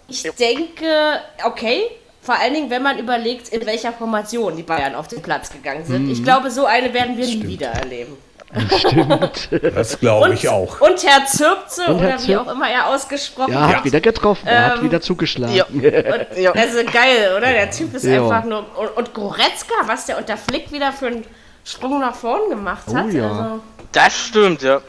Ich 0.09 0.23
denke, 0.23 1.21
okay, 1.45 1.83
vor 2.27 2.35
allen 2.35 2.53
Dingen, 2.53 2.71
wenn 2.71 2.83
man 2.83 2.99
überlegt, 2.99 3.49
in 3.51 3.65
welcher 3.65 3.93
Formation 3.93 4.57
die 4.57 4.65
Bayern 4.65 4.97
auf 4.97 5.07
den 5.07 5.23
Platz 5.23 5.51
gegangen 5.51 5.85
sind. 5.85 6.07
Mhm. 6.07 6.11
Ich 6.11 6.25
glaube, 6.25 6.51
so 6.51 6.67
eine 6.67 6.93
werden 6.93 7.17
wir 7.17 7.25
Stimmt. 7.25 7.45
nie 7.45 7.51
wieder 7.51 7.69
erleben. 7.69 8.17
Stimmt. 8.77 9.49
Das 9.75 9.99
glaube 9.99 10.35
ich 10.35 10.49
auch. 10.49 10.81
Und 10.81 11.05
Herr 11.05 11.27
Zirpze, 11.27 11.87
und 11.87 11.99
Herr 11.99 12.09
oder 12.09 12.19
Zirp 12.19 12.29
wie 12.29 12.37
auch 12.37 12.53
immer 12.53 12.69
er 12.69 12.89
ausgesprochen 12.89 13.53
ja, 13.53 13.69
hat. 13.69 13.85
wieder 13.85 14.01
getroffen, 14.01 14.47
er 14.47 14.67
hat 14.67 14.79
ähm, 14.79 14.85
wieder 14.85 15.01
zugeschlagen. 15.01 15.61
Und. 15.71 16.57
Also 16.57 16.79
geil, 16.93 17.35
oder? 17.37 17.53
Der 17.53 17.71
Typ 17.71 17.95
ist 17.95 18.05
ja. 18.05 18.23
einfach 18.23 18.45
nur. 18.45 18.65
Und, 18.77 18.97
und 18.97 19.15
Goretzka, 19.15 19.75
was 19.87 20.07
der 20.07 20.19
unter 20.19 20.37
Flick 20.37 20.73
wieder 20.73 20.93
für 20.93 21.09
einen 21.09 21.25
Sprung 21.65 22.01
nach 22.01 22.15
vorn 22.15 22.51
gemacht 22.51 22.87
hat. 22.93 23.07
Oh, 23.07 23.17
ja. 23.17 23.31
Also. 23.31 23.61
Das 23.93 24.17
stimmt, 24.17 24.63
ja. 24.63 24.81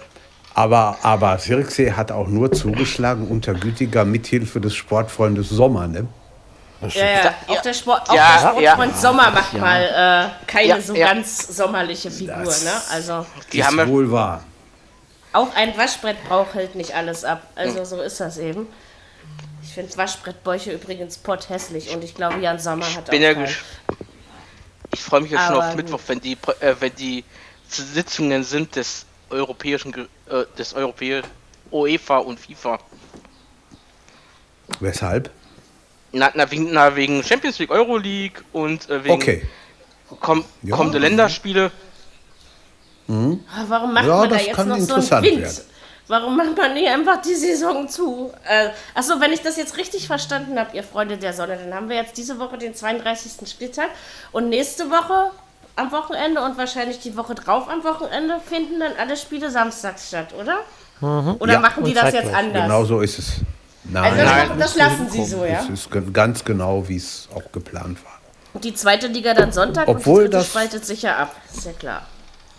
Aber, 0.53 0.97
aber 1.03 1.37
Sirksee 1.37 1.91
hat 1.91 2.11
auch 2.11 2.27
nur 2.27 2.51
zugeschlagen 2.51 3.27
unter 3.27 3.53
gütiger 3.53 4.05
Mithilfe 4.05 4.59
des 4.59 4.75
Sportfreundes 4.75 5.49
Sommer, 5.49 5.87
ne? 5.87 6.07
Ja, 6.93 7.05
ja, 7.05 7.35
auch 7.47 7.61
der, 7.61 7.73
Sport, 7.73 8.09
auch 8.09 8.13
ja, 8.13 8.39
der 8.39 8.49
Sportfreund 8.49 8.91
ja. 8.91 8.97
Sommer 8.97 9.31
macht 9.31 9.53
ja. 9.53 9.59
mal 9.59 10.31
äh, 10.43 10.45
keine 10.45 10.81
so 10.81 10.93
ganz 10.93 11.55
sommerliche 11.55 12.11
Figur, 12.11 12.35
das 12.35 12.63
ne? 12.63 12.71
Also, 12.91 13.25
die 13.51 13.59
ist 13.59 13.65
haben 13.65 13.87
wohl 13.87 14.11
wahr. 14.11 14.43
Auch 15.33 15.53
ein 15.55 15.75
Waschbrett 15.77 16.23
braucht 16.27 16.53
halt 16.53 16.75
nicht 16.75 16.95
alles 16.95 17.23
ab. 17.23 17.41
Also 17.55 17.83
so 17.83 18.01
ist 18.01 18.19
das 18.19 18.37
eben. 18.37 18.67
Ich 19.63 19.73
finde 19.73 19.95
Waschbrettbäuche 19.97 20.71
übrigens 20.71 21.17
potthässlich 21.17 21.93
und 21.93 22.03
ich 22.03 22.15
glaube, 22.15 22.39
Jan 22.39 22.59
Sommer 22.59 22.85
hat 22.95 23.09
bin 23.09 23.23
auch 23.23 23.37
ja 23.39 23.47
Ich 24.93 25.01
freue 25.01 25.21
mich 25.21 25.31
jetzt 25.31 25.45
schon 25.45 25.57
auf 25.57 25.75
Mittwoch, 25.75 25.99
wenn 26.07 26.21
die, 26.21 26.37
äh, 26.59 26.75
wenn 26.79 26.95
die 26.95 27.23
Sitzungen 27.67 28.43
sind 28.43 28.75
des 28.75 29.05
europäischen, 29.29 29.93
äh, 29.93 30.45
des 30.57 30.73
europäischen 30.73 31.27
UEFA 31.71 32.17
und 32.19 32.39
FIFA. 32.39 32.79
Weshalb? 34.79 35.29
Na, 36.17 36.31
na, 36.33 36.49
wegen, 36.49 36.71
na, 36.71 36.95
wegen 36.95 37.23
Champions 37.23 37.59
League, 37.59 37.71
Euro 37.71 37.97
League 37.97 38.43
und 38.53 38.89
äh, 38.89 39.03
wegen 39.03 39.13
okay. 39.13 39.47
komm, 40.19 40.45
ja. 40.63 40.75
kommende 40.75 40.99
Länderspiele. 40.99 41.71
Mhm. 43.07 43.43
Ah, 43.53 43.63
warum 43.67 43.93
macht 43.93 44.07
ja, 44.07 44.17
man 44.17 44.29
da 44.29 44.37
jetzt 44.37 44.57
noch 44.57 44.77
so 44.79 45.15
einen 45.15 45.25
Wind? 45.25 45.41
Werden. 45.41 45.61
Warum 46.09 46.37
macht 46.37 46.55
man 46.57 46.73
nicht 46.73 46.87
einfach 46.87 47.21
die 47.21 47.35
Saison 47.35 47.87
zu? 47.89 48.31
Äh, 48.47 48.69
achso, 48.95 49.19
wenn 49.19 49.33
ich 49.33 49.41
das 49.41 49.57
jetzt 49.57 49.77
richtig 49.77 50.07
verstanden 50.07 50.57
habe, 50.57 50.75
ihr 50.75 50.83
Freunde 50.83 51.17
der 51.17 51.33
Sonne, 51.33 51.57
dann 51.57 51.73
haben 51.73 51.89
wir 51.89 51.97
jetzt 51.97 52.17
diese 52.17 52.39
Woche 52.39 52.57
den 52.57 52.73
32. 52.73 53.49
Spieltag 53.49 53.89
und 54.31 54.47
nächste 54.47 54.89
Woche 54.89 55.31
am 55.75 55.91
Wochenende 55.91 56.41
und 56.41 56.57
wahrscheinlich 56.57 56.99
die 56.99 57.17
Woche 57.17 57.35
drauf 57.35 57.69
am 57.69 57.83
Wochenende 57.83 58.39
finden 58.39 58.79
dann 58.79 58.93
alle 58.97 59.17
Spiele 59.17 59.51
samstags 59.51 60.07
statt, 60.07 60.33
oder? 60.39 60.59
Mhm. 61.01 61.35
Oder 61.39 61.53
ja, 61.53 61.59
machen 61.59 61.83
die 61.83 61.93
das 61.93 62.13
jetzt 62.13 62.33
anders? 62.33 62.63
Genau 62.63 62.85
so 62.85 63.01
ist 63.01 63.19
es. 63.19 63.33
Nein, 63.91 64.03
also 64.03 64.17
das, 64.17 64.31
Nein, 64.31 64.59
das 64.59 64.75
lassen 64.75 65.09
Sie 65.09 65.25
so, 65.25 65.45
ja? 65.45 65.61
Es 65.63 65.69
ist 65.69 65.89
ganz 66.13 66.43
genau, 66.43 66.87
wie 66.87 66.97
es 66.97 67.29
auch 67.33 67.51
geplant 67.51 68.03
war. 68.03 68.19
Und 68.53 68.63
die 68.63 68.73
zweite 68.73 69.07
Liga 69.07 69.33
dann 69.33 69.51
Sonntag 69.51 69.87
Obwohl 69.87 70.25
und 70.25 70.33
die 70.33 70.37
das 70.37 70.47
spaltet 70.47 70.85
sich 70.85 71.03
ja 71.03 71.17
ab, 71.17 71.35
ist 71.53 71.65
ja 71.65 71.73
klar. 71.73 72.07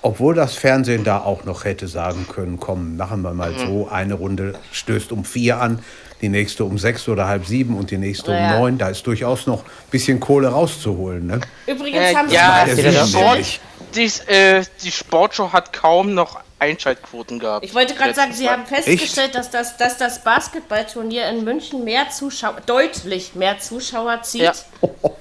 Obwohl 0.01 0.35
das 0.35 0.55
Fernsehen 0.55 1.03
da 1.03 1.19
auch 1.19 1.45
noch 1.45 1.65
hätte 1.65 1.89
sagen 1.89 2.27
können, 2.33 2.61
komm, 2.61 2.97
machen 2.97 3.23
wir 3.23 3.35
mal 3.35 3.51
mhm. 3.51 3.59
so, 3.59 3.89
eine 3.89 4.15
Runde 4.15 4.55
stößt 4.71 5.11
um 5.11 5.25
vier 5.25 5.61
an, 5.61 5.81
die 6.21 6.29
nächste 6.29 6.65
um 6.65 6.79
sechs 6.79 7.09
oder 7.09 7.27
halb 7.27 7.47
sieben 7.47 7.77
und 7.77 7.91
die 7.91 7.99
nächste 7.99 8.33
ja. 8.33 8.55
um 8.55 8.61
neun. 8.61 8.79
Da 8.79 8.91
ist 8.91 9.07
durchaus 9.07 9.47
noch 9.47 9.65
ein 9.65 9.91
bisschen 9.91 10.21
Kohle 10.21 10.49
rauszuholen. 10.49 11.27
Ne? 11.27 11.41
Übrigens 11.67 11.99
äh, 11.99 12.15
haben 12.15 12.29
Sie 12.29 12.35
ja, 12.37 12.65
die, 12.65 13.11
Sport, 13.11 13.61
die, 13.97 14.33
äh, 14.33 14.65
die 14.83 14.93
Sportshow 14.93 15.53
hat 15.53 15.73
kaum 15.73 16.15
noch 16.15 16.41
Einschaltquoten 16.59 17.39
gehabt. 17.39 17.65
Ich 17.65 17.75
wollte 17.75 17.95
gerade 17.95 18.15
sagen, 18.15 18.33
Sie 18.33 18.49
haben 18.49 18.67
festgestellt, 18.67 19.35
dass 19.35 19.51
das, 19.51 19.77
dass 19.77 19.97
das 19.97 20.25
Basketballturnier 20.25 21.27
in 21.29 21.45
München 21.45 21.85
mehr 21.85 22.11
Zuschauer, 22.11 22.57
deutlich 22.67 23.35
mehr 23.35 23.59
Zuschauer 23.59 24.23
zieht 24.23 24.43
ja. 24.43 24.53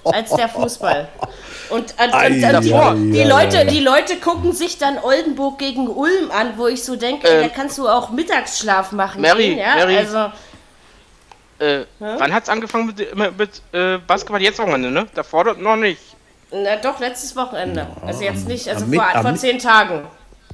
als 0.04 0.32
der 0.32 0.50
Fußball. 0.50 1.08
Und, 1.70 1.94
und, 2.00 2.14
und, 2.14 2.14
und 2.14 2.64
die, 2.64 3.12
die, 3.12 3.24
Leute, 3.24 3.66
die 3.66 3.80
Leute 3.80 4.18
gucken 4.18 4.54
sich 4.54 4.78
dann 4.78 4.98
Oldenburg 4.98 5.60
gegen 5.60 5.88
Ulm 5.88 6.32
an, 6.32 6.54
wo 6.58 6.68
ich 6.68 6.84
so 6.84 6.96
denke, 6.96 7.28
ähm, 7.28 7.44
da 7.44 7.50
kannst 7.50 7.78
du 7.78 7.88
auch 7.88 8.10
Mittagsschlaf 8.10 8.92
machen. 8.94 9.22
Mary, 9.22 9.50
gehen, 9.50 9.60
ja? 9.60 9.76
Mary, 9.76 9.98
also, 9.98 10.32
äh, 11.60 11.80
hm? 11.80 11.86
Wann 12.00 12.34
hat 12.34 12.44
es 12.44 12.50
angefangen 12.50 12.88
mit, 12.88 13.38
mit 13.38 13.62
äh, 13.74 13.98
Basketball? 13.98 14.42
Jetzt 14.42 14.60
Wochenende, 14.60 14.92
ne? 14.92 15.08
Davor 15.14 15.54
noch 15.56 15.76
nicht. 15.76 16.02
Na 16.52 16.78
doch, 16.78 17.00
letztes 17.00 17.36
Wochenende. 17.36 17.88
Also 18.06 18.24
jetzt 18.24 18.48
nicht, 18.48 18.70
also 18.70 18.86
vor, 18.86 19.06
vor 19.22 19.36
zehn 19.36 19.60
Tagen. 19.60 20.08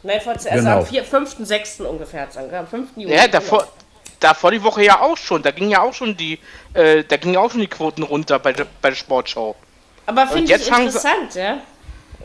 Nein, 0.03 0.19
vor, 0.21 0.33
also 0.33 0.49
genau. 0.49 0.79
am 0.79 0.85
4, 0.85 1.03
5., 1.03 1.35
6. 1.39 1.79
ungefähr, 1.81 2.27
am 2.35 2.67
5. 2.67 2.89
Juni. 2.97 3.13
Ja, 3.13 3.27
davor, 3.27 3.67
davor 4.19 4.51
die 4.51 4.61
Woche 4.61 4.83
ja 4.83 4.99
auch 4.99 5.17
schon. 5.17 5.41
Da 5.41 5.51
ging 5.51 5.69
ja 5.69 5.81
auch 5.81 5.93
schon 5.93 6.15
die, 6.17 6.39
äh, 6.73 7.03
da 7.03 7.17
gingen 7.17 7.37
auch 7.37 7.51
schon 7.51 7.61
die 7.61 7.67
Quoten 7.67 8.03
runter 8.03 8.37
bei 8.39 8.51
der, 8.51 8.67
bei 8.81 8.89
der 8.89 8.97
Sportschau. 8.97 9.55
Aber 10.05 10.27
finde 10.27 10.53
ich 10.53 10.67
interessant, 10.67 11.31
sie, 11.31 11.39
ja. 11.39 11.61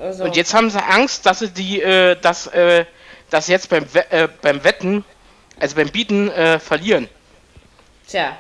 Also. 0.01 0.25
Und 0.25 0.37
jetzt 0.37 0.55
haben 0.55 0.71
sie 0.71 0.83
Angst, 0.83 1.25
dass 1.27 1.41
sie 1.41 1.51
die, 1.51 1.81
äh, 1.81 2.17
dass, 2.21 2.49
äh, 2.49 2.85
dass 3.31 3.47
sie 3.47 3.53
jetzt 3.53 3.69
beim, 3.69 3.85
äh, 4.11 4.29
beim 4.43 4.63
Wetten, 4.65 5.05
also 5.61 5.77
beim 5.77 5.89
Bieten, 5.89 6.31
äh, 6.31 6.59
verlieren. 6.59 7.09
Tja, 8.09 8.37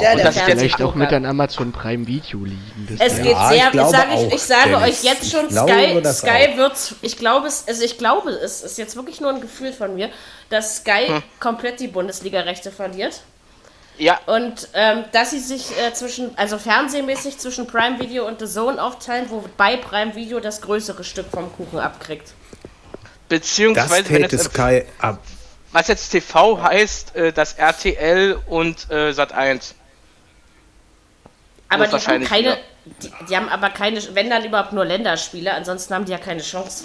ja, 0.00 0.12
und 0.12 0.24
das 0.24 0.38
vielleicht 0.40 0.82
auch 0.82 0.94
mit 0.94 1.12
an 1.12 1.24
Amazon 1.24 1.72
Prime 1.72 2.06
Video 2.06 2.44
liegen. 2.44 2.96
Es 2.98 3.16
geht 3.16 3.26
ja, 3.26 3.48
sehr, 3.48 3.74
ich, 3.74 3.80
sag 3.82 4.14
ich, 4.14 4.32
ich 4.32 4.42
sage 4.42 4.76
euch 4.78 5.02
jetzt 5.02 5.30
schon, 5.30 5.50
Sky, 5.50 6.02
Sky 6.04 6.56
wird, 6.56 6.94
ich 7.02 7.16
glaube 7.16 7.46
es, 7.46 7.66
also 7.68 7.82
ich 7.82 7.98
glaube 7.98 8.30
es, 8.30 8.62
ist 8.62 8.78
jetzt 8.78 8.96
wirklich 8.96 9.20
nur 9.20 9.30
ein 9.30 9.40
Gefühl 9.40 9.72
von 9.72 9.94
mir, 9.94 10.10
dass 10.50 10.78
Sky 10.78 11.06
hm. 11.06 11.22
komplett 11.38 11.80
die 11.80 11.88
Bundesliga-Rechte 11.88 12.70
verliert. 12.70 13.20
Ja. 13.98 14.20
Und 14.26 14.68
ähm, 14.74 15.04
dass 15.12 15.30
sie 15.30 15.40
sich 15.40 15.70
äh, 15.76 15.92
zwischen, 15.92 16.30
also 16.38 16.56
fernsehmäßig 16.56 17.38
zwischen 17.38 17.66
Prime 17.66 17.98
Video 17.98 18.26
und 18.26 18.38
The 18.38 18.46
Zone 18.46 18.80
aufteilen, 18.80 19.28
wobei 19.28 19.76
Prime 19.76 20.14
Video 20.14 20.38
das 20.40 20.60
größere 20.60 21.02
Stück 21.02 21.26
vom 21.32 21.52
Kuchen 21.52 21.80
abkriegt. 21.80 22.32
Beziehungsweise, 23.28 24.02
das 24.02 24.08
täte 24.08 24.38
Sky 24.38 24.84
ab 25.00 25.18
was 25.72 25.88
jetzt 25.88 26.10
TV 26.10 26.62
heißt, 26.62 27.16
äh, 27.16 27.32
das 27.32 27.54
RTL 27.54 28.38
und 28.46 28.90
äh, 28.90 29.12
Sat 29.12 29.32
1. 29.32 29.74
Aber 31.68 31.86
die 31.86 31.96
haben 31.96 32.24
keine, 32.24 32.58
die, 33.02 33.10
die, 33.28 33.36
haben 33.36 33.48
aber 33.48 33.70
keine, 33.70 34.00
wenn 34.14 34.30
dann 34.30 34.44
überhaupt 34.44 34.72
nur 34.72 34.84
Länderspiele, 34.84 35.52
ansonsten 35.52 35.94
haben 35.94 36.06
die 36.06 36.12
ja 36.12 36.18
keine 36.18 36.42
Chance. 36.42 36.84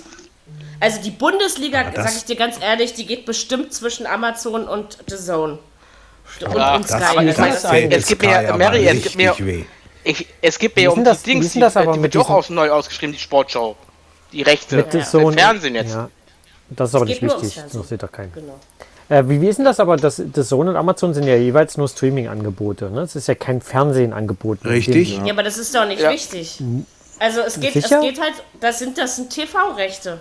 Also 0.79 1.01
die 1.01 1.11
Bundesliga, 1.11 1.91
sag 1.95 2.15
ich 2.17 2.25
dir 2.25 2.35
ganz 2.35 2.61
ehrlich, 2.61 2.93
die 2.93 3.05
geht 3.05 3.25
bestimmt 3.25 3.73
zwischen 3.73 4.05
Amazon 4.05 4.67
und 4.67 4.97
The 5.07 5.15
Zone. 5.15 5.59
Und, 6.41 6.55
ja, 6.55 6.75
und 6.75 6.87
Sky. 6.87 6.95
Aber 6.95 7.23
es, 7.23 7.37
es 7.37 8.07
gibt 8.07 8.21
mir, 8.21 8.53
Mary, 8.57 8.85
es 8.87 9.03
gibt 9.03 9.15
mir, 9.15 9.65
ich, 10.03 10.27
es 10.41 10.59
gibt 10.59 10.75
mir 10.75 10.91
um 10.91 11.03
das, 11.03 11.23
die 11.23 11.31
Dings, 11.31 11.53
die, 11.53 11.59
das 11.61 11.77
aber 11.77 11.93
die 11.93 12.01
wird 12.01 12.15
doch 12.15 12.29
auch 12.29 12.49
neu 12.49 12.69
ausgeschrieben, 12.71 13.13
die 13.13 13.19
Sportschau. 13.19 13.77
Die 14.33 14.41
Rechte. 14.41 14.77
Mit 14.77 14.93
ja. 14.93 15.03
Zone, 15.03 15.37
Fernsehen 15.37 15.75
jetzt. 15.75 15.93
Ja. 15.93 16.09
Das 16.69 16.89
ist 16.89 16.95
aber 16.95 17.05
nicht 17.05 17.21
wichtig. 17.21 17.55
Das 17.55 17.73
interessiert 17.73 18.03
doch 18.03 18.11
keinen. 18.11 18.33
Genau. 18.33 18.59
Äh, 19.09 19.23
wie, 19.27 19.41
wie 19.41 19.47
ist 19.47 19.57
denn 19.57 19.65
das 19.65 19.79
aber? 19.79 19.97
Das, 19.97 20.21
das 20.33 20.47
Zone 20.47 20.71
und 20.71 20.75
Amazon 20.75 21.13
sind 21.13 21.25
ja 21.25 21.35
jeweils 21.35 21.77
nur 21.77 21.87
Streaming-Angebote. 21.87 22.89
Ne? 22.89 23.01
Das 23.01 23.15
ist 23.15 23.27
ja 23.27 23.35
kein 23.35 23.61
Fernsehenangebot. 23.61 24.65
Richtig. 24.65 25.17
Ja, 25.17 25.33
aber 25.33 25.43
das 25.43 25.57
ist 25.57 25.75
doch 25.75 25.85
nicht 25.85 26.01
ja. 26.01 26.09
wichtig. 26.09 26.61
Also 27.19 27.41
es 27.41 27.59
geht, 27.59 27.75
es 27.75 27.89
geht 27.89 28.19
halt, 28.19 28.33
das 28.59 28.79
sind, 28.79 28.97
das 28.97 29.17
sind 29.17 29.29
TV-Rechte. 29.29 30.19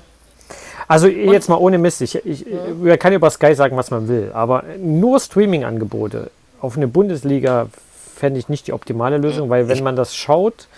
Also 0.89 1.07
jetzt 1.07 1.49
mal 1.49 1.57
ohne 1.57 1.79
Mist, 1.79 2.03
ich, 2.03 2.15
ich, 2.27 2.45
mhm. 2.45 2.87
man 2.87 2.99
kann 2.99 3.13
über 3.13 3.31
Sky 3.31 3.55
sagen, 3.55 3.77
was 3.77 3.91
man 3.91 4.09
will, 4.09 4.31
aber 4.35 4.65
nur 4.79 5.21
Streaming-Angebote 5.21 6.31
auf 6.61 6.77
eine 6.77 6.89
Bundesliga 6.89 7.69
fände 8.15 8.39
ich 8.39 8.49
nicht 8.49 8.67
die 8.67 8.73
optimale 8.73 9.19
Lösung, 9.19 9.51
weil 9.51 9.69
wenn 9.69 9.83
man 9.83 9.97
das 9.97 10.15
schaut, 10.15 10.69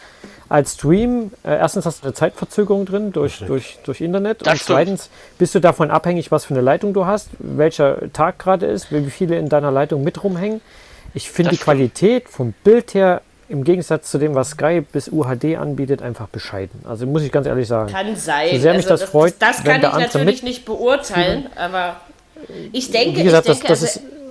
als 0.48 0.74
Stream, 0.74 1.32
äh, 1.42 1.56
erstens 1.56 1.86
hast 1.86 2.02
du 2.02 2.06
eine 2.06 2.14
Zeitverzögerung 2.14 2.84
drin 2.86 3.12
durch, 3.12 3.38
durch, 3.38 3.78
durch 3.84 4.00
Internet 4.00 4.42
das 4.42 4.48
und 4.48 4.56
stimmt. 4.56 4.66
zweitens 4.66 5.10
bist 5.38 5.54
du 5.54 5.60
davon 5.60 5.90
abhängig, 5.90 6.30
was 6.30 6.44
für 6.44 6.54
eine 6.54 6.60
Leitung 6.60 6.92
du 6.92 7.06
hast, 7.06 7.28
welcher 7.38 8.12
Tag 8.12 8.38
gerade 8.38 8.66
ist, 8.66 8.92
wie 8.92 9.10
viele 9.10 9.38
in 9.38 9.48
deiner 9.48 9.70
Leitung 9.70 10.04
mit 10.04 10.22
rumhängen. 10.22 10.60
Ich 11.14 11.30
finde 11.30 11.50
die 11.50 11.56
stimmt. 11.56 11.64
Qualität 11.64 12.28
vom 12.28 12.52
Bild 12.64 12.94
her 12.94 13.22
im 13.48 13.64
Gegensatz 13.64 14.10
zu 14.10 14.18
dem, 14.18 14.34
was 14.34 14.50
Sky 14.50 14.80
bis 14.80 15.08
UHD 15.08 15.56
anbietet, 15.56 16.02
einfach 16.02 16.28
bescheiden. 16.28 16.80
Also 16.84 17.06
muss 17.06 17.22
ich 17.22 17.30
ganz 17.30 17.46
ehrlich 17.46 17.68
sagen. 17.68 17.92
Kann 17.92 18.16
sein. 18.16 18.48
So 18.52 18.58
sehr 18.58 18.74
mich 18.74 18.90
also 18.90 19.02
das, 19.02 19.10
freut, 19.10 19.34
das, 19.38 19.62
das 19.62 19.64
kann 19.64 19.76
ich 19.76 20.12
natürlich 20.12 20.42
nicht 20.42 20.64
beurteilen, 20.64 21.46
aber 21.56 21.96
ich 22.72 22.90
denke, 22.90 23.18
wie 23.18 23.24
gesagt, 23.24 23.48
ich 23.48 23.58
denke, 23.58 23.68
das, 23.68 23.80
das 23.80 23.96
also, 23.96 24.00
ist 24.00 24.23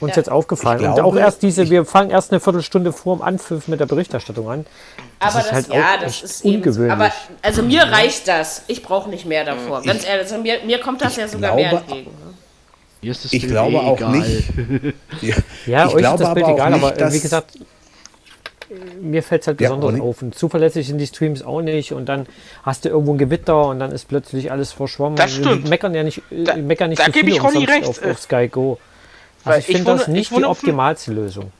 uns 0.00 0.12
ja. 0.12 0.16
jetzt 0.16 0.30
aufgefallen. 0.30 0.78
Glaube, 0.78 1.02
und 1.02 1.06
auch 1.06 1.16
erst 1.16 1.42
diese, 1.42 1.68
wir 1.70 1.84
fangen 1.84 2.10
erst 2.10 2.32
eine 2.32 2.40
Viertelstunde 2.40 2.92
vor 2.92 3.16
dem 3.16 3.22
Anpfiff 3.22 3.68
mit 3.68 3.80
der 3.80 3.86
Berichterstattung 3.86 4.50
an. 4.50 4.66
Das 5.18 5.34
aber 5.34 5.40
ist 5.40 5.46
das, 5.46 5.52
halt 5.52 5.68
ja, 5.68 5.96
das 6.00 6.22
ist 6.22 6.44
ungewöhnlich. 6.44 6.92
Eben, 6.92 7.02
aber 7.02 7.12
also 7.42 7.62
mir 7.62 7.82
reicht 7.82 8.26
das. 8.28 8.64
Ich 8.66 8.82
brauche 8.82 9.10
nicht 9.10 9.26
mehr 9.26 9.44
davor. 9.44 9.82
Ganz 9.82 10.06
ehrlich, 10.06 10.22
also 10.22 10.38
mir, 10.38 10.60
mir 10.64 10.80
kommt 10.80 11.02
das 11.02 11.16
ja 11.16 11.28
sogar 11.28 11.56
glaube, 11.56 11.62
mehr 11.62 11.72
entgegen. 11.72 12.10
Ne? 13.02 13.14
ich 13.30 13.46
glaube 13.46 13.72
eh 13.72 13.78
auch 13.78 13.96
egal. 13.96 14.18
nicht. 14.18 14.44
ja, 15.22 15.34
ja 15.66 15.86
ich 15.86 15.96
glaube 15.96 16.14
ist 16.14 16.28
das 16.28 16.34
Bild 16.34 16.48
egal, 16.48 16.70
nicht, 16.70 16.84
aber 16.84 17.12
wie 17.12 17.20
gesagt, 17.20 17.58
mir 19.00 19.22
fällt 19.22 19.42
es 19.42 19.46
halt 19.48 19.58
besonders 19.58 19.96
ja, 19.96 20.02
auf. 20.02 20.22
Und 20.22 20.34
zuverlässig 20.34 20.86
sind 20.86 20.98
die 20.98 21.06
Streams 21.06 21.42
auch 21.42 21.60
nicht. 21.60 21.92
Und 21.92 22.08
dann 22.08 22.26
hast 22.62 22.84
du 22.84 22.88
irgendwo 22.88 23.12
ein 23.12 23.18
Gewitter 23.18 23.66
und 23.66 23.80
dann 23.80 23.92
ist 23.92 24.08
plötzlich 24.08 24.52
alles 24.52 24.72
verschwommen. 24.72 25.16
Das 25.16 25.34
stimmt. 25.34 25.68
Meckern 25.68 25.94
ja 25.94 26.02
nicht, 26.02 26.22
da, 26.30 26.56
meckern 26.56 26.90
nicht 26.90 27.00
da 27.00 27.06
so 27.06 27.12
viel 27.12 27.28
ich 27.28 27.42
Ronny 27.42 27.64
recht. 27.64 27.86
Auf, 27.86 28.04
auf 28.04 28.20
Sky 28.20 28.48
Go. 28.48 28.78
Also 29.44 29.58
ich 29.58 29.76
finde 29.76 29.96
das 29.96 30.08
nicht 30.08 30.30
die 30.36 30.44
optimalste 30.44 31.12
Lösung. 31.12 31.52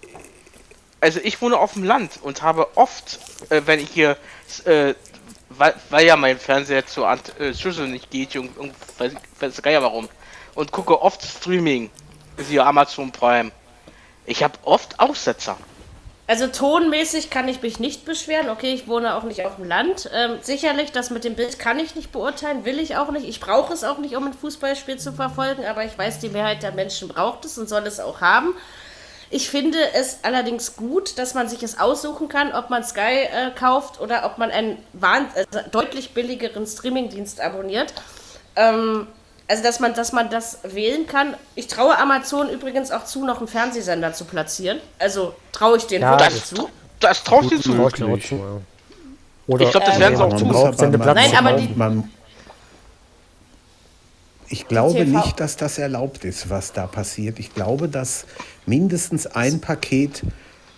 Also 1.00 1.20
ich 1.22 1.40
wohne 1.40 1.58
auf 1.58 1.74
dem 1.74 1.84
Land 1.84 2.18
und 2.22 2.42
habe 2.42 2.76
oft, 2.76 3.20
äh, 3.48 3.62
wenn 3.64 3.80
ich 3.80 3.90
hier, 3.90 4.16
äh, 4.66 4.94
weil, 5.48 5.74
weil, 5.88 6.06
ja 6.06 6.16
mein 6.16 6.38
Fernseher 6.38 6.86
zur 6.86 7.10
äh, 7.10 7.54
Schüssel 7.54 7.88
nicht 7.88 8.10
geht, 8.10 8.36
und, 8.36 8.56
und 8.58 8.74
weiß, 8.98 9.14
weiß 9.40 9.62
gar 9.62 9.72
ja 9.72 9.82
warum, 9.82 10.08
und 10.54 10.72
gucke 10.72 11.00
oft 11.00 11.24
Streaming, 11.24 11.90
siehe 12.36 12.64
Amazon 12.64 13.10
Prime. 13.12 13.50
Ich 14.26 14.42
habe 14.42 14.54
oft 14.62 15.00
Aussetzer. 15.00 15.56
Also 16.30 16.46
tonmäßig 16.46 17.28
kann 17.28 17.48
ich 17.48 17.60
mich 17.60 17.80
nicht 17.80 18.04
beschweren. 18.04 18.50
Okay, 18.50 18.72
ich 18.72 18.86
wohne 18.86 19.16
auch 19.16 19.24
nicht 19.24 19.44
auf 19.44 19.56
dem 19.56 19.64
Land. 19.64 20.08
Ähm, 20.14 20.38
sicherlich, 20.42 20.92
das 20.92 21.10
mit 21.10 21.24
dem 21.24 21.34
Bild 21.34 21.58
kann 21.58 21.80
ich 21.80 21.96
nicht 21.96 22.12
beurteilen, 22.12 22.64
will 22.64 22.78
ich 22.78 22.94
auch 22.94 23.10
nicht. 23.10 23.28
Ich 23.28 23.40
brauche 23.40 23.74
es 23.74 23.82
auch 23.82 23.98
nicht, 23.98 24.14
um 24.14 24.28
ein 24.28 24.32
Fußballspiel 24.32 24.96
zu 24.96 25.12
verfolgen, 25.12 25.64
aber 25.64 25.84
ich 25.84 25.98
weiß, 25.98 26.20
die 26.20 26.28
Mehrheit 26.28 26.62
der 26.62 26.70
Menschen 26.70 27.08
braucht 27.08 27.46
es 27.46 27.58
und 27.58 27.68
soll 27.68 27.84
es 27.84 27.98
auch 27.98 28.20
haben. 28.20 28.54
Ich 29.28 29.50
finde 29.50 29.78
es 29.94 30.20
allerdings 30.22 30.76
gut, 30.76 31.18
dass 31.18 31.34
man 31.34 31.48
sich 31.48 31.64
es 31.64 31.80
aussuchen 31.80 32.28
kann, 32.28 32.52
ob 32.52 32.70
man 32.70 32.84
Sky 32.84 33.00
äh, 33.24 33.50
kauft 33.58 34.00
oder 34.00 34.24
ob 34.24 34.38
man 34.38 34.52
einen 34.52 34.78
also 35.02 35.68
deutlich 35.72 36.14
billigeren 36.14 36.64
Streamingdienst 36.64 37.40
abonniert. 37.40 37.92
Ähm, 38.54 39.08
also 39.50 39.64
dass 39.64 39.80
man, 39.80 39.94
dass 39.94 40.12
man 40.12 40.30
das 40.30 40.58
wählen 40.62 41.08
kann. 41.08 41.34
Ich 41.56 41.66
traue 41.66 41.98
Amazon 41.98 42.48
übrigens 42.50 42.92
auch 42.92 43.04
zu, 43.04 43.24
noch 43.24 43.38
einen 43.38 43.48
Fernsehsender 43.48 44.12
zu 44.12 44.24
platzieren. 44.24 44.78
Also 45.00 45.34
traue 45.50 45.76
ich 45.78 45.88
den 45.88 46.02
ja, 46.02 46.16
das 46.16 46.46
zu. 46.46 46.68
Das 47.00 47.24
traue 47.24 47.42
ich 47.42 47.60
dir 47.60 47.60
zu. 47.60 48.62
Oder 49.48 49.64
ich 49.64 49.70
glaube, 49.72 49.86
das 49.86 49.98
werden 49.98 50.16
sie 50.16 50.22
auch 50.22 50.36
tun. 50.38 51.00
Nein, 51.14 51.36
aber 51.36 51.54
die, 51.54 51.68
man, 51.74 52.08
ich 54.48 54.68
glaube 54.68 55.04
nicht, 55.04 55.40
dass 55.40 55.56
das 55.56 55.78
erlaubt 55.78 56.24
ist, 56.24 56.48
was 56.48 56.72
da 56.72 56.86
passiert. 56.86 57.40
Ich 57.40 57.52
glaube, 57.52 57.88
dass 57.88 58.26
mindestens 58.66 59.26
ein 59.26 59.60
Paket 59.60 60.22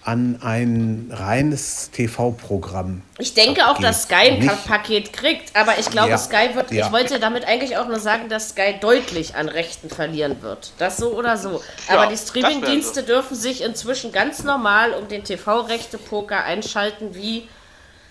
an 0.04 0.40
ein 0.42 1.10
reines 1.12 1.90
TV-Programm. 1.92 3.02
Ich 3.18 3.34
denke 3.34 3.68
auch, 3.68 3.78
dass 3.78 4.04
Sky 4.04 4.30
ein 4.30 4.38
Nicht, 4.40 4.66
Paket 4.66 5.12
kriegt, 5.12 5.54
aber 5.54 5.78
ich 5.78 5.90
glaube, 5.90 6.10
ja, 6.10 6.18
Sky 6.18 6.54
wird, 6.54 6.72
ja. 6.72 6.86
ich 6.86 6.92
wollte 6.92 7.20
damit 7.20 7.46
eigentlich 7.46 7.76
auch 7.76 7.86
nur 7.86 8.00
sagen, 8.00 8.28
dass 8.28 8.50
Sky 8.50 8.74
deutlich 8.80 9.36
an 9.36 9.48
Rechten 9.48 9.90
verlieren 9.90 10.42
wird. 10.42 10.72
Das 10.78 10.96
so 10.96 11.12
oder 11.12 11.36
so. 11.36 11.60
Aber 11.88 12.04
ja, 12.04 12.10
die 12.10 12.16
Streaming-Dienste 12.16 13.04
dürfen 13.04 13.36
sich 13.36 13.62
inzwischen 13.62 14.10
ganz 14.10 14.42
normal 14.42 14.92
um 14.92 15.06
den 15.06 15.22
TV-Rechte-Poker 15.22 16.42
einschalten 16.44 17.14
wie 17.14 17.48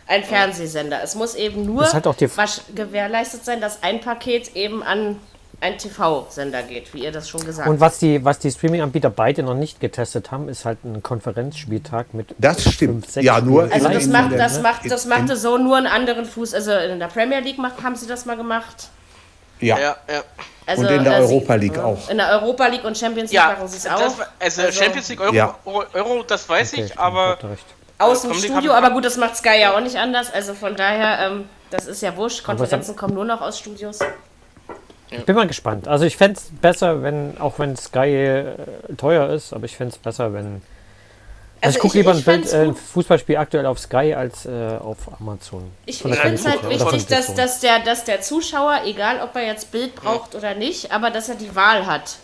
ein 0.07 0.23
Fernsehsender. 0.23 1.01
Es 1.03 1.15
muss 1.15 1.35
eben 1.35 1.65
nur 1.65 1.91
halt 1.91 2.05
gewährleistet 2.75 3.43
sein, 3.43 3.59
dass 3.59 3.83
ein 3.83 4.01
Paket 4.01 4.55
eben 4.55 4.83
an 4.83 5.19
ein 5.61 5.77
TV-Sender 5.77 6.63
geht, 6.63 6.93
wie 6.93 7.03
ihr 7.03 7.11
das 7.11 7.29
schon 7.29 7.41
gesagt 7.45 7.67
habt. 7.67 7.69
Und 7.69 7.79
was 7.79 7.99
die, 7.99 8.25
was 8.25 8.39
die 8.39 8.51
Streaming-Anbieter 8.51 9.11
beide 9.11 9.43
noch 9.43 9.53
nicht 9.53 9.79
getestet 9.79 10.31
haben, 10.31 10.49
ist 10.49 10.65
halt 10.65 10.83
ein 10.83 11.03
Konferenzspieltag 11.03 12.13
mit. 12.13 12.35
Das 12.39 12.63
stimmt. 12.63 13.05
Fünf, 13.05 13.23
ja, 13.23 13.39
nur. 13.39 13.71
Also 13.71 13.87
das, 13.87 14.07
macht, 14.07 14.33
das, 14.33 14.57
ne? 14.57 14.63
macht, 14.63 14.91
das 14.91 15.05
machte 15.05 15.37
so 15.37 15.59
nur 15.59 15.77
einen 15.77 15.87
anderen 15.87 16.25
Fuß. 16.25 16.55
Also 16.55 16.71
in 16.71 16.99
der 16.99 17.07
Premier 17.07 17.39
League 17.39 17.59
macht, 17.59 17.81
haben 17.83 17.95
sie 17.95 18.07
das 18.07 18.25
mal 18.25 18.35
gemacht. 18.35 18.89
Ja. 19.59 19.77
ja, 19.77 19.95
ja. 20.09 20.23
Also, 20.65 20.81
und 20.81 20.89
in 20.89 21.03
der 21.03 21.13
äh, 21.13 21.21
Europa 21.21 21.55
League 21.55 21.77
auch. 21.77 22.09
In 22.09 22.17
der 22.17 22.29
Europa 22.29 22.65
League 22.65 22.83
und 22.83 22.97
Champions 22.97 23.31
League 23.31 23.39
ja, 23.39 23.51
machen 23.51 23.67
sie 23.67 23.77
es 23.77 23.87
auch. 23.87 23.99
Das, 23.99 24.15
also, 24.39 24.61
also, 24.63 24.83
Champions 24.83 25.09
League, 25.09 25.21
Euro, 25.21 25.33
ja. 25.33 25.55
Euro 25.65 26.23
das 26.23 26.49
weiß 26.49 26.73
okay, 26.73 26.85
ich, 26.85 26.99
aber. 26.99 27.37
Aus 27.99 28.23
dem 28.23 28.33
Studio, 28.33 28.73
aber 28.73 28.89
gut, 28.89 29.05
das 29.05 29.17
macht 29.17 29.37
Sky 29.37 29.59
ja 29.59 29.75
auch 29.75 29.79
nicht 29.79 29.95
anders. 29.95 30.33
Also 30.33 30.55
von 30.55 30.75
daher, 30.75 31.27
ähm, 31.27 31.49
das 31.69 31.85
ist 31.85 32.01
ja 32.01 32.17
wurscht. 32.17 32.43
Konferenzen 32.43 32.95
kommen 32.95 33.13
nur 33.13 33.25
noch 33.25 33.41
aus 33.41 33.59
Studios. 33.59 33.99
Ich 35.11 35.25
bin 35.25 35.35
mal 35.35 35.47
gespannt. 35.47 35.87
Also 35.87 36.05
ich 36.05 36.15
fände 36.15 36.39
es 36.39 36.49
besser, 36.61 37.03
wenn, 37.03 37.37
auch 37.39 37.59
wenn 37.59 37.75
Sky 37.75 38.15
äh, 38.15 38.55
teuer 38.97 39.29
ist, 39.29 39.53
aber 39.53 39.65
ich 39.65 39.75
fände 39.75 39.93
es 39.93 39.97
besser, 39.97 40.33
wenn. 40.33 40.61
Also, 41.63 41.75
also 41.75 41.77
ich 41.77 41.81
gucke 41.81 41.97
lieber 41.97 42.11
ein, 42.11 42.23
Bild, 42.23 42.51
äh, 42.51 42.63
ein 42.63 42.75
Fußballspiel 42.75 43.37
aktuell 43.37 43.65
auf 43.65 43.77
Sky 43.77 44.15
als 44.15 44.45
äh, 44.45 44.77
auf 44.79 44.97
Amazon. 45.19 45.69
Ich 45.85 46.01
finde 46.01 46.17
es 46.17 46.47
halt 46.47 46.67
wichtig, 46.67 47.05
dass, 47.07 47.35
dass, 47.35 47.59
der, 47.59 47.79
dass 47.79 48.03
der 48.05 48.21
Zuschauer, 48.21 48.81
egal 48.85 49.21
ob 49.21 49.35
er 49.35 49.45
jetzt 49.45 49.71
Bild 49.71 49.95
braucht 49.95 50.33
oder 50.33 50.55
nicht, 50.55 50.91
aber 50.91 51.11
dass 51.11 51.29
er 51.29 51.35
die 51.35 51.53
Wahl 51.55 51.85
hat. 51.85 52.15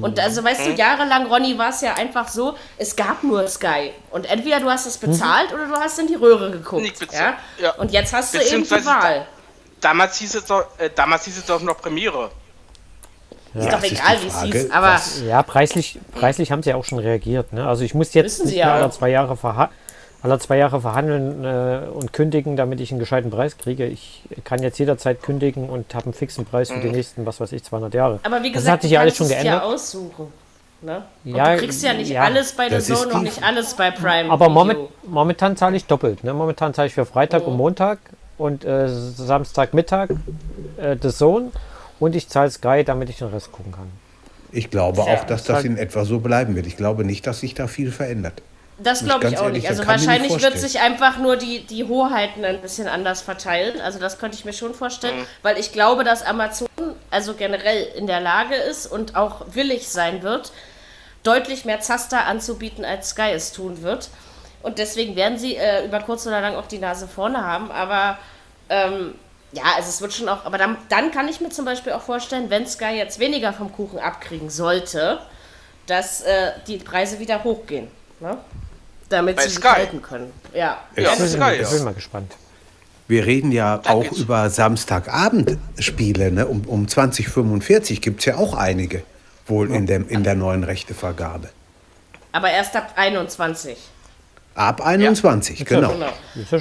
Und 0.00 0.18
also 0.18 0.42
weißt 0.42 0.66
du, 0.66 0.70
mhm. 0.70 0.76
jahrelang, 0.76 1.26
Ronny, 1.26 1.56
war 1.56 1.70
es 1.70 1.82
ja 1.82 1.94
einfach 1.94 2.28
so, 2.28 2.54
es 2.76 2.96
gab 2.96 3.22
nur 3.22 3.46
Sky. 3.48 3.92
Und 4.10 4.26
entweder 4.26 4.60
du 4.60 4.68
hast 4.68 4.86
es 4.86 4.98
bezahlt 4.98 5.50
mhm. 5.50 5.56
oder 5.56 5.66
du 5.66 5.76
hast 5.76 5.98
in 5.98 6.06
die 6.06 6.14
Röhre 6.14 6.50
geguckt. 6.50 7.06
Ja? 7.12 7.38
ja? 7.60 7.74
Und 7.74 7.92
jetzt 7.92 8.12
hast 8.12 8.34
du 8.34 8.38
eben 8.38 8.64
die 8.64 8.84
Wahl 8.84 9.26
damals 9.84 10.16
hieß 10.18 10.34
es 10.34 10.44
doch, 10.46 10.66
äh, 10.78 10.90
damals 10.94 11.24
hieß 11.24 11.38
es 11.38 11.46
doch 11.46 11.60
noch 11.60 11.80
Premiere. 11.80 12.30
Ja, 13.54 13.60
ist 13.60 13.72
doch 13.72 13.82
egal, 13.82 14.22
wie 14.22 14.26
es 14.26 14.42
hieß, 14.42 14.70
aber. 14.70 15.00
Ja, 15.26 15.42
preislich, 15.42 16.00
preislich 16.12 16.50
haben 16.50 16.62
sie 16.62 16.70
ja 16.70 16.76
auch 16.76 16.84
schon 16.84 16.98
reagiert. 16.98 17.52
Ne? 17.52 17.66
Also 17.66 17.84
ich 17.84 17.94
muss 17.94 18.12
jetzt 18.14 18.44
nicht 18.44 18.56
ja 18.56 18.74
alle 18.74 18.90
zwei 18.90 19.10
Jahre 19.10 19.36
alle 20.22 20.38
zwei 20.38 20.56
Jahre 20.56 20.80
verhandeln 20.80 21.44
äh, 21.44 21.86
und 21.92 22.14
kündigen, 22.14 22.56
damit 22.56 22.80
ich 22.80 22.90
einen 22.90 22.98
gescheiten 22.98 23.30
Preis 23.30 23.58
kriege. 23.58 23.86
Ich 23.86 24.22
kann 24.44 24.62
jetzt 24.62 24.78
jederzeit 24.78 25.22
kündigen 25.22 25.68
und 25.68 25.94
habe 25.94 26.06
einen 26.06 26.14
fixen 26.14 26.46
Preis 26.46 26.70
für 26.70 26.80
die 26.80 26.88
mhm. 26.88 26.94
nächsten, 26.94 27.26
was 27.26 27.40
weiß 27.40 27.52
ich, 27.52 27.62
200 27.62 27.92
Jahre. 27.92 28.20
Aber 28.22 28.42
wie 28.42 28.50
gesagt, 28.50 28.66
das 28.66 28.72
hat 28.72 28.82
sich 28.82 28.92
ja 28.92 29.00
alles 29.00 29.16
schon 29.18 29.28
geändert. 29.28 29.62
Ja 29.62 29.62
aussuchen. 29.62 30.32
Ne? 30.80 31.02
Ja, 31.24 31.54
du 31.54 31.60
kriegst 31.60 31.82
ja 31.82 31.92
nicht 31.92 32.10
ja, 32.10 32.22
alles 32.22 32.52
bei 32.52 32.70
der 32.70 32.80
Zone 32.80 33.12
und 33.12 33.24
nicht 33.24 33.42
alles 33.42 33.74
bei 33.74 33.90
Prime. 33.90 34.30
Aber 34.30 34.48
moment, 34.48 34.78
momentan 35.06 35.58
zahle 35.58 35.76
ich 35.76 35.84
doppelt. 35.84 36.24
Ne? 36.24 36.32
Momentan 36.32 36.72
zahle 36.72 36.88
ich 36.88 36.94
für 36.94 37.04
Freitag 37.04 37.42
oh. 37.44 37.50
und 37.50 37.58
Montag 37.58 37.98
und 38.38 38.64
äh, 38.64 38.88
Samstagmittag 38.88 40.10
äh, 40.76 40.96
The 41.00 41.10
Zone 41.10 41.50
und 42.00 42.14
ich 42.14 42.28
zahle 42.28 42.50
Sky, 42.50 42.82
damit 42.84 43.10
ich 43.10 43.18
den 43.18 43.28
Rest 43.28 43.52
gucken 43.52 43.72
kann. 43.72 43.90
Ich 44.52 44.70
glaube 44.70 44.98
ja, 44.98 45.14
auch, 45.14 45.24
dass 45.24 45.44
das 45.44 45.64
in 45.64 45.76
etwa 45.76 46.04
so 46.04 46.20
bleiben 46.20 46.54
wird. 46.54 46.66
Ich 46.66 46.76
glaube 46.76 47.04
nicht, 47.04 47.26
dass 47.26 47.40
sich 47.40 47.54
da 47.54 47.66
viel 47.66 47.90
verändert. 47.90 48.42
Das 48.78 49.04
glaube 49.04 49.28
ich 49.28 49.38
auch 49.38 49.44
ehrlich, 49.44 49.62
nicht. 49.62 49.70
Also 49.70 49.86
wahrscheinlich 49.86 50.42
wird 50.42 50.58
sich 50.58 50.80
einfach 50.80 51.18
nur 51.18 51.36
die, 51.36 51.64
die 51.64 51.84
Hoheiten 51.84 52.44
ein 52.44 52.60
bisschen 52.60 52.88
anders 52.88 53.20
verteilen. 53.20 53.80
Also 53.80 54.00
das 54.00 54.18
könnte 54.18 54.36
ich 54.36 54.44
mir 54.44 54.52
schon 54.52 54.74
vorstellen, 54.74 55.20
mhm. 55.20 55.26
weil 55.42 55.58
ich 55.58 55.72
glaube, 55.72 56.02
dass 56.02 56.22
Amazon 56.22 56.68
also 57.10 57.34
generell 57.34 57.86
in 57.96 58.06
der 58.06 58.20
Lage 58.20 58.56
ist 58.56 58.86
und 58.86 59.14
auch 59.14 59.46
willig 59.52 59.88
sein 59.88 60.22
wird, 60.22 60.52
deutlich 61.22 61.64
mehr 61.64 61.80
Zaster 61.80 62.26
anzubieten, 62.26 62.84
als 62.84 63.10
Sky 63.10 63.30
es 63.32 63.52
tun 63.52 63.82
wird. 63.82 64.10
Und 64.64 64.78
deswegen 64.78 65.14
werden 65.14 65.38
sie 65.38 65.56
äh, 65.56 65.84
über 65.84 66.00
kurz 66.00 66.26
oder 66.26 66.40
lang 66.40 66.54
auch 66.54 66.66
die 66.66 66.78
Nase 66.78 67.06
vorne 67.06 67.44
haben. 67.44 67.70
Aber 67.70 68.18
ähm, 68.70 69.14
ja, 69.52 69.62
also 69.76 69.90
es 69.90 70.00
wird 70.00 70.14
schon 70.14 70.26
auch. 70.26 70.46
Aber 70.46 70.56
dann, 70.56 70.78
dann 70.88 71.10
kann 71.10 71.28
ich 71.28 71.42
mir 71.42 71.50
zum 71.50 71.66
Beispiel 71.66 71.92
auch 71.92 72.00
vorstellen, 72.00 72.48
wenn 72.48 72.66
Sky 72.66 72.96
jetzt 72.96 73.18
weniger 73.18 73.52
vom 73.52 73.70
Kuchen 73.70 73.98
abkriegen 73.98 74.48
sollte, 74.48 75.20
dass 75.86 76.22
äh, 76.22 76.52
die 76.66 76.78
Preise 76.78 77.18
wieder 77.18 77.44
hochgehen. 77.44 77.88
Ne? 78.20 78.38
Damit 79.10 79.36
Bei 79.36 79.42
sie 79.46 79.50
Sky. 79.50 79.68
halten 79.68 80.00
können. 80.00 80.32
Ja, 80.54 80.78
ja, 80.96 81.12
ich, 81.12 81.18
bin, 81.18 81.28
Sky, 81.28 81.60
ich 81.60 81.68
bin 81.68 81.84
mal 81.84 81.92
gespannt. 81.92 82.32
Wir 83.06 83.26
reden 83.26 83.52
ja 83.52 83.76
da 83.76 83.90
auch 83.90 84.10
über 84.12 84.48
Samstagabendspiele. 84.48 86.32
Ne? 86.32 86.46
Um, 86.46 86.64
um 86.66 86.88
2045 86.88 88.00
gibt 88.00 88.20
es 88.20 88.24
ja 88.24 88.36
auch 88.36 88.54
einige, 88.54 89.02
wohl 89.46 89.70
in, 89.70 89.86
dem, 89.86 90.08
in 90.08 90.24
der 90.24 90.36
neuen 90.36 90.64
Rechtevergabe. 90.64 91.50
Aber 92.32 92.50
erst 92.50 92.74
ab 92.76 92.94
21. 92.96 93.76
Ab 94.54 94.80
21, 94.80 95.58
ja. 95.58 95.64
genau. 95.64 95.92
genau. 95.92 96.12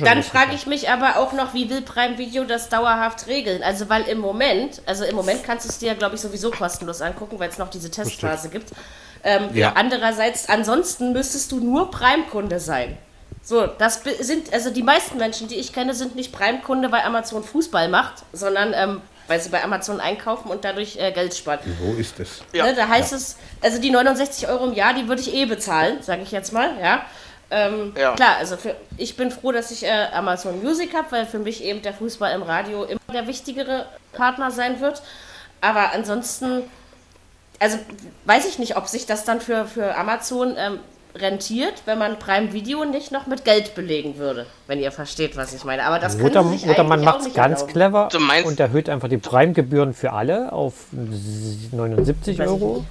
Dann 0.04 0.24
frage 0.24 0.56
ich 0.56 0.66
mich 0.66 0.90
aber 0.90 1.18
auch 1.18 1.34
noch, 1.34 1.54
wie 1.54 1.70
will 1.70 1.82
Prime 1.82 2.18
Video 2.18 2.44
das 2.44 2.70
dauerhaft 2.70 3.28
regeln? 3.28 3.62
Also, 3.62 3.88
weil 3.88 4.04
im 4.04 4.18
Moment, 4.18 4.82
also 4.88 5.04
im 5.04 5.16
Moment 5.16 5.44
kannst 5.44 5.66
du 5.66 5.70
es 5.70 5.78
dir, 5.78 5.94
glaube 5.94 6.16
ich, 6.16 6.22
sowieso 6.22 6.50
kostenlos 6.50 7.02
angucken, 7.02 7.40
weil 7.40 7.50
es 7.50 7.60
noch 7.60 7.70
diese 7.70 7.92
Testphase 7.92 8.50
gibt. 8.50 8.72
Ähm, 9.24 9.50
ja. 9.54 9.74
Andererseits, 9.76 10.50
ansonsten 10.50 11.14
müsstest 11.14 11.52
du 11.52 11.60
nur 11.60 11.92
Prime-Kunde 11.92 12.60
sein. 12.60 12.98
So, 13.42 13.68
das 13.68 14.02
sind, 14.22 14.52
also 14.54 14.70
die 14.70 14.84
meisten 14.84 15.18
Menschen, 15.18 15.48
die 15.48 15.56
ich 15.56 15.72
kenne, 15.74 15.94
sind 15.94 16.16
nicht 16.16 16.32
Prime-Kunde, 16.32 16.92
weil 16.92 17.02
Amazon 17.02 17.44
Fußball 17.44 17.90
macht, 17.90 18.24
sondern 18.32 18.74
ähm, 18.74 19.02
weil 19.28 19.40
sie 19.40 19.50
bei 19.50 19.64
Amazon 19.64 20.00
einkaufen 20.00 20.50
und 20.50 20.66
dadurch 20.66 20.98
äh, 20.98 21.12
Geld 21.12 21.34
sparen. 21.36 21.60
Wo 21.82 21.94
ist 21.94 22.20
es? 22.20 22.42
Ja. 22.54 22.66
Ne, 22.66 22.76
da 22.76 22.88
heißt 22.88 23.12
ja. 23.12 23.18
es, 23.18 23.38
also 23.62 23.80
die 23.80 23.92
69 23.92 24.48
Euro 24.48 24.66
im 24.66 24.74
Jahr, 24.74 24.94
die 24.94 25.08
würde 25.08 25.22
ich 25.22 25.34
eh 25.34 25.46
bezahlen, 25.46 26.02
sage 26.02 26.24
ich 26.24 26.32
jetzt 26.32 26.52
mal, 26.52 26.72
ja. 26.82 27.06
Ähm, 27.54 27.94
ja. 27.96 28.14
Klar, 28.16 28.38
also 28.40 28.58
für, 28.58 28.76
ich 28.98 29.16
bin 29.16 29.30
froh, 29.30 29.52
dass 29.52 29.70
ich 29.70 29.84
äh, 29.84 30.08
Amazon 30.12 30.64
Music 30.64 30.96
habe, 30.96 31.12
weil 31.12 31.26
für 31.28 31.38
mich 31.38 31.64
eben 31.64 31.84
der 31.84 31.94
Fußball 31.94 32.34
im 32.34 32.42
Radio 32.42 32.84
immer 32.84 33.00
der 33.14 33.28
wichtigere 33.28 33.86
Partner 34.14 34.50
sein 34.50 34.82
wird. 34.82 35.04
Aber 35.62 35.94
ansonsten, 35.94 36.64
also 37.60 37.78
weiß 38.26 38.48
ich 38.48 38.58
nicht, 38.58 38.76
ob 38.76 38.88
sich 38.88 39.06
das 39.06 39.24
dann 39.24 39.40
für, 39.40 39.66
für 39.66 39.96
Amazon 39.96 40.56
ähm, 40.58 40.80
rentiert, 41.16 41.84
wenn 41.86 42.00
man 42.00 42.18
Prime 42.18 42.54
Video 42.54 42.86
nicht 42.86 43.12
noch 43.12 43.28
mit 43.28 43.46
Geld 43.46 43.76
belegen 43.76 44.18
würde, 44.18 44.48
wenn 44.66 44.80
ihr 44.80 44.92
versteht, 44.92 45.38
was 45.38 45.54
ich 45.54 45.64
meine. 45.64 45.84
Aber 45.84 46.00
das 46.00 46.16
oder, 46.16 46.42
können 46.42 46.58
sich 46.58 46.68
oder 46.68 46.84
man 46.84 47.04
macht 47.04 47.22
es 47.22 47.34
ganz 47.36 47.62
erlauben. 47.62 48.08
clever 48.08 48.46
und 48.46 48.60
erhöht 48.60 48.90
einfach 48.90 49.10
die 49.10 49.20
Prime-Gebühren 49.20 49.94
für 49.94 50.12
alle 50.12 50.52
auf 50.52 50.88
79 50.92 52.42
Euro. 52.42 52.84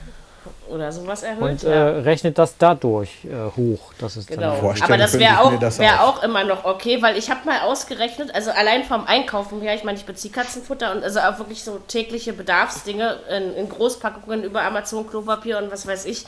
Oder 0.68 0.90
sowas 0.90 1.22
erhöht. 1.22 1.42
Und 1.42 1.64
äh, 1.64 1.78
rechnet 1.78 2.38
das 2.38 2.56
dadurch 2.56 3.24
äh, 3.24 3.56
hoch. 3.56 3.92
Das 3.98 4.16
ist 4.16 4.28
genau. 4.28 4.74
Aber 4.80 4.96
das 4.96 5.18
wäre 5.18 5.40
auch, 5.40 5.52
wär 5.78 6.04
auch 6.04 6.22
immer 6.22 6.44
noch 6.44 6.64
okay, 6.64 7.02
weil 7.02 7.16
ich 7.16 7.30
habe 7.30 7.40
mal 7.44 7.60
ausgerechnet, 7.60 8.34
also 8.34 8.50
allein 8.50 8.84
vom 8.84 9.04
Einkaufen 9.06 9.60
her, 9.60 9.74
ich 9.74 9.84
meine, 9.84 9.98
ich 9.98 10.04
beziehe 10.04 10.32
Katzenfutter 10.32 10.92
und 10.92 11.04
also 11.04 11.20
auch 11.20 11.38
wirklich 11.38 11.62
so 11.62 11.78
tägliche 11.88 12.32
Bedarfsdinge 12.32 13.18
in, 13.30 13.54
in 13.54 13.68
Großpackungen 13.68 14.44
über 14.44 14.62
Amazon, 14.62 15.06
Klopapier 15.06 15.58
und 15.58 15.70
was 15.70 15.86
weiß 15.86 16.06
ich 16.06 16.24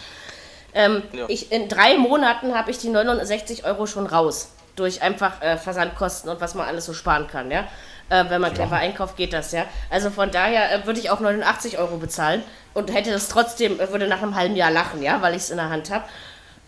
ähm, 0.74 1.02
ja. 1.12 1.26
ich, 1.28 1.52
in 1.52 1.68
drei 1.68 1.96
Monaten 1.96 2.54
habe 2.54 2.70
ich 2.70 2.78
die 2.78 2.88
69 2.88 3.64
Euro 3.64 3.86
schon 3.86 4.06
raus. 4.06 4.50
Durch 4.76 5.02
einfach 5.02 5.40
äh, 5.40 5.56
Versandkosten 5.56 6.28
und 6.28 6.40
was 6.40 6.56
man 6.56 6.66
alles 6.66 6.84
so 6.86 6.94
sparen 6.94 7.28
kann, 7.28 7.50
ja. 7.52 7.68
Äh, 8.10 8.24
wenn 8.28 8.40
man 8.40 8.52
clever 8.52 8.76
ja. 8.76 8.82
einkauft, 8.82 9.16
geht 9.16 9.32
das, 9.32 9.52
ja. 9.52 9.64
Also 9.90 10.10
von 10.10 10.30
daher 10.30 10.72
äh, 10.72 10.86
würde 10.86 11.00
ich 11.00 11.10
auch 11.10 11.20
89 11.20 11.78
Euro 11.78 11.96
bezahlen 11.96 12.42
und 12.74 12.92
hätte 12.92 13.10
das 13.10 13.28
trotzdem, 13.28 13.80
äh, 13.80 13.90
würde 13.90 14.06
nach 14.06 14.22
einem 14.22 14.34
halben 14.34 14.56
Jahr 14.56 14.70
lachen, 14.70 15.02
ja, 15.02 15.22
weil 15.22 15.34
ich 15.34 15.42
es 15.42 15.50
in 15.50 15.56
der 15.56 15.70
Hand 15.70 15.90
habe. 15.90 16.04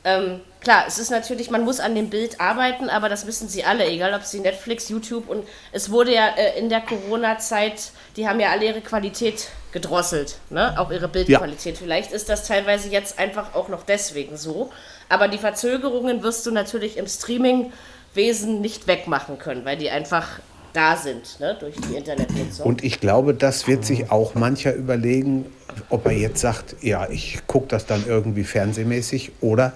Ähm, 0.07 0.41
klar, 0.61 0.85
es 0.87 0.99
ist 0.99 1.11
natürlich, 1.11 1.51
man 1.51 1.65
muss 1.65 1.81
an 1.81 1.97
dem 1.97 2.11
Bild 2.11 2.41
arbeiten, 2.41 2.89
aber 2.89 3.09
das 3.09 3.27
wissen 3.27 3.49
sie 3.49 3.65
alle, 3.65 3.85
egal 3.87 4.15
ob 4.15 4.23
sie 4.23 4.39
Netflix, 4.39 4.89
YouTube 4.89 5.29
und 5.29 5.47
es 5.73 5.91
wurde 5.91 6.15
ja 6.15 6.29
äh, 6.29 6.59
in 6.59 6.69
der 6.69 6.81
Corona-Zeit, 6.81 7.91
die 8.17 8.29
haben 8.29 8.39
ja 8.39 8.51
alle 8.51 8.67
ihre 8.67 8.81
Qualität 8.83 9.49
gedrosselt, 9.73 10.37
ne? 10.49 10.79
auch 10.79 10.93
ihre 10.93 11.09
Bildqualität. 11.09 11.75
Ja. 11.75 11.81
Vielleicht 11.81 12.13
ist 12.13 12.29
das 12.29 12.47
teilweise 12.47 12.89
jetzt 12.89 13.19
einfach 13.19 13.55
auch 13.57 13.69
noch 13.69 13.83
deswegen 13.83 14.37
so, 14.37 14.71
aber 15.09 15.27
die 15.27 15.39
Verzögerungen 15.39 16.23
wirst 16.23 16.47
du 16.47 16.53
natürlich 16.53 16.99
im 16.99 17.09
Streaming-Wesen 17.09 18.61
nicht 18.61 18.87
wegmachen 18.87 19.41
können, 19.41 19.65
weil 19.65 19.77
die 19.77 19.91
einfach 19.91 20.39
da 20.77 20.97
sind 20.97 21.41
ne? 21.41 21.57
durch 21.59 21.75
die 21.77 21.97
Internetnutzung. 21.97 22.67
Und 22.67 22.85
ich 22.85 23.01
glaube, 23.01 23.33
das 23.35 23.67
wird 23.67 23.85
sich 23.85 24.11
auch 24.11 24.35
mancher 24.35 24.75
überlegen, 24.75 25.47
ob 25.89 26.07
er 26.07 26.13
jetzt 26.13 26.41
sagt, 26.41 26.77
ja, 26.83 27.09
ich 27.09 27.41
gucke 27.47 27.69
das 27.69 27.87
dann 27.87 28.05
irgendwie 28.07 28.45
fernsehmäßig 28.45 29.33
oder 29.41 29.73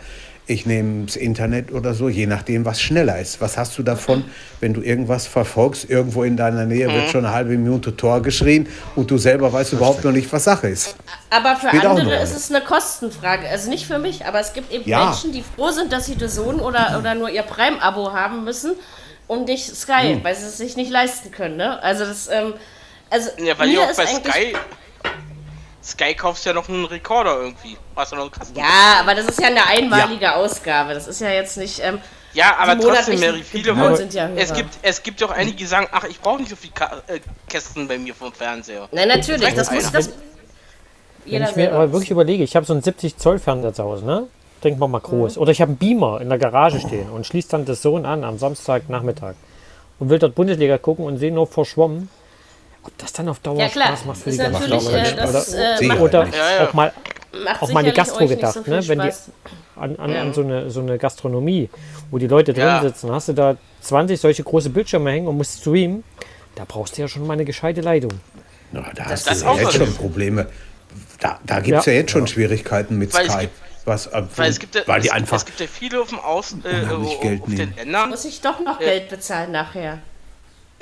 ich 0.47 0.67
nehme 0.67 1.07
das 1.07 1.15
Internet 1.15 1.71
oder 1.71 1.95
so, 1.95 2.09
je 2.09 2.27
nachdem, 2.27 2.65
was 2.65 2.81
schneller 2.81 3.21
ist. 3.21 3.41
Was 3.41 3.57
hast 3.57 3.79
du 3.79 3.85
davon, 3.85 4.25
wenn 4.59 4.75
du 4.75 4.81
irgendwas 4.83 5.27
verfolgst, 5.29 5.89
irgendwo 5.89 6.25
in 6.25 6.37
deiner 6.37 6.67
Nähe 6.67 6.89
wird 6.89 7.07
mhm. 7.07 7.09
schon 7.09 7.25
eine 7.25 7.35
halbe 7.35 7.51
Minute 7.51 7.97
Tor 7.97 8.21
geschrien 8.21 8.67
und 8.97 9.11
du 9.11 9.17
selber 9.17 9.53
weißt 9.53 9.75
überhaupt 9.75 10.03
noch 10.03 10.11
nicht, 10.11 10.31
was 10.33 10.45
Sache 10.45 10.69
ist. 10.69 10.97
Aber 11.31 11.55
für 11.55 11.69
Spielt 11.69 11.85
andere 11.85 12.21
ist 12.21 12.37
es 12.37 12.51
eine 12.51 12.65
Kostenfrage. 12.65 13.49
Also 13.49 13.71
nicht 13.71 13.87
für 13.87 14.01
mich, 14.01 14.27
aber 14.27 14.41
es 14.41 14.53
gibt 14.53 14.73
eben 14.73 14.89
ja. 14.89 15.05
Menschen, 15.05 15.31
die 15.33 15.45
froh 15.55 15.71
sind, 15.71 15.93
dass 15.93 16.07
sie 16.07 16.17
The 16.19 16.27
Zone 16.27 16.61
oder, 16.61 16.97
oder 16.99 17.15
nur 17.15 17.31
ihr 17.31 17.43
Prime-Abo 17.43 18.13
haben 18.13 18.43
müssen 18.45 18.73
und 19.31 19.47
nicht 19.47 19.65
Sky, 19.77 20.15
hm. 20.15 20.25
weil 20.25 20.35
sie 20.35 20.47
es 20.47 20.59
sich 20.59 20.77
nicht 20.77 20.91
leisten 20.91 21.31
können. 21.31 21.57
Ne? 21.57 21.81
Also 21.83 22.05
das, 22.05 22.29
ähm, 22.29 22.55
also 23.11 23.31
ja, 23.39 23.57
weil 23.59 23.71
ihr 23.71 23.83
auch 23.83 23.97
bei 23.97 24.07
Sky 24.07 24.57
Sky 25.83 26.15
kaufst 26.15 26.45
ja 26.45 26.53
noch 26.53 26.69
einen 26.69 26.85
Rekorder 26.85 27.37
irgendwie. 27.37 27.77
Was 27.95 28.11
noch 28.11 28.31
ja, 28.55 28.99
aber 29.01 29.15
das 29.15 29.27
ist 29.27 29.41
ja 29.41 29.47
eine 29.47 29.67
einmalige 29.67 30.25
ja. 30.25 30.35
Ausgabe. 30.35 30.95
Das 30.95 31.07
ist 31.07 31.21
ja 31.21 31.31
jetzt 31.31 31.57
nicht. 31.57 31.81
Ähm, 31.81 32.01
ja, 32.35 32.57
aber 32.59 32.79
trotzdem, 32.79 33.19
Mary, 33.19 33.43
viele 33.43 33.97
sind 33.97 34.15
ja 34.15 34.29
es 34.37 34.53
gibt 34.53 34.79
Es 34.83 35.03
gibt 35.03 35.23
auch 35.23 35.31
einige, 35.31 35.57
die 35.57 35.67
sagen, 35.67 35.89
ach, 35.91 36.05
ich 36.05 36.21
brauche 36.21 36.41
nicht 36.41 36.51
so 36.51 36.57
viele 36.57 36.75
Ka 36.75 37.03
äh, 37.07 37.21
Kästen 37.49 37.89
bei 37.89 37.99
mir 37.99 38.15
vom 38.15 38.33
Fernseher. 38.33 38.89
Nein, 38.93 39.09
natürlich, 39.09 39.55
das 39.55 39.71
muss 39.71 39.91
das. 39.91 40.11
Wenn 41.25 41.45
ich 41.45 41.57
mir 41.57 41.73
aber 41.73 41.93
wirklich 41.93 42.11
überlege, 42.11 42.43
ich 42.43 42.57
habe 42.57 42.67
so 42.67 42.73
einen 42.73 42.83
70 42.83 43.17
Zoll 43.17 43.39
Fernseher 43.39 43.73
zu 43.73 43.85
Hause, 43.85 44.05
ne? 44.05 44.27
Denken 44.63 44.81
wir 44.81 44.89
mal 44.89 45.01
groß. 45.01 45.37
Mhm. 45.37 45.43
Oder 45.43 45.53
ich 45.53 45.61
habe 45.61 45.71
einen 45.71 45.79
Beamer 45.79 46.21
in 46.21 46.29
der 46.29 46.39
Garage 46.39 46.81
stehen 46.81 47.11
und 47.11 47.27
schließe 47.27 47.49
dann 47.51 47.65
das 47.65 47.83
Sohn 47.83 48.05
an 48.05 48.25
am 48.25 48.39
Samstagnachmittag 48.39 49.35
und 49.99 50.11
will 50.11 50.19
dort 50.19 50.35
Bundesliga 50.35 50.79
gucken 50.79 51.05
und 51.05 51.19
sehe 51.19 51.33
nur 51.33 51.47
verschwommen, 51.47 52.09
ob 52.85 52.97
das 52.99 53.13
dann 53.13 53.29
auf 53.29 53.39
Dauer 53.41 53.59
ja, 53.59 53.69
Spaß 53.69 54.05
macht 54.07 54.19
für 54.19 54.31
die 54.31 54.39
ganze 54.39 54.65
äh, 54.65 55.17
das, 55.17 55.55
äh, 55.55 55.91
Oder 55.99 56.27
ja, 56.27 56.33
ja. 56.33 56.69
auch 56.69 56.73
mal 56.73 56.93
auch 57.61 57.71
mal 57.71 57.85
die 57.85 57.93
Gastro 57.93 58.27
gedacht, 58.27 58.55
so 58.65 58.71
ne? 58.71 58.87
Wenn 58.89 59.01
die 59.01 59.11
an, 59.77 59.97
an, 59.97 60.13
an, 60.13 60.35
so, 60.35 60.43
eine, 60.43 60.71
so 60.71 60.81
eine 60.81 60.99
Gastronomie, 60.99 61.71
wo 62.11 62.19
die 62.19 62.27
Leute 62.27 62.53
drin 62.53 62.81
sitzen, 62.83 63.11
hast 63.13 63.29
du 63.29 63.33
da 63.35 63.57
20 63.83 64.21
solche 64.21 64.43
große 64.43 64.71
Bildschirme 64.71 65.11
hängen 65.11 65.29
und 65.29 65.37
musst 65.37 65.61
streamen, 65.61 66.05
da 66.57 66.65
brauchst 66.67 66.99
du 66.99 67.03
ja 67.03 67.09
schon 67.09 67.27
mal 67.27 67.35
eine 67.35 67.45
gescheite 67.45 67.81
Leitung. 67.81 68.13
Na, 68.73 68.83
da 68.95 69.05
das 69.05 69.29
hast 69.29 69.43
du 69.43 69.49
jetzt 69.53 69.75
schon 69.75 69.95
Probleme. 69.95 70.47
Da, 71.21 71.39
da 71.47 71.61
gibt 71.61 71.79
es 71.79 71.87
ja. 71.87 71.93
jetzt 71.93 72.11
schon 72.11 72.27
Schwierigkeiten 72.27 72.99
mit 72.99 73.15
Weil 73.15 73.31
Skype. 73.31 73.51
Was, 73.91 74.07
äh, 74.07 74.23
weil, 74.37 74.51
es 74.51 74.61
gibt 74.61 74.77
ja, 74.77 74.83
weil 74.87 75.01
die 75.01 75.09
es, 75.09 75.15
einfach 75.15 75.39
es 75.39 75.47
gibt 75.47 75.59
ja 75.59 75.67
viele 75.67 76.01
auf, 76.01 76.11
dem 76.11 76.21
Aus, 76.21 76.55
äh, 76.63 76.93
auf 76.93 77.19
den 77.19 77.75
Ländern. 77.75 78.11
Muss 78.11 78.25
ich 78.25 78.41
doch 78.41 78.61
noch 78.61 78.79
Geld 78.79 79.09
bezahlen 79.09 79.51
nachher. 79.51 79.99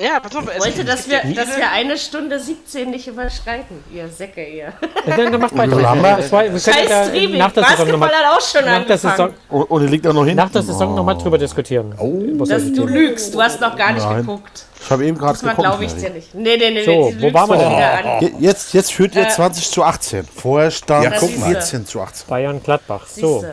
Ja, 0.00 0.20
pass 0.20 0.36
auf, 0.36 0.44
ich 0.44 0.60
wollte, 0.60 0.84
dass 0.84 1.08
wir, 1.08 1.18
dass 1.34 1.56
wir 1.56 1.72
eine 1.72 1.98
Stunde 1.98 2.38
17 2.38 2.88
nicht 2.88 3.08
überschreiten, 3.08 3.82
ihr 3.92 4.08
Säcke, 4.08 4.44
ihr. 4.44 4.72
Ja, 5.06 5.16
dann, 5.16 5.40
macht 5.40 5.56
weiter. 5.56 5.76
wir, 5.76 6.52
wir 6.52 6.60
Scheiß 6.60 6.88
ja 6.88 7.04
Streaming, 7.06 7.38
nach 7.38 7.50
der 7.50 7.62
Basketball 7.62 8.08
hat 8.08 8.36
auch 8.36 8.40
schon 8.40 8.64
nach 8.64 8.86
der 8.86 8.96
Saison, 8.98 9.30
Und 9.48 9.82
er 9.82 9.88
liegt 9.88 10.06
auch 10.06 10.12
noch 10.12 10.24
hin. 10.24 10.36
Nach 10.36 10.50
der 10.50 10.62
Saison 10.62 10.92
oh. 10.92 10.96
nochmal 10.96 11.18
drüber 11.18 11.36
diskutieren. 11.36 11.96
Oh. 11.98 12.44
Das, 12.44 12.72
du 12.72 12.86
lügst, 12.86 13.34
du 13.34 13.42
hast 13.42 13.60
noch 13.60 13.76
gar 13.76 13.92
nicht 13.92 14.04
Nein. 14.04 14.18
geguckt. 14.18 14.66
Ich 14.80 14.88
habe 14.88 15.04
eben 15.04 15.18
gerade 15.18 15.36
geguckt. 15.36 15.58
glaube 15.58 15.84
ich 15.84 15.94
dir 15.94 16.10
nicht. 16.10 16.32
Nee, 16.32 16.56
nee, 16.56 16.70
nee, 16.70 16.84
so, 16.84 17.12
wo 17.18 17.34
waren 17.34 17.50
wir 17.50 18.20
denn? 18.20 18.40
Jetzt, 18.40 18.74
jetzt 18.74 18.92
führt 18.92 19.16
ihr 19.16 19.26
äh, 19.26 19.28
20 19.28 19.68
zu 19.68 19.82
18. 19.82 20.24
Vorher 20.26 20.70
stand 20.70 21.04
ja, 21.04 21.10
14 21.10 21.86
zu 21.86 22.00
18. 22.00 22.28
Bayern 22.28 22.62
Gladbach. 22.62 23.04
So, 23.06 23.44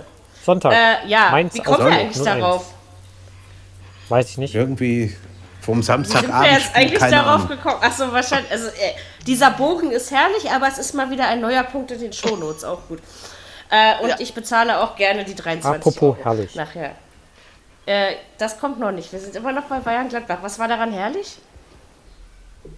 Sonntag. 0.45 0.73
Äh, 0.73 1.07
ja, 1.07 1.29
Mainz 1.31 1.55
wie 1.55 1.61
kommt 1.61 1.79
ihr 1.79 1.85
eigentlich 1.85 2.23
darauf? 2.23 2.65
Weiß 4.09 4.29
ich 4.29 4.37
nicht. 4.37 4.53
Irgendwie 4.53 5.15
vom 5.65 5.81
Samstagabend. 5.81 6.33
Sind 6.33 6.43
wir 6.43 6.51
jetzt 6.51 6.75
eigentlich 6.75 6.99
darauf 6.99 7.45
Ahnung. 7.45 7.47
gekommen? 7.49 7.77
Achso, 7.81 8.11
wahrscheinlich. 8.11 8.51
Also, 8.51 8.67
äh, 8.67 8.93
dieser 9.25 9.51
Bogen 9.51 9.91
ist 9.91 10.11
herrlich, 10.11 10.49
aber 10.51 10.67
es 10.67 10.77
ist 10.77 10.93
mal 10.93 11.09
wieder 11.09 11.27
ein 11.27 11.41
neuer 11.41 11.63
Punkt 11.63 11.91
in 11.91 11.99
den 11.99 12.13
Shownotes. 12.13 12.63
Auch 12.63 12.87
gut. 12.87 12.99
Äh, 13.69 14.03
und 14.03 14.09
ja. 14.09 14.15
ich 14.19 14.33
bezahle 14.33 14.79
auch 14.79 14.95
gerne 14.95 15.25
die 15.25 15.35
23 15.35 15.81
Apropos 15.81 16.01
Euro 16.01 16.17
herrlich. 16.23 16.55
Nachher. 16.55 16.91
Äh, 17.85 18.13
das 18.37 18.59
kommt 18.59 18.79
noch 18.79 18.91
nicht. 18.91 19.11
Wir 19.11 19.19
sind 19.19 19.35
immer 19.35 19.51
noch 19.51 19.63
bei 19.63 19.79
Bayern 19.79 20.09
Gladbach. 20.09 20.37
Was 20.41 20.59
war 20.59 20.67
daran 20.67 20.91
herrlich? 20.91 21.37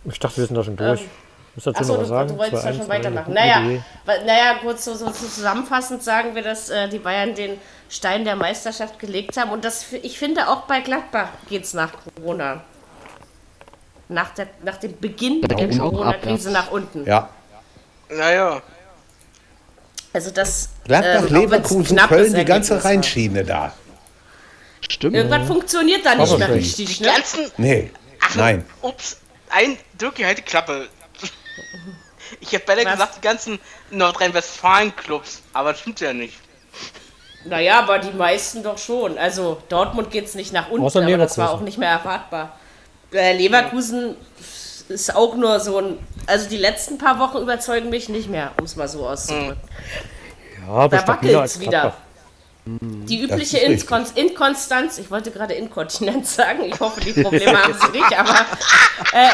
Ich 0.06 0.20
dachte, 0.20 0.38
wir 0.38 0.46
sind 0.46 0.56
da 0.56 0.64
schon 0.64 0.76
durch. 0.76 1.02
Ähm, 1.02 1.10
Achso, 1.74 1.98
du, 1.98 2.04
du 2.04 2.38
wolltest 2.38 2.66
ja 2.66 2.74
schon 2.74 2.88
weitermachen. 2.88 3.34
Naja, 3.34 3.62
naja, 4.06 4.56
kurz 4.62 4.86
so, 4.86 4.94
so, 4.94 5.10
zusammenfassend 5.10 6.04
sagen 6.04 6.36
wir, 6.36 6.44
dass 6.44 6.70
äh, 6.70 6.88
die 6.88 7.00
Bayern 7.00 7.34
den 7.34 7.60
Stein 7.90 8.26
der 8.26 8.36
Meisterschaft 8.36 9.00
gelegt 9.00 9.38
haben. 9.38 9.50
Und 9.50 9.66
das, 9.66 9.92
ich 9.92 10.20
finde, 10.20 10.50
auch 10.50 10.62
bei 10.62 10.82
Gladbach 10.82 11.30
geht 11.50 11.64
es 11.64 11.74
nach 11.74 11.94
Corona 12.16 12.62
nach, 14.10 14.34
der, 14.34 14.48
nach 14.64 14.78
dem 14.78 14.98
Beginn 15.00 15.42
da 15.42 15.56
der 15.56 15.78
Corona-Krise 15.78 16.52
nach 16.52 16.72
unten. 16.72 17.06
Ja. 17.06 17.30
Naja. 18.10 18.62
Also 20.14 20.32
das. 20.32 20.70
Gladbach, 20.86 21.30
ähm, 21.30 21.36
Leverkusen, 21.36 21.98
Köln, 21.98 22.34
die 22.34 22.46
ganze 22.46 22.84
Rheinschiene 22.84 23.44
da. 23.44 23.74
Stimmt. 24.82 25.16
Irgendwann 25.16 25.46
funktioniert 25.46 26.06
da 26.06 26.16
nicht 26.16 26.38
mehr 26.38 26.54
richtig. 26.54 26.98
Die 26.98 27.04
ne? 27.04 27.10
ganzen. 27.12 27.52
Nee. 27.58 27.92
Ach, 28.22 28.36
nein. 28.36 28.66
Ups. 28.82 29.18
Ein, 29.50 29.78
Dirk, 30.00 30.24
halt 30.24 30.38
die 30.38 30.44
Klappe. 30.44 30.88
Ich 32.42 32.52
hätte 32.52 32.66
besser 32.66 32.92
gesagt, 32.92 33.16
die 33.18 33.22
ganzen 33.22 33.60
Nordrhein-Westfalen-Clubs. 33.92 35.42
Aber 35.54 35.72
das 35.72 35.82
stimmt 35.82 36.00
ja 36.02 36.14
nicht. 36.14 36.38
Naja, 37.46 37.80
aber 37.80 38.00
die 38.00 38.12
meisten 38.12 38.64
doch 38.64 38.78
schon. 38.78 39.18
Also 39.18 39.62
Dortmund 39.70 40.12
geht 40.12 40.26
es 40.26 40.36
nicht 40.36 40.52
nach 40.52 40.70
unten, 40.70 40.86
aber 40.86 41.18
das 41.18 41.38
war 41.38 41.52
auch 41.52 41.62
nicht 41.62 41.78
mehr 41.78 41.90
erwartbar. 41.90 42.58
Äh, 43.14 43.38
Leverkusen 43.38 44.16
ist 44.90 45.16
auch 45.16 45.36
nur 45.36 45.60
so 45.60 45.78
ein. 45.80 45.98
Also 46.26 46.50
die 46.50 46.58
letzten 46.58 46.98
paar 46.98 47.20
Wochen 47.20 47.38
überzeugen 47.38 47.90
mich 47.90 48.10
nicht 48.10 48.30
mehr, 48.30 48.52
um 48.60 48.66
es 48.66 48.76
mal 48.76 48.88
so 48.88 49.08
auszudrücken. 49.08 49.58
Ja, 50.66 50.74
aber 50.74 50.98
da 50.98 51.08
wackelt 51.08 51.46
es 51.46 51.60
wieder. 51.60 51.94
Die 52.66 53.22
übliche 53.22 53.60
Inkon 53.60 54.06
Inkonstanz, 54.16 54.98
ich 54.98 55.10
wollte 55.10 55.32
gerade 55.32 55.54
Inkontinenz 55.54 56.36
sagen, 56.36 56.64
ich 56.66 56.78
hoffe, 56.80 57.00
die 57.00 57.14
Probleme 57.14 57.64
haben 57.64 57.74
sie 57.74 57.98
nicht, 57.98 58.20
aber 58.20 58.46
äh, 59.14 59.30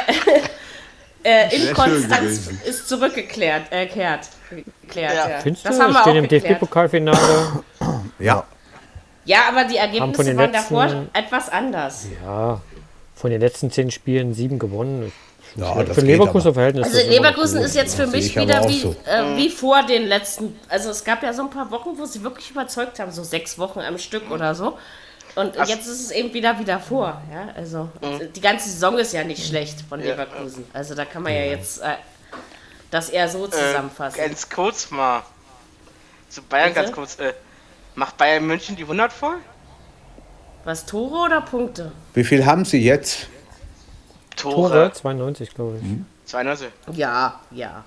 äh, 1.50 1.56
Inkonstanz 1.56 2.50
ist 2.64 2.88
zurückgekehrt. 2.88 3.72
Äh, 3.72 3.88
kehrt, 3.88 4.30
geklärt, 4.82 5.16
ja. 5.16 5.30
Ja. 5.30 5.40
Findest 5.40 5.66
das 5.66 5.78
du? 5.78 5.84
Haben 5.84 5.94
wir 5.94 6.02
Stehen 6.02 6.16
im 6.18 6.28
DFB-Pokalfinale. 6.28 7.64
ja. 8.20 8.44
Ja, 9.26 9.38
aber 9.48 9.64
die 9.64 9.78
Ergebnisse 9.78 10.38
waren 10.38 10.52
davor 10.52 11.08
etwas 11.14 11.50
anders. 11.50 12.08
Ja, 12.24 12.62
von 13.24 13.32
den 13.32 13.40
letzten 13.40 13.72
zehn 13.72 13.90
Spielen 13.90 14.34
sieben 14.34 14.60
gewonnen. 14.60 15.14
Ja, 15.56 15.86
für 15.86 16.02
Leverkusen 16.02 16.54
Verhältnis. 16.54 16.88
Also 16.88 17.10
Leverkusen 17.10 17.62
ist 17.62 17.74
jetzt 17.74 17.96
für 17.96 18.06
mich 18.06 18.36
wieder 18.36 18.68
wie, 18.68 18.82
so. 18.82 18.98
äh, 19.06 19.38
wie 19.38 19.50
vor 19.50 19.82
den 19.84 20.08
letzten. 20.08 20.60
Also 20.68 20.90
es 20.90 21.06
gab 21.06 21.24
ja 21.24 21.32
so 21.32 21.44
ein 21.44 21.50
paar 21.50 21.72
Wochen, 21.72 21.98
wo 21.98 22.04
sie 22.04 22.22
wirklich 22.22 22.52
überzeugt 22.52 23.00
haben, 23.00 23.14
so 23.14 23.24
sechs 23.24 23.58
Wochen 23.58 23.80
am 23.80 23.98
Stück 23.98 24.30
oder 24.30 24.56
so. 24.56 24.78
Und 25.36 25.58
Ach. 25.58 25.66
jetzt 25.70 25.88
ist 25.88 26.02
es 26.02 26.12
eben 26.12 26.34
wieder 26.34 26.60
wieder 26.60 26.82
vor. 26.82 27.22
Ja, 27.32 27.54
also 27.56 27.88
mhm. 28.02 28.34
die 28.36 28.42
ganze 28.42 28.70
Saison 28.70 28.98
ist 28.98 29.14
ja 29.14 29.24
nicht 29.24 29.48
schlecht 29.48 29.80
von 29.88 30.02
Leverkusen. 30.02 30.66
Also 30.74 30.94
da 30.94 31.06
kann 31.06 31.24
man 31.24 31.34
ja 31.34 31.46
jetzt 31.46 31.82
äh, 31.82 31.96
das 32.92 33.08
eher 33.08 33.30
so 33.30 33.46
äh, 33.46 33.52
zusammenfassen. 33.52 34.20
Äh, 34.20 34.28
ganz 34.28 34.50
kurz 34.50 34.92
mal 34.92 35.24
zu 36.28 36.42
Bayern 36.42 36.74
Bitte? 36.74 36.82
ganz 36.82 36.92
kurz. 36.94 37.20
Äh, 37.20 37.34
macht 37.96 38.18
Bayern 38.18 38.46
München 38.46 38.76
die 38.76 38.84
100 38.84 39.14
voll? 39.14 39.38
Was 40.66 40.86
Tore 40.86 41.26
oder 41.26 41.42
Punkte? 41.42 41.92
Wie 42.14 42.24
viel 42.24 42.46
haben 42.46 42.66
sie 42.66 42.82
jetzt? 42.82 43.28
Tore. 44.36 44.70
Tore 44.70 44.92
92, 44.94 45.54
glaube 45.54 45.78
ich. 45.78 45.84
Mhm. 45.84 46.06
92? 46.26 46.68
Ja, 46.94 47.40
ja. 47.52 47.84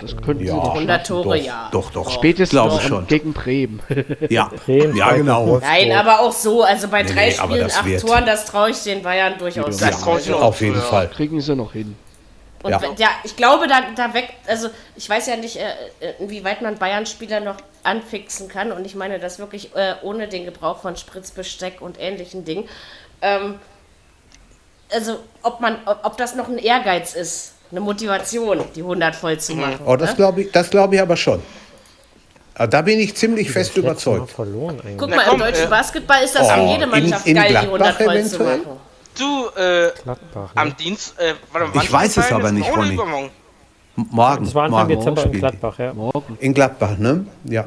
Das 0.00 0.16
könnten 0.16 0.44
ja, 0.44 0.56
100 0.56 1.06
Tore, 1.06 1.36
doch, 1.36 1.44
ja. 1.44 1.68
Doch, 1.72 1.90
doch. 1.90 2.10
Spätestens 2.10 2.50
glaube 2.50 2.76
ich 2.76 2.86
schon. 2.86 3.06
Gegen 3.08 3.32
Bremen. 3.32 3.80
ja, 4.30 4.50
Bremen, 4.64 4.96
ja 4.96 5.12
genau. 5.12 5.58
Nein, 5.58 5.92
aber 5.92 6.20
auch 6.20 6.32
so. 6.32 6.62
Also 6.62 6.88
bei 6.88 7.02
nee, 7.02 7.12
drei 7.12 7.26
nee, 7.26 7.32
Spielen, 7.32 7.70
acht. 7.70 8.06
Toren, 8.06 8.24
das 8.24 8.44
traue 8.44 8.70
ich 8.70 8.82
den 8.82 9.02
Bayern 9.02 9.34
durchaus. 9.38 9.80
Ja, 9.80 9.90
das 9.90 10.26
ja, 10.26 10.36
auf 10.36 10.60
jeden 10.60 10.80
Fall. 10.80 11.08
Kriegen 11.08 11.40
sie 11.40 11.56
noch 11.56 11.72
hin. 11.72 11.96
Und 12.62 12.70
ja. 12.70 12.80
ja, 12.96 13.08
ich 13.24 13.36
glaube, 13.36 13.68
da, 13.68 13.82
da 13.94 14.14
weg, 14.14 14.30
also 14.46 14.68
ich 14.96 15.08
weiß 15.08 15.26
ja 15.26 15.36
nicht, 15.36 15.56
äh, 15.56 15.70
äh, 16.00 16.14
inwieweit 16.18 16.62
man 16.62 16.76
Bayern-Spieler 16.76 17.40
noch 17.40 17.56
anfixen 17.82 18.48
kann. 18.48 18.72
Und 18.72 18.84
ich 18.84 18.94
meine 18.94 19.18
das 19.18 19.38
wirklich 19.38 19.74
äh, 19.74 19.94
ohne 20.02 20.28
den 20.28 20.44
Gebrauch 20.44 20.80
von 20.80 20.96
Spritzbesteck 20.96 21.80
und 21.80 22.00
ähnlichen 22.00 22.44
Dingen. 22.44 22.68
Ähm, 23.22 23.56
also 24.92 25.18
ob 25.42 25.60
man, 25.60 25.78
ob, 25.86 26.00
ob 26.04 26.16
das 26.16 26.34
noch 26.34 26.48
ein 26.48 26.58
Ehrgeiz 26.58 27.14
ist, 27.14 27.52
eine 27.70 27.80
Motivation, 27.80 28.64
die 28.74 28.80
100 28.80 29.14
voll 29.14 29.38
zu 29.38 29.54
machen. 29.54 29.80
Oh, 29.84 29.96
das 29.96 30.10
ne? 30.10 30.16
glaube 30.16 30.42
ich, 30.42 30.52
das 30.52 30.70
ich 30.72 31.00
aber 31.00 31.16
schon. 31.16 31.42
Ah, 32.54 32.66
da 32.66 32.80
bin 32.80 32.98
ich 32.98 33.14
ziemlich 33.14 33.50
fest 33.50 33.76
überzeugt. 33.76 34.30
Verloren 34.30 34.80
Guck 34.96 35.10
mal, 35.10 35.30
im 35.30 35.38
deutschen 35.38 35.68
Basketball 35.68 36.22
ist 36.22 36.34
das 36.34 36.46
oh, 36.46 36.54
für 36.54 36.60
jede 36.62 36.86
Mannschaft 36.86 37.26
in, 37.26 37.36
in 37.36 37.42
geil, 37.42 37.50
die 37.50 37.56
100 37.56 37.94
voll 37.94 38.16
eventuell? 38.16 38.28
zu 38.28 38.38
machen. 38.38 38.80
Du, 39.18 39.48
äh, 39.56 39.92
Gladbach, 40.02 40.54
ne? 40.54 40.60
am 40.60 40.76
Dienst, 40.76 41.18
äh, 41.18 41.34
warte, 41.52 41.78
Ich 41.82 41.92
weiß 41.92 42.16
es 42.18 42.32
aber 42.32 42.52
nicht, 42.52 42.70
Ronny. 42.70 42.98
Morgen. 43.96 44.44
Das 44.44 44.54
war 44.54 44.64
Anfang 44.64 44.88
morgen, 44.88 44.98
Dezember 44.98 45.24
in 45.24 45.32
Gladbach, 45.32 45.78
ja. 45.78 45.94
Morgen. 45.94 46.36
In 46.40 46.52
Gladbach, 46.52 46.98
ne? 46.98 47.26
Ja. 47.44 47.64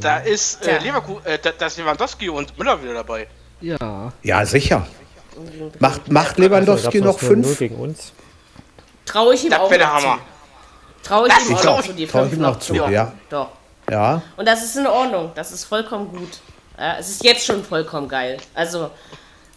Da 0.00 0.18
ist 0.18 0.66
äh, 0.66 0.78
Leverkusen, 0.78 1.24
äh, 1.24 1.38
da, 1.38 1.50
da 1.56 1.66
ist 1.66 1.78
Lewandowski 1.78 2.28
und 2.28 2.58
Müller 2.58 2.82
wieder 2.82 2.94
dabei. 2.94 3.28
Ja. 3.60 4.12
Ja, 4.22 4.44
sicher. 4.44 4.86
Macht, 5.78 6.10
macht 6.10 6.38
Lewandowski 6.38 7.00
noch 7.00 7.18
fünf? 7.18 7.58
Gegen 7.58 7.76
uns. 7.76 8.12
Traue 9.04 9.34
ich 9.34 9.44
ihm 9.44 9.50
das 9.50 9.60
auch 9.60 9.68
der 9.68 9.92
Hammer. 9.92 10.18
Traue 11.02 11.28
ich 11.28 11.48
ihm 11.48 11.56
auch 11.56 11.64
noch 11.64 11.82
zu, 11.82 11.92
die 11.92 12.06
fünf 12.06 12.32
ihm 12.32 12.40
noch 12.40 12.58
zu, 12.58 12.74
ja. 12.74 12.90
ja. 12.90 13.12
Doch. 13.30 13.50
Ja. 13.88 14.22
Und 14.36 14.48
das 14.48 14.64
ist 14.64 14.76
in 14.76 14.86
Ordnung. 14.86 15.30
Das 15.34 15.52
ist 15.52 15.64
vollkommen 15.64 16.08
gut. 16.08 16.40
Ja, 16.76 16.96
es 16.98 17.08
ist 17.08 17.24
jetzt 17.24 17.46
schon 17.46 17.62
vollkommen 17.62 18.08
geil. 18.08 18.38
Also, 18.54 18.90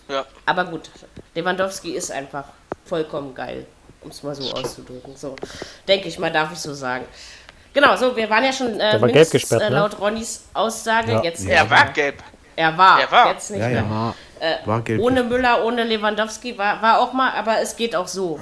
ja. 0.10 0.26
aber 0.46 0.66
gut. 0.66 0.90
Lewandowski 1.36 1.92
ist 1.92 2.12
einfach 2.12 2.46
vollkommen 2.86 3.34
geil, 3.34 3.66
um 4.02 4.10
es 4.10 4.24
mal 4.24 4.36
so 4.36 4.52
auszudrücken. 4.52 5.16
So, 5.16 5.36
denke 5.88 6.08
ich 6.08 6.20
mal, 6.20 6.32
darf 6.32 6.52
ich 6.52 6.60
so 6.60 6.74
sagen. 6.74 7.06
Genau, 7.74 7.96
so, 7.96 8.16
wir 8.16 8.30
waren 8.30 8.44
ja 8.44 8.52
schon 8.52 8.80
äh, 8.80 8.98
mindestens, 8.98 9.42
gesperrt, 9.42 9.62
äh, 9.62 9.70
ne? 9.70 9.76
laut 9.76 10.00
Ronnys 10.00 10.46
Aussage. 10.54 11.12
Ja. 11.12 11.24
Jetzt, 11.24 11.46
er 11.46 11.70
war 11.70 11.86
gelb. 11.92 12.24
Er 12.56 12.78
war, 12.78 13.00
er 13.00 13.12
war. 13.12 13.32
jetzt 13.32 13.52
nicht 13.52 13.60
mehr. 13.60 14.16
Äh, 14.40 14.98
ohne 14.98 15.24
Müller, 15.24 15.64
ohne 15.64 15.84
Lewandowski 15.84 16.58
war, 16.58 16.82
war 16.82 17.00
auch 17.00 17.14
mal, 17.14 17.32
aber 17.34 17.60
es 17.60 17.76
geht 17.76 17.96
auch 17.96 18.08
so. 18.08 18.40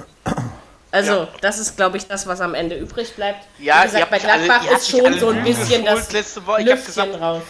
Also, 0.90 1.12
ja. 1.12 1.28
das 1.40 1.58
ist, 1.58 1.76
glaube 1.76 1.98
ich, 1.98 2.06
das, 2.06 2.26
was 2.26 2.40
am 2.40 2.54
Ende 2.54 2.76
übrig 2.76 3.14
bleibt. 3.14 3.46
Ja, 3.58 3.80
Wie 3.80 3.86
gesagt, 3.86 4.10
bei 4.10 4.18
Gladbach 4.18 4.62
alle, 4.66 4.76
ist 4.76 4.88
schon 4.88 5.18
so 5.18 5.28
ein 5.28 5.44
bisschen 5.44 5.84
das 5.84 6.10
letzte 6.12 6.46
Woche. 6.46 6.62
Ich 6.62 6.70
habe 6.70 6.80
gesagt, 6.80 7.20
raus. 7.20 7.42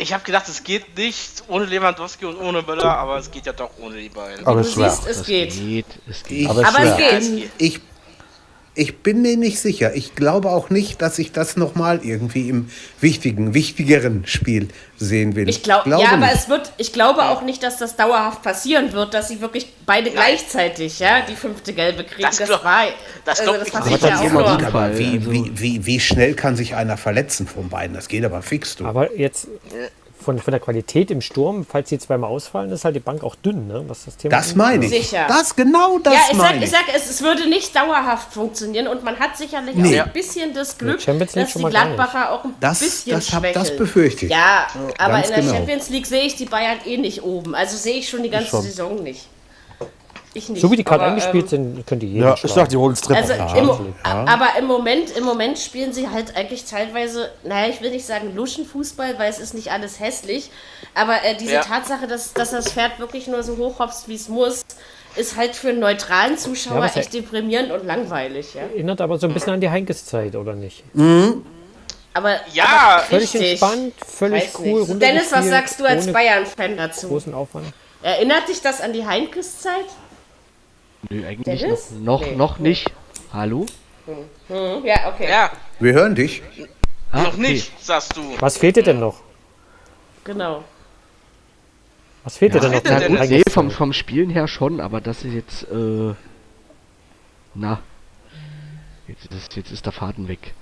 Ich 0.00 0.14
habe 0.14 0.24
gedacht, 0.24 0.48
es 0.48 0.64
geht 0.64 0.96
nicht 0.96 1.44
ohne 1.48 1.66
Lewandowski 1.66 2.24
und 2.24 2.38
ohne 2.38 2.62
Müller, 2.62 2.96
aber 2.96 3.18
es 3.18 3.30
geht 3.30 3.44
ja 3.44 3.52
doch 3.52 3.70
ohne 3.78 3.96
die 3.96 4.08
beiden. 4.08 4.46
Aber 4.46 4.62
du 4.62 4.66
siehst, 4.66 5.06
es 5.06 5.24
geht. 5.24 5.52
geht. 5.52 5.86
Es 6.08 6.24
geht. 6.24 6.48
aber, 6.48 6.66
aber 6.66 6.82
es 6.84 6.96
geht. 7.30 7.50
Ich 7.58 7.80
ich 8.80 9.00
bin 9.00 9.20
mir 9.20 9.36
nicht 9.36 9.60
sicher. 9.60 9.94
Ich 9.94 10.14
glaube 10.14 10.48
auch 10.48 10.70
nicht, 10.70 11.02
dass 11.02 11.18
ich 11.18 11.32
das 11.32 11.54
nochmal 11.54 12.00
irgendwie 12.02 12.48
im 12.48 12.70
wichtigen, 12.98 13.52
wichtigeren 13.52 14.26
Spiel 14.26 14.68
sehen 14.96 15.36
will. 15.36 15.50
Ich, 15.50 15.62
glaub, 15.62 15.84
glaube 15.84 16.02
ja, 16.02 16.12
aber 16.12 16.32
es 16.32 16.48
wird, 16.48 16.72
ich 16.78 16.94
glaube 16.94 17.24
auch 17.24 17.42
nicht, 17.42 17.62
dass 17.62 17.76
das 17.76 17.96
dauerhaft 17.96 18.42
passieren 18.42 18.94
wird, 18.94 19.12
dass 19.12 19.28
sie 19.28 19.42
wirklich 19.42 19.70
beide 19.84 20.06
Nein. 20.06 20.14
gleichzeitig 20.14 20.98
ja, 20.98 21.20
die 21.20 21.36
fünfte 21.36 21.74
Gelbe 21.74 22.04
kriegen. 22.04 22.22
Das, 22.22 22.38
das 22.38 22.48
war, 22.48 22.84
das, 23.26 23.40
also, 23.40 23.52
das 23.52 23.74
aber 23.74 24.08
ja 24.08 24.18
auch 24.18 24.56
gut, 24.56 24.64
aber 24.64 24.98
wie, 24.98 25.30
wie, 25.30 25.52
wie, 25.54 25.84
wie 25.84 26.00
schnell 26.00 26.32
kann 26.32 26.56
sich 26.56 26.74
einer 26.74 26.96
verletzen 26.96 27.46
von 27.46 27.68
beiden? 27.68 27.94
Das 27.94 28.08
geht 28.08 28.24
aber 28.24 28.40
fix, 28.40 28.76
du. 28.76 28.86
Aber 28.86 29.14
jetzt, 29.14 29.46
von, 30.20 30.38
von 30.38 30.52
der 30.52 30.60
Qualität 30.60 31.10
im 31.10 31.20
Sturm, 31.20 31.66
falls 31.68 31.88
sie 31.88 31.98
zweimal 31.98 32.30
ausfallen, 32.30 32.70
ist 32.70 32.84
halt 32.84 32.96
die 32.96 33.00
Bank 33.00 33.24
auch 33.24 33.34
dünn, 33.34 33.66
ne? 33.66 33.84
Was 33.88 34.04
das 34.04 34.16
Thema 34.16 34.36
Das 34.36 34.54
meine 34.54 34.84
ich. 34.84 34.90
Sicher. 34.90 35.26
Das 35.28 35.56
genau 35.56 35.98
das 35.98 36.14
ja, 36.14 36.20
ich 36.30 36.36
meine 36.36 36.66
sag, 36.66 36.82
ich. 36.86 36.92
sag, 36.92 36.94
es, 36.94 37.10
es 37.10 37.22
würde 37.22 37.48
nicht 37.48 37.74
dauerhaft 37.74 38.32
funktionieren 38.32 38.86
und 38.86 39.02
man 39.02 39.18
hat 39.18 39.36
sicherlich 39.36 39.74
nee. 39.74 40.00
auch 40.00 40.06
ein 40.06 40.12
bisschen 40.12 40.52
das 40.54 40.76
Glück, 40.78 41.04
dass 41.04 41.32
die 41.32 41.64
Gladbacher 41.64 42.32
auch 42.32 42.44
ein 42.44 42.54
das, 42.60 42.80
bisschen 42.80 43.12
das, 43.12 43.32
hab, 43.32 43.52
das 43.52 43.76
befürchte 43.76 44.26
ich. 44.26 44.32
Ja, 44.32 44.66
aber 44.98 45.24
in 45.24 45.30
der 45.30 45.40
genau. 45.40 45.54
Champions 45.54 45.90
League 45.90 46.06
sehe 46.06 46.22
ich 46.22 46.36
die 46.36 46.46
Bayern 46.46 46.78
eh 46.84 46.96
nicht 46.96 47.22
oben. 47.22 47.54
Also 47.54 47.76
sehe 47.76 47.98
ich 47.98 48.08
schon 48.08 48.22
die 48.22 48.30
ganze 48.30 48.60
Saison 48.62 49.02
nicht. 49.02 49.26
Ich 50.32 50.48
nicht. 50.48 50.60
So 50.60 50.70
wie 50.70 50.76
die 50.76 50.84
gerade 50.84 51.04
eingespielt 51.04 51.44
ähm, 51.44 51.74
sind, 51.74 51.86
könnt 51.86 52.02
ihr 52.04 52.08
jeden 52.08 52.22
Ja, 52.22 52.36
ich 52.40 52.52
sag, 52.52 52.68
die 52.68 52.76
holen 52.76 52.92
es 52.92 53.08
also 53.10 53.32
im, 53.32 53.68
ja. 54.04 54.24
Aber 54.26 54.50
im 54.58 54.66
Moment, 54.66 55.10
im 55.16 55.24
Moment 55.24 55.58
spielen 55.58 55.92
sie 55.92 56.08
halt 56.08 56.36
eigentlich 56.36 56.64
teilweise, 56.66 57.32
naja, 57.42 57.68
ich 57.68 57.80
will 57.80 57.90
nicht 57.90 58.06
sagen 58.06 58.36
Luschenfußball, 58.36 59.18
weil 59.18 59.28
es 59.28 59.40
ist 59.40 59.54
nicht 59.54 59.72
alles 59.72 59.98
hässlich. 59.98 60.50
Aber 60.94 61.24
äh, 61.24 61.36
diese 61.36 61.54
ja. 61.54 61.60
Tatsache, 61.62 62.06
dass, 62.06 62.32
dass 62.32 62.52
das 62.52 62.72
Pferd 62.72 63.00
wirklich 63.00 63.26
nur 63.26 63.42
so 63.42 63.56
hochhopst, 63.56 64.08
wie 64.08 64.14
es 64.14 64.28
muss, 64.28 64.62
ist 65.16 65.36
halt 65.36 65.56
für 65.56 65.70
einen 65.70 65.80
neutralen 65.80 66.38
Zuschauer 66.38 66.86
ja, 66.86 66.92
echt 66.94 67.12
deprimierend 67.12 67.72
und 67.72 67.84
langweilig. 67.84 68.54
Ja? 68.54 68.62
Erinnert 68.62 69.00
aber 69.00 69.18
so 69.18 69.26
ein 69.26 69.34
bisschen 69.34 69.54
an 69.54 69.60
die 69.60 69.70
Heinkes-Zeit, 69.70 70.36
oder 70.36 70.54
nicht? 70.54 70.84
Mhm. 70.94 71.44
Aber, 72.14 72.36
ja, 72.52 72.64
aber 72.64 73.02
völlig 73.02 73.34
richtig. 73.34 73.50
entspannt, 73.50 73.94
völlig 74.06 74.54
Weiß 74.54 74.60
cool. 74.60 74.98
Dennis, 74.98 75.32
was 75.32 75.48
sagst 75.48 75.80
du 75.80 75.84
als 75.84 76.12
Bayern-Fan 76.12 76.76
dazu? 76.76 77.08
Großen 77.08 77.34
Aufwand. 77.34 77.66
Erinnert 78.02 78.48
dich 78.48 78.60
das 78.62 78.80
an 78.80 78.92
die 78.92 79.04
Heinkes-Zeit? 79.04 79.86
Nö, 81.08 81.26
eigentlich 81.26 81.62
noch, 81.62 81.90
noch, 82.00 82.20
nee. 82.20 82.36
noch 82.36 82.58
nicht. 82.58 82.92
Hallo? 83.32 83.66
Hm. 84.06 84.84
Ja, 84.84 85.08
okay. 85.08 85.28
Ja. 85.28 85.50
Wir 85.78 85.92
hören 85.92 86.14
dich. 86.14 86.42
Ah, 87.12 87.22
noch 87.22 87.34
okay. 87.34 87.40
nicht, 87.40 87.84
sagst 87.84 88.16
du. 88.16 88.22
Was 88.38 88.58
fehlt 88.58 88.76
dir 88.76 88.82
denn 88.82 89.00
noch? 89.00 89.20
Genau. 90.24 90.64
Was 92.24 92.36
fehlt 92.36 92.54
ja, 92.54 92.60
dir 92.60 92.68
denn 92.68 92.82
noch? 92.82 93.08
Na, 93.08 93.20
gut, 93.20 93.30
nee, 93.30 93.42
vom, 93.48 93.70
vom 93.70 93.92
Spielen 93.92 94.30
her 94.30 94.46
schon, 94.46 94.80
aber 94.80 95.00
das 95.00 95.24
ist 95.24 95.32
jetzt, 95.32 95.62
äh, 95.70 96.14
na, 97.54 97.80
jetzt 99.10 99.32
ist, 99.32 99.56
jetzt 99.56 99.72
ist 99.72 99.86
der 99.86 99.92
Faden 99.92 100.28
weg. 100.28 100.54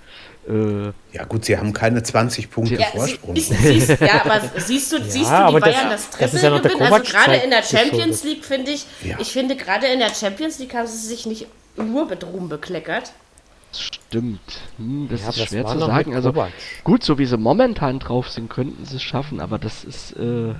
Äh, 0.49 0.92
ja 1.12 1.24
gut, 1.28 1.44
sie 1.44 1.57
haben 1.59 1.72
keine 1.72 2.03
20 2.03 2.51
Punkte 2.51 2.76
ja, 2.76 2.86
Vorsprung. 2.86 3.36
Sie, 3.36 3.42
siehst, 3.42 4.01
ja, 4.01 4.24
aber 4.24 4.40
siehst 4.57 4.92
du, 4.92 4.96
ja, 4.99 5.05
siehst 5.05 5.30
du 5.30 5.46
die 5.49 5.61
Bayern 5.61 5.90
das, 5.90 6.11
das 6.11 6.30
Triple 6.30 6.42
ja 6.42 6.59
gewinnen? 6.59 6.92
Also 6.92 7.12
gerade 7.12 7.36
in 7.36 7.51
der 7.51 7.62
Champions 7.62 8.25
League 8.25 8.45
finde 8.45 8.70
ich, 8.72 8.87
ja. 9.03 9.16
ich 9.18 9.33
finde 9.33 9.57
gerade 9.57 9.87
in 9.87 9.99
der 9.99 10.14
Champions 10.14 10.58
League 10.58 10.75
haben 10.75 10.87
sie 10.87 11.07
sich 11.07 11.26
nicht 11.26 11.46
nur 11.76 12.07
mit 12.07 12.25
Ruhm 12.25 12.49
bekleckert. 12.49 13.12
Stimmt. 13.72 14.41
Hm, 14.79 15.08
das 15.11 15.20
ja, 15.20 15.29
ist 15.29 15.41
das 15.41 15.49
schwer 15.49 15.66
zu 15.66 15.79
sagen. 15.79 16.14
Also 16.14 16.33
gut, 16.84 17.04
so 17.04 17.18
wie 17.18 17.26
sie 17.26 17.37
momentan 17.37 17.99
drauf 17.99 18.30
sind, 18.30 18.49
könnten 18.49 18.87
sie 18.87 18.96
es 18.96 19.03
schaffen, 19.03 19.41
aber 19.41 19.58
das 19.58 19.84
ist 19.84 20.12
äh, 20.16 20.54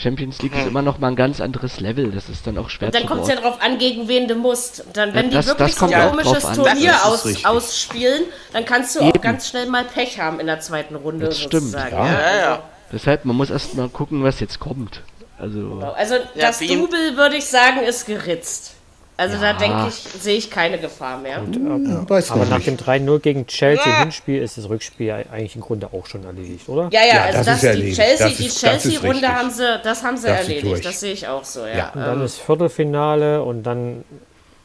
Champions 0.00 0.40
League 0.42 0.54
hm. 0.54 0.60
ist 0.60 0.66
immer 0.68 0.82
noch 0.82 0.98
mal 0.98 1.08
ein 1.08 1.16
ganz 1.16 1.40
anderes 1.40 1.80
Level. 1.80 2.10
Das 2.10 2.28
ist 2.28 2.46
dann 2.46 2.56
auch 2.58 2.70
schwer 2.70 2.88
und 2.88 2.94
dann 2.94 3.06
kommt 3.06 3.22
es 3.22 3.28
ja 3.28 3.36
darauf 3.36 3.60
an, 3.60 3.78
gegen 3.78 4.08
wen 4.08 4.26
du 4.28 4.34
musst. 4.34 4.84
Und 4.86 4.96
dann, 4.96 5.14
wenn 5.14 5.26
ja, 5.26 5.32
das, 5.32 5.46
die 5.46 5.50
wirklich 5.50 5.74
so 5.74 5.86
ein 5.86 6.10
komisches 6.10 6.44
Turnier 6.52 6.94
aus, 7.04 7.44
ausspielen, 7.44 8.24
dann 8.52 8.64
kannst 8.64 8.96
du 8.96 9.00
Eben. 9.00 9.10
auch 9.10 9.20
ganz 9.20 9.48
schnell 9.48 9.66
mal 9.66 9.84
Pech 9.84 10.18
haben 10.18 10.40
in 10.40 10.46
der 10.46 10.60
zweiten 10.60 10.96
Runde. 10.96 11.26
Das 11.26 11.40
stimmt. 11.40 11.72
Ja. 11.72 11.88
Ja, 11.88 12.06
ja. 12.06 12.50
Also. 12.52 12.62
Deshalb, 12.92 13.24
man 13.24 13.36
muss 13.36 13.50
erst 13.50 13.76
mal 13.76 13.88
gucken, 13.88 14.24
was 14.24 14.40
jetzt 14.40 14.58
kommt. 14.58 15.02
Also, 15.38 15.80
also 15.96 16.16
das 16.34 16.58
Double, 16.58 17.16
würde 17.16 17.36
ich 17.36 17.46
sagen, 17.46 17.80
ist 17.80 18.06
geritzt. 18.06 18.74
Also 19.20 19.36
ja. 19.36 19.52
da 19.52 19.58
denke 19.58 19.88
ich, 19.88 19.94
sehe 19.94 20.38
ich 20.38 20.50
keine 20.50 20.78
Gefahr 20.78 21.18
mehr. 21.18 21.42
Und, 21.42 21.54
äh, 21.54 21.60
ja, 21.60 22.30
aber 22.30 22.46
nach 22.46 22.62
dem 22.62 22.78
3-0 22.78 23.18
gegen 23.18 23.46
Chelsea 23.46 23.86
ja. 23.86 23.98
Hinspiel 23.98 24.40
ist 24.40 24.56
das 24.56 24.66
Rückspiel 24.70 25.12
eigentlich 25.12 25.54
im 25.56 25.60
Grunde 25.60 25.90
auch 25.92 26.06
schon 26.06 26.24
erledigt, 26.24 26.66
oder? 26.70 26.88
Ja, 26.90 27.04
ja, 27.04 27.24
also 27.24 27.44
das, 27.44 27.60
das 27.60 27.76
die 27.76 27.92
Chelsea, 27.92 28.28
die 28.28 28.48
Chelsea-Runde 28.48 29.28
haben 29.28 29.50
sie, 29.50 29.78
das 29.82 30.02
haben 30.02 30.16
sie 30.16 30.28
das 30.28 30.48
erledigt. 30.48 30.86
Das 30.86 31.00
sehe 31.00 31.12
ich 31.12 31.28
auch 31.28 31.44
so, 31.44 31.66
ja. 31.66 31.90
Und 31.90 32.00
dann 32.00 32.20
ähm. 32.20 32.24
ist 32.24 32.38
Viertelfinale 32.38 33.42
und 33.42 33.62
dann 33.62 34.04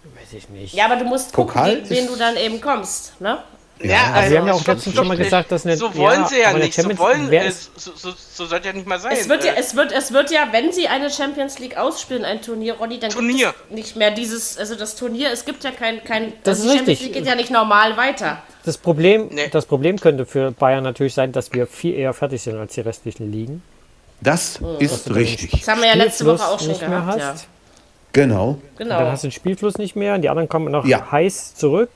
weiß 0.04 0.34
ich 0.38 0.48
nicht. 0.48 0.74
Ja, 0.74 0.86
aber 0.86 0.96
du 0.96 1.04
musst 1.04 1.34
gucken, 1.34 1.54
Pokal 1.54 1.82
wen 1.90 2.08
du 2.08 2.16
dann 2.16 2.38
eben 2.38 2.62
kommst, 2.62 3.20
ne? 3.20 3.40
Ja, 3.80 3.88
ja 3.88 4.14
also 4.14 4.30
Sie 4.30 4.38
haben 4.38 4.48
ja 4.48 4.54
auch 4.54 4.66
letztens 4.66 4.96
schon 4.96 5.08
mal 5.08 5.18
gesagt, 5.18 5.52
dass 5.52 5.66
eine, 5.66 5.76
So 5.76 5.94
wollen 5.96 6.22
ja, 6.22 6.28
sie 6.28 6.40
ja 6.40 6.54
nicht. 6.54 6.74
So, 6.74 6.98
wollen, 6.98 7.32
äh, 7.32 7.52
so, 7.52 7.92
so, 7.96 8.12
so 8.12 8.46
sollte 8.46 8.68
ja 8.68 8.74
nicht 8.74 8.88
mal 8.88 9.00
sein. 9.00 9.14
Es 9.14 9.28
wird, 9.28 9.44
ja, 9.44 9.54
äh. 9.54 9.60
es, 9.60 9.76
wird, 9.76 9.92
es 9.92 10.14
wird 10.14 10.32
ja, 10.32 10.48
wenn 10.52 10.72
Sie 10.72 10.88
eine 10.88 11.10
Champions 11.10 11.60
League 11.60 11.78
ausspielen, 11.78 12.24
ein 12.24 12.42
Turnier, 12.42 12.76
Ronny, 12.76 13.00
dann 13.00 13.10
Turnier. 13.10 13.48
gibt 13.48 13.70
es 13.70 13.76
nicht 13.76 13.96
mehr 13.98 14.12
dieses, 14.12 14.58
also 14.58 14.76
das 14.76 14.96
Turnier, 14.96 15.32
es 15.32 15.44
gibt 15.44 15.64
ja 15.64 15.72
kein, 15.72 16.04
kein 16.04 16.34
das 16.44 16.60
also 16.60 16.70
ist 16.70 16.78
Champions 16.78 17.02
League 17.02 17.14
geht 17.14 17.26
ja 17.26 17.36
nicht 17.36 17.52
normal 17.52 17.98
weiter. 17.98 18.42
Das 18.64 18.78
Problem, 18.78 19.28
nee. 19.32 19.50
das 19.52 19.66
Problem 19.66 20.00
könnte 20.00 20.26
für 20.26 20.52
Bayern 20.52 20.84
natürlich 20.84 21.14
sein, 21.14 21.34
dass 21.34 21.52
wir 21.52 21.68
viel 21.68 21.96
eher 21.96 22.14
fertig 22.14 22.42
sind 22.42 22.58
als 22.58 22.74
die 22.74 22.82
restlichen 22.82 23.32
Ligen. 23.32 23.62
Das 24.22 24.62
mhm. 24.62 24.78
ist 24.80 25.14
richtig. 25.14 25.52
Das 25.52 25.68
haben 25.68 25.82
wir 25.82 25.90
ja 25.90 25.96
letzte 25.96 26.26
Woche 26.26 26.48
auch 26.48 26.60
schon 26.60 26.80
gehabt, 26.80 27.20
ja. 27.20 27.36
Genau. 28.14 28.58
genau. 28.78 29.00
Dann 29.00 29.12
hast 29.12 29.26
du 29.26 29.28
den 29.28 29.34
Spielfluss 29.34 29.78
nicht 29.78 29.98
mehr 29.98 30.16
und 30.16 30.22
die 30.22 30.30
anderen 30.30 30.48
kommen 30.48 30.72
noch 30.72 30.86
ja. 30.86 31.12
heiß 31.12 31.56
zurück, 31.56 31.90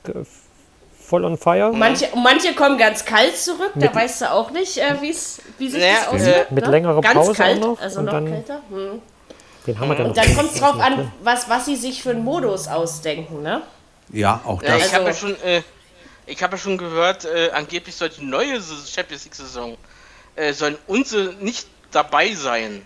voll 1.10 1.24
on 1.24 1.36
fire. 1.36 1.72
Manche, 1.72 2.08
manche 2.14 2.54
kommen 2.54 2.78
ganz 2.78 3.04
kalt 3.04 3.36
zurück, 3.36 3.74
mit, 3.74 3.84
da 3.84 3.94
weißt 3.94 4.22
du 4.22 4.32
auch 4.32 4.50
nicht, 4.52 4.78
äh, 4.78 4.94
wie's, 5.00 5.42
wie 5.58 5.68
sich 5.68 5.82
ja, 5.82 5.94
das 5.96 6.08
aussieht. 6.08 6.50
Mit 6.50 6.64
ne? 6.64 6.70
längerer 6.70 7.00
ganz 7.00 7.14
Pause 7.14 7.34
kalt, 7.34 7.60
noch. 7.60 7.80
Also 7.80 8.02
noch 8.02 8.12
dann, 8.12 8.26
kälter. 8.26 8.60
Hm. 8.70 9.02
Den 9.66 9.78
haben 9.78 9.88
wir 9.88 9.96
dann, 9.96 10.06
und 10.06 10.16
dann 10.16 10.36
kommt 10.36 10.52
es 10.52 10.60
drauf 10.60 10.80
an, 10.80 11.12
was, 11.22 11.48
was 11.50 11.66
sie 11.66 11.76
sich 11.76 12.02
für 12.02 12.10
einen 12.10 12.24
Modus 12.24 12.68
ausdenken, 12.68 13.42
ne? 13.42 13.62
Ja, 14.12 14.40
auch 14.46 14.62
das. 14.62 14.70
Ja, 14.70 14.86
ich 14.86 14.94
habe 14.94 15.04
ja 15.04 15.14
schon, 15.14 15.42
äh, 15.42 15.62
ich 16.26 16.42
habe 16.42 16.52
ja 16.52 16.58
schon 16.58 16.78
gehört, 16.78 17.24
äh, 17.24 17.50
angeblich 17.52 17.94
soll 17.94 18.08
die 18.08 18.24
neue 18.24 18.60
Champions 18.60 19.24
League 19.24 19.34
Saison 19.34 19.76
äh, 20.36 20.52
sollen 20.52 20.78
unsere 20.86 21.34
nicht 21.34 21.66
dabei 21.90 22.34
sein. 22.34 22.82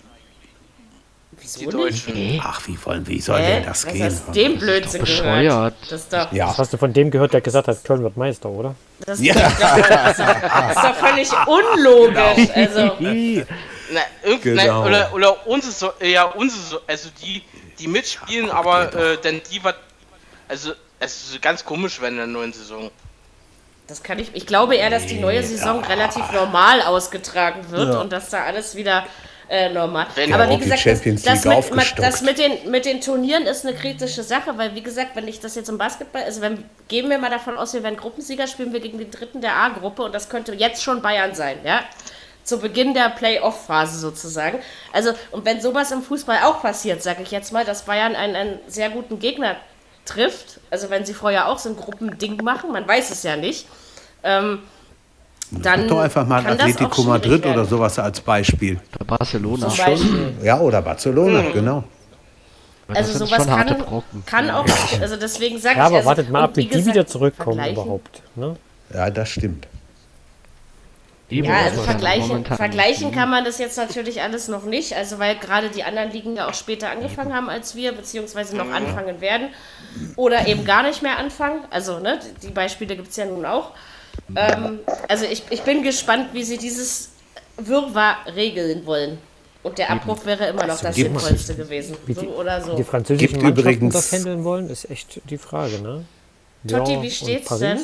Wieso 1.40 1.61
die 1.61 1.66
Deutschen. 1.66 2.15
Nicht? 2.15 2.43
Ach, 2.44 2.61
wie 2.66 2.78
wollen, 2.85 3.06
wie 3.06 3.20
soll 3.20 3.40
äh? 3.40 3.47
denn 3.47 3.65
das 3.65 3.85
Was 3.85 3.93
gehen? 3.93 4.05
Hast 4.05 4.35
dem 4.35 4.59
Blödsinn 4.59 5.05
gehört. 5.05 5.74
Das, 5.89 6.09
doch 6.09 6.32
ja. 6.32 6.47
das 6.47 6.59
hast 6.59 6.73
du 6.73 6.77
von 6.77 6.93
dem 6.93 7.11
gehört, 7.11 7.32
der 7.32 7.40
gesagt 7.40 7.69
hat, 7.69 7.85
Köln 7.85 8.02
wird 8.02 8.16
Meister, 8.16 8.48
oder? 8.48 8.74
Das, 9.06 9.20
ja. 9.20 9.35
ist, 9.35 9.61
doch, 9.61 9.89
das, 9.89 10.19
ist 10.19 10.85
doch 10.85 10.94
völlig 10.94 11.28
unlogisch. 11.47 12.48
Genau. 12.55 12.94
Also. 12.94 13.47
Na, 13.93 14.01
genau. 14.43 14.62
na, 14.65 14.86
oder, 14.86 15.15
oder 15.15 15.47
unsere, 15.47 15.94
ja, 16.01 16.24
unsere, 16.24 16.81
also 16.86 17.11
die, 17.23 17.43
die 17.78 17.86
mitspielen, 17.86 18.51
Ach, 18.51 18.56
aber 18.56 18.94
äh, 18.94 19.19
denn 19.19 19.43
die 19.51 19.62
war, 19.62 19.74
also 20.48 20.73
es 20.98 21.31
ist 21.31 21.43
ganz 21.43 21.65
komisch, 21.65 22.01
wenn 22.01 22.15
in 22.15 22.19
der 22.19 22.27
neuen 22.27 22.52
Saison. 22.52 22.90
Das 23.86 24.02
kann 24.02 24.19
ich. 24.19 24.35
Ich 24.35 24.47
glaube 24.47 24.77
eher, 24.77 24.89
dass 24.89 25.06
die 25.06 25.19
neue 25.19 25.43
Saison 25.43 25.82
ja. 25.82 25.89
relativ 25.89 26.31
normal 26.32 26.81
ausgetragen 26.81 27.70
wird 27.70 27.93
ja. 27.93 28.01
und 28.01 28.11
dass 28.11 28.31
da 28.31 28.44
alles 28.44 28.74
wieder 28.74 29.05
äh, 29.48 29.68
normal. 29.68 30.06
Wenn 30.14 30.32
Aber 30.32 30.48
wie 30.48 30.58
gesagt, 30.58 30.86
das, 30.86 31.42
das, 31.42 31.70
mit, 31.70 31.98
das, 31.98 32.22
mit, 32.22 32.38
den, 32.38 32.70
mit 32.70 32.86
den 32.86 33.00
Turnieren 33.00 33.44
ist 33.44 33.66
eine 33.66 33.76
kritische 33.76 34.22
Sache, 34.22 34.56
weil 34.56 34.74
wie 34.74 34.82
gesagt, 34.82 35.14
wenn 35.14 35.28
ich 35.28 35.40
das 35.40 35.54
jetzt 35.54 35.68
im 35.68 35.78
Basketball, 35.78 36.22
also 36.22 36.40
wenn, 36.40 36.64
gehen 36.88 37.10
wir 37.10 37.18
mal 37.18 37.30
davon 37.30 37.56
aus, 37.58 37.74
wir 37.74 37.82
werden 37.82 37.96
Gruppensieger, 37.96 38.46
spielen 38.46 38.72
wir 38.72 38.80
gegen 38.80 38.98
den 38.98 39.10
dritten 39.10 39.40
der 39.40 39.54
A-Gruppe 39.56 40.02
und 40.02 40.14
das 40.14 40.28
könnte 40.28 40.54
jetzt 40.54 40.82
schon 40.82 41.02
Bayern 41.02 41.34
sein, 41.34 41.58
ja? 41.64 41.80
Zu 42.42 42.58
Beginn 42.58 42.92
der 42.92 43.08
Playoff-Phase 43.08 43.98
sozusagen. 43.98 44.58
Also, 44.92 45.12
und 45.30 45.46
wenn 45.46 45.60
sowas 45.60 45.90
im 45.92 46.02
Fußball 46.02 46.40
auch 46.44 46.60
passiert, 46.60 47.02
sage 47.02 47.22
ich 47.22 47.30
jetzt 47.30 47.52
mal, 47.52 47.64
dass 47.64 47.82
Bayern 47.82 48.14
einen, 48.14 48.36
einen 48.36 48.58
sehr 48.66 48.90
guten 48.90 49.18
Gegner 49.18 49.56
trifft, 50.04 50.60
also 50.70 50.90
wenn 50.90 51.06
sie 51.06 51.14
vorher 51.14 51.48
auch 51.48 51.58
so 51.58 51.70
ein 51.70 51.76
Gruppending 51.76 52.36
machen, 52.42 52.72
man 52.72 52.86
weiß 52.86 53.10
es 53.10 53.22
ja 53.22 53.36
nicht, 53.36 53.66
ähm, 54.22 54.62
dann 55.50 55.88
doch 55.88 56.00
einfach 56.00 56.26
mal 56.26 56.46
Atletico 56.46 57.02
Madrid 57.02 57.44
oder 57.46 57.64
sowas 57.64 57.98
als 57.98 58.20
Beispiel. 58.20 58.80
Oder 58.96 59.04
Barcelona. 59.04 59.70
Schon, 59.70 60.34
ja, 60.42 60.58
oder 60.58 60.82
Barcelona, 60.82 61.42
mhm. 61.42 61.52
genau. 61.52 61.84
Also 62.88 63.24
sowas 63.24 63.46
kann, 63.46 63.76
kann 64.26 64.50
auch, 64.50 64.66
also 65.00 65.16
deswegen 65.16 65.58
sage 65.58 65.78
ja, 65.78 65.86
ich... 65.86 65.92
Ja, 65.92 65.96
aber 65.96 65.96
also, 65.96 66.08
wartet 66.08 66.30
mal 66.30 66.42
ab, 66.42 66.56
wie, 66.56 66.70
wie 66.70 66.74
die 66.74 66.86
wieder 66.86 67.06
zurückkommen 67.06 67.66
überhaupt. 67.70 68.22
Ne? 68.36 68.56
Ja, 68.92 69.08
das 69.08 69.30
stimmt. 69.30 69.66
Eben, 71.30 71.46
ja, 71.46 71.62
also 71.62 71.80
vergleichen, 71.82 72.44
vergleichen 72.44 73.10
kann 73.10 73.30
man 73.30 73.46
das 73.46 73.58
jetzt 73.58 73.78
natürlich 73.78 74.20
alles 74.20 74.48
noch 74.48 74.64
nicht, 74.64 74.94
also 74.94 75.18
weil 75.18 75.36
gerade 75.36 75.70
die 75.70 75.82
anderen 75.82 76.10
Ligen 76.12 76.36
ja 76.36 76.48
auch 76.48 76.54
später 76.54 76.90
angefangen 76.90 77.34
haben 77.34 77.48
als 77.48 77.74
wir, 77.74 77.92
beziehungsweise 77.92 78.54
noch 78.56 78.70
anfangen 78.70 79.22
werden 79.22 79.48
oder 80.16 80.46
eben 80.46 80.66
gar 80.66 80.82
nicht 80.82 81.00
mehr 81.02 81.18
anfangen. 81.18 81.60
Also 81.70 81.98
ne, 81.98 82.20
die 82.42 82.50
Beispiele 82.50 82.94
gibt 82.94 83.08
es 83.08 83.16
ja 83.16 83.24
nun 83.24 83.46
auch. 83.46 83.70
Ähm, 84.34 84.80
also 85.09 85.24
ich, 85.26 85.42
ich 85.51 85.62
bin 85.62 85.82
gespannt, 85.82 86.28
wie 86.32 86.44
sie 86.44 86.59
dieses 86.59 87.10
Wirrwarr 87.56 88.18
regeln 88.34 88.86
wollen. 88.86 89.18
Und 89.62 89.78
der 89.78 89.90
Abbruch 89.90 90.26
wäre 90.26 90.46
immer 90.48 90.66
noch 90.66 90.74
also 90.74 90.84
das 90.84 90.96
Sinnvollste 90.96 91.55
gewesen. 91.55 91.96
Wie 92.05 92.12
die, 92.12 92.20
so 92.20 92.26
oder 92.26 92.60
so. 92.62 92.76
Die 92.76 92.84
französischen 92.84 93.40
Gibt 93.40 93.42
Mannschaften 93.42 93.90
das 93.90 94.12
handeln 94.12 94.44
wollen, 94.44 94.68
ist 94.68 94.90
echt 94.90 95.20
die 95.28 95.38
Frage, 95.38 95.80
ne? 95.80 96.05
Totti, 96.68 97.01
wie 97.01 97.10
steht's 97.10 97.59
denn? 97.59 97.80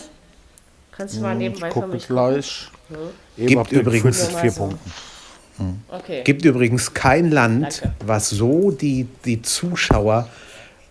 Kannst 0.92 1.16
du 1.16 1.20
mal 1.20 1.32
hm, 1.32 1.38
nebenbei 1.38 1.70
für 1.70 1.86
mich 1.86 2.06
gleich. 2.06 2.68
Hm? 2.88 3.46
Gibt 3.46 3.72
übrigens 3.72 4.28
vier 4.28 4.52
Punkte. 4.52 4.78
Hm. 5.56 5.80
Okay. 5.88 6.22
Gibt 6.24 6.44
übrigens 6.44 6.92
kein 6.92 7.30
Land, 7.30 7.82
Danke. 7.82 7.94
was 8.04 8.28
so 8.30 8.70
die, 8.70 9.06
die 9.24 9.40
Zuschauer 9.40 10.28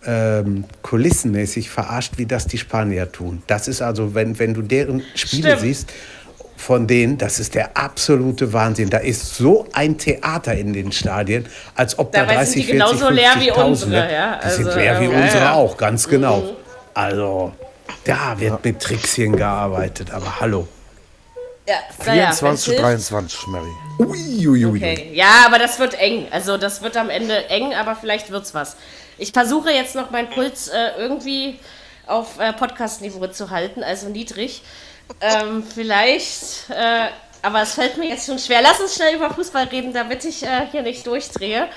ähm, 0.06 0.64
kulissenmäßig 0.82 1.70
verarscht, 1.70 2.14
wie 2.16 2.26
das 2.26 2.46
die 2.46 2.58
Spanier 2.58 3.10
tun. 3.10 3.42
Das 3.46 3.68
ist 3.68 3.82
also, 3.82 4.14
wenn, 4.14 4.38
wenn 4.38 4.54
du 4.54 4.62
deren 4.62 5.02
Spiele 5.14 5.50
Stimmt. 5.50 5.60
siehst, 5.60 5.92
von 6.56 6.86
denen, 6.86 7.16
das 7.16 7.40
ist 7.40 7.54
der 7.54 7.76
absolute 7.76 8.52
Wahnsinn. 8.52 8.90
Da 8.90 8.98
ist 8.98 9.36
so 9.36 9.66
ein 9.72 9.96
Theater 9.96 10.54
in 10.54 10.74
den 10.74 10.92
Stadien, 10.92 11.46
als 11.74 11.98
ob 11.98 12.12
da, 12.12 12.24
da 12.24 12.34
30, 12.34 12.52
sind 12.52 12.62
die 12.62 12.78
40, 12.78 12.98
genauso 12.98 13.14
leer 13.14 13.32
wie 13.38 13.50
unsere. 13.50 14.12
Ja? 14.12 14.38
Also, 14.38 14.58
die 14.58 14.64
sind 14.64 14.74
leer 14.76 15.00
wie 15.00 15.04
ja, 15.04 15.10
unsere 15.10 15.44
ja. 15.44 15.54
auch, 15.54 15.76
ganz 15.76 16.06
genau. 16.06 16.40
Mhm. 16.40 16.50
Also, 16.92 17.52
da 18.04 18.38
wird 18.38 18.64
mit 18.64 18.80
Trickschen 18.80 19.36
gearbeitet, 19.36 20.10
aber 20.10 20.40
hallo. 20.40 20.68
Ja, 21.66 21.76
24 22.00 22.74
zu 22.74 22.80
23, 22.80 23.46
Mary. 23.46 23.68
Uiuiui. 23.98 24.78
Okay. 24.78 25.10
Ja, 25.12 25.44
aber 25.46 25.58
das 25.58 25.78
wird 25.78 25.94
eng. 25.94 26.26
Also 26.30 26.56
das 26.56 26.82
wird 26.82 26.96
am 26.96 27.10
Ende 27.10 27.48
eng, 27.48 27.74
aber 27.74 27.94
vielleicht 27.94 28.30
wird's 28.30 28.54
was. 28.54 28.76
Ich 29.20 29.32
versuche 29.32 29.70
jetzt 29.70 29.94
noch 29.94 30.10
meinen 30.10 30.30
Puls 30.30 30.68
äh, 30.68 30.92
irgendwie 30.96 31.58
auf 32.06 32.40
äh, 32.40 32.54
Podcast-Niveau 32.54 33.26
zu 33.26 33.50
halten, 33.50 33.84
also 33.84 34.08
niedrig. 34.08 34.62
Ähm, 35.20 35.62
vielleicht, 35.62 36.70
äh, 36.70 37.08
aber 37.42 37.62
es 37.62 37.74
fällt 37.74 37.98
mir 37.98 38.08
jetzt 38.08 38.26
schon 38.26 38.38
schwer. 38.38 38.60
Lass 38.62 38.80
uns 38.80 38.94
schnell 38.94 39.16
über 39.16 39.28
Fußball 39.30 39.64
reden, 39.64 39.92
damit 39.92 40.24
ich 40.24 40.42
äh, 40.42 40.66
hier 40.72 40.80
nicht 40.80 41.06
durchdrehe. 41.06 41.68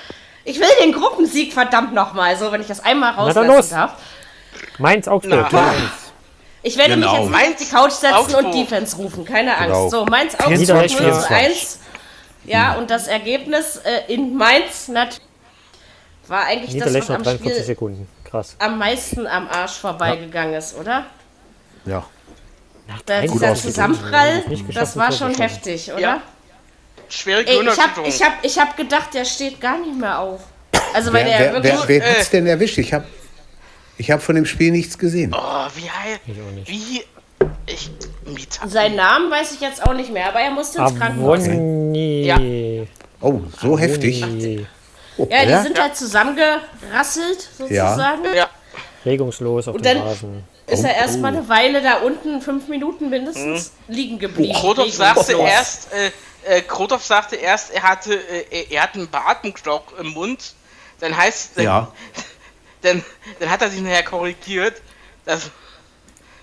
Ich 0.44 0.58
will 0.58 0.68
den 0.82 0.92
Gruppensieg 0.92 1.52
verdammt 1.52 1.92
nochmal, 1.92 2.36
so 2.38 2.50
wenn 2.50 2.62
ich 2.62 2.66
das 2.66 2.80
einmal 2.80 3.12
rauslassen 3.12 3.70
darf. 3.70 3.96
Mainz 4.78 5.06
Augsburg. 5.06 5.48
Ich 6.62 6.78
werde 6.78 6.94
genau. 6.94 7.26
mich 7.26 7.38
jetzt 7.40 7.50
auf 7.50 7.56
die 7.56 7.74
Couch 7.74 7.92
setzen 7.92 8.14
Augsburg. 8.14 8.44
und 8.46 8.54
Defense 8.54 8.96
rufen, 8.96 9.26
keine 9.26 9.54
Angst. 9.54 9.66
Genau. 9.66 9.88
So, 9.90 10.06
Mainz 10.06 10.34
Augsburg 10.34 10.68
0 10.78 10.88
zu 10.88 11.30
1. 11.30 11.80
Ja, 12.44 12.74
und 12.74 12.90
das 12.90 13.06
Ergebnis 13.06 13.76
äh, 13.76 14.12
in 14.12 14.34
Mainz 14.34 14.88
natürlich 14.88 15.20
war 16.28 16.44
eigentlich 16.46 16.78
das, 16.78 16.94
was 16.94 17.10
am 17.10 17.24
Spiel 17.24 17.62
Sekunden. 17.62 18.08
Krass. 18.24 18.56
am 18.58 18.78
meisten 18.78 19.26
am 19.26 19.48
Arsch 19.48 19.78
vorbeigegangen 19.78 20.52
ja. 20.52 20.58
ist, 20.58 20.76
oder? 20.76 21.06
Ja. 21.84 22.04
Da, 23.06 23.22
dieser 23.22 23.54
Zusammenprall, 23.54 24.42
das 24.72 24.96
war 24.96 25.10
schon 25.12 25.34
heftig, 25.34 25.90
oder? 25.90 26.00
Ja. 26.00 26.22
Schwere 27.08 27.46
Ey, 27.46 27.62
ich 27.62 27.78
habe 27.78 28.08
ich 28.08 28.22
hab, 28.22 28.44
ich 28.44 28.58
hab 28.58 28.76
gedacht, 28.76 29.14
der 29.14 29.24
steht 29.24 29.60
gar 29.60 29.78
nicht 29.78 29.98
mehr 29.98 30.18
auf. 30.18 30.40
Also, 30.92 31.12
weil 31.12 31.26
wer, 31.26 31.38
der 31.38 31.52
wer, 31.52 31.62
wirklich. 31.62 31.88
Wer, 31.88 32.00
wer 32.02 32.18
hat's 32.18 32.30
denn 32.30 32.46
erwischt? 32.46 32.78
Ich 32.78 32.92
habe 32.92 33.04
ich 33.96 34.10
hab 34.10 34.22
von 34.22 34.34
dem 34.34 34.46
Spiel 34.46 34.72
nichts 34.72 34.98
gesehen. 34.98 35.34
Oh, 35.34 35.66
wie 35.76 35.90
heil. 35.90 36.18
Wie. 36.64 37.02
Ich, 37.66 37.90
Seinen 38.66 38.96
Namen 38.96 39.30
weiß 39.30 39.52
ich 39.52 39.60
jetzt 39.60 39.82
auch 39.82 39.94
nicht 39.94 40.12
mehr, 40.12 40.28
aber 40.28 40.40
er 40.40 40.50
musste 40.50 40.78
ins 40.78 40.96
Krankenhaus. 40.96 41.46
Ja. 41.46 42.38
Oh, 43.20 43.40
so 43.60 43.78
heftig. 43.78 44.24
Oh, 45.16 45.28
ja, 45.30 45.44
die 45.44 45.50
ja? 45.50 45.62
sind 45.62 45.80
halt 45.80 45.96
zusammengerasselt, 45.96 47.48
sozusagen. 47.56 48.34
Ja. 48.34 48.50
Regungslos 49.04 49.68
auf 49.68 49.76
und 49.76 49.84
dem 49.84 50.00
Rasen. 50.00 50.44
Ist 50.66 50.82
er 50.82 50.94
erstmal 50.96 51.36
eine 51.36 51.48
Weile 51.48 51.82
da 51.82 51.98
unten, 51.98 52.40
fünf 52.40 52.68
Minuten 52.68 53.10
mindestens, 53.10 53.72
mhm. 53.86 53.94
liegen 53.94 54.18
geblieben. 54.18 54.54
Krotov 54.54 54.90
sagte 54.92 55.32
erst, 55.32 55.92
äh, 55.92 56.10
äh, 56.44 56.62
Krotov 56.62 57.04
sagte 57.04 57.36
erst, 57.36 57.70
er 57.72 57.82
hatte, 57.82 58.14
äh, 58.14 58.66
er 58.70 58.82
hatte 58.82 58.98
einen 58.98 59.08
Beatmungsschlauch 59.08 59.98
im 59.98 60.08
Mund. 60.08 60.54
Dann 61.00 61.16
heißt, 61.16 61.56
dann, 61.56 61.64
ja. 61.64 61.92
dann, 62.82 63.04
dann 63.40 63.50
hat 63.50 63.60
er 63.60 63.70
sich 63.70 63.82
nachher 63.82 64.04
korrigiert, 64.04 64.80
dass, 65.26 65.50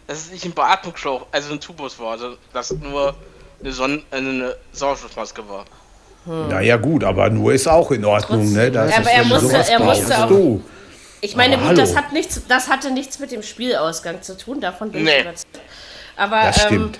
dass 0.05 0.19
es 0.19 0.31
nicht 0.31 0.45
ein 0.45 0.53
Beatmungsschlauch, 0.53 1.25
also 1.31 1.53
ein 1.53 1.59
Tubus 1.59 1.97
war, 1.97 2.11
also 2.11 2.37
dass 2.53 2.71
nur 2.71 3.15
eine, 3.59 3.73
Sonne, 3.73 4.03
eine 4.11 4.55
Sauerstoffmaske 4.71 5.47
war. 5.49 5.65
Hm. 6.25 6.49
Naja, 6.49 6.77
gut, 6.77 7.03
aber 7.03 7.29
nur 7.29 7.53
ist 7.53 7.67
auch 7.67 7.91
in 7.91 8.05
Ordnung, 8.05 8.53
ne? 8.53 8.71
Das 8.71 8.95
aber 8.95 9.09
er 9.09 9.25
musste, 9.25 9.55
er 9.57 9.79
musste 9.79 10.23
auch. 10.23 10.27
Du. 10.27 10.63
Ich 11.21 11.35
meine, 11.35 11.57
aber 11.57 11.69
gut, 11.69 11.77
das, 11.77 11.95
hat 11.95 12.13
nichts, 12.13 12.41
das 12.47 12.67
hatte 12.67 12.91
nichts 12.91 13.19
mit 13.19 13.31
dem 13.31 13.43
Spielausgang 13.43 14.21
zu 14.21 14.37
tun, 14.37 14.59
davon 14.59 14.91
bin 14.91 15.03
nee. 15.03 15.17
ich 15.17 15.21
überzeugt. 15.21 15.59
Aber 16.15 16.41
das, 16.43 16.71
ähm, 16.71 16.91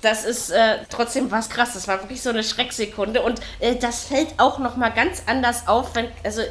das 0.00 0.24
ist 0.24 0.50
äh, 0.50 0.78
trotzdem 0.90 1.30
was 1.30 1.48
krass. 1.48 1.74
Das 1.74 1.88
war 1.88 2.00
wirklich 2.02 2.22
so 2.22 2.30
eine 2.30 2.42
Schrecksekunde. 2.42 3.22
Und 3.22 3.40
äh, 3.60 3.76
das 3.76 4.04
fällt 4.04 4.28
auch 4.38 4.58
nochmal 4.58 4.92
ganz 4.92 5.22
anders 5.26 5.66
auf, 5.66 5.94
wenn, 5.94 6.08
also 6.24 6.42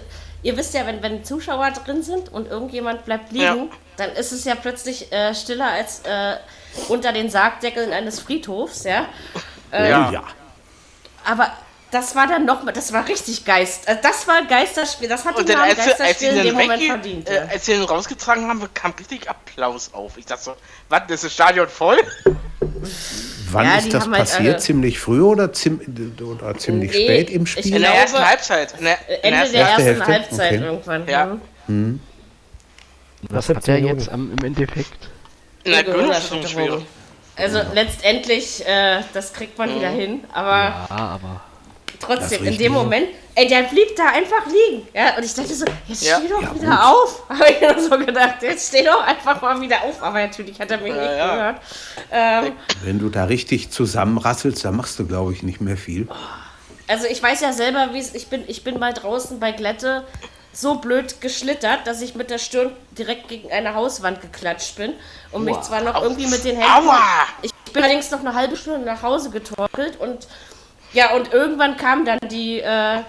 ihr 0.43 0.57
wisst 0.57 0.73
ja, 0.73 0.85
wenn, 0.85 1.01
wenn 1.01 1.23
Zuschauer 1.23 1.71
drin 1.71 2.03
sind 2.03 2.31
und 2.31 2.47
irgendjemand 2.47 3.05
bleibt 3.05 3.31
liegen, 3.31 3.43
ja. 3.43 3.77
dann 3.97 4.11
ist 4.11 4.31
es 4.31 4.43
ja 4.43 4.55
plötzlich 4.55 5.11
äh, 5.11 5.33
stiller 5.33 5.71
als 5.71 6.01
äh, 6.01 6.37
unter 6.87 7.13
den 7.13 7.29
Sargdeckeln 7.29 7.93
eines 7.93 8.19
Friedhofs, 8.19 8.83
ja. 8.83 9.05
Äh, 9.71 9.89
ja. 9.89 10.23
Aber 11.25 11.51
das 11.97 12.15
war 12.15 12.27
dann 12.27 12.45
noch, 12.45 12.63
das 12.71 12.93
war 12.93 13.07
richtig 13.07 13.43
Geist. 13.43 13.87
Also 13.87 14.01
das 14.03 14.27
war 14.27 14.45
Geisterspiel. 14.45 15.09
Das 15.09 15.25
hat 15.25 15.37
den 15.37 15.47
Namen 15.47 15.75
Geisterspiel 15.75 16.29
in 16.29 16.43
dem 16.43 16.53
Moment 16.55 16.83
verdient. 16.83 17.29
Äh, 17.29 17.47
als 17.49 17.65
sie 17.65 17.73
ihn 17.73 17.81
rausgetragen 17.81 18.47
haben, 18.47 18.61
kam 18.75 18.93
richtig 18.99 19.27
Applaus 19.27 19.93
auf. 19.93 20.15
Ich 20.17 20.27
dachte 20.27 20.43
so, 20.43 20.55
was, 20.89 21.01
ist 21.09 21.23
das 21.23 21.33
Stadion 21.33 21.67
voll? 21.67 21.97
Wann 23.49 23.65
ja, 23.65 23.77
ist 23.77 23.91
das 23.91 24.03
halt 24.03 24.15
passiert? 24.15 24.53
Halt 24.53 24.61
ziemlich 24.61 24.99
früh 24.99 25.21
oder, 25.21 25.51
ziem 25.53 25.81
oder 26.21 26.55
ziemlich 26.57 26.91
nee, 26.91 27.03
spät 27.03 27.29
im 27.31 27.47
Spiel? 27.47 27.75
In 27.75 27.81
der 27.81 27.95
ersten 27.95 28.23
Halbzeit. 28.23 28.75
In 28.77 28.85
der, 28.85 28.97
in 29.23 29.33
Ende 29.33 29.51
der 29.51 29.67
ersten? 29.67 30.05
Halbzeit 30.05 30.53
okay. 30.53 30.63
irgendwann. 30.63 31.07
Ja. 31.07 31.37
Hm. 31.65 31.99
Was, 33.29 33.49
hat 33.49 33.65
der 33.65 33.79
jetzt 33.79 34.09
am, 34.09 34.31
im 34.37 34.45
Endeffekt? 34.45 35.09
Na, 35.65 35.81
Gehirnerschütterung. 35.81 36.85
Also 37.35 37.61
letztendlich, 37.73 38.63
äh, 38.67 39.01
das 39.13 39.33
kriegt 39.33 39.57
man 39.57 39.71
mhm. 39.71 39.75
wieder 39.77 39.89
hin, 39.89 40.23
aber, 40.33 40.87
ja, 40.89 40.89
aber 40.89 41.41
trotzdem, 41.99 42.45
in 42.45 42.57
dem 42.57 42.71
Moment, 42.73 43.07
ey, 43.35 43.47
der 43.47 43.63
blieb 43.63 43.95
da 43.95 44.07
einfach 44.07 44.45
liegen. 44.45 44.87
Ja, 44.93 45.15
und 45.15 45.23
ich 45.23 45.33
dachte 45.33 45.53
so, 45.53 45.65
jetzt 45.87 46.03
ja. 46.03 46.17
steh 46.17 46.27
doch 46.27 46.41
ja, 46.41 46.55
wieder 46.55 46.69
gut. 46.69 46.79
auf. 46.79 47.23
Habe 47.29 47.45
ich 47.51 47.61
nur 47.61 47.79
so 47.79 48.05
gedacht, 48.05 48.35
jetzt 48.41 48.69
steh 48.69 48.83
doch 48.83 49.01
einfach 49.01 49.41
mal 49.41 49.59
wieder 49.61 49.83
auf. 49.83 50.01
Aber 50.01 50.19
natürlich 50.19 50.59
hat 50.59 50.71
er 50.71 50.77
mich 50.79 50.93
ja, 50.93 51.01
nicht 51.01 51.11
gehört. 51.11 51.61
Ähm, 52.11 52.53
Wenn 52.83 52.99
du 52.99 53.09
da 53.09 53.25
richtig 53.25 53.71
zusammenrasselst, 53.71 54.65
dann 54.65 54.75
machst 54.75 54.97
du, 54.99 55.05
glaube 55.05 55.33
ich, 55.33 55.43
nicht 55.43 55.61
mehr 55.61 55.77
viel. 55.77 56.07
Also 56.87 57.05
ich 57.05 57.21
weiß 57.21 57.41
ja 57.41 57.53
selber, 57.53 57.89
wie 57.93 57.99
es, 57.99 58.15
ich 58.15 58.27
bin, 58.27 58.43
ich 58.47 58.63
bin 58.63 58.79
mal 58.79 58.93
draußen 58.93 59.39
bei 59.39 59.51
Glätte 59.51 60.05
so 60.53 60.75
blöd 60.75 61.21
geschlittert, 61.21 61.85
dass 61.85 62.01
ich 62.01 62.15
mit 62.15 62.31
der 62.31 62.39
Stirn 62.39 62.71
direkt 62.97 63.27
gegen 63.27 63.51
eine 63.51 63.75
Hauswand 63.75 64.21
geklatscht 64.21 64.75
bin 64.75 64.93
und 65.31 65.43
mich 65.43 65.59
zwar 65.61 65.81
noch 65.81 66.01
irgendwie 66.01 66.25
mit 66.25 66.43
den 66.43 66.57
Händen. 66.57 66.87
Aua. 66.89 66.99
Ich 67.43 67.53
bin 67.71 67.83
allerdings 67.83 68.09
noch 68.09 68.21
eine 68.21 68.33
halbe 68.33 68.57
Stunde 68.57 68.79
nach 68.79 69.03
Hause 69.03 69.29
getorkelt 69.29 69.99
und 69.99 70.27
ja, 70.93 71.13
und 71.15 71.33
irgendwann 71.33 71.77
kam 71.77 72.05
dann 72.05 72.19
die. 72.29 72.59
Äh, 72.59 73.01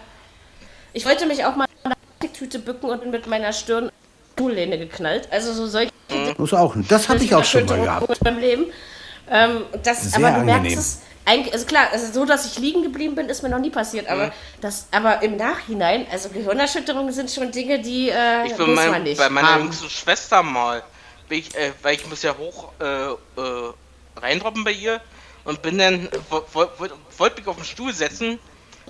ich 0.93 1.05
wollte 1.05 1.27
mich 1.27 1.45
auch 1.45 1.57
mal 1.57 1.67
in 1.85 1.93
der 2.23 2.33
Tüte 2.33 2.59
bücken 2.59 2.91
und 2.91 3.11
mit 3.11 3.27
meiner 3.27 3.53
Stirn 3.53 3.91
Stuhllehne 4.35 4.79
geknallt. 4.79 5.29
Also 5.31 5.53
so 5.53 5.67
solche. 5.67 5.93
Das 6.39 6.55
auch. 6.55 6.75
Das 6.89 7.09
hatte 7.09 7.25
ich 7.25 7.35
auch 7.35 7.45
schon 7.45 7.67
mal 7.67 7.81
gehabt. 7.81 8.21
Beim 8.21 8.39
Leben. 8.39 8.67
Ähm, 9.31 9.63
das, 9.83 10.03
Sehr 10.03 10.19
aber 10.19 10.29
du 10.29 10.41
angenehm. 10.41 10.63
merkst 10.63 10.79
es 10.79 11.03
eigentlich, 11.29 11.53
also 11.53 11.67
klar, 11.67 11.89
also 11.93 12.11
so, 12.13 12.25
dass 12.25 12.47
ich 12.47 12.59
liegen 12.59 12.83
geblieben 12.83 13.15
bin, 13.15 13.29
ist 13.29 13.43
mir 13.43 13.51
noch 13.51 13.59
nie 13.59 13.71
passiert. 13.71 14.09
Aber, 14.09 14.27
mhm. 14.27 14.33
das, 14.63 14.87
aber 14.91 15.23
im 15.23 15.37
Nachhinein, 15.37 16.07
also 16.11 16.31
Gehirnerschütterungen 16.31 17.13
sind 17.13 17.31
schon 17.31 17.53
Dinge, 17.53 17.81
die 17.81 18.09
äh, 18.09 18.47
ich 18.47 18.55
bin 18.55 18.75
mein, 18.75 19.05
bei 19.17 19.29
meiner 19.29 19.59
jüngsten 19.59 19.91
Schwester 19.91 20.43
mal, 20.43 20.83
ich, 21.29 21.55
äh, 21.55 21.73
weil 21.83 21.97
ich 21.97 22.09
muss 22.09 22.23
ja 22.23 22.35
hoch 22.39 22.73
äh, 22.81 22.85
äh, 22.85 23.73
reindroppen 24.17 24.65
bei 24.65 24.73
ihr 24.73 25.01
und 25.49 25.63
bin 25.63 25.79
dann, 25.79 26.09
wollte 26.53 26.95
wollt 27.17 27.39
mich 27.39 27.47
auf 27.47 27.57
den 27.57 27.65
Stuhl 27.65 27.93
setzen, 27.95 28.39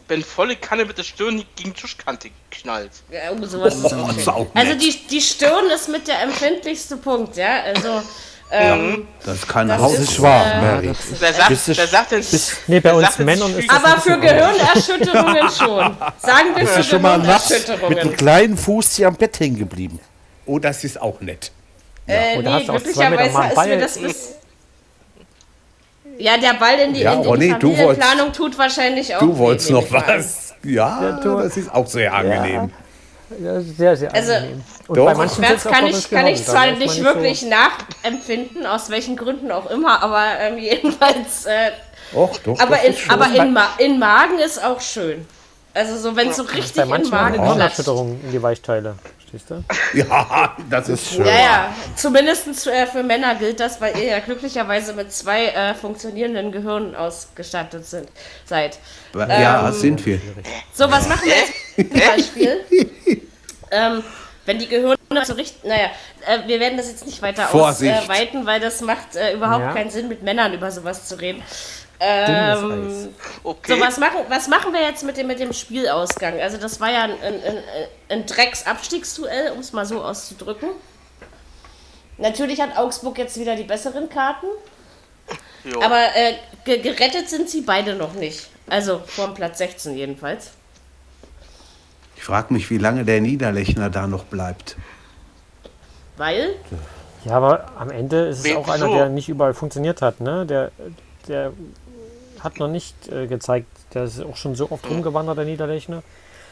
bin 0.08 0.24
volle 0.24 0.56
Kanne 0.56 0.84
mit 0.84 0.98
der 0.98 1.04
Stirn 1.04 1.44
gegen 1.54 1.72
die 1.72 1.80
Tischkante 1.80 2.30
geknallt. 2.50 2.90
Ja, 3.10 3.30
sowas 3.46 3.76
oh, 3.84 4.10
ist 4.10 4.28
auch 4.28 4.46
Also 4.54 4.74
die, 4.74 5.06
die 5.08 5.20
Stirn 5.20 5.70
ist 5.72 5.88
mit 5.88 6.08
der 6.08 6.20
empfindlichste 6.20 6.96
Punkt, 6.96 7.36
ja, 7.36 7.62
also 7.62 8.02
ähm, 8.50 9.06
das 9.24 9.46
kann 9.46 9.68
das 9.68 9.92
ist 9.92 10.14
schwach, 10.14 10.46
äh, 10.46 10.60
Mary. 10.60 10.92
Wer 11.20 11.34
sagt, 11.34 11.50
wer 11.66 11.86
sagt 11.86 12.12
denn, 12.12 12.20
bis, 12.20 12.56
nee, 12.66 12.80
bei 12.80 12.94
uns 12.94 13.18
Männern 13.18 13.56
ist 13.56 13.70
das 13.70 13.84
Aber 13.84 14.00
für 14.00 14.18
Gehirnerschütterungen 14.18 15.50
schon. 15.56 15.96
Sagen 16.18 16.56
wir 16.56 16.66
für 16.66 16.82
schon 16.82 17.02
mal 17.02 17.18
nachts 17.18 17.68
mit 17.88 17.98
einem 17.98 18.16
kleinen 18.16 18.56
Fuß 18.56 18.96
hier 18.96 19.08
am 19.08 19.16
Bett 19.16 19.38
hängen 19.38 19.58
geblieben. 19.58 20.00
Oh, 20.46 20.58
das 20.58 20.82
ist 20.82 21.00
auch 21.00 21.20
nett. 21.20 21.52
Ja. 22.06 22.14
Äh, 22.14 22.38
nee, 22.38 22.64
glücklicherweise 22.64 23.48
ist 23.52 23.66
mir 23.66 23.78
das 23.78 23.98
bis... 23.98 24.38
Ja, 26.18 26.36
der 26.36 26.54
Ball 26.54 26.78
in 26.80 26.94
die, 26.94 27.00
ja, 27.00 27.12
in 27.12 27.22
die 27.22 27.28
Ronny, 27.28 27.50
Familienplanung 27.50 28.32
tut 28.32 28.58
wahrscheinlich 28.58 29.14
auch 29.14 29.20
Du 29.20 29.38
wolltest 29.38 29.70
noch 29.70 29.90
was. 29.90 30.54
Ja, 30.64 31.00
ja 31.02 31.20
das 31.22 31.56
ist 31.56 31.72
auch 31.72 31.86
sehr 31.86 32.12
angenehm. 32.12 32.70
Ja, 33.40 33.60
sehr, 33.60 33.96
sehr 33.96 34.14
also, 34.14 34.32
angenehm. 34.32 34.62
Und 34.88 34.96
Doch. 34.96 35.04
bei 35.04 35.14
manchen 35.14 35.36
Schmerz 35.36 35.64
kann 35.64 35.86
ich, 35.86 36.10
kann 36.10 36.26
ich 36.26 36.44
zwar 36.44 36.72
nicht 36.72 37.04
wirklich 37.04 37.40
so 37.40 37.48
nachempfinden, 37.48 38.66
aus 38.66 38.90
welchen 38.90 39.16
Gründen 39.16 39.52
auch 39.52 39.70
immer, 39.70 40.02
aber 40.02 40.24
ähm, 40.40 40.58
jedenfalls. 40.58 41.46
Äh, 41.46 41.70
Och, 42.14 42.38
doch, 42.38 42.58
aber 42.58 42.82
in, 42.82 42.94
aber 43.08 43.26
in, 43.26 43.52
Ma 43.52 43.68
in 43.76 43.98
Magen 43.98 44.38
ist 44.38 44.64
auch 44.64 44.80
schön. 44.80 45.26
Also 45.74 45.96
so, 45.98 46.16
wenn 46.16 46.30
es 46.30 46.36
so 46.36 46.42
richtig 46.42 46.74
bei 46.74 46.96
in 46.96 47.08
Magen 47.10 47.34
klatscht. 47.34 47.86
in 47.86 48.32
die 48.32 48.42
Weichteile. 48.42 48.96
Verstehst 49.30 49.50
du? 49.50 49.62
Ja, 49.98 50.56
das 50.70 50.88
ist 50.88 51.12
schön. 51.12 51.26
Ja, 51.26 51.40
ja. 51.40 51.74
Zumindest 51.96 52.66
äh, 52.66 52.86
für 52.86 53.02
Männer 53.02 53.34
gilt 53.34 53.60
das, 53.60 53.80
weil 53.80 53.96
ihr 53.98 54.04
ja 54.04 54.18
glücklicherweise 54.20 54.94
mit 54.94 55.12
zwei 55.12 55.46
äh, 55.46 55.74
funktionierenden 55.74 56.52
Gehirnen 56.52 56.94
ausgestattet 56.94 57.84
sind, 57.84 58.08
seid. 58.44 58.78
Ja, 59.14 59.68
ähm, 59.68 59.74
sind 59.74 60.06
wir. 60.06 60.20
So, 60.72 60.90
was 60.90 61.08
machen 61.08 61.22
wir 61.24 61.34
jetzt 61.34 61.90
zum 61.90 62.00
Beispiel? 62.00 62.64
ähm, 63.70 64.02
wenn 64.46 64.58
die 64.58 64.68
Gehirne 64.68 64.96
so 65.24 65.34
richtig, 65.34 65.64
naja, 65.64 65.90
äh, 66.26 66.46
wir 66.46 66.60
werden 66.60 66.78
das 66.78 66.88
jetzt 66.88 67.04
nicht 67.04 67.20
weiter 67.20 67.46
Vorsicht. 67.48 67.94
ausweiten, 67.94 68.46
weil 68.46 68.60
das 68.60 68.80
macht 68.80 69.16
äh, 69.16 69.34
überhaupt 69.34 69.64
ja. 69.64 69.72
keinen 69.72 69.90
Sinn, 69.90 70.08
mit 70.08 70.22
Männern 70.22 70.54
über 70.54 70.70
sowas 70.70 71.06
zu 71.06 71.20
reden. 71.20 71.42
Ähm, 72.00 73.08
okay. 73.42 73.74
So, 73.74 73.80
was 73.80 73.98
machen, 73.98 74.20
was 74.28 74.48
machen 74.48 74.72
wir 74.72 74.82
jetzt 74.82 75.02
mit 75.02 75.16
dem, 75.16 75.26
mit 75.26 75.40
dem 75.40 75.52
Spielausgang? 75.52 76.40
Also, 76.40 76.56
das 76.56 76.80
war 76.80 76.90
ja 76.90 77.04
ein, 77.04 77.10
ein, 77.22 77.34
ein, 77.42 77.58
ein 78.08 78.26
Drecks-Abstiegsduell, 78.26 79.52
um 79.52 79.58
es 79.58 79.72
mal 79.72 79.84
so 79.84 80.02
auszudrücken. 80.02 80.68
Natürlich 82.18 82.60
hat 82.60 82.76
Augsburg 82.76 83.18
jetzt 83.18 83.38
wieder 83.38 83.56
die 83.56 83.64
besseren 83.64 84.08
Karten. 84.08 84.46
Jo. 85.64 85.80
Aber 85.80 86.04
äh, 86.14 86.78
gerettet 86.78 87.28
sind 87.28 87.48
sie 87.48 87.62
beide 87.62 87.94
noch 87.94 88.14
nicht. 88.14 88.48
Also 88.68 89.00
vor 89.06 89.34
Platz 89.34 89.58
16 89.58 89.96
jedenfalls. 89.96 90.50
Ich 92.16 92.24
frage 92.24 92.52
mich, 92.52 92.68
wie 92.70 92.78
lange 92.78 93.04
der 93.04 93.20
Niederlechner 93.20 93.90
da 93.90 94.06
noch 94.06 94.24
bleibt. 94.24 94.76
Weil? 96.16 96.56
Ja, 97.24 97.32
aber 97.32 97.70
am 97.78 97.90
Ende 97.90 98.26
ist 98.26 98.44
es 98.44 98.56
auch 98.56 98.68
einer, 98.68 98.88
der 98.88 99.08
nicht 99.08 99.28
überall 99.28 99.54
funktioniert 99.54 100.02
hat. 100.02 100.20
Ne? 100.20 100.44
Der, 100.44 100.72
der 101.28 101.52
hat 102.44 102.58
noch 102.58 102.68
nicht 102.68 103.08
äh, 103.08 103.26
gezeigt, 103.26 103.66
der 103.94 104.04
ist 104.04 104.22
auch 104.22 104.36
schon 104.36 104.54
so 104.54 104.70
oft 104.70 104.88
rumgewandert, 104.88 105.38
der 105.38 105.44
Niederlechner. 105.44 106.02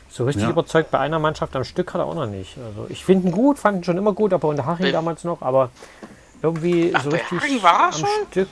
So 0.09 0.25
richtig 0.25 0.45
ja. 0.45 0.51
überzeugt 0.51 0.91
bei 0.91 0.99
einer 0.99 1.19
Mannschaft 1.19 1.57
am 1.57 1.65
Stück 1.65 1.93
hat 1.93 2.01
er 2.01 2.07
auch 2.07 2.15
noch 2.15 2.27
nicht. 2.27 2.57
Also 2.59 2.87
ich 2.89 3.05
finde 3.05 3.29
ihn 3.29 3.33
gut, 3.33 3.59
fand 3.59 3.79
ihn 3.79 3.85
schon 3.85 3.99
immer 3.99 4.13
gut, 4.13 4.33
aber 4.33 4.49
unter 4.49 4.65
Haching 4.65 4.93
damals 4.93 5.25
noch, 5.25 5.43
aber 5.43 5.71
irgendwie 6.43 6.93
Ach, 6.95 7.03
so 7.03 7.11
richtig 7.11 7.65
am 7.65 7.93
schon? 7.93 8.09
Stück. 8.31 8.49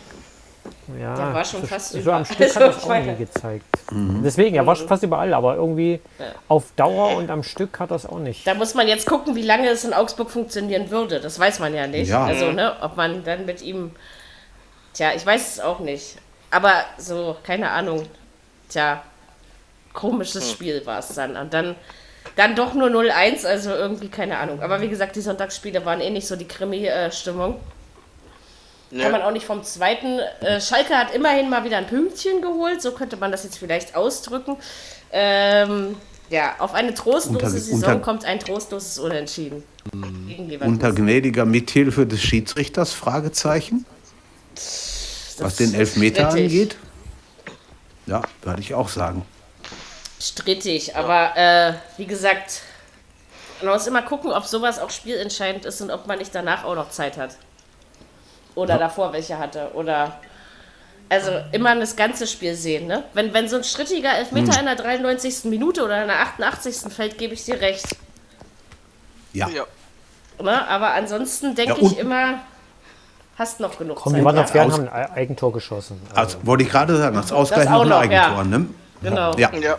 Ja, 0.99 1.15
der 1.15 1.35
war 1.35 1.45
schon 1.45 1.63
so, 1.63 1.67
fast 1.67 1.93
so 1.93 2.13
am 2.13 2.25
Stück 2.25 2.55
hat 2.55 2.63
er 2.63 2.71
es 2.77 2.85
auch 2.85 2.95
nie 2.95 3.17
gezeigt. 3.17 3.65
Mhm. 3.91 4.23
Deswegen, 4.23 4.57
er 4.57 4.67
war 4.67 4.77
schon 4.77 4.89
fast 4.89 5.03
überall, 5.03 5.33
aber 5.33 5.57
irgendwie 5.57 6.01
ja. 6.19 6.27
auf 6.49 6.73
Dauer 6.77 7.17
und 7.17 7.31
am 7.31 7.43
Stück 7.43 7.79
hat 7.81 7.91
er 7.91 7.97
es 7.97 8.07
auch 8.07 8.19
nicht. 8.19 8.47
Da 8.47 8.55
muss 8.55 8.75
man 8.75 8.89
jetzt 8.89 9.07
gucken, 9.07 9.35
wie 9.35 9.43
lange 9.43 9.69
es 9.69 9.85
in 9.85 9.95
Augsburg 9.95 10.31
funktionieren 10.31 10.91
würde. 10.91 11.21
Das 11.21 11.39
weiß 11.39 11.59
man 11.61 11.75
ja 11.75 11.87
nicht. 11.87 12.09
Ja. 12.09 12.25
Also, 12.25 12.53
ne, 12.53 12.77
ob 12.81 12.97
man 12.97 13.25
dann 13.25 13.47
mit 13.47 13.63
ihm. 13.63 13.93
Tja, 14.93 15.13
ich 15.15 15.25
weiß 15.25 15.55
es 15.55 15.61
auch 15.61 15.81
nicht. 15.81 16.17
Aber 16.55 16.85
so, 16.99 17.37
keine 17.43 17.69
Ahnung. 17.69 18.07
Tja, 18.69 19.03
komisches 19.93 20.45
hm. 20.45 20.51
Spiel 20.53 20.87
war 20.87 21.01
es 21.01 21.09
dann. 21.09 21.37
Und 21.37 21.53
dann, 21.53 21.75
dann 22.37 22.55
doch 22.55 22.75
nur 22.75 22.89
0-1, 22.91 23.45
also 23.45 23.71
irgendwie 23.71 24.07
keine 24.07 24.39
Ahnung. 24.39 24.63
Aber 24.63 24.81
wie 24.81 24.89
gesagt, 24.89 25.17
die 25.17 25.21
Sonntagsspiele 25.21 25.85
waren 25.85 26.01
eh 26.01 26.11
nicht 26.11 26.29
so 26.29 26.37
die 26.37 26.47
Krimi-Stimmung. 26.47 27.57
Ja. 28.93 29.03
Kann 29.03 29.11
man 29.11 29.23
auch 29.23 29.33
nicht 29.33 29.47
vom 29.47 29.65
zweiten. 29.65 30.21
Äh, 30.43 30.61
Schalke 30.61 30.97
hat 30.97 31.13
immerhin 31.13 31.51
mal 31.51 31.65
wieder 31.65 31.77
ein 31.77 31.89
Pünktchen 31.89 32.41
geholt, 32.41 32.81
so 32.81 32.93
könnte 32.93 33.17
man 33.17 33.33
das 33.33 33.43
jetzt 33.43 33.59
vielleicht 33.59 33.97
ausdrücken. 33.97 34.57
Ähm, 35.11 35.97
ja, 36.31 36.55
auf 36.61 36.73
eine 36.73 36.95
trostlose 36.95 37.47
unter, 37.47 37.51
Saison 37.51 37.75
unter, 37.75 37.97
kommt 37.97 38.25
ein 38.25 38.39
trostloses 38.39 39.01
Unentschieden. 39.01 39.65
Unter 40.61 40.93
gnädiger 40.93 41.47
Mithilfe 41.47 42.07
des 42.07 42.23
Schiedsrichters? 42.23 42.93
Fragezeichen 42.93 43.85
was 45.43 45.57
den 45.57 45.75
Elfmeter 45.75 46.29
angeht. 46.29 46.77
Ja, 48.07 48.23
würde 48.43 48.61
ich 48.61 48.75
auch 48.75 48.89
sagen. 48.89 49.25
Strittig, 50.21 50.97
aber 50.97 51.37
äh, 51.37 51.75
wie 51.97 52.07
gesagt, 52.07 52.63
man 53.63 53.75
muss 53.75 53.87
immer 53.87 54.03
gucken, 54.03 54.31
ob 54.33 54.45
sowas 54.45 54.79
auch 54.79 54.91
spielentscheidend 54.91 55.65
ist 55.65 55.81
und 55.81 55.91
ob 55.91 56.07
man 56.07 56.19
nicht 56.19 56.35
danach 56.35 56.65
auch 56.65 56.75
noch 56.75 56.91
Zeit 56.91 57.17
hat. 57.17 57.37
Oder 58.55 58.75
ja. 58.75 58.81
davor 58.81 59.13
welche 59.13 59.39
hatte. 59.39 59.71
Oder 59.75 60.21
also 61.09 61.31
immer 61.53 61.75
das 61.77 61.97
ganze 61.97 62.27
Spiel 62.27 62.55
sehen, 62.55 62.87
ne? 62.87 63.05
Wenn, 63.13 63.35
wenn 63.35 63.49
so 63.49 63.57
ein 63.57 63.65
strittiger 63.65 64.17
Elfmeter 64.17 64.53
hm. 64.53 64.61
in 64.61 64.67
der 64.67 64.77
93. 64.77 65.45
Minute 65.45 65.85
oder 65.85 66.03
in 66.03 66.09
der 66.09 66.21
88. 66.21 66.93
fällt, 66.93 67.19
gebe 67.19 67.35
ich 67.35 67.45
dir 67.45 67.61
recht. 67.61 67.85
Ja. 69.33 69.49
ja. 69.49 69.67
Ne? 70.43 70.67
Aber 70.69 70.93
ansonsten 70.95 71.55
denke 71.55 71.81
ja, 71.81 71.87
ich 71.87 71.99
immer, 71.99 72.41
Hast 73.37 73.61
noch 73.61 73.79
genug 73.79 73.97
Komm, 73.97 74.13
Zeit. 74.13 74.21
Die 74.21 74.25
Wanderpferde 74.25 74.71
ja, 74.71 74.77
haben 74.77 74.89
ein 74.89 75.13
Eigentor 75.13 75.53
geschossen. 75.53 76.01
Also. 76.11 76.37
also 76.37 76.47
wollte 76.47 76.65
ich 76.65 76.71
gerade 76.71 76.97
sagen, 76.97 77.17
das 77.17 77.33
Ausgleich 77.33 77.65
das 77.65 77.73
noch 77.73 77.83
ein 77.83 77.93
Eigentor, 77.93 78.39
ja. 78.39 78.45
ne? 78.45 78.67
Genau. 79.03 79.37
Ja. 79.37 79.51
ja. 79.55 79.77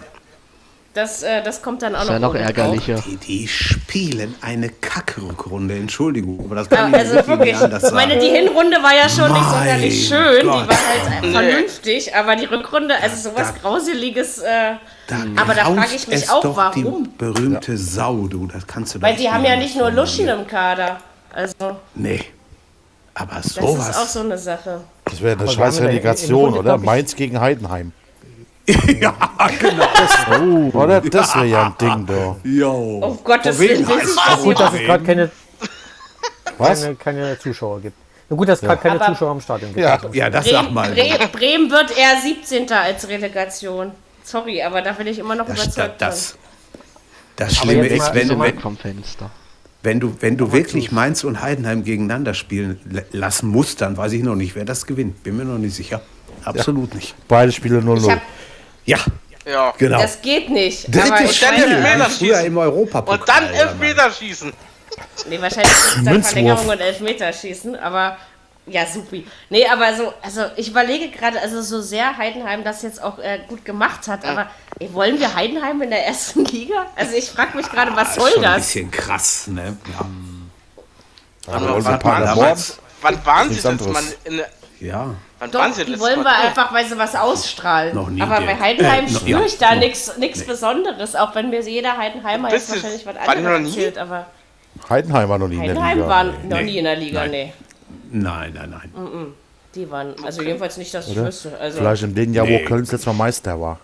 Das, 0.95 1.23
äh, 1.23 1.43
das 1.43 1.61
kommt 1.61 1.81
dann 1.81 1.93
auch 1.93 2.05
das 2.05 2.21
noch. 2.21 2.33
Ist 2.33 2.39
ja 2.39 2.41
noch 2.41 2.47
ärgerlicher. 2.47 3.03
Die, 3.05 3.17
die, 3.17 3.47
spielen 3.49 4.33
eine 4.39 4.69
Kackrückrunde, 4.69 5.75
Entschuldigung, 5.75 6.39
aber 6.45 6.55
das 6.55 6.69
kann 6.69 6.93
ja, 6.93 6.99
also 6.99 7.19
ich 7.19 7.27
wirklich 7.27 7.55
anders 7.57 7.81
sagen. 7.81 7.97
Ich 7.97 8.07
meine, 8.07 8.21
die 8.21 8.29
Hinrunde 8.29 8.77
war 8.81 8.95
ja 8.95 9.09
schon 9.09 9.29
mein 9.29 9.41
nicht 9.41 9.49
sonderlich 9.49 10.07
schön, 10.07 10.47
Gott. 10.47 10.63
die 10.63 10.69
war 10.69 10.77
halt 10.77 11.21
nee. 11.21 11.31
vernünftig, 11.31 12.15
aber 12.15 12.37
die 12.37 12.45
Rückrunde, 12.45 12.95
also 13.01 13.29
sowas 13.29 13.53
da, 13.53 13.59
Grauseliges. 13.59 14.37
Äh, 14.37 14.75
da 15.07 15.15
aber 15.35 15.53
da 15.53 15.65
frage 15.65 15.95
ich 15.95 16.07
mich 16.07 16.29
auch, 16.29 16.55
warum. 16.55 17.03
Die 17.03 17.09
berühmte 17.17 17.73
ja. 17.73 17.77
Sau, 17.77 18.27
du, 18.27 18.47
das 18.47 18.65
kannst 18.65 18.95
du 18.95 19.01
Weil 19.01 19.17
die 19.17 19.29
haben 19.29 19.43
ja 19.43 19.57
nicht 19.57 19.75
nur 19.75 19.91
Luschen 19.91 20.29
im 20.29 20.47
Kader. 20.47 21.01
Also. 21.33 21.75
Nee. 21.93 22.23
Aber 23.15 23.41
sowas. 23.41 23.87
Das 23.87 23.89
ist 23.89 24.01
auch 24.01 24.07
so 24.07 24.19
eine 24.19 24.37
Sache. 24.37 24.81
Das 25.05 25.21
wäre 25.21 25.39
eine 25.39 25.49
scheiß 25.49 25.79
Relegation, 25.81 26.53
oder? 26.53 26.77
Mainz 26.77 27.15
gegen 27.15 27.39
Heidenheim. 27.39 27.93
ja, 28.67 29.13
genau. 29.59 29.85
Das, 29.95 30.39
oh, 30.41 30.77
oder? 30.77 30.99
Das 31.01 31.35
wäre 31.35 31.45
ja 31.45 31.65
ein 31.67 31.77
Ding 31.79 32.05
da. 32.05 32.35
Jo. 32.43 32.99
Auf 33.01 33.23
Gottes 33.23 33.57
Willen. 33.57 33.81
Ist 33.81 34.17
gut, 34.43 34.59
dass 34.59 34.73
es 34.73 34.79
gerade 34.79 35.03
keine, 35.03 35.31
keine, 36.57 36.95
keine, 36.95 37.39
Zuschauer 37.39 37.79
gibt. 37.81 37.95
Na 38.27 38.35
gut, 38.35 38.49
dass 38.49 38.61
es 38.61 38.67
gerade 38.67 38.81
keine 38.81 38.95
Aber 38.95 39.13
Zuschauer 39.13 39.31
am 39.31 39.41
Stadion 39.41 39.73
gibt. 39.73 39.85
Ja, 39.85 39.99
ja 40.11 40.29
das 40.29 40.45
Bremen, 40.45 40.63
sag 40.63 40.71
mal. 40.71 40.91
Bre 40.91 41.27
Bremen 41.31 41.71
wird 41.71 41.95
eher 41.95 42.19
17. 42.21 42.69
als 42.71 43.07
Relegation. 43.07 43.91
Sorry, 44.23 44.61
aber 44.61 44.81
da 44.81 44.93
bin 44.93 45.07
ich 45.07 45.19
immer 45.19 45.35
noch 45.35 45.45
das, 45.45 45.63
überzeugt. 45.63 46.01
Das, 46.01 46.35
das, 47.35 47.49
das 47.51 47.55
Schlimme 47.57 47.85
ist, 47.87 48.13
wenn, 48.13 48.39
wenn, 48.39 48.59
vom 48.59 48.75
Fenster. 48.75 49.29
Wenn 49.85 49.99
du, 49.99 50.17
wenn 50.19 50.35
du 50.35 50.51
wirklich 50.51 50.91
Mainz 50.91 51.23
und 51.23 51.41
Heidenheim 51.41 51.83
gegeneinander 51.83 52.33
spielen 52.33 52.79
lassen 53.11 53.47
musst, 53.47 53.81
dann 53.81 53.95
weiß 53.95 54.11
ich 54.13 54.23
noch 54.23 54.35
nicht, 54.35 54.55
wer 54.55 54.65
das 54.65 54.85
gewinnt. 54.85 55.23
Bin 55.23 55.37
mir 55.37 55.45
noch 55.45 55.57
nicht 55.57 55.75
sicher. 55.75 56.01
Absolut 56.43 56.89
ja. 56.89 56.95
nicht. 56.97 57.15
Beide 57.27 57.51
Spiele 57.51 57.79
0-0. 57.79 58.19
Ja. 58.85 58.99
Ja. 59.45 59.73
Genau. 59.77 60.01
Das 60.01 60.21
geht 60.21 60.49
nicht. 60.49 60.93
Drittes 60.93 61.37
Spiel 61.37 62.05
früher 62.09 62.41
im 62.41 62.57
Europa 62.57 62.99
Und 62.99 63.21
dann 63.27 63.45
Elfmeterschießen. 63.45 64.51
Nee, 65.29 65.41
wahrscheinlich 65.41 65.71
ist 65.71 65.97
es 65.97 66.03
dann 66.03 66.23
Verlängerung 66.23 66.67
und 66.67 66.79
Elfmeterschießen, 66.79 67.75
aber 67.75 68.17
ja, 68.67 68.85
supi. 68.85 69.27
Nee, 69.49 69.67
aber 69.67 69.95
so, 69.95 70.13
also 70.21 70.45
ich 70.55 70.69
überlege 70.69 71.09
gerade, 71.09 71.39
also 71.39 71.61
so 71.61 71.81
sehr 71.81 72.17
Heidenheim 72.17 72.63
das 72.63 72.81
jetzt 72.81 73.01
auch 73.01 73.19
äh, 73.19 73.39
gut 73.47 73.63
gemacht 73.63 74.07
hat, 74.07 74.25
aber 74.25 74.49
ey, 74.79 74.91
wollen 74.93 75.19
wir 75.19 75.35
Heidenheim 75.35 75.81
in 75.81 75.91
der 75.91 76.05
ersten 76.05 76.45
Liga? 76.45 76.87
Also 76.95 77.15
ich 77.15 77.29
frage 77.29 77.55
mich 77.57 77.69
gerade, 77.69 77.95
was 77.95 78.15
soll 78.15 78.31
schon 78.31 78.41
das? 78.41 78.53
Ein 78.53 78.61
bisschen 78.61 78.91
krass, 78.91 79.47
ne? 79.47 79.77
Ja. 79.93 81.53
Aber 81.53 81.83
wann, 81.83 81.99
wann, 82.03 82.37
wann, 82.37 82.57
wann 83.01 83.25
waren 83.25 83.49
sie 83.51 83.61
das 83.61 83.79
mal 83.81 84.03
in 84.23 84.37
der 84.37 84.49
ja. 84.79 85.15
Wann 85.39 85.51
Doch, 85.51 85.65
die 85.75 85.99
wollen 85.99 86.23
wir 86.23 86.35
einfach, 86.35 86.73
weil 86.73 86.85
sie 86.85 86.97
was 86.97 87.15
ausstrahlen. 87.15 87.93
Noch 87.95 88.09
nie 88.09 88.21
Aber 88.21 88.41
bei 88.41 88.57
Heidenheim 88.57 89.05
äh, 89.05 89.09
spüre 89.09 89.41
ja, 89.41 89.45
ich 89.45 89.57
da 89.57 89.75
nichts 89.75 90.13
nee. 90.17 90.31
Besonderes, 90.45 91.15
auch 91.15 91.35
wenn 91.35 91.49
mir 91.49 91.61
jeder 91.61 91.97
Heidenheimer 91.97 92.51
jetzt 92.51 92.69
wahrscheinlich 92.69 93.05
was 93.05 93.15
anderes 93.15 93.67
erzählt. 93.67 93.97
Aber 93.97 94.27
Heidenheim 94.89 95.29
war 95.29 95.37
noch 95.37 95.47
nie 95.47 95.59
Heidenheim 95.59 95.99
in 95.99 96.07
der 96.07 96.07
Liga. 96.07 96.07
war 96.07 96.23
noch 96.23 96.61
nie 96.61 96.77
in 96.77 96.83
der 96.83 96.95
Liga, 96.95 97.21
nein. 97.21 97.31
nee. 97.31 97.53
Nein, 98.15 98.53
nein, 98.53 98.69
nein. 98.69 98.91
Mm 98.93 99.07
-mm. 99.07 99.27
Die 99.75 99.91
waren, 99.91 100.15
also 100.23 100.41
jedenfalls 100.41 100.77
nicht, 100.77 100.93
dass 100.93 101.07
ich 101.07 101.17
Oder? 101.17 101.27
wüsste. 101.27 101.57
Also 101.59 101.79
Vielleicht 101.79 102.03
in 102.03 102.15
dem 102.15 102.33
Jahr, 102.33 102.45
nee. 102.45 102.63
wo 102.63 102.67
Köln 102.67 102.81
letztes 102.81 103.05
Mal 103.05 103.13
Meister 103.13 103.59
war. 103.59 103.79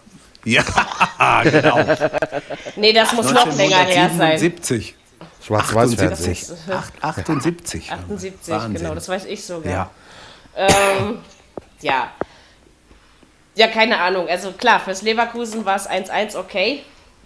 Ja, 0.45 0.63
genau. 1.43 1.79
nee, 2.77 2.93
das 2.93 3.13
muss 3.13 3.31
noch 3.31 3.55
länger 3.55 3.83
her 3.83 4.09
sein. 4.17 4.39
70. 4.39 4.95
Schwarz-Weiß-Fernsehen. 5.43 6.37
78. 7.01 7.91
78, 7.91 8.53
genau, 8.73 8.95
das 8.95 9.09
weiß 9.09 9.25
ich 9.25 9.43
sogar. 9.43 9.71
Ja. 9.71 9.89
Ähm, 10.55 11.19
ja. 11.81 12.11
Ja, 13.55 13.67
keine 13.67 13.99
Ahnung. 13.99 14.27
Also 14.29 14.53
klar, 14.53 14.79
fürs 14.79 15.01
Leverkusen 15.01 15.65
war 15.65 15.75
es 15.75 15.89
1-1 15.89 16.37
okay, 16.37 16.83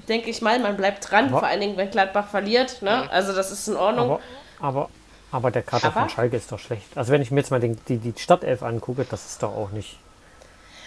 denke 0.09 0.29
ich 0.29 0.41
mal. 0.41 0.59
Man 0.59 0.75
bleibt 0.75 1.09
dran, 1.09 1.25
aber 1.25 1.39
vor 1.39 1.47
allen 1.47 1.61
Dingen, 1.61 1.77
wenn 1.77 1.91
Gladbach 1.91 2.29
verliert. 2.29 2.81
Ne? 2.81 3.09
Also 3.11 3.33
das 3.33 3.51
ist 3.51 3.67
in 3.67 3.75
Ordnung. 3.75 4.11
Aber, 4.11 4.21
aber, 4.59 4.89
aber 5.31 5.51
der 5.51 5.63
Kater 5.63 5.87
aber? 5.87 6.01
von 6.01 6.09
Schalke 6.09 6.37
ist 6.37 6.51
doch 6.51 6.59
schlecht. 6.59 6.85
Also 6.95 7.11
wenn 7.11 7.21
ich 7.21 7.31
mir 7.31 7.39
jetzt 7.39 7.51
mal 7.51 7.59
den, 7.59 7.79
die, 7.87 7.97
die 7.97 8.13
Stadtelf 8.17 8.63
angucke, 8.63 9.05
das 9.09 9.25
ist 9.25 9.43
doch 9.43 9.55
auch 9.55 9.71
nicht... 9.71 9.97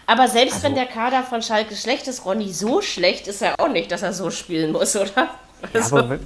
Aber 0.07 0.27
selbst 0.27 0.55
also, 0.55 0.67
wenn 0.69 0.75
der 0.75 0.87
Kader 0.87 1.23
von 1.23 1.43
Schalke 1.43 1.77
schlecht 1.77 2.09
ist, 2.09 2.25
Ronny, 2.25 2.51
so 2.51 2.81
schlecht 2.81 3.29
ist 3.29 3.43
er 3.43 3.61
auch 3.61 3.69
nicht, 3.69 3.93
dass 3.93 4.03
er 4.03 4.15
so 4.15 4.31
spielen 4.31 4.73
muss, 4.73 4.97
oder? 4.97 5.29
Also, 5.75 5.97
ja, 5.97 6.03
aber 6.03 6.11
wenn, 6.11 6.21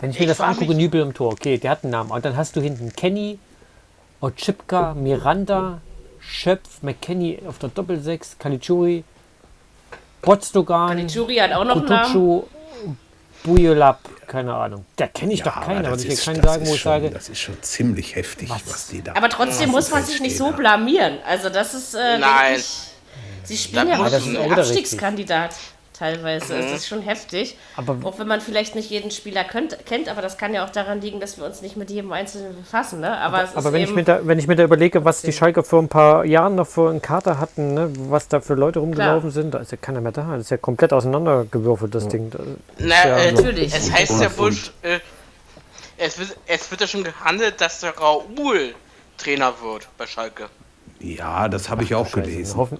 wenn 0.00 0.10
ich 0.10 0.18
mir 0.18 0.24
ich 0.24 0.30
das 0.30 0.40
angucke, 0.40 0.74
Nübel 0.74 1.00
im 1.02 1.14
Tor, 1.14 1.32
okay, 1.32 1.56
der 1.58 1.70
hat 1.70 1.84
einen 1.84 1.92
Namen. 1.92 2.10
Und 2.10 2.24
dann 2.24 2.36
hast 2.36 2.56
du 2.56 2.60
hinten 2.60 2.92
Kenny, 2.94 3.38
Otschipka, 4.20 4.94
Miranda, 4.94 5.80
Schöpf, 6.20 6.82
McKenny 6.82 7.40
auf 7.46 7.58
der 7.58 7.68
Doppelsechs, 7.68 8.36
Kalichuri, 8.38 9.04
Botstogan, 10.22 10.88
Kalichuri 10.88 11.36
hat 11.36 11.52
auch 11.52 11.64
noch 11.64 11.74
Kutucu, 11.74 12.44
einen 12.84 12.98
Bujolab, 13.44 14.00
keine 14.32 14.54
Ahnung. 14.54 14.86
Da 14.96 15.06
kenne 15.06 15.34
ich 15.34 15.40
ja, 15.40 15.44
doch 15.44 15.60
keinen, 15.60 15.84
aber 15.84 15.96
ich 15.96 16.24
kann 16.24 16.34
keinen 16.34 16.42
sagen, 16.42 16.66
wo 16.66 16.74
ich 16.74 16.82
sage. 16.82 17.10
Das 17.10 17.28
ist 17.28 17.38
schon 17.38 17.62
ziemlich 17.62 18.16
heftig, 18.16 18.48
was, 18.48 18.62
was 18.66 18.86
die 18.86 19.02
da 19.02 19.14
Aber 19.14 19.28
trotzdem 19.28 19.70
muss 19.70 19.90
man 19.90 20.02
sich 20.02 20.20
nicht 20.22 20.38
so 20.38 20.52
blamieren. 20.52 21.18
Also 21.26 21.50
das 21.50 21.74
ist, 21.74 21.94
äh, 21.94 22.18
Nein. 22.18 22.56
Ich, 22.56 22.94
sie 23.44 23.58
spielen 23.58 23.88
ja 23.88 24.00
auch 24.00 24.10
ein 24.10 24.52
Abstiegskandidat 24.52 25.54
teilweise. 26.02 26.54
Mhm. 26.54 26.60
Es 26.60 26.72
ist 26.72 26.88
schon 26.88 27.00
heftig. 27.00 27.56
Aber 27.76 27.96
auch 28.02 28.18
wenn 28.18 28.26
man 28.26 28.40
vielleicht 28.40 28.74
nicht 28.74 28.90
jeden 28.90 29.12
Spieler 29.12 29.44
könnt, 29.44 29.86
kennt, 29.86 30.08
aber 30.08 30.20
das 30.20 30.36
kann 30.36 30.52
ja 30.52 30.64
auch 30.64 30.70
daran 30.70 31.00
liegen, 31.00 31.20
dass 31.20 31.38
wir 31.38 31.44
uns 31.44 31.62
nicht 31.62 31.76
mit 31.76 31.90
jedem 31.90 32.12
Einzelnen 32.12 32.56
befassen. 32.56 33.00
Ne? 33.00 33.16
Aber, 33.18 33.38
aber, 33.38 33.56
aber 33.56 33.72
wenn, 33.72 33.82
ich 33.82 33.94
mir 33.94 34.02
da, 34.02 34.20
wenn 34.26 34.38
ich 34.38 34.48
mir 34.48 34.56
da 34.56 34.64
überlege, 34.64 35.04
was 35.04 35.22
die 35.22 35.32
Schalke 35.32 35.62
vor 35.62 35.80
ein 35.80 35.88
paar 35.88 36.24
Jahren 36.24 36.56
noch 36.56 36.66
für 36.66 36.90
einen 36.90 37.00
Kater 37.00 37.38
hatten, 37.38 37.74
ne? 37.74 37.92
was 38.08 38.26
da 38.26 38.40
für 38.40 38.54
Leute 38.54 38.80
rumgelaufen 38.80 39.30
Klar. 39.30 39.42
sind, 39.42 39.54
da 39.54 39.58
ist 39.58 39.70
ja 39.70 39.78
keiner 39.80 40.00
mehr 40.00 40.12
da. 40.12 40.32
Das 40.32 40.40
ist 40.40 40.50
ja 40.50 40.56
komplett 40.56 40.92
auseinandergewürfelt, 40.92 41.94
das 41.94 42.04
ja. 42.04 42.10
Ding. 42.10 42.32
Na, 42.78 42.86
ja 42.88 43.18
äh, 43.18 43.32
natürlich. 43.32 43.72
Es 43.72 43.92
heißt 43.92 44.20
ja 44.20 44.36
wohl, 44.36 44.52
äh, 44.82 44.98
es, 45.98 46.18
wird, 46.18 46.36
es 46.46 46.68
wird 46.70 46.80
ja 46.80 46.86
schon 46.88 47.04
gehandelt, 47.04 47.60
dass 47.60 47.80
der 47.80 47.96
Raoul 47.96 48.74
Trainer 49.18 49.54
wird 49.62 49.88
bei 49.96 50.06
Schalke. 50.06 50.48
Ja, 50.98 51.48
das 51.48 51.68
habe 51.68 51.84
ich 51.84 51.94
auch 51.94 52.06
Scheiße, 52.06 52.22
gelesen. 52.22 52.56
Hoffen 52.56 52.78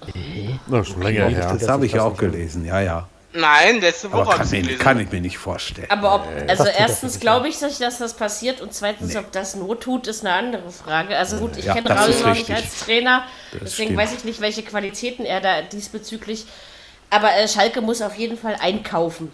das 0.68 0.96
länger 0.96 1.28
her. 1.28 1.56
Das 1.58 1.68
habe 1.68 1.86
ich 1.86 1.98
auch 2.00 2.16
gelesen, 2.16 2.64
ja, 2.64 2.80
ja. 2.80 3.08
Nein, 3.34 3.80
letzte 3.80 4.12
Woche 4.12 4.36
kann, 4.36 4.50
mir, 4.50 4.78
kann 4.78 5.00
ich 5.00 5.10
mir 5.10 5.20
nicht 5.20 5.38
vorstellen. 5.38 5.88
Aber 5.90 6.16
ob, 6.16 6.28
also 6.48 6.64
erstens 6.66 7.18
glaube 7.18 7.48
ich 7.48 7.60
nicht, 7.62 7.80
dass 7.80 7.98
das 7.98 8.14
passiert 8.14 8.60
und 8.60 8.74
zweitens, 8.74 9.14
nee. 9.14 9.18
ob 9.18 9.32
das 9.32 9.54
Not 9.54 9.82
tut, 9.82 10.06
ist 10.06 10.24
eine 10.24 10.34
andere 10.34 10.70
Frage. 10.70 11.16
Also 11.16 11.38
gut, 11.38 11.56
ich 11.56 11.64
ja, 11.64 11.74
kenne 11.74 11.90
Raul 11.90 12.10
noch 12.10 12.34
nicht 12.34 12.50
als 12.50 12.80
Trainer, 12.80 13.24
das 13.52 13.60
deswegen 13.60 13.90
stimmt. 13.90 14.00
weiß 14.00 14.12
ich 14.18 14.24
nicht, 14.24 14.40
welche 14.40 14.62
Qualitäten 14.62 15.24
er 15.24 15.40
da 15.40 15.62
diesbezüglich. 15.62 16.44
Aber 17.08 17.34
äh, 17.34 17.48
Schalke 17.48 17.80
muss 17.80 18.02
auf 18.02 18.16
jeden 18.16 18.36
Fall 18.36 18.56
einkaufen, 18.60 19.32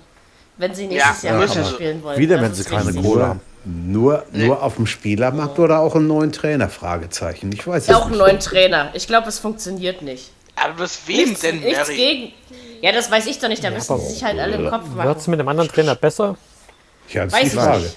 wenn 0.58 0.74
sie 0.74 0.86
nächstes 0.86 1.22
ja, 1.22 1.30
Jahr 1.30 1.40
müssen 1.40 1.64
spielen 1.64 2.02
wollen. 2.02 2.18
Wieder, 2.18 2.40
wenn 2.40 2.54
sie 2.54 2.64
keine 2.64 2.94
Kohle 2.94 3.26
haben. 3.26 3.40
Nur, 3.64 4.24
nee. 4.32 4.46
nur 4.46 4.62
auf 4.62 4.76
dem 4.76 4.86
Spielermarkt 4.86 5.58
oder 5.58 5.80
auch 5.80 5.94
einen 5.96 6.06
neuen 6.06 6.32
Trainer? 6.32 6.68
Fragezeichen. 6.68 7.52
Ich 7.52 7.66
weiß 7.66 7.88
es 7.88 7.94
Auch 7.94 8.06
einen 8.06 8.18
neuen 8.18 8.40
Trainer. 8.40 8.90
Ich 8.94 9.06
glaube, 9.06 9.28
es 9.28 9.40
funktioniert 9.40 10.02
nicht. 10.02 10.30
Aber 10.56 10.78
was 10.78 11.06
wem 11.06 11.28
nichts, 11.28 11.40
denn, 11.40 11.60
nichts 11.60 11.88
gegen. 11.88 12.32
Ja, 12.80 12.92
das 12.92 13.10
weiß 13.10 13.26
ich 13.26 13.38
doch 13.38 13.48
nicht. 13.48 13.62
Da 13.62 13.68
ja, 13.68 13.74
müssen 13.74 13.98
sie 14.00 14.12
sich 14.14 14.24
halt 14.24 14.38
alle 14.38 14.56
im 14.56 14.70
Kopf 14.70 14.86
machen. 14.88 15.09
Wird 15.09 15.18
es 15.18 15.26
mit 15.26 15.40
einem 15.40 15.48
anderen 15.48 15.68
Trainer 15.68 15.94
besser? 15.94 16.36
Ja, 17.09 17.24
das 17.24 17.32
weiß 17.32 17.44
ist 17.44 17.52
die 17.52 17.56
Frage. 17.59 17.82
Nicht. 17.82 17.96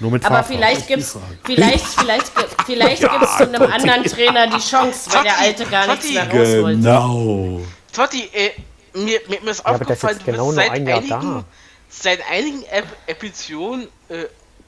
Nur 0.00 0.12
mit 0.12 0.24
Aber 0.24 0.44
vielleicht 0.44 0.86
gibt 0.86 1.02
es 1.02 1.18
vielleicht, 1.44 1.84
vielleicht, 1.84 2.32
vielleicht 2.66 3.02
ja, 3.02 3.18
gibt's 3.18 3.40
einem 3.40 3.60
Gott, 3.60 3.72
anderen 3.72 4.04
Trainer 4.04 4.46
die 4.46 4.60
Chance, 4.60 5.12
weil 5.12 5.22
der 5.24 5.38
alte 5.38 5.66
gar 5.66 5.86
Totti, 5.86 6.08
nichts 6.08 6.14
mehr 6.14 6.40
rausholt. 6.40 6.76
Genau. 6.76 7.60
Totti, 7.92 8.30
äh, 8.32 8.50
mir, 8.94 9.20
mir, 9.28 9.40
mir 9.42 9.50
ist 9.50 9.64
ja, 9.64 9.72
aufgefallen, 9.72 10.18
du 10.18 10.24
genau 10.24 10.52
seit, 10.52 10.70
einigen, 10.70 11.44
seit 11.88 12.20
einigen 12.30 12.64
Episoden, 13.06 13.88
äh, 14.08 14.26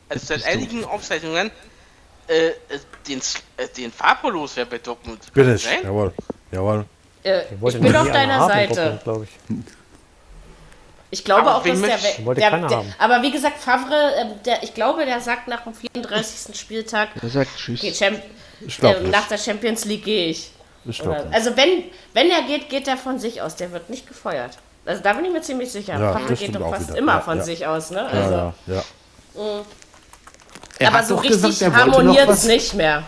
also 0.08 0.26
seit 0.26 0.44
einigen 0.46 0.84
Aufzeichnungen, 0.84 1.52
äh, 2.26 2.50
den, 3.06 3.20
äh, 3.56 3.68
den 3.76 3.92
Farblos 3.92 4.56
wäre 4.56 4.66
bei 4.66 4.78
Dortmund. 4.78 5.20
Bitte, 5.32 5.58
jawohl, 5.84 6.12
jawohl. 6.50 6.86
Äh, 7.22 7.42
ich 7.50 7.80
bin 7.80 7.96
auf 7.96 8.10
deiner 8.10 8.46
Seite. 8.46 8.98
Ich. 9.22 9.56
ich 11.10 11.24
glaube 11.24 11.42
aber 11.42 11.56
auch, 11.56 11.62
dass 11.62 11.80
der, 11.80 11.98
der, 12.34 12.58
der 12.68 12.84
Aber 12.98 13.22
wie 13.22 13.30
gesagt, 13.30 13.58
Favre, 13.58 14.14
äh, 14.16 14.24
der, 14.44 14.62
ich 14.62 14.74
glaube, 14.74 15.04
der 15.04 15.20
sagt 15.20 15.48
nach 15.48 15.62
dem 15.62 15.74
34. 15.74 16.58
Spieltag. 16.58 17.08
Der 17.20 17.28
sagt 17.28 17.50
Tschüss. 17.56 17.80
Champ, 17.98 18.22
äh, 18.82 19.00
nach 19.08 19.28
der 19.28 19.38
Champions 19.38 19.84
League 19.84 20.04
gehe 20.04 20.28
ich. 20.28 20.50
ich 20.84 21.02
Oder, 21.02 21.26
also 21.30 21.56
wenn, 21.56 21.84
wenn 22.14 22.30
er 22.30 22.42
geht, 22.42 22.70
geht 22.70 22.88
er 22.88 22.96
von 22.96 23.18
sich 23.18 23.42
aus. 23.42 23.56
Der 23.56 23.70
wird 23.72 23.90
nicht 23.90 24.06
gefeuert. 24.06 24.56
Also 24.86 25.02
da 25.02 25.12
bin 25.12 25.26
ich 25.26 25.32
mir 25.32 25.42
ziemlich 25.42 25.70
sicher. 25.70 25.98
Ja, 25.98 26.12
Favre 26.12 26.34
geht 26.34 26.54
doch 26.54 26.70
fast 26.70 26.88
wieder. 26.88 26.98
immer 26.98 27.14
ja, 27.14 27.20
von 27.20 27.38
ja. 27.38 27.44
sich 27.44 27.66
aus, 27.66 27.90
ne? 27.90 28.06
Also, 28.06 28.34
ja, 28.34 28.54
ja. 28.66 28.82
ja. 30.78 30.88
Aber 30.88 31.02
so 31.02 31.16
richtig 31.16 31.42
gesagt, 31.42 31.76
harmoniert 31.76 32.28
es 32.30 32.44
nicht 32.44 32.72
mehr. 32.74 33.04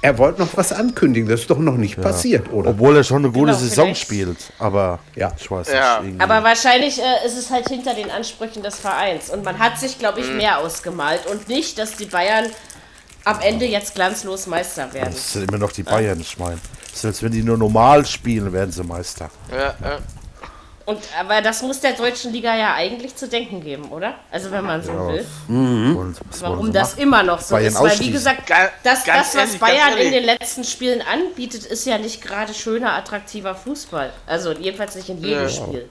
Er 0.00 0.16
wollte 0.18 0.40
noch 0.40 0.56
was 0.56 0.72
ankündigen, 0.72 1.28
das 1.28 1.40
ist 1.40 1.50
doch 1.50 1.58
noch 1.58 1.76
nicht 1.76 1.96
ja. 1.96 2.02
passiert, 2.02 2.52
oder? 2.52 2.70
Obwohl 2.70 2.96
er 2.96 3.04
schon 3.04 3.24
eine 3.24 3.32
gute 3.32 3.46
genau, 3.46 3.58
Saison 3.58 3.94
spielt. 3.94 4.38
Aber 4.58 5.00
ja, 5.16 5.32
ich 5.36 5.50
weiß 5.50 5.72
ja. 5.72 6.00
nicht. 6.00 6.20
Aber 6.20 6.44
wahrscheinlich 6.44 7.00
äh, 7.00 7.26
ist 7.26 7.36
es 7.36 7.50
halt 7.50 7.68
hinter 7.68 7.94
den 7.94 8.10
Ansprüchen 8.10 8.62
des 8.62 8.76
Vereins. 8.76 9.30
Und 9.30 9.44
man 9.44 9.58
hat 9.58 9.78
sich, 9.78 9.98
glaube 9.98 10.20
ich, 10.20 10.28
mhm. 10.28 10.36
mehr 10.36 10.58
ausgemalt. 10.58 11.26
Und 11.26 11.48
nicht, 11.48 11.78
dass 11.78 11.96
die 11.96 12.06
Bayern 12.06 12.46
am 13.24 13.40
Ende 13.40 13.66
jetzt 13.66 13.94
glanzlos 13.94 14.46
Meister 14.46 14.92
werden. 14.94 15.12
Das 15.12 15.32
sind 15.32 15.50
immer 15.50 15.58
noch 15.58 15.72
die 15.72 15.82
Bayern, 15.82 16.20
ich 16.20 16.38
meine. 16.38 16.58
Selbst 16.92 17.22
wenn 17.22 17.32
die 17.32 17.42
nur 17.42 17.58
normal 17.58 18.06
spielen, 18.06 18.52
werden 18.52 18.70
sie 18.70 18.84
Meister. 18.84 19.30
Ja, 19.50 19.74
ja. 19.82 19.98
Und, 20.88 21.00
aber 21.20 21.42
das 21.42 21.60
muss 21.60 21.80
der 21.80 21.92
deutschen 21.92 22.32
Liga 22.32 22.56
ja 22.56 22.72
eigentlich 22.72 23.14
zu 23.14 23.28
denken 23.28 23.60
geben, 23.60 23.90
oder? 23.90 24.14
Also 24.30 24.50
wenn 24.50 24.64
man 24.64 24.82
so 24.82 24.92
ja. 24.92 25.08
will. 25.08 25.26
Mhm. 25.46 26.14
Warum 26.40 26.72
das 26.72 26.92
machen? 26.92 27.02
immer 27.02 27.22
noch 27.22 27.42
so 27.42 27.56
Bayern 27.56 27.74
ist. 27.74 27.82
Weil 27.82 28.00
wie 28.00 28.10
gesagt, 28.10 28.48
das, 28.82 29.04
das 29.04 29.36
was 29.36 29.56
Bayern 29.56 29.98
in 29.98 30.12
den 30.12 30.24
letzten 30.24 30.64
Spielen 30.64 31.02
anbietet, 31.02 31.66
ist 31.66 31.84
ja 31.84 31.98
nicht 31.98 32.22
gerade 32.22 32.54
schöner, 32.54 32.94
attraktiver 32.94 33.54
Fußball. 33.54 34.10
Also 34.26 34.52
jedenfalls 34.52 34.94
nicht 34.94 35.10
in 35.10 35.18
jedem 35.18 35.42
ja. 35.42 35.48
Spiel. 35.50 35.90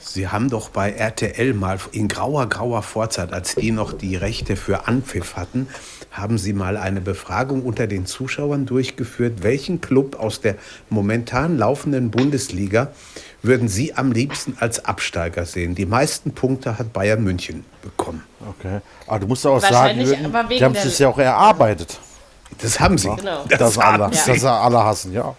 Sie 0.00 0.26
haben 0.26 0.50
doch 0.50 0.68
bei 0.68 0.90
RTL 0.90 1.54
mal 1.54 1.78
in 1.92 2.08
grauer, 2.08 2.48
grauer 2.48 2.82
Vorzeit, 2.82 3.32
als 3.32 3.54
die 3.54 3.70
noch 3.70 3.92
die 3.92 4.16
Rechte 4.16 4.56
für 4.56 4.88
Anpfiff 4.88 5.36
hatten, 5.36 5.68
haben 6.10 6.38
Sie 6.38 6.52
mal 6.52 6.76
eine 6.76 7.00
Befragung 7.00 7.62
unter 7.62 7.86
den 7.86 8.04
Zuschauern 8.04 8.66
durchgeführt, 8.66 9.42
welchen 9.42 9.80
Club 9.80 10.18
aus 10.18 10.40
der 10.40 10.56
momentan 10.90 11.56
laufenden 11.56 12.10
Bundesliga 12.10 12.92
würden 13.42 13.68
Sie 13.68 13.94
am 13.94 14.12
liebsten 14.12 14.56
als 14.60 14.84
Absteiger 14.84 15.44
sehen? 15.44 15.74
Die 15.74 15.86
meisten 15.86 16.32
Punkte 16.32 16.78
hat 16.78 16.92
Bayern 16.92 17.22
München 17.22 17.64
bekommen. 17.82 18.22
Okay. 18.58 18.80
Aber 19.06 19.18
du 19.18 19.26
musst 19.26 19.46
auch 19.46 19.60
sagen, 19.60 20.00
Jürgen, 20.00 20.32
die 20.48 20.64
haben 20.64 20.74
es 20.74 20.98
ja 20.98 21.08
auch 21.08 21.18
erarbeitet. 21.18 21.98
Das 22.60 22.78
haben 22.78 22.98
sie. 22.98 23.08
Genau. 23.16 23.44
Das, 23.48 23.58
das, 23.58 23.78
alle, 23.78 24.04
ja. 24.04 24.10
das 24.26 24.44
alle 24.44 24.84
hassen, 24.84 25.12
ja. 25.12 25.34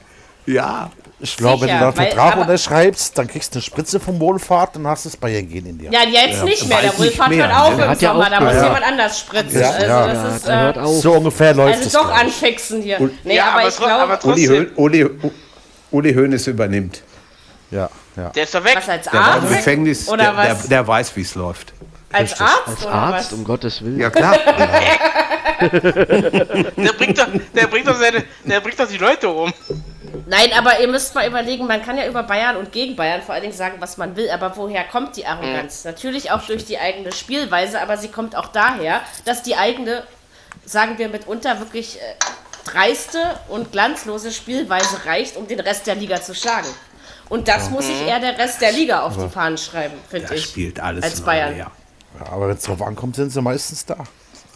Ja. 0.46 0.90
Ich 1.20 1.38
glaube, 1.38 1.62
wenn 1.62 1.70
du 1.70 1.80
da 1.80 1.88
einen 1.88 1.96
Vertrag 1.96 2.38
unterschreibst, 2.38 3.18
dann 3.18 3.28
kriegst 3.28 3.56
du 3.56 3.60
eine 3.60 3.64
Spritze 3.64 3.98
vom 4.02 4.20
Wohlfahrt 4.20 4.76
und 4.76 4.86
hast 4.88 5.06
das 5.06 5.16
Bayern 5.16 5.48
gehen 5.48 5.66
in 5.66 5.78
dir. 5.78 5.90
Ja, 5.90 6.02
jetzt 6.02 6.40
ja. 6.40 6.44
nicht 6.44 6.68
mehr. 6.68 6.82
Der 6.82 6.98
Wohlfahrt 6.98 7.34
hört 7.34 7.54
auf 7.54 7.72
im 7.72 7.96
Sommer. 7.96 8.24
Ja 8.24 8.30
da 8.30 8.40
muss 8.42 8.54
jemand 8.54 8.84
anders 8.84 9.20
spritzen. 9.20 9.62
Ja, 9.62 9.70
also 9.70 9.86
ja. 9.86 10.08
das 10.08 10.36
ist, 10.36 10.48
äh, 10.50 11.00
so 11.00 11.14
ungefähr 11.14 11.54
läuft 11.54 11.78
also 11.78 11.88
es. 11.88 11.96
Also 11.96 12.08
doch 12.10 12.14
anfixen 12.14 12.82
hier. 12.82 13.10
nee, 13.24 13.40
aber, 13.40 13.60
aber 13.60 13.70
ich 13.70 13.78
glaube... 13.78 14.20
Uli, 14.24 14.68
Uli, 14.76 15.10
Uli 15.92 16.14
Hoeneß 16.14 16.48
übernimmt. 16.48 17.04
Ja, 17.74 17.90
ja. 18.16 18.30
Der 18.30 18.44
ist 18.44 18.54
doch 18.54 18.64
weg. 18.64 18.76
Was, 18.76 18.88
als 18.88 19.08
Arzt? 19.08 19.14
Der 19.14 19.22
war 19.22 19.38
im 19.38 19.50
Gefängnis, 19.50 20.08
Oder 20.08 20.24
der, 20.24 20.38
was? 20.38 20.62
Der, 20.62 20.70
der 20.70 20.88
weiß, 20.88 21.16
wie 21.16 21.22
es 21.22 21.34
läuft. 21.36 21.74
Als. 22.12 22.40
Arzt? 22.40 22.68
Als 22.68 22.86
Arzt, 22.86 23.32
was? 23.32 23.34
um 23.34 23.44
Gottes 23.44 23.84
Willen. 23.84 24.00
Ja, 24.00 24.12
klar. 24.12 24.38
der, 25.62 26.94
bringt 26.98 27.18
doch, 27.18 27.28
der, 27.56 27.68
bringt 27.68 27.88
doch 27.88 27.98
seine, 27.98 28.24
der 28.44 28.60
bringt 28.60 28.80
doch 28.80 28.88
die 28.88 28.98
Leute 28.98 29.28
um. 29.30 29.52
Nein, 30.28 30.52
aber 30.56 30.80
ihr 30.80 30.88
müsst 30.88 31.16
mal 31.16 31.28
überlegen, 31.28 31.66
man 31.66 31.82
kann 31.82 31.98
ja 31.98 32.06
über 32.08 32.22
Bayern 32.22 32.58
und 32.58 32.72
gegen 32.72 32.96
Bayern 32.96 33.24
vor 33.24 33.34
allen 33.34 33.42
Dingen 33.42 33.56
sagen, 33.56 33.78
was 33.80 33.98
man 33.98 34.16
will, 34.16 34.30
aber 34.30 34.56
woher 34.56 34.84
kommt 34.84 35.18
die 35.18 35.26
Arroganz? 35.26 35.84
Mhm. 35.84 35.92
Natürlich 35.92 36.30
auch 36.32 36.44
durch 36.44 36.66
die 36.66 36.78
eigene 36.78 37.12
Spielweise, 37.12 37.82
aber 37.82 37.98
sie 37.98 38.10
kommt 38.10 38.36
auch 38.36 38.50
daher, 38.50 39.02
dass 39.26 39.42
die 39.42 39.56
eigene, 39.56 40.04
sagen 40.66 41.00
wir 41.00 41.10
mitunter, 41.10 41.60
wirklich 41.60 41.98
äh, 41.98 42.02
dreiste 42.70 43.20
und 43.50 43.72
glanzlose 43.72 44.32
Spielweise 44.32 45.06
reicht, 45.06 45.36
um 45.36 45.48
den 45.48 45.60
Rest 45.60 45.88
der 45.88 45.96
Liga 45.96 46.22
zu 46.22 46.36
schlagen. 46.36 46.68
Und 47.34 47.48
das 47.48 47.72
muss 47.72 47.88
sich 47.88 48.00
eher 48.08 48.20
der 48.20 48.38
Rest 48.38 48.62
der 48.62 48.72
Liga 48.72 49.02
auf 49.02 49.18
die 49.18 49.28
Fahnen 49.28 49.58
schreiben, 49.58 49.96
finde 50.08 50.36
ich. 50.36 50.44
spielt 50.44 50.80
alles 50.80 51.04
als 51.04 51.22
Bayern. 51.22 51.58
Ja. 51.58 51.72
ja 52.20 52.32
aber 52.32 52.48
wenn 52.48 52.58
es 52.58 52.62
drauf 52.62 52.80
ankommt, 52.84 53.16
sind 53.16 53.32
sie 53.32 53.42
meistens 53.42 53.88
da. 53.88 53.98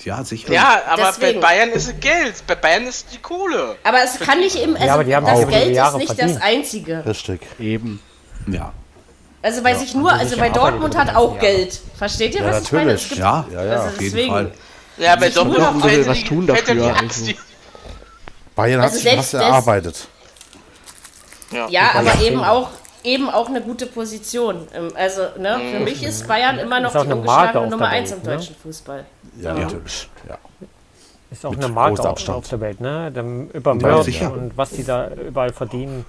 Ja, 0.04 0.24
sicher. 0.24 0.54
Ja, 0.54 0.84
aber 0.88 1.06
Deswegen. 1.08 1.42
bei 1.42 1.48
Bayern 1.48 1.70
ist 1.70 1.88
es 1.88 2.00
Geld. 2.00 2.36
Bei 2.46 2.54
Bayern 2.54 2.86
ist 2.86 3.08
die 3.12 3.18
Kohle. 3.18 3.78
Aber 3.84 4.04
es 4.04 4.20
kann 4.20 4.42
nicht 4.42 4.58
im. 4.58 4.76
Also 4.76 4.86
ja, 4.86 4.94
aber 4.94 5.04
die 5.06 5.16
haben 5.16 5.26
das 5.26 5.40
auch 5.40 5.50
Geld 5.50 5.76
ist 5.76 5.98
nicht 5.98 6.06
verdient. 6.06 6.36
das 6.36 6.44
Einzige. 6.44 7.04
Richtig. 7.04 7.42
Eben. 7.60 8.00
Ja. 8.46 8.72
Also 9.42 9.64
weil 9.64 9.74
ja, 9.74 9.80
sich 9.80 9.96
nur, 9.96 10.12
also 10.12 10.38
bei 10.38 10.50
Dortmund 10.50 10.96
hat 10.96 11.16
auch 11.16 11.40
Geld. 11.40 11.82
Versteht 11.98 12.36
ihr, 12.36 12.42
ja, 12.42 12.48
was 12.48 12.72
natürlich. 12.72 13.12
ich 13.12 13.18
meine? 13.18 13.42
Es 13.42 13.54
ja, 13.56 13.64
ja, 13.64 13.66
ja, 13.66 13.72
also 13.82 13.88
auf 13.88 14.02
jeden 14.02 14.30
Fall. 14.30 14.52
Ja, 14.98 15.16
bei 15.16 15.30
Dortmund 15.30 15.84
fällt 15.84 16.08
was 16.08 16.24
tun 16.26 16.46
dafür. 16.46 16.96
Also. 16.96 17.32
Bayern 18.56 18.82
hat 18.82 18.92
also 18.92 19.00
sich 19.00 19.18
was 19.18 19.34
erarbeitet. 19.34 20.08
Ja, 21.52 21.68
ja 21.70 21.92
aber 21.96 22.22
eben 22.22 22.44
auch 22.44 22.70
eben 23.04 23.30
auch 23.30 23.48
eine 23.48 23.62
gute 23.62 23.86
Position. 23.86 24.68
Ähm, 24.74 24.90
also, 24.96 25.22
ne, 25.40 25.60
für 25.72 25.80
mich 25.80 26.04
ist 26.04 26.28
Bayern 26.28 26.60
immer 26.60 26.80
noch 26.80 26.92
die 26.92 27.12
ungeschlagene 27.12 27.68
Nummer 27.68 27.88
1 27.88 28.12
im 28.12 28.18
ne? 28.20 28.24
deutschen 28.24 28.56
Fußball. 28.56 29.06
Ja, 29.42 29.56
ja. 29.56 29.62
natürlich. 29.62 30.10
Ja. 30.28 30.38
Ist 31.30 31.46
auch 31.46 31.52
Mit 31.52 31.64
eine 31.64 31.74
Marke 31.74 32.10
auf, 32.10 32.30
auf, 32.30 32.48
der 32.48 32.62
Welt, 32.62 32.80
ne? 32.80 33.12
Dem, 33.12 33.50
über 33.52 33.76
Merch 33.76 34.22
und 34.22 34.54
was 34.56 34.70
die 34.72 34.84
da 34.84 35.10
überall 35.10 35.52
verdienen. 35.52 36.06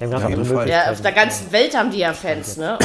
Ja, 0.00 0.90
auf 0.90 1.00
der 1.00 1.12
ganzen 1.12 1.52
Welt 1.52 1.76
haben 1.76 1.92
die 1.92 1.98
ja 1.98 2.12
Fans, 2.12 2.56
ne? 2.56 2.76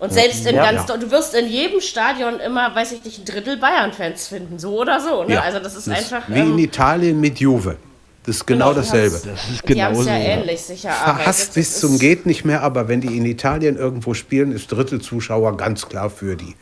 Und 0.00 0.12
selbst 0.12 0.44
in 0.44 0.56
ja, 0.56 0.72
ganz, 0.72 0.88
ja. 0.88 0.96
du 0.96 1.08
wirst 1.10 1.34
in 1.34 1.46
jedem 1.46 1.80
Stadion 1.80 2.40
immer, 2.40 2.74
weiß 2.74 2.92
ich 2.92 3.04
nicht, 3.04 3.20
ein 3.20 3.24
Drittel 3.26 3.58
Bayern-Fans 3.58 4.26
finden, 4.26 4.58
so 4.58 4.80
oder 4.80 4.98
so, 4.98 5.22
ne? 5.22 5.34
Ja, 5.34 5.42
also 5.42 5.60
das 5.60 5.76
ist 5.76 5.86
das 5.86 5.98
einfach. 5.98 6.28
Wie 6.28 6.40
ähm, 6.40 6.52
in 6.52 6.58
Italien 6.58 7.20
mit 7.20 7.38
Juve. 7.38 7.76
Das 8.24 8.36
ist 8.36 8.46
genau, 8.46 8.70
genau 8.70 8.80
dasselbe. 8.80 9.20
Das 9.22 9.50
ist 9.50 9.62
genau 9.62 9.74
die 9.74 9.82
haben 9.82 10.00
es 10.00 10.06
ja 10.06 10.16
ähnlich 10.16 10.60
sicher. 10.62 10.90
Verhasst 10.90 11.54
bis 11.54 11.78
zum 11.78 11.98
geht 11.98 12.24
nicht 12.24 12.44
mehr, 12.44 12.62
aber 12.62 12.88
wenn 12.88 13.02
die 13.02 13.16
in 13.18 13.26
Italien 13.26 13.76
irgendwo 13.76 14.14
spielen, 14.14 14.50
ist 14.50 14.72
Drittel 14.72 15.00
Zuschauer 15.00 15.56
ganz 15.58 15.86
klar 15.88 16.08
für 16.08 16.34
die. 16.34 16.56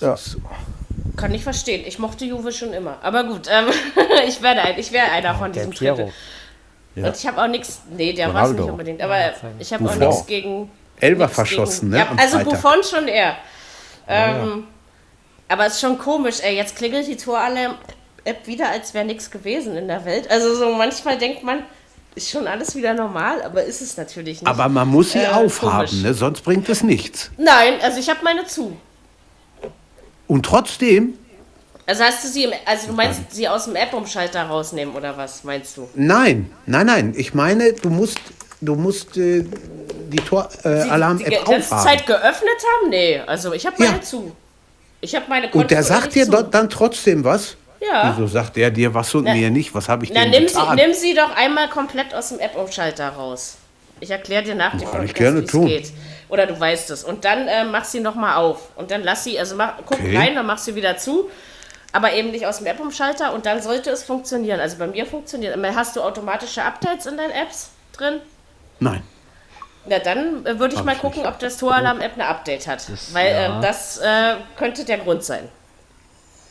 Ja. 0.00 0.16
Kann 1.16 1.32
ich 1.32 1.44
verstehen. 1.44 1.84
Ich 1.86 2.00
mochte 2.00 2.24
Juve 2.24 2.50
schon 2.50 2.72
immer. 2.72 2.98
Aber 3.02 3.22
gut, 3.22 3.48
ähm, 3.48 3.66
ich 4.28 4.42
werde 4.42 4.62
ein, 4.62 4.78
ich 4.78 4.90
wäre 4.90 5.10
einer 5.12 5.36
von 5.36 5.52
diesem 5.52 5.72
Drittel. 5.72 6.12
Ja. 6.96 7.08
Und 7.08 7.16
ich 7.16 7.26
habe 7.26 7.42
auch 7.42 7.48
nichts. 7.48 7.82
Nee, 7.96 8.12
der 8.12 8.34
war 8.34 8.46
es 8.46 8.52
nicht 8.52 8.68
unbedingt. 8.68 9.00
Aber 9.00 9.16
ich 9.58 9.72
habe 9.72 9.88
auch 9.88 9.94
nichts 9.94 10.26
gegen. 10.26 10.70
Elber 10.98 11.28
verschossen, 11.28 11.90
gegen, 11.90 12.04
ne? 12.04 12.08
Ja, 12.10 12.16
also 12.16 12.38
Buffon 12.38 12.82
schon 12.82 13.06
eher. 13.06 13.36
Ähm, 14.08 14.64
aber 15.46 15.66
es 15.66 15.74
ist 15.74 15.80
schon 15.82 15.98
komisch, 15.98 16.36
ey. 16.42 16.56
Jetzt 16.56 16.74
klingelt 16.74 17.06
die 17.06 17.16
Toralarm 17.16 17.74
App 18.26 18.46
wieder, 18.46 18.70
als 18.70 18.94
wäre 18.94 19.04
nichts 19.04 19.30
gewesen 19.30 19.76
in 19.76 19.88
der 19.88 20.04
Welt. 20.04 20.30
Also 20.30 20.54
so 20.54 20.72
manchmal 20.74 21.18
denkt 21.18 21.42
man, 21.42 21.62
ist 22.14 22.30
schon 22.30 22.46
alles 22.46 22.74
wieder 22.74 22.94
normal, 22.94 23.42
aber 23.42 23.62
ist 23.62 23.82
es 23.82 23.96
natürlich 23.96 24.40
nicht. 24.40 24.46
Aber 24.46 24.68
man 24.68 24.88
muss 24.88 25.12
sie 25.12 25.18
äh, 25.18 25.28
aufhaben, 25.28 26.02
ne? 26.02 26.14
sonst 26.14 26.42
bringt 26.42 26.68
es 26.68 26.82
nichts. 26.82 27.30
Nein, 27.36 27.74
also 27.82 28.00
ich 28.00 28.08
habe 28.08 28.20
meine 28.24 28.46
zu. 28.46 28.76
Und 30.26 30.44
trotzdem? 30.44 31.14
Also 31.86 32.02
hast 32.02 32.24
du 32.24 32.28
sie, 32.28 32.44
im, 32.44 32.52
also 32.64 32.88
du 32.88 32.94
meinst 32.94 33.20
sie 33.30 33.46
aus 33.46 33.66
dem 33.66 33.76
App-Umschalter 33.76 34.42
rausnehmen 34.44 34.94
oder 34.94 35.16
was 35.16 35.44
meinst 35.44 35.76
du? 35.76 35.88
Nein, 35.94 36.50
nein, 36.64 36.86
nein. 36.86 37.14
Ich 37.16 37.32
meine, 37.34 37.74
du 37.74 37.90
musst, 37.90 38.18
du 38.60 38.74
musst 38.74 39.16
äh, 39.16 39.44
die 40.08 40.16
Tor-Alarm-App 40.16 41.30
äh, 41.30 41.38
aufhaben. 41.38 41.62
Die 41.62 41.68
Zeit 41.68 42.06
geöffnet 42.06 42.58
haben? 42.80 42.90
Nee, 42.90 43.20
also 43.20 43.52
ich 43.52 43.66
habe 43.66 43.76
meine 43.78 43.98
ja. 43.98 44.02
zu. 44.02 44.34
Ich 45.00 45.14
habe 45.14 45.26
meine 45.28 45.46
Konto 45.46 45.58
Und 45.60 45.70
der 45.70 45.82
sagt 45.84 46.14
dir 46.14 46.26
dann 46.26 46.70
trotzdem 46.70 47.22
was? 47.22 47.56
Ja. 47.80 48.14
Wieso 48.16 48.26
sagt 48.26 48.56
er 48.56 48.70
dir 48.70 48.92
was 48.94 49.14
und 49.14 49.24
na, 49.24 49.34
mir 49.34 49.50
nicht? 49.50 49.74
Was 49.74 49.88
habe 49.88 50.04
ich 50.04 50.12
denn 50.12 50.30
nimm 50.30 50.46
getan? 50.46 50.76
Sie, 50.76 50.84
nimm 50.84 50.94
sie 50.94 51.14
doch 51.14 51.34
einmal 51.36 51.68
komplett 51.68 52.14
aus 52.14 52.30
dem 52.30 52.38
App-Umschalter 52.38 53.08
raus. 53.10 53.58
Ich 54.00 54.10
erkläre 54.10 54.42
dir 54.42 54.54
nach 54.54 54.72
dem 54.72 54.88
Podcast, 54.88 55.52
wie 55.52 55.74
es 55.74 55.86
geht. 55.86 55.92
Oder 56.28 56.46
du 56.46 56.58
weißt 56.58 56.90
es. 56.90 57.04
Und 57.04 57.24
dann 57.24 57.48
äh, 57.48 57.64
mach 57.64 57.84
sie 57.84 58.00
nochmal 58.00 58.36
auf. 58.36 58.70
Und 58.76 58.90
dann 58.90 59.02
lass 59.02 59.24
sie, 59.24 59.38
also 59.38 59.56
mach, 59.56 59.74
guck 59.86 60.00
okay. 60.00 60.16
rein, 60.16 60.34
dann 60.34 60.46
mach 60.46 60.58
sie 60.58 60.74
wieder 60.74 60.96
zu. 60.96 61.30
Aber 61.92 62.12
eben 62.12 62.30
nicht 62.30 62.46
aus 62.46 62.58
dem 62.58 62.66
App-Umschalter. 62.66 63.32
Und 63.32 63.46
dann 63.46 63.62
sollte 63.62 63.90
es 63.90 64.02
funktionieren. 64.02 64.60
Also 64.60 64.76
bei 64.76 64.86
mir 64.86 65.06
funktioniert. 65.06 65.56
Hast 65.74 65.96
du 65.96 66.02
automatische 66.02 66.62
Updates 66.62 67.06
in 67.06 67.16
deinen 67.16 67.30
Apps 67.30 67.70
drin? 67.92 68.20
Nein. 68.80 69.02
Na, 69.86 69.98
dann 70.00 70.44
äh, 70.44 70.58
würde 70.58 70.74
ich 70.74 70.80
Hab 70.80 70.86
mal 70.86 70.96
gucken, 70.96 71.22
nicht. 71.22 71.30
ob 71.30 71.38
das 71.38 71.56
Toralarm-App 71.58 72.14
eine 72.14 72.26
Update 72.26 72.66
hat. 72.66 72.88
Das, 72.88 73.14
Weil 73.14 73.32
ja. 73.32 73.58
äh, 73.58 73.62
das 73.62 73.98
äh, 73.98 74.34
könnte 74.56 74.84
der 74.84 74.98
Grund 74.98 75.22
sein. 75.22 75.48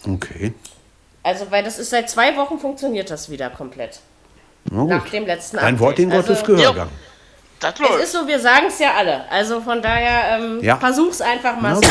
Okay. 0.07 0.53
Also, 1.25 1.49
weil 1.49 1.63
das 1.63 1.79
ist 1.79 1.89
seit 1.89 2.07
zwei 2.07 2.37
Wochen 2.37 2.59
funktioniert 2.59 3.09
das 3.09 3.31
wieder 3.31 3.49
komplett. 3.49 3.99
Nach 4.65 5.09
dem 5.09 5.25
letzten 5.25 5.57
Ein 5.57 5.79
Wort 5.79 5.97
in 5.97 6.11
Gottes 6.11 6.41
also, 6.41 6.55
Gehörgang. 6.55 6.89
Ja, 7.63 7.73
es 7.95 8.03
ist 8.03 8.11
so, 8.11 8.27
wir 8.27 8.39
sagen 8.39 8.67
es 8.67 8.77
ja 8.77 8.93
alle. 8.95 9.27
Also 9.31 9.59
von 9.59 9.81
daher, 9.81 10.37
ähm, 10.37 10.63
ja. 10.63 10.77
versuch's 10.77 11.21
einfach 11.21 11.59
mal 11.59 11.75
so. 11.77 11.81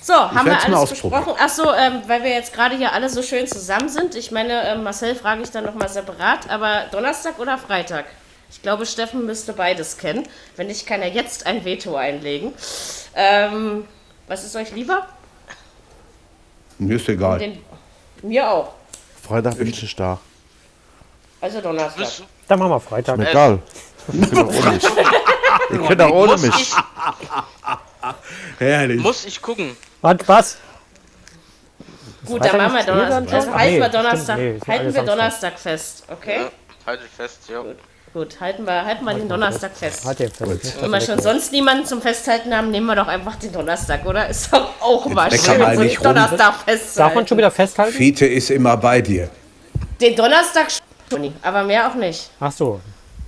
So, 0.00 0.14
haben 0.14 0.46
wir 0.46 0.64
alles 0.64 0.90
besprochen. 0.90 1.34
Achso, 1.38 1.74
ähm, 1.74 2.00
weil 2.06 2.22
wir 2.22 2.30
jetzt 2.30 2.54
gerade 2.54 2.74
hier 2.74 2.92
alle 2.94 3.10
so 3.10 3.22
schön 3.22 3.46
zusammen 3.46 3.90
sind. 3.90 4.14
Ich 4.14 4.30
meine, 4.30 4.66
ähm, 4.66 4.82
Marcel 4.82 5.14
frage 5.14 5.42
ich 5.42 5.50
dann 5.50 5.66
nochmal 5.66 5.90
separat, 5.90 6.48
aber 6.48 6.86
Donnerstag 6.90 7.38
oder 7.38 7.58
Freitag? 7.58 8.06
Ich 8.50 8.62
glaube, 8.62 8.86
Steffen 8.86 9.26
müsste 9.26 9.52
beides 9.52 9.98
kennen. 9.98 10.26
Wenn 10.56 10.68
nicht, 10.68 10.86
kann 10.86 11.02
er 11.02 11.10
jetzt 11.10 11.46
ein 11.46 11.66
Veto 11.66 11.96
einlegen. 11.96 12.54
Ähm, 13.14 13.84
was 14.26 14.42
ist 14.42 14.56
euch 14.56 14.72
lieber? 14.72 15.06
Mir 16.78 16.96
ist 16.96 17.08
egal. 17.08 17.38
Den, 17.38 17.58
mir 18.22 18.48
auch. 18.50 18.74
Freitag 19.22 19.56
bin 19.56 19.68
ich 19.68 19.82
nicht 19.82 19.98
da. 19.98 20.18
Also 21.40 21.60
Donnerstag. 21.60 22.06
Dann 22.48 22.58
machen 22.58 22.70
wir 22.70 22.80
Freitag. 22.80 23.18
Ist 23.18 23.24
mir 23.24 23.30
egal. 23.30 23.58
Ich 24.12 24.28
bin 24.28 24.40
auch 24.40 24.50
ohne 24.50 24.70
mich. 24.72 24.84
Ich 25.70 25.88
bin 25.88 26.00
auch 26.00 26.10
ohne 26.10 26.36
mich. 26.36 26.60
Ich, 26.60 26.74
Herrlich. 28.58 29.00
Muss 29.00 29.24
ich 29.24 29.40
gucken. 29.40 29.76
Was? 30.00 30.16
was? 30.26 30.56
Gut, 32.24 32.44
dann 32.44 32.56
machen 32.56 32.74
wir 32.74 32.84
Donnerstag. 32.84 33.54
Halten 33.54 33.80
wir 33.80 33.88
Donnerstag, 33.88 34.38
halten 34.68 34.94
wir 34.94 35.02
Donnerstag 35.02 35.58
fest, 35.58 36.04
okay? 36.08 36.42
Ja, 36.42 36.50
halte 36.86 37.04
ich 37.04 37.10
fest, 37.10 37.48
ja. 37.48 37.60
Gut. 37.62 37.76
Gut, 38.12 38.40
halten 38.40 38.66
wir, 38.66 38.84
halten 38.84 39.06
wir 39.06 39.14
den 39.14 39.26
Donnerstag 39.26 39.74
fest. 39.74 40.04
Halt 40.04 40.18
fest. 40.18 40.42
Wenn 40.80 40.90
wir 40.90 41.00
schon 41.00 41.18
sonst 41.18 41.50
niemanden 41.50 41.86
zum 41.86 42.02
Festhalten 42.02 42.54
haben, 42.54 42.70
nehmen 42.70 42.86
wir 42.86 42.94
doch 42.94 43.08
einfach 43.08 43.36
den 43.36 43.50
Donnerstag, 43.52 44.04
oder? 44.04 44.28
Ist 44.28 44.52
doch 44.52 44.68
auch 44.82 45.06
mal 45.06 45.30
schön, 45.30 45.40
so 45.40 45.52
einen 45.52 45.94
Donnerstag 45.94 46.56
festzuhalten. 46.56 46.96
Darf 46.96 47.14
man 47.14 47.26
schon 47.26 47.38
wieder 47.38 47.50
festhalten? 47.50 47.94
Fiete 47.94 48.26
ist 48.26 48.50
immer 48.50 48.76
bei 48.76 49.00
dir. 49.00 49.30
Den 49.98 50.14
Donnerstag 50.14 50.66
schon, 51.10 51.32
aber 51.40 51.62
mehr 51.62 51.88
auch 51.88 51.94
nicht. 51.94 52.28
Ach 52.38 52.52
so, 52.52 52.80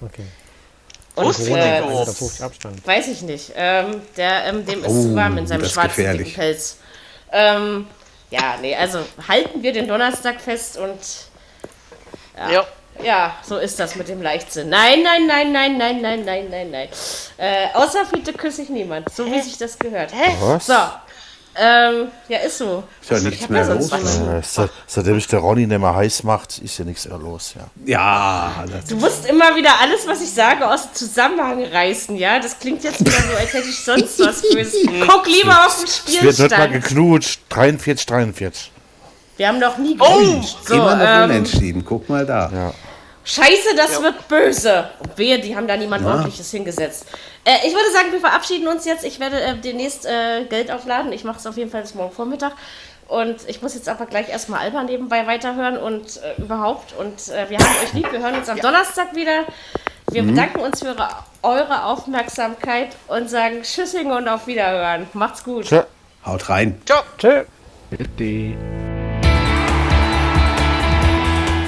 okay. 0.02 0.24
Und, 1.14 1.48
äh, 1.48 1.80
also 1.80 2.30
weiß 2.84 3.08
ich 3.08 3.22
nicht. 3.22 3.52
Ähm, 3.54 4.02
der, 4.16 4.46
ähm, 4.46 4.66
dem 4.66 4.80
ist 4.84 4.90
oh, 4.90 5.02
zu 5.02 5.16
warm 5.16 5.38
in 5.38 5.46
seinem 5.46 5.64
schwarzen 5.64 6.24
Pelz. 6.34 6.76
Ähm, 7.32 7.86
ja, 8.30 8.56
nee, 8.60 8.76
also 8.76 8.98
halten 9.28 9.62
wir 9.62 9.72
den 9.72 9.88
Donnerstag 9.88 10.40
fest 10.40 10.76
und 10.76 10.98
ja. 12.36 12.50
ja. 12.50 12.66
Ja, 13.02 13.34
so 13.46 13.58
ist 13.58 13.78
das 13.80 13.96
mit 13.96 14.08
dem 14.08 14.22
Leichtsinn. 14.22 14.68
Nein, 14.68 15.02
nein, 15.02 15.26
nein, 15.26 15.52
nein, 15.52 15.76
nein, 15.76 16.00
nein, 16.00 16.24
nein, 16.24 16.46
nein, 16.50 16.70
nein. 16.70 16.88
Äh, 17.36 17.66
außer 17.74 18.06
Fiete 18.06 18.32
küsse 18.32 18.62
ich 18.62 18.68
niemand, 18.68 19.12
so 19.14 19.26
wie 19.26 19.40
sich 19.40 19.58
das 19.58 19.78
gehört. 19.78 20.12
Hä? 20.14 20.32
Was? 20.40 20.66
So. 20.66 20.74
Ähm, 21.56 22.08
ja, 22.28 22.38
ist 22.38 22.58
so. 22.58 22.82
Ist 23.00 23.10
ja 23.10 23.18
nichts 23.20 23.48
mehr 23.48 23.64
los. 23.66 23.92
Äh, 23.92 24.42
seit, 24.42 24.70
seitdem 24.86 25.18
ich 25.18 25.28
der 25.28 25.38
Ronny 25.38 25.66
nicht 25.66 25.78
mehr 25.78 25.94
heiß 25.94 26.24
macht, 26.24 26.58
ist 26.58 26.78
ja 26.78 26.84
nichts 26.84 27.06
mehr 27.06 27.18
los, 27.18 27.54
ja. 27.54 27.66
Ja. 27.84 28.64
Du 28.88 28.96
musst 28.96 29.26
immer 29.26 29.54
wieder 29.54 29.70
alles, 29.80 30.06
was 30.06 30.20
ich 30.20 30.32
sage, 30.32 30.68
aus 30.68 30.82
dem 30.82 30.94
Zusammenhang 30.94 31.64
reißen, 31.64 32.16
ja? 32.16 32.40
Das 32.40 32.58
klingt 32.58 32.82
jetzt 32.82 33.00
wieder 33.00 33.12
so, 33.12 33.36
als 33.36 33.52
hätte 33.52 33.68
ich 33.68 33.78
sonst 33.84 34.18
was 34.18 34.42
Böses. 34.42 34.84
Guck 35.08 35.26
lieber 35.26 35.66
auf 35.66 35.78
den 35.78 35.86
Spielstand. 35.86 36.30
Es 36.30 36.38
wird 36.38 36.50
nicht 36.50 36.58
mal 36.58 36.70
geknutscht. 36.70 37.40
43, 37.50 38.06
43. 38.06 38.70
Wir 39.36 39.48
haben 39.48 39.58
noch 39.58 39.78
nie 39.78 39.96
geknutscht. 39.96 40.56
Oh, 40.62 40.66
so, 40.66 40.74
immer 40.74 40.96
noch 40.96 41.06
ähm, 41.06 41.30
unentschieden. 41.30 41.84
Guck 41.84 42.08
mal 42.08 42.24
da. 42.24 42.50
Ja. 42.52 42.74
Scheiße, 43.24 43.74
das 43.76 43.94
ja. 43.94 44.02
wird 44.02 44.28
böse. 44.28 44.90
Wehe, 45.16 45.38
die 45.38 45.56
haben 45.56 45.66
da 45.66 45.76
niemand 45.76 46.04
ja. 46.04 46.10
ordentliches 46.10 46.50
hingesetzt. 46.50 47.06
Äh, 47.44 47.66
ich 47.66 47.72
würde 47.72 47.90
sagen, 47.92 48.12
wir 48.12 48.20
verabschieden 48.20 48.68
uns 48.68 48.84
jetzt. 48.84 49.04
Ich 49.04 49.18
werde 49.18 49.40
äh, 49.40 49.56
demnächst 49.56 50.06
äh, 50.06 50.44
Geld 50.44 50.70
aufladen. 50.70 51.12
Ich 51.12 51.24
mache 51.24 51.38
es 51.38 51.46
auf 51.46 51.56
jeden 51.56 51.70
Fall 51.70 51.82
bis 51.82 51.94
morgen 51.94 52.12
Vormittag. 52.12 52.52
Und 53.08 53.36
ich 53.48 53.60
muss 53.60 53.74
jetzt 53.74 53.88
aber 53.88 54.06
gleich 54.06 54.28
erstmal 54.28 54.60
Alba 54.60 54.82
nebenbei 54.82 55.26
weiterhören 55.26 55.76
und 55.76 56.20
äh, 56.22 56.40
überhaupt. 56.40 56.94
Und 56.98 57.28
äh, 57.28 57.48
wir 57.50 57.58
haben 57.58 57.76
euch 57.82 57.92
lieb. 57.92 58.10
Wir 58.12 58.20
hören 58.20 58.34
uns 58.34 58.48
am 58.48 58.56
ja. 58.56 58.62
Donnerstag 58.62 59.14
wieder. 59.14 59.44
Wir 60.10 60.22
mhm. 60.22 60.28
bedanken 60.28 60.60
uns 60.60 60.80
für 60.80 60.88
eure, 60.88 61.08
eure, 61.42 61.84
Aufmerksamkeit 61.84 62.96
und 63.08 63.28
sagen 63.28 63.62
Tschüssing 63.62 64.10
und 64.10 64.28
auf 64.28 64.46
Wiederhören. 64.46 65.06
Macht's 65.12 65.44
gut. 65.44 65.66
Tschö. 65.66 65.82
Haut 66.24 66.48
rein. 66.48 66.80
Ciao. 66.86 67.02
Tschö. 67.18 67.44
Bitte. 67.90 68.93